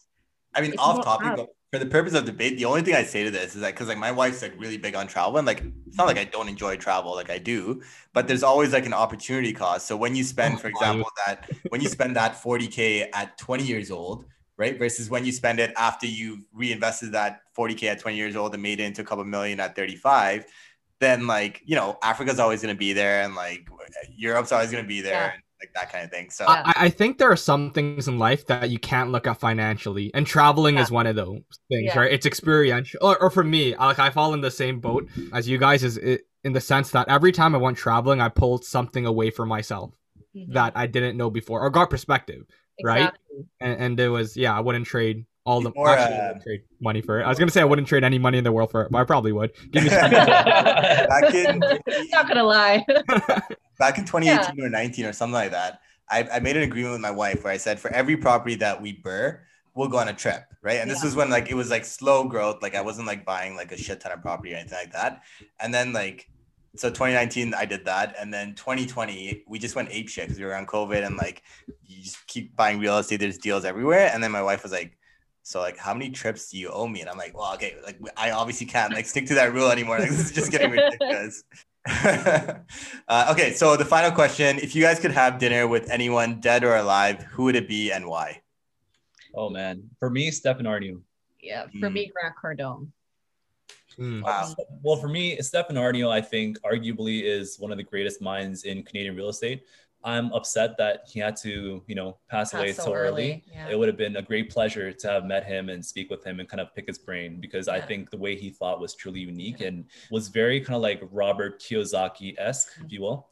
I 0.56 0.62
mean, 0.62 0.74
off 0.80 1.04
topic, 1.04 1.28
have, 1.28 1.46
for 1.72 1.78
the 1.78 1.86
purpose 1.86 2.14
of 2.14 2.26
debate, 2.26 2.58
the 2.58 2.66
only 2.66 2.82
thing 2.82 2.96
I 2.96 3.04
say 3.04 3.24
to 3.24 3.30
this 3.30 3.54
is 3.54 3.62
that 3.62 3.74
because 3.76 3.90
like 3.90 3.98
my 3.98 4.12
wife's 4.12 4.42
like 4.42 4.54
really 4.58 4.78
big 4.78 4.96
on 4.96 5.06
travel, 5.06 5.38
and 5.38 5.46
like 5.46 5.62
it's 5.86 5.98
not 5.98 6.08
like 6.08 6.18
I 6.18 6.24
don't 6.24 6.48
enjoy 6.48 6.78
travel, 6.78 7.14
like 7.14 7.30
I 7.30 7.38
do, 7.38 7.84
but 8.14 8.28
there's 8.28 8.42
always 8.42 8.74
like 8.74 8.88
an 8.88 8.94
opportunity 8.94 9.54
cost. 9.54 9.86
So 9.86 9.96
when 9.96 10.16
you 10.16 10.24
spend, 10.24 10.56
oh, 10.56 10.58
for 10.58 10.70
example, 10.70 11.10
that 11.28 11.48
when 11.70 11.82
you 11.82 11.90
spend 11.90 12.16
that 12.16 12.42
40k 12.42 13.10
at 13.14 13.38
20 13.38 13.64
years 13.64 13.92
old, 13.92 14.26
right, 14.58 14.78
versus 14.78 15.10
when 15.10 15.26
you 15.26 15.32
spend 15.32 15.60
it 15.60 15.72
after 15.78 16.08
you've 16.08 16.42
reinvested 16.54 17.12
that 17.14 17.42
40k 17.58 17.84
at 17.84 18.00
20 18.00 18.18
years 18.18 18.36
old 18.36 18.54
and 18.54 18.64
made 18.64 18.80
it 18.80 18.84
into 18.84 19.02
a 19.02 19.06
couple 19.06 19.24
million 19.24 19.60
at 19.60 19.76
35, 19.76 20.46
then 21.00 21.28
like 21.28 21.62
you 21.66 21.76
know 21.76 21.98
Africa's 22.04 22.40
always 22.40 22.62
going 22.62 22.74
to 22.74 22.80
be 22.80 22.94
there, 22.94 23.22
and 23.22 23.36
like 23.36 23.68
Europe's 24.16 24.52
always 24.52 24.72
going 24.72 24.84
to 24.84 24.88
be 24.88 25.02
there. 25.02 25.14
Yeah. 25.14 25.34
And, 25.34 25.44
like 25.60 25.74
that 25.74 25.92
kind 25.92 26.06
of 26.06 26.12
thing. 26.12 26.30
So 26.30 26.46
I, 26.48 26.74
I, 26.76 26.90
think 26.90 27.18
there 27.18 27.32
are 27.32 27.36
some 27.36 27.72
things 27.72 28.08
in 28.08 28.20
life 28.20 28.46
that 28.46 28.70
you 28.70 28.78
can't 28.78 29.12
look 29.12 29.26
at 29.26 29.40
financially, 29.40 30.12
and 30.14 30.28
traveling 30.28 30.76
yeah. 30.76 30.84
is 30.84 30.92
one 30.92 31.08
of 31.08 31.16
those 31.16 31.42
things, 31.68 31.86
yeah. 31.86 32.00
right? 32.00 32.12
It's 32.12 32.28
experiential, 32.28 33.00
or, 33.02 33.20
or 33.20 33.32
for 33.32 33.44
me, 33.44 33.76
like 33.76 33.98
I 33.98 34.12
fall 34.12 34.36
in 34.36 34.42
the 34.42 34.52
same 34.52 34.80
boat 34.80 35.10
as 35.34 35.50
you 35.50 35.58
guys, 35.58 35.84
is 35.84 35.98
it, 35.98 36.28
in 36.44 36.54
the 36.54 36.62
sense 36.62 36.92
that 36.92 37.10
every 37.10 37.32
time 37.32 37.56
I 37.56 37.58
went 37.58 37.78
traveling, 37.78 38.22
I 38.22 38.30
pulled 38.30 38.66
something 38.66 39.08
away 39.08 39.32
from 39.32 39.50
myself 39.50 39.96
mm-hmm. 40.36 40.54
that 40.54 40.74
I 40.76 40.86
didn't 40.86 41.18
know 41.18 41.30
before, 41.30 41.62
or 41.62 41.70
got 41.70 41.90
perspective, 41.90 42.46
exactly. 42.80 43.38
right? 43.38 43.46
And, 43.62 43.82
and 43.82 44.00
it 44.00 44.10
was 44.10 44.36
yeah, 44.38 44.56
I 44.56 44.60
wouldn't 44.60 44.86
trade 44.86 45.26
all 45.48 45.62
the 45.62 45.70
or, 45.72 45.90
uh, 45.90 46.34
trade 46.44 46.64
money 46.82 47.02
for 47.02 47.22
it. 47.22 47.24
I 47.24 47.30
was 47.30 47.40
gonna 47.40 47.52
say 47.52 47.62
I 47.62 47.66
wouldn't 47.66 47.88
trade 47.88 48.04
any 48.04 48.20
money 48.20 48.38
in 48.38 48.44
the 48.44 48.52
world 48.52 48.70
for 48.70 48.82
it, 48.84 48.92
but 48.92 49.00
I 49.00 49.06
probably 49.06 49.32
would. 49.32 49.52
Give 49.72 49.84
me 49.84 49.90
back 49.90 51.34
in 51.34 51.60
not 52.12 52.28
gonna 52.28 52.44
lie. 52.44 52.86
back 53.80 53.98
in 53.98 54.04
2018 54.04 54.56
yeah. 54.58 54.66
or 54.66 54.70
19 54.70 55.06
or 55.06 55.14
something 55.14 55.34
like 55.34 55.52
that, 55.52 55.80
I, 56.10 56.28
I 56.34 56.40
made 56.40 56.58
an 56.58 56.64
agreement 56.64 56.94
with 56.94 57.02
my 57.02 57.12
wife 57.12 57.46
where 57.46 57.54
I 57.54 57.58
said 57.58 57.80
for 57.80 57.90
every 57.92 58.18
property 58.18 58.56
that 58.56 58.82
we 58.82 59.02
BRRRR, 59.02 59.40
we'll 59.74 59.88
go 59.88 59.98
on 59.98 60.10
a 60.10 60.14
trip, 60.14 60.44
right? 60.62 60.80
And 60.80 60.90
yeah. 60.90 60.96
this 60.96 61.04
was 61.04 61.16
when 61.16 61.30
like 61.30 61.50
it 61.50 61.56
was 61.56 61.70
like 61.70 61.86
slow 61.86 62.26
growth, 62.26 62.62
like 62.62 62.76
I 62.76 62.82
wasn't 62.82 63.08
like 63.08 63.26
buying 63.26 63.56
like 63.56 63.72
a 63.72 63.78
shit 63.78 64.02
ton 64.02 64.12
of 64.12 64.22
property 64.22 64.54
or 64.54 64.58
anything 64.58 64.80
like 64.80 64.92
that. 64.92 65.22
And 65.62 65.74
then 65.74 65.94
like 65.94 66.28
so 66.78 66.90
2019 66.90 67.54
I 67.54 67.66
did 67.66 67.86
that, 67.86 68.16
and 68.20 68.34
then 68.34 68.54
2020 68.56 69.44
we 69.48 69.60
just 69.60 69.76
went 69.76 69.90
ape 69.92 70.10
shit 70.10 70.26
because 70.26 70.40
we 70.40 70.46
were 70.46 70.56
on 70.56 70.66
COVID 70.66 71.06
and 71.06 71.18
like 71.18 71.44
you 71.86 72.04
just 72.04 72.26
keep 72.28 72.56
buying 72.56 72.80
real 72.80 72.98
estate. 72.98 73.18
There's 73.20 73.38
deals 73.38 73.66
everywhere, 73.66 74.12
and 74.14 74.24
then 74.24 74.32
my 74.32 74.42
wife 74.42 74.64
was 74.64 74.72
like, 74.72 74.98
"So 75.44 75.60
like, 75.60 75.78
how 75.78 75.94
many 75.94 76.10
trips 76.10 76.50
do 76.50 76.58
you 76.58 76.70
owe 76.70 76.88
me?" 76.88 77.02
And 77.02 77.10
I'm 77.10 77.18
like, 77.18 77.38
"Well, 77.38 77.54
okay, 77.56 77.76
like 77.86 78.00
I 78.16 78.32
obviously 78.32 78.68
can't 78.68 78.94
like 78.94 79.06
stick 79.06 79.26
to 79.28 79.36
that 79.36 79.54
rule 79.54 79.70
anymore. 79.72 80.00
Like 80.00 80.10
this 80.10 80.20
is 80.20 80.32
just 80.32 80.52
getting 80.52 80.72
ridiculous." 80.72 81.44
uh, 83.08 83.30
okay, 83.32 83.54
so 83.54 83.78
the 83.78 83.86
final 83.86 84.12
question: 84.12 84.60
If 84.60 84.76
you 84.76 84.84
guys 84.84 85.00
could 85.00 85.12
have 85.12 85.40
dinner 85.40 85.68
with 85.68 85.90
anyone, 85.90 86.40
dead 86.42 86.64
or 86.64 86.76
alive, 86.76 87.24
who 87.24 87.44
would 87.44 87.56
it 87.56 87.68
be 87.68 87.92
and 87.92 88.08
why? 88.08 88.42
Oh 89.34 89.50
man, 89.50 89.90
for 90.00 90.10
me, 90.10 90.32
Stefan 90.32 90.66
Aarnio. 90.66 91.02
Yeah, 91.42 91.68
for 91.80 91.90
Mm. 91.90 91.94
me, 91.94 92.12
Grant 92.14 92.36
Cardone. 92.42 92.88
Mm. 94.00 94.24
Wow. 94.24 94.54
Well, 94.84 94.98
for 94.98 95.08
me, 95.08 95.42
Stefan 95.42 95.76
Aarnio, 95.76 96.10
I 96.10 96.22
think 96.22 96.60
arguably 96.62 97.24
is 97.24 97.60
one 97.60 97.72
of 97.72 97.78
the 97.78 97.84
greatest 97.84 98.22
minds 98.22 98.64
in 98.64 98.84
Canadian 98.84 99.16
real 99.16 99.30
estate. 99.30 99.64
I'm 100.04 100.32
upset 100.32 100.78
that 100.78 101.02
he 101.12 101.20
had 101.20 101.36
to, 101.38 101.84
you 101.88 101.96
know, 101.96 102.18
pass 102.30 102.54
away 102.54 102.68
Passed 102.68 102.84
so 102.84 102.94
early. 102.94 103.44
Yeah. 103.52 103.70
It 103.70 103.78
would 103.78 103.88
have 103.88 103.98
been 103.98 104.18
a 104.18 104.22
great 104.22 104.50
pleasure 104.50 104.94
to 104.94 105.08
have 105.10 105.26
met 105.26 105.44
him 105.46 105.70
and 105.70 105.84
speak 105.84 106.10
with 106.10 106.24
him 106.24 106.40
and 106.40 106.48
kind 106.48 106.62
of 106.62 106.74
pick 106.76 106.88
his 106.88 107.00
brain 107.00 107.42
because 107.42 107.68
I 107.68 107.82
think 107.82 108.10
the 108.10 108.18
way 108.18 108.36
he 108.36 108.50
thought 108.50 108.80
was 108.80 108.94
truly 108.94 109.22
unique 109.22 109.62
and 109.62 109.86
was 110.12 110.28
very 110.28 110.62
kind 110.62 110.76
of 110.76 110.82
like 110.82 111.02
Robert 111.12 111.60
Kiyosaki 111.60 112.36
esque, 112.38 112.70
if 112.86 112.92
you 112.92 113.02
will. 113.02 113.28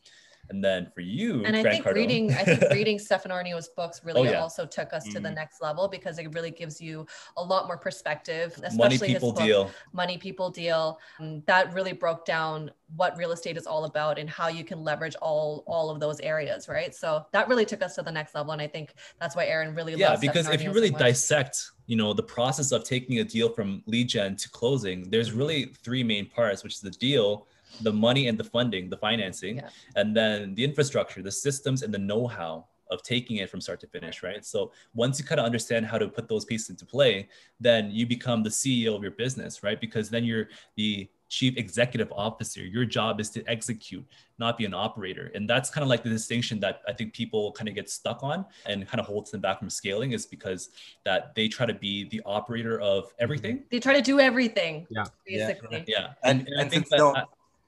And 0.50 0.64
then 0.64 0.92
for 0.94 1.02
you, 1.02 1.44
and 1.44 1.56
I 1.56 1.64
think 1.64 1.84
Cardone- 1.84 1.94
reading, 1.96 2.32
I 2.34 2.44
think 2.44 2.62
reading 2.72 3.00
Stefan 3.00 3.32
Aarnio's 3.32 3.68
books 3.70 4.02
really 4.04 4.22
Oh, 4.28 4.32
yeah. 4.32 4.40
also 4.42 4.66
took 4.66 4.94
us 4.94 5.04
to 5.06 5.20
the 5.20 5.30
Mhm. 5.30 5.36
next 5.36 5.62
level 5.62 5.88
because 5.88 6.20
it 6.20 6.32
really 6.34 6.52
gives 6.52 6.80
you 6.80 7.08
a 7.38 7.44
lot 7.44 7.66
more 7.66 7.78
perspective. 7.78 8.52
Especially 8.58 8.78
money 8.78 8.98
his 8.98 9.02
people 9.14 9.32
book, 9.34 9.44
deal. 9.44 9.72
Money 9.92 10.18
People 10.18 10.50
Deal. 10.52 11.00
Um, 11.20 11.42
that 11.48 11.74
really 11.74 11.94
broke 11.94 12.26
down 12.26 12.70
what 12.96 13.18
real 13.18 13.32
estate 13.32 13.58
is 13.58 13.66
all 13.66 13.86
about 13.86 14.20
and 14.20 14.30
how 14.30 14.48
you 14.48 14.64
can 14.64 14.84
leverage 14.84 15.16
all 15.22 15.64
all 15.66 15.90
of 15.90 16.00
those 16.00 16.20
areas, 16.20 16.68
right? 16.70 16.94
So 16.94 17.26
that 17.32 17.48
really 17.48 17.66
took 17.66 17.82
us 17.82 17.96
to 17.96 18.04
the 18.04 18.12
next 18.12 18.36
level, 18.36 18.52
and 18.54 18.62
I 18.62 18.68
think 18.68 18.94
that's 19.20 19.36
why 19.36 19.46
Aaron 19.48 19.74
really 19.74 19.96
yeah 19.96 20.16
because 20.16 20.48
if 20.50 20.62
you 20.62 20.72
really 20.72 20.92
so 20.92 20.98
dissect 21.00 21.72
you 21.88 21.96
know 21.96 22.14
the 22.14 22.24
process 22.24 22.72
of 22.72 22.84
taking 22.84 23.20
a 23.20 23.24
deal 23.24 23.50
from 23.50 23.82
lead 23.88 24.10
gen 24.10 24.36
to 24.36 24.50
closing 24.50 25.10
there's 25.10 25.30
Mm-hmm. 25.30 25.38
really 25.38 25.66
three 25.84 26.04
main 26.04 26.28
parts 26.30 26.64
which 26.64 26.74
is 26.76 26.82
the 26.82 26.92
deal 26.92 27.48
the 27.82 27.92
money 27.94 28.28
and 28.28 28.38
the 28.38 28.44
funding 28.44 28.90
the 28.90 28.98
financing 28.98 29.58
Yeah. 29.58 29.70
and 29.96 30.16
then 30.16 30.56
the 30.56 30.64
infrastructure 30.64 31.22
the 31.22 31.32
systems 31.32 31.82
and 31.84 31.94
the 31.94 32.00
know-how 32.00 32.66
of 32.92 33.02
taking 33.02 33.38
it 33.38 33.50
from 33.50 33.60
start 33.62 33.80
to 33.82 33.88
finish 33.88 34.22
right 34.22 34.46
so 34.46 34.72
once 34.94 35.20
you 35.20 35.26
kind 35.26 35.40
of 35.40 35.46
understand 35.46 35.86
how 35.86 35.98
to 35.98 36.08
put 36.08 36.28
those 36.28 36.46
pieces 36.46 36.70
into 36.70 36.86
play 36.86 37.28
then 37.60 37.90
you 37.92 38.06
become 38.06 38.44
the 38.44 38.50
ceo 38.50 38.96
of 38.96 39.02
your 39.02 39.12
business 39.12 39.64
right 39.64 39.82
because 39.82 40.10
then 40.10 40.24
you're 40.24 40.48
the 40.78 41.10
chief 41.28 41.58
executive 41.58 42.12
officer 42.12 42.62
your 42.62 42.86
job 42.86 43.20
is 43.20 43.32
to 43.32 43.44
execute 43.50 44.06
not 44.38 44.56
be 44.60 44.66
an 44.66 44.76
operator 44.76 45.32
and 45.34 45.50
that's 45.50 45.72
kind 45.72 45.82
of 45.82 45.90
like 45.90 46.04
the 46.04 46.10
distinction 46.10 46.60
that 46.60 46.82
i 46.88 46.94
think 46.94 47.12
people 47.14 47.52
kind 47.54 47.68
of 47.68 47.74
get 47.74 47.90
stuck 47.90 48.22
on 48.22 48.46
and 48.68 48.88
kind 48.88 49.00
of 49.00 49.08
holds 49.08 49.32
them 49.32 49.42
back 49.42 49.58
from 49.58 49.68
scaling 49.70 50.12
is 50.12 50.28
because 50.28 50.70
that 51.04 51.34
they 51.34 51.48
try 51.48 51.66
to 51.66 51.74
be 51.74 52.08
the 52.10 52.22
operator 52.28 52.80
of 52.80 53.12
everything 53.18 53.64
they 53.72 53.80
try 53.80 53.94
to 53.94 54.02
do 54.04 54.20
everything. 54.20 54.86
Yeah. 54.92 55.06
Yeah. 55.26 55.48
Basically. 55.48 55.84
yeah 55.88 56.14
And- 56.24 56.42
and, 56.42 56.48
and 56.50 56.62
i 56.62 56.70
think 56.70 56.88
that 56.90 57.00
no- 57.00 57.16
I- 57.16 57.24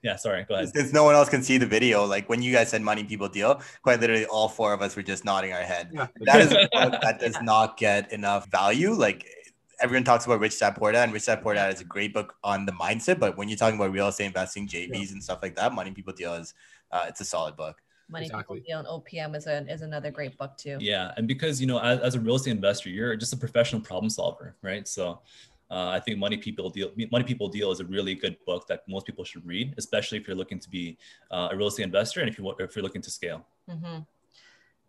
yeah 0.07 0.15
sorry 0.25 0.41
go 0.47 0.53
ahead 0.55 0.69
Since 0.77 0.91
no 0.99 1.03
one 1.09 1.15
else 1.19 1.29
can 1.35 1.43
see 1.49 1.57
the 1.63 1.69
video, 1.77 1.97
like 2.15 2.25
when 2.31 2.41
you 2.45 2.51
guys 2.57 2.67
said 2.71 2.81
money 2.91 3.03
people 3.11 3.29
deal, 3.37 3.51
quite 3.85 3.99
literally 4.03 4.25
all 4.35 4.49
four 4.57 4.69
of 4.77 4.81
us 4.85 4.91
were 4.95 5.07
just 5.13 5.23
nodding 5.29 5.51
our 5.57 5.65
head. 5.73 5.85
Yeah. 5.93 6.07
That 6.29 6.39
is 6.45 6.51
a 6.51 6.55
book 6.75 6.93
that 7.05 7.15
does 7.23 7.35
Yeah. 7.35 7.53
not 7.53 7.69
get 7.85 8.01
enough 8.19 8.43
value. 8.59 8.91
Like 9.05 9.19
everyone 9.85 10.05
talks 10.11 10.25
about 10.25 10.39
Rich 10.45 10.59
Dad 10.61 10.73
Poor 10.79 10.91
Dad, 10.91 11.03
and 11.07 11.13
Rich 11.13 11.25
Dad 11.29 11.39
Poor 11.43 11.53
Dad 11.53 11.73
is 11.73 11.81
a 11.81 11.89
great 11.95 12.11
book 12.17 12.29
on 12.51 12.65
the 12.65 12.75
mindset. 12.83 13.19
But 13.19 13.37
when 13.37 13.47
you're 13.49 13.61
talking 13.63 13.79
about 13.79 13.91
real 13.91 14.07
estate 14.07 14.25
investing, 14.33 14.67
JVs 14.67 15.11
and 15.11 15.21
stuff 15.27 15.39
like 15.41 15.55
that, 15.59 15.73
Money 15.73 15.91
People 15.91 16.13
Deal 16.13 16.33
is 16.41 16.53
uh, 16.91 17.05
it's 17.09 17.21
a 17.21 17.25
solid 17.25 17.55
book. 17.63 17.75
Money 18.09 18.25
Exactly. 18.27 18.59
People 18.59 18.67
Deal 18.67 18.79
and 18.79 18.87
OPM 18.87 19.35
is 19.35 19.45
a 19.47 19.55
is 19.75 19.81
another 19.81 20.11
great 20.11 20.37
book 20.37 20.53
too. 20.57 20.77
Yeah, 20.79 21.11
and 21.17 21.27
because 21.27 21.59
you 21.61 21.67
know, 21.67 21.79
as, 21.79 21.99
as 21.99 22.15
a 22.15 22.19
real 22.19 22.35
estate 22.35 22.51
investor, 22.51 22.89
you're 22.89 23.15
just 23.23 23.33
a 23.33 23.37
professional 23.37 23.81
problem 23.81 24.09
solver, 24.09 24.55
right? 24.61 24.87
So, 24.87 25.19
uh, 25.70 25.89
I 25.89 25.99
think 25.99 26.18
Money 26.18 26.38
People 26.38 26.70
Deal, 26.70 26.91
Money 27.11 27.24
People 27.24 27.49
Deal 27.49 27.72
is 27.72 27.80
a 27.80 27.86
really 27.86 28.15
good 28.15 28.38
book 28.45 28.68
that 28.68 28.88
most 28.88 29.05
people 29.05 29.24
should 29.24 29.45
read, 29.45 29.74
especially 29.78 30.18
if 30.18 30.28
you're 30.28 30.38
looking 30.38 30.59
to 30.59 30.70
be 30.70 30.97
uh, 31.32 31.49
a 31.51 31.55
real 31.55 31.68
estate 31.68 31.84
investor 31.84 32.22
and 32.22 32.30
if 32.30 32.38
you 32.38 32.49
if 32.59 32.76
you're 32.76 32.84
looking 32.84 33.01
to 33.01 33.11
scale. 33.11 33.45
hmm 33.70 33.76
And 33.86 34.05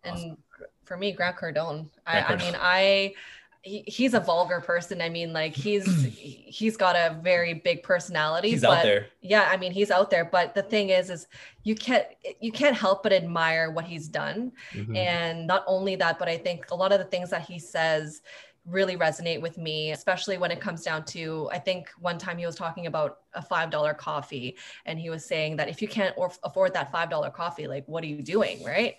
Awesome. 0.05 0.37
for 0.85 0.97
me, 0.97 1.11
Grant 1.11 1.37
Cardone. 1.37 1.89
I, 2.07 2.21
Grant 2.21 2.29
I 2.29 2.45
mean, 2.45 2.55
I 2.59 3.13
he, 3.61 3.83
he's 3.87 4.13
a 4.13 4.19
vulgar 4.21 4.61
person. 4.61 5.01
I 5.01 5.09
mean, 5.09 5.33
like 5.33 5.53
he's 5.53 6.03
he's 6.05 6.77
got 6.77 6.95
a 6.95 7.19
very 7.21 7.53
big 7.53 7.83
personality. 7.83 8.51
He's 8.51 8.61
but 8.61 8.77
out 8.77 8.83
there. 8.83 9.07
Yeah, 9.21 9.49
I 9.51 9.57
mean, 9.57 9.71
he's 9.71 9.91
out 9.91 10.09
there. 10.09 10.23
But 10.25 10.55
the 10.55 10.63
thing 10.63 10.89
is, 10.89 11.09
is 11.09 11.27
you 11.63 11.75
can't 11.75 12.05
you 12.39 12.51
can't 12.51 12.75
help 12.75 13.03
but 13.03 13.11
admire 13.11 13.71
what 13.71 13.85
he's 13.85 14.07
done. 14.07 14.53
Mhm. 14.73 14.95
And 14.95 15.47
not 15.47 15.63
only 15.67 15.95
that, 15.97 16.19
but 16.19 16.29
I 16.29 16.37
think 16.37 16.71
a 16.71 16.75
lot 16.75 16.91
of 16.93 16.99
the 16.99 17.05
things 17.05 17.31
that 17.31 17.41
he 17.41 17.59
says 17.59 18.21
really 18.69 18.95
resonate 18.95 19.41
with 19.41 19.57
me, 19.57 19.91
especially 19.91 20.37
when 20.37 20.51
it 20.51 20.59
comes 20.59 20.83
down 20.83 21.03
to, 21.05 21.49
I 21.51 21.59
think 21.59 21.89
one 21.99 22.17
time 22.17 22.37
he 22.37 22.45
was 22.45 22.55
talking 22.55 22.87
about 22.87 23.19
a 23.33 23.41
$5 23.41 23.97
coffee 23.97 24.57
and 24.85 24.99
he 24.99 25.09
was 25.09 25.25
saying 25.25 25.55
that 25.57 25.69
if 25.69 25.81
you 25.81 25.87
can't 25.87 26.15
or- 26.17 26.31
afford 26.43 26.73
that 26.73 26.91
$5 26.91 27.33
coffee, 27.33 27.67
like, 27.67 27.87
what 27.87 28.03
are 28.03 28.07
you 28.07 28.21
doing? 28.21 28.63
Right. 28.63 28.95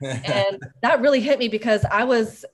And 0.00 0.60
that 0.82 1.00
really 1.00 1.20
hit 1.20 1.38
me 1.38 1.48
because 1.48 1.84
I 1.90 2.04
was, 2.04 2.44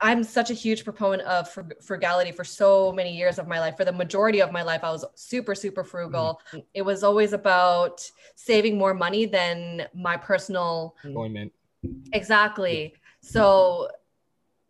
I'm 0.00 0.24
such 0.24 0.50
a 0.50 0.54
huge 0.54 0.84
proponent 0.84 1.22
of 1.22 1.48
frugality 1.82 2.32
for 2.32 2.44
so 2.44 2.92
many 2.92 3.16
years 3.16 3.38
of 3.38 3.48
my 3.48 3.60
life. 3.60 3.76
For 3.76 3.84
the 3.84 3.92
majority 3.92 4.40
of 4.40 4.52
my 4.52 4.62
life, 4.62 4.84
I 4.84 4.90
was 4.90 5.04
super, 5.14 5.54
super 5.54 5.84
frugal. 5.84 6.40
Mm. 6.52 6.64
It 6.74 6.82
was 6.82 7.02
always 7.02 7.32
about 7.32 8.08
saving 8.34 8.76
more 8.76 8.94
money 8.94 9.26
than 9.26 9.86
my 9.94 10.16
personal 10.16 10.96
Enjoyment. 11.04 11.52
Exactly. 12.12 12.94
So 13.20 13.88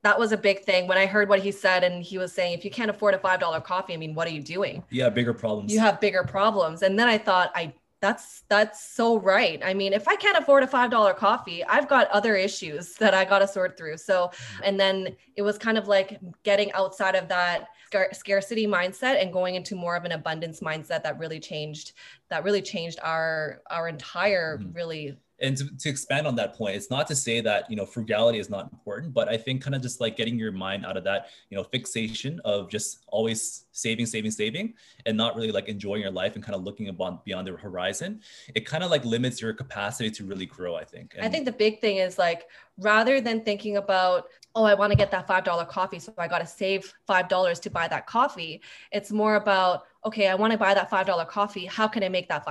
that 0.07 0.17
was 0.17 0.31
a 0.31 0.37
big 0.37 0.63
thing 0.63 0.87
when 0.87 0.97
I 0.97 1.05
heard 1.05 1.29
what 1.29 1.41
he 1.41 1.51
said, 1.51 1.83
and 1.83 2.01
he 2.01 2.17
was 2.17 2.33
saying, 2.33 2.57
if 2.57 2.65
you 2.65 2.71
can't 2.71 2.91
afford 2.91 3.15
a 3.15 3.19
five 3.19 3.41
dollar 3.41 3.61
coffee, 3.61 3.93
I 3.93 3.97
mean, 3.97 4.15
what 4.15 4.29
are 4.29 4.31
you 4.31 4.41
doing? 4.41 4.85
Yeah, 4.89 5.09
bigger 5.09 5.35
problems. 5.35 5.73
You 5.73 5.81
have 5.81 6.01
bigger 6.01 6.23
problems. 6.23 6.83
And 6.83 6.97
then 6.97 7.09
I 7.09 7.19
thought, 7.19 7.51
I 7.57 7.73
that's 8.01 8.45
that's 8.49 8.89
so 8.95 9.19
right. 9.19 9.61
I 9.65 9.75
mean, 9.75 9.93
if 9.93 10.07
I 10.07 10.15
can't 10.15 10.39
afford 10.39 10.63
a 10.63 10.69
five 10.69 10.93
dollar 10.93 11.13
coffee, 11.13 11.65
I've 11.65 11.89
got 11.89 12.09
other 12.11 12.37
issues 12.37 12.95
that 13.03 13.15
I 13.15 13.25
got 13.25 13.41
to 13.41 13.49
sort 13.49 13.77
through. 13.77 13.97
So, 13.97 14.31
and 14.63 14.79
then 14.79 15.17
it 15.35 15.43
was 15.43 15.59
kind 15.59 15.77
of 15.77 15.89
like 15.89 16.21
getting 16.45 16.71
outside 16.75 17.17
of 17.17 17.27
that 17.27 17.67
scar- 17.87 18.13
scarcity 18.13 18.67
mindset 18.69 19.21
and 19.21 19.33
going 19.33 19.57
into 19.57 19.75
more 19.75 19.97
of 19.97 20.05
an 20.05 20.13
abundance 20.13 20.61
mindset 20.61 21.03
that 21.03 21.19
really 21.19 21.41
changed 21.41 21.95
that 22.31 22.45
really 22.45 22.63
changed 22.63 23.01
our 23.03 23.61
our 23.71 23.89
entire 23.89 24.59
Mhm. 24.59 24.73
really 24.77 25.17
and 25.41 25.57
to, 25.57 25.76
to 25.76 25.89
expand 25.89 26.26
on 26.26 26.34
that 26.34 26.55
point 26.55 26.74
it's 26.74 26.91
not 26.91 27.07
to 27.07 27.14
say 27.14 27.41
that 27.41 27.70
you 27.70 27.76
know 27.76 27.84
frugality 27.84 28.39
is 28.39 28.49
not 28.49 28.70
important 28.72 29.12
but 29.12 29.28
i 29.28 29.37
think 29.37 29.62
kind 29.62 29.74
of 29.74 29.82
just 29.82 30.01
like 30.01 30.16
getting 30.16 30.39
your 30.39 30.53
mind 30.53 30.84
out 30.87 30.97
of 30.97 31.05
that 31.05 31.28
you 31.51 31.57
know 31.57 31.62
fixation 31.64 32.41
of 32.45 32.70
just 32.70 33.05
always 33.09 33.64
saving 33.72 34.07
saving 34.07 34.30
saving 34.30 34.72
and 35.05 35.16
not 35.16 35.37
really 35.37 35.53
like 35.53 35.68
enjoying 35.68 36.01
your 36.01 36.11
life 36.11 36.34
and 36.34 36.45
kind 36.45 36.55
of 36.55 36.62
looking 36.62 36.89
upon 36.89 37.18
beyond 37.24 37.47
the 37.47 37.53
horizon 37.53 38.20
it 38.55 38.64
kind 38.64 38.82
of 38.82 38.91
like 38.91 39.05
limits 39.05 39.41
your 39.41 39.53
capacity 39.53 40.11
to 40.11 40.24
really 40.24 40.47
grow 40.47 40.76
i 40.76 40.84
think 40.84 41.14
I 41.20 41.28
think 41.28 41.45
the 41.45 41.53
big 41.53 41.80
thing 41.80 41.97
is 41.97 42.18
like 42.18 42.49
rather 42.78 43.20
than 43.20 43.43
thinking 43.43 43.76
about, 43.76 44.28
oh, 44.55 44.64
I 44.64 44.74
want 44.74 44.91
to 44.93 44.97
get 44.97 45.11
that 45.11 45.26
$5 45.26 45.68
coffee, 45.68 45.99
so 45.99 46.12
I 46.18 46.28
got 46.28 46.39
to 46.39 46.47
save 46.47 46.93
$5 47.09 47.61
to 47.62 47.70
buy 47.70 47.89
that 47.89 48.07
coffee. 48.07 48.62
It's 48.93 49.11
more 49.12 49.37
about, 49.37 49.84
okay, 50.05 50.28
I 50.28 50.34
want 50.34 50.53
to 50.53 50.59
buy 50.59 50.74
that 50.74 50.91
$5 50.91 51.28
coffee. 51.28 51.66
How 51.66 51.89
can 51.89 52.03
I 52.03 52.09
make 52.09 52.28
that 52.28 52.47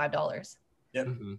$5? 1.04 1.18
Mhm. 1.18 1.38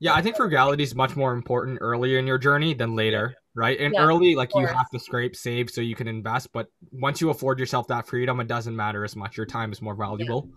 Yeah, 0.00 0.14
I 0.14 0.22
think 0.22 0.36
frugality 0.36 0.82
is 0.82 0.94
much 0.94 1.16
more 1.16 1.32
important 1.32 1.78
earlier 1.80 2.18
in 2.18 2.26
your 2.26 2.38
journey 2.38 2.74
than 2.74 2.94
later, 2.94 3.34
right? 3.54 3.78
And 3.78 3.94
Yeah, 3.94 4.04
early, 4.04 4.34
like 4.34 4.54
you 4.54 4.66
have 4.66 4.88
to 4.90 4.98
scrape, 4.98 5.34
save 5.34 5.70
so 5.70 5.80
you 5.80 5.96
can 5.96 6.08
invest. 6.08 6.52
But 6.52 6.68
once 6.92 7.20
you 7.20 7.30
afford 7.30 7.58
yourself 7.58 7.88
that 7.88 8.06
freedom, 8.06 8.40
it 8.40 8.46
doesn't 8.46 8.76
matter 8.76 9.04
as 9.04 9.16
much. 9.16 9.36
Your 9.36 9.46
time 9.46 9.72
is 9.72 9.82
more 9.82 9.94
valuable. 9.94 10.48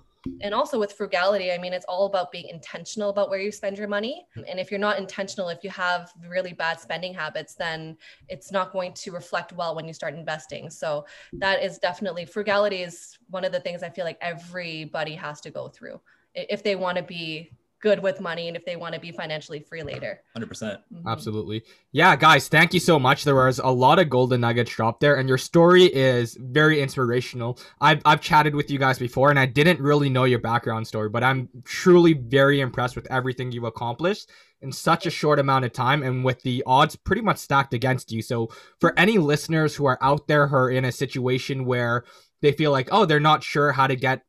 And 0.42 0.54
also 0.54 0.80
with 0.80 0.94
frugality, 0.94 1.52
I 1.52 1.58
mean, 1.58 1.74
it's 1.74 1.86
all 1.86 2.06
about 2.06 2.32
being 2.32 2.48
intentional 2.48 3.10
about 3.10 3.32
where 3.32 3.40
you 3.40 3.52
spend 3.52 3.80
your 3.80 3.88
money. 3.88 4.28
And 4.48 4.60
if 4.60 4.70
you're 4.70 4.80
not 4.80 5.00
intentional, 5.00 5.50
if 5.50 5.64
you 5.64 5.72
have 5.72 6.12
really 6.28 6.54
bad 6.54 6.80
spending 6.80 7.12
habits, 7.12 7.56
then 7.56 7.98
it's 8.30 8.52
not 8.52 8.72
going 8.72 8.94
to 8.94 9.12
reflect 9.12 9.52
well 9.54 9.76
when 9.76 9.88
you 9.88 9.94
start 9.94 10.14
investing. 10.14 10.70
So 10.70 11.06
that 11.40 11.64
is 11.64 11.80
definitely 11.80 12.26
frugality 12.26 12.84
is 12.84 13.18
one 13.32 13.44
of 13.44 13.52
the 13.52 13.60
things 13.60 13.82
I 13.82 13.90
feel 13.90 14.06
like 14.06 14.20
everybody 14.22 15.16
has 15.16 15.42
to 15.42 15.50
go 15.50 15.70
through 15.70 16.00
if 16.36 16.64
they 16.64 16.76
want 16.76 16.98
to 16.98 17.04
be 17.04 17.52
good 17.82 18.02
with 18.02 18.22
money 18.22 18.48
and 18.48 18.56
if 18.56 18.66
they 18.66 18.76
want 18.76 18.94
to 18.94 19.00
be 19.02 19.12
financially 19.12 19.60
free 19.60 19.84
later. 19.84 20.22
100% 20.36 20.80
Mhm. 20.94 21.04
Absolutely. 21.08 21.64
Yeah, 21.92 22.16
guys, 22.16 22.48
thank 22.48 22.74
you 22.74 22.80
so 22.80 23.00
much. 23.00 23.24
There 23.24 23.36
was 23.36 23.60
a 23.60 23.68
lot 23.70 24.00
of 24.00 24.10
golden 24.10 24.42
nuggets 24.42 24.72
dropped 24.72 25.02
there, 25.02 25.16
and 25.16 25.28
your 25.28 25.38
story 25.38 25.86
is 25.86 26.38
very 26.40 26.82
inspirational. 26.82 27.60
I've, 27.82 28.02
I've 28.06 28.22
chatted 28.22 28.56
with 28.56 28.70
you 28.72 28.80
guys 28.80 29.00
before, 29.00 29.30
and 29.30 29.40
I 29.40 29.46
didn't 29.48 29.80
really 29.80 30.10
know 30.10 30.24
your 30.24 30.40
background 30.40 30.88
story, 30.88 31.10
but 31.10 31.24
I'm 31.24 31.50
truly 31.64 32.14
very 32.14 32.62
impressed 32.62 32.96
with 32.96 33.10
everything 33.12 33.52
you've 33.52 33.64
accomplished 33.64 34.30
in 34.62 34.72
such 34.72 35.06
a 35.08 35.10
short 35.10 35.40
amount 35.40 35.66
of 35.66 35.74
time 35.74 36.04
and 36.04 36.24
with 36.24 36.42
the 36.44 36.64
odds 36.68 36.96
pretty 36.96 37.22
much 37.24 37.38
stacked 37.38 37.74
against 37.74 38.12
you. 38.12 38.22
So, 38.22 38.50
for 38.80 38.98
any 38.98 39.18
listeners 39.18 39.76
who 39.76 39.86
are 39.88 39.98
out 40.02 40.28
there 40.28 40.48
who 40.48 40.56
are 40.56 40.70
in 40.70 40.86
a 40.86 40.92
situation 40.92 41.66
where 41.66 42.04
they 42.42 42.52
feel 42.52 42.72
like, 42.72 42.90
oh, 42.92 43.06
they're 43.06 43.20
not 43.20 43.44
sure 43.44 43.72
how 43.72 43.88
to 43.88 43.96
get 43.96 44.22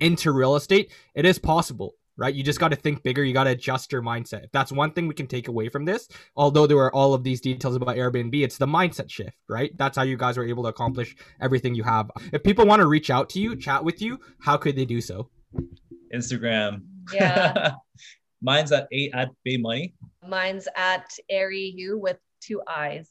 into 0.00 0.30
real 0.30 0.56
estate, 0.56 0.92
it 1.14 1.24
is 1.24 1.38
possible. 1.38 1.94
Right, 2.20 2.34
you 2.34 2.42
just 2.42 2.58
got 2.58 2.70
to 2.70 2.76
think 2.76 3.04
bigger. 3.04 3.24
You 3.24 3.32
got 3.32 3.44
to 3.44 3.50
adjust 3.50 3.92
your 3.92 4.02
mindset. 4.02 4.44
If 4.44 4.50
that's 4.50 4.72
one 4.72 4.90
thing 4.90 5.06
we 5.06 5.14
can 5.14 5.28
take 5.28 5.46
away 5.46 5.68
from 5.68 5.84
this, 5.84 6.08
although 6.34 6.66
there 6.66 6.76
were 6.76 6.92
all 6.92 7.14
of 7.14 7.22
these 7.22 7.40
details 7.40 7.76
about 7.76 7.94
Airbnb, 7.96 8.34
it's 8.42 8.58
the 8.58 8.66
mindset 8.66 9.08
shift, 9.08 9.36
right? 9.48 9.70
That's 9.78 9.96
how 9.96 10.02
you 10.02 10.16
guys 10.16 10.36
were 10.36 10.44
able 10.44 10.64
to 10.64 10.68
accomplish 10.68 11.14
everything 11.40 11.76
you 11.76 11.84
have. 11.84 12.10
If 12.32 12.42
people 12.42 12.66
want 12.66 12.80
to 12.80 12.88
reach 12.88 13.08
out 13.08 13.30
to 13.30 13.40
you, 13.40 13.54
chat 13.54 13.84
with 13.84 14.02
you, 14.02 14.18
how 14.40 14.56
could 14.56 14.74
they 14.74 14.84
do 14.84 15.00
so? 15.00 15.30
instagram 16.14 16.82
Yeah. 17.12 17.72
mine's 18.42 18.72
at 18.72 18.88
eight 18.92 19.10
at 19.14 19.28
bay 19.44 19.56
money 19.56 19.94
Mine's 20.28 20.68
at 20.76 21.10
Airy 21.30 21.72
U 21.76 21.98
with 21.98 22.18
two 22.40 22.60
eyes. 22.68 23.08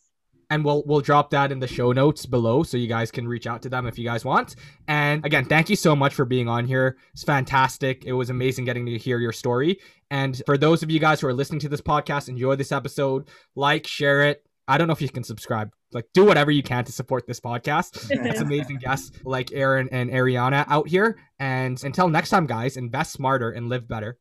And 0.50 0.64
we'll 0.64 0.84
we'll 0.86 1.02
drop 1.02 1.30
that 1.32 1.52
in 1.52 1.60
the 1.60 1.68
show 1.68 1.92
notes 1.92 2.26
below 2.26 2.64
so 2.64 2.78
you 2.78 2.88
guys 2.88 3.12
can 3.12 3.28
reach 3.28 3.48
out 3.48 3.62
to 3.64 3.70
them 3.70 3.86
if 3.86 3.98
you 3.98 4.06
guys 4.06 4.24
want. 4.24 4.56
And 4.88 5.26
again, 5.26 5.46
thank 5.46 5.70
you 5.70 5.76
so 5.76 5.96
much 5.96 6.14
for 6.14 6.26
being 6.26 6.48
on 6.48 6.66
here. 6.66 6.98
It's 7.14 7.24
fantastic. 7.24 8.06
It 8.06 8.14
was 8.14 8.30
amazing 8.30 8.66
getting 8.66 8.86
to 8.86 8.98
hear 8.98 9.20
your 9.20 9.34
story. 9.34 9.80
And 10.10 10.42
for 10.46 10.58
those 10.58 10.84
of 10.84 10.92
you 10.92 11.00
guys 11.00 11.22
who 11.22 11.28
are 11.28 11.34
listening 11.34 11.60
to 11.62 11.70
this 11.70 11.82
podcast, 11.82 12.30
enjoy 12.30 12.56
this 12.56 12.72
episode, 12.72 13.30
like, 13.56 13.86
share 13.86 14.22
it. 14.24 14.44
I 14.70 14.78
don't 14.78 14.88
know 14.88 14.94
if 14.94 15.02
you 15.02 15.10
can 15.10 15.24
subscribe. 15.24 15.72
Like, 15.94 16.06
do 16.14 16.26
whatever 16.26 16.52
you 16.52 16.64
can 16.64 16.84
to 16.86 16.92
support 16.92 17.26
this 17.26 17.40
podcast. 17.40 18.10
it's 18.10 18.42
amazing 18.42 18.78
guests 18.78 19.12
like 19.24 19.52
Aaron 19.54 19.88
and 19.92 20.10
Ariana 20.10 20.66
out 20.68 20.88
here. 20.88 21.18
And 21.40 21.82
until 21.84 22.10
next 22.10 22.30
time, 22.30 22.48
guys, 22.48 22.76
invest 22.78 23.14
smarter 23.14 23.52
and 23.52 23.70
live 23.70 23.88
better. 23.88 24.18